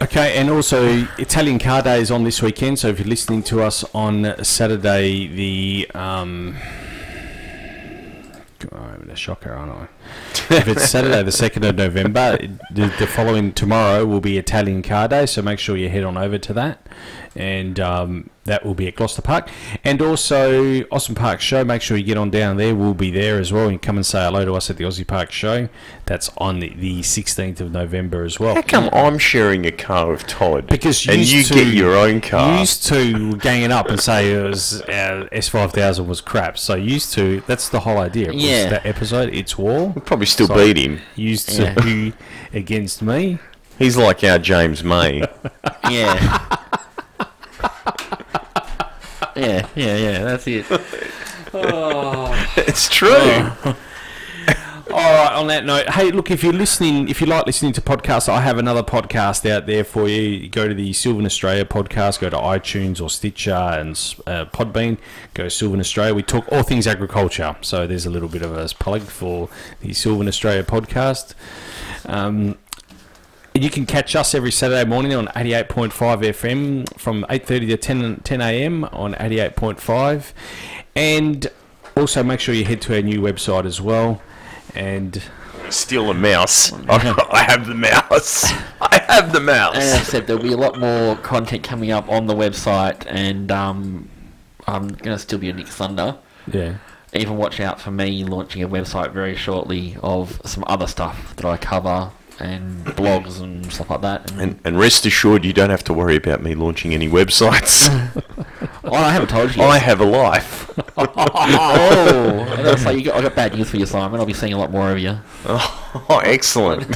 Okay, 0.01 0.35
and 0.35 0.49
also 0.49 1.05
Italian 1.19 1.59
Car 1.59 1.83
Day 1.83 2.01
is 2.01 2.09
on 2.09 2.23
this 2.23 2.41
weekend. 2.41 2.79
So 2.79 2.87
if 2.87 2.97
you're 2.97 3.07
listening 3.07 3.43
to 3.43 3.61
us 3.61 3.83
on 3.93 4.33
Saturday, 4.43 5.27
the 5.27 5.91
um, 5.93 6.55
God, 6.55 6.59
I'm 6.63 6.90
a 9.11 9.15
shocker, 9.15 9.51
aren't 9.51 9.71
I? 9.71 9.87
if 10.55 10.67
it's 10.67 10.89
Saturday, 10.89 11.23
the 11.23 11.31
second 11.31 11.63
of 11.65 11.75
November, 11.75 12.37
the, 12.71 12.93
the 12.99 13.07
following 13.07 13.53
tomorrow 13.53 14.05
will 14.05 14.21
be 14.21 14.37
Italian 14.37 14.81
Car 14.81 15.07
Day. 15.07 15.25
So 15.25 15.41
make 15.41 15.59
sure 15.59 15.77
you 15.77 15.89
head 15.89 16.03
on 16.03 16.17
over 16.17 16.37
to 16.37 16.53
that, 16.53 16.87
and 17.35 17.79
um, 17.79 18.29
that 18.43 18.65
will 18.65 18.73
be 18.73 18.87
at 18.87 18.95
Gloucester 18.95 19.21
Park, 19.21 19.49
and 19.83 20.01
also 20.01 20.83
Austin 20.91 21.15
Park 21.15 21.39
Show. 21.41 21.63
Make 21.63 21.81
sure 21.81 21.95
you 21.95 22.03
get 22.03 22.17
on 22.17 22.29
down 22.29 22.57
there. 22.57 22.75
We'll 22.75 22.93
be 22.93 23.11
there 23.11 23.39
as 23.39 23.53
well, 23.53 23.67
and 23.69 23.81
come 23.81 23.95
and 23.97 24.05
say 24.05 24.23
hello 24.23 24.43
to 24.45 24.53
us 24.55 24.69
at 24.69 24.77
the 24.77 24.83
Aussie 24.83 25.05
Park 25.07 25.31
Show. 25.31 25.69
That's 26.05 26.29
on 26.37 26.59
the, 26.59 26.69
the 26.75 27.01
16th 27.01 27.61
of 27.61 27.71
November 27.71 28.23
as 28.25 28.39
well. 28.39 28.55
How 28.55 28.61
come 28.61 28.89
I'm 28.91 29.17
sharing 29.17 29.65
a 29.65 29.71
car 29.71 30.09
with 30.11 30.27
Todd? 30.27 30.67
Because 30.67 31.07
and 31.07 31.21
you 31.21 31.43
to- 31.43 31.53
get 31.53 31.67
your 31.73 31.95
own 31.95 32.19
car. 32.21 32.59
Used 32.59 32.85
to 32.87 33.37
ganging 33.37 33.71
up 33.71 33.87
and 33.89 33.99
say 33.99 34.33
it 34.33 34.43
was 34.43 34.81
uh, 34.83 35.27
S 35.31 35.47
five 35.47 35.71
thousand 35.71 36.07
was 36.07 36.19
crap. 36.21 36.57
So 36.57 36.75
used 36.75 37.13
to 37.13 37.41
that's 37.47 37.69
the 37.69 37.79
whole 37.81 37.97
idea. 37.99 38.29
It 38.29 38.33
was 38.35 38.43
Yeah. 38.43 38.69
that 38.69 38.85
episode. 38.85 39.33
It's 39.33 39.57
war. 39.57 39.93
Probably 40.05 40.25
still 40.25 40.47
So- 40.47 40.55
beat 40.55 40.77
him. 40.77 40.99
Used 41.15 41.57
Yeah. 41.57 41.73
to 41.75 41.81
be 41.83 42.13
against 42.53 43.01
me. 43.01 43.39
He's 43.79 43.95
like 43.97 44.23
our 44.23 44.37
James 44.39 44.83
May. 44.83 45.23
Yeah. 45.89 46.57
Yeah, 49.35 49.67
yeah, 49.75 49.97
yeah. 49.97 50.23
That's 50.23 50.47
it. 50.47 50.65
it's 52.57 52.89
true. 52.89 53.51
All 54.93 54.97
right. 54.97 55.33
On 55.33 55.47
that 55.47 55.63
note, 55.65 55.89
hey, 55.89 56.11
look, 56.11 56.31
if 56.31 56.43
you're 56.43 56.51
listening, 56.51 57.07
if 57.07 57.21
you 57.21 57.27
like 57.27 57.45
listening 57.45 57.71
to 57.73 57.81
podcasts, 57.81 58.27
I 58.27 58.41
have 58.41 58.57
another 58.57 58.83
podcast 58.83 59.49
out 59.49 59.65
there 59.65 59.85
for 59.85 60.09
you. 60.09 60.21
You 60.21 60.49
Go 60.49 60.67
to 60.67 60.73
the 60.73 60.91
Sylvan 60.91 61.25
Australia 61.25 61.63
podcast. 61.63 62.19
Go 62.19 62.29
to 62.29 62.35
iTunes 62.35 63.01
or 63.01 63.09
Stitcher 63.09 63.53
and 63.53 63.91
uh, 64.27 64.45
Podbean. 64.45 64.97
Go 65.33 65.47
Sylvan 65.47 65.79
Australia. 65.79 66.13
We 66.13 66.23
talk 66.23 66.45
all 66.51 66.63
things 66.63 66.87
agriculture. 66.87 67.55
So 67.61 67.87
there's 67.87 68.05
a 68.05 68.09
little 68.09 68.27
bit 68.27 68.41
of 68.41 68.55
a 68.57 68.67
plug 68.67 69.03
for 69.03 69.49
the 69.79 69.93
Sylvan 69.93 70.27
Australia 70.27 70.63
podcast. 70.63 71.35
Um, 72.05 72.57
you 73.53 73.69
can 73.69 73.85
catch 73.85 74.15
us 74.15 74.33
every 74.33 74.51
Saturday 74.51 74.87
morning 74.87 75.13
on 75.13 75.27
88.5 75.27 75.91
FM 75.91 76.99
from 76.99 77.25
8.30 77.29 77.67
to 77.69 77.77
10, 77.77 78.21
10 78.23 78.41
a.m. 78.41 78.85
on 78.85 79.13
88.5. 79.15 80.31
And 80.95 81.47
also 81.97 82.23
make 82.23 82.39
sure 82.39 82.55
you 82.55 82.65
head 82.65 82.81
to 82.83 82.95
our 82.95 83.01
new 83.01 83.21
website 83.21 83.65
as 83.65 83.81
well. 83.81 84.21
And 84.73 85.21
Steal 85.69 86.09
a 86.09 86.13
mouse. 86.13 86.71
I 86.89 87.43
have 87.43 87.67
the 87.67 87.75
mouse. 87.75 88.43
I 88.81 89.01
have 89.07 89.31
the 89.31 89.39
And 89.39 89.49
as 89.49 89.93
I 89.93 90.03
said, 90.03 90.27
there'll 90.27 90.41
be 90.41 90.51
a 90.51 90.57
lot 90.57 90.77
more 90.77 91.15
content 91.17 91.63
coming 91.63 91.91
up 91.91 92.09
on 92.09 92.27
the 92.27 92.33
website, 92.33 93.05
and 93.07 93.51
um, 93.51 94.09
I'm 94.67 94.89
going 94.89 95.15
to 95.15 95.19
still 95.19 95.39
be 95.39 95.49
a 95.49 95.53
Nick 95.53 95.67
Thunder. 95.67 96.17
yeah. 96.51 96.77
Even 97.13 97.35
watch 97.35 97.59
out 97.59 97.81
for 97.81 97.91
me 97.91 98.23
launching 98.23 98.63
a 98.63 98.69
website 98.69 99.11
very 99.11 99.35
shortly 99.35 99.97
of 100.01 100.41
some 100.45 100.63
other 100.67 100.87
stuff 100.87 101.35
that 101.35 101.45
I 101.45 101.57
cover 101.57 102.11
and 102.41 102.85
blogs 102.85 103.41
and 103.41 103.71
stuff 103.71 103.89
like 103.89 104.01
that. 104.01 104.31
And, 104.31 104.41
And, 104.41 104.59
and 104.63 104.79
rest 104.79 105.05
assured, 105.05 105.45
you 105.45 105.53
don't 105.53 105.69
have 105.69 105.83
to 105.85 105.93
worry 105.93 106.15
about 106.15 106.41
me 106.41 106.55
launching 106.55 106.93
any 106.93 107.07
websites. 107.07 107.87
oh, 108.83 108.93
I 108.93 109.11
haven't 109.11 109.29
told 109.29 109.55
you. 109.55 109.63
I 109.63 109.77
have 109.77 110.01
a 110.01 110.05
life. 110.05 110.71
oh, 110.97 112.45
and 112.57 112.65
that's 112.65 112.85
like 112.85 112.97
you 112.97 113.05
got, 113.05 113.15
I 113.15 113.21
got 113.21 113.35
bad 113.35 113.55
news 113.55 113.69
for 113.69 113.77
you, 113.77 113.85
Simon. 113.85 114.19
I'll 114.19 114.25
be 114.25 114.33
seeing 114.33 114.53
a 114.53 114.57
lot 114.57 114.71
more 114.71 114.91
of 114.91 114.99
you. 114.99 115.17
Oh, 116.09 116.21
excellent. 116.23 116.87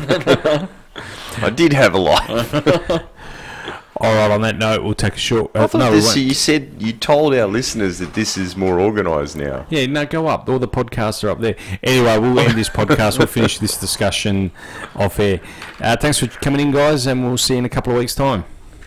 I 1.41 1.49
did 1.53 1.73
have 1.73 1.93
a 1.93 1.97
life. 1.97 3.03
All 4.01 4.13
right. 4.13 4.29
On 4.31 4.41
that 4.41 4.57
note, 4.57 4.83
we'll 4.83 4.93
take 4.93 5.13
a 5.15 5.17
short. 5.17 5.51
I 5.55 5.59
Uh, 5.59 5.67
thought 5.67 5.77
no, 5.79 5.89
we 5.91 5.97
this, 5.97 6.05
won't. 6.07 6.17
you 6.17 6.33
said 6.33 6.75
you 6.79 6.91
told 6.93 7.33
our 7.33 7.47
listeners 7.47 7.99
that 7.99 8.13
this 8.13 8.37
is 8.37 8.55
more 8.57 8.79
organised 8.81 9.37
now. 9.37 9.65
Yeah, 9.69 9.85
no, 9.85 10.05
go 10.05 10.27
up. 10.27 10.49
All 10.49 10.59
the 10.59 10.67
podcasts 10.67 11.23
are 11.23 11.29
up 11.29 11.39
there. 11.39 11.55
Anyway, 11.83 12.17
we'll 12.17 12.39
end 12.39 12.57
this 12.57 12.69
podcast. 12.69 13.17
We'll 13.17 13.27
finish 13.27 13.57
this 13.59 13.77
discussion 13.77 14.51
off 14.95 15.19
air. 15.19 15.39
Uh, 15.79 15.95
thanks 15.95 16.19
for 16.19 16.27
coming 16.27 16.59
in, 16.59 16.71
guys, 16.71 17.07
and 17.07 17.23
we'll 17.25 17.37
see 17.37 17.53
you 17.53 17.59
in 17.59 17.65
a 17.65 17.69
couple 17.69 17.93
of 17.93 17.99
weeks' 17.99 18.15
time. 18.15 18.43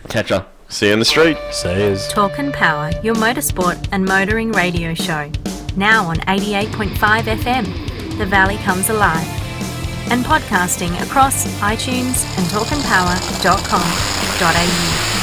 Catch 0.09 0.29
ya. 0.29 0.43
See 0.67 0.87
you 0.87 0.93
on 0.93 0.99
the 0.99 1.05
street. 1.05 1.37
See 1.51 1.69
yous. 1.73 2.07
Talk 2.11 2.37
and 2.37 2.53
Power, 2.53 2.91
your 3.03 3.15
motorsport 3.15 3.87
and 3.91 4.05
motoring 4.05 4.51
radio 4.51 4.93
show. 4.93 5.31
Now 5.75 6.05
on 6.05 6.17
88.5 6.27 7.23
FM, 7.23 8.17
The 8.19 8.25
Valley 8.27 8.57
Comes 8.57 8.89
Alive. 8.89 9.48
And 10.09 10.25
podcasting 10.25 10.99
across 11.01 11.45
iTunes 11.61 12.25
and 12.37 12.47
talkandpower.com.au. 12.47 15.18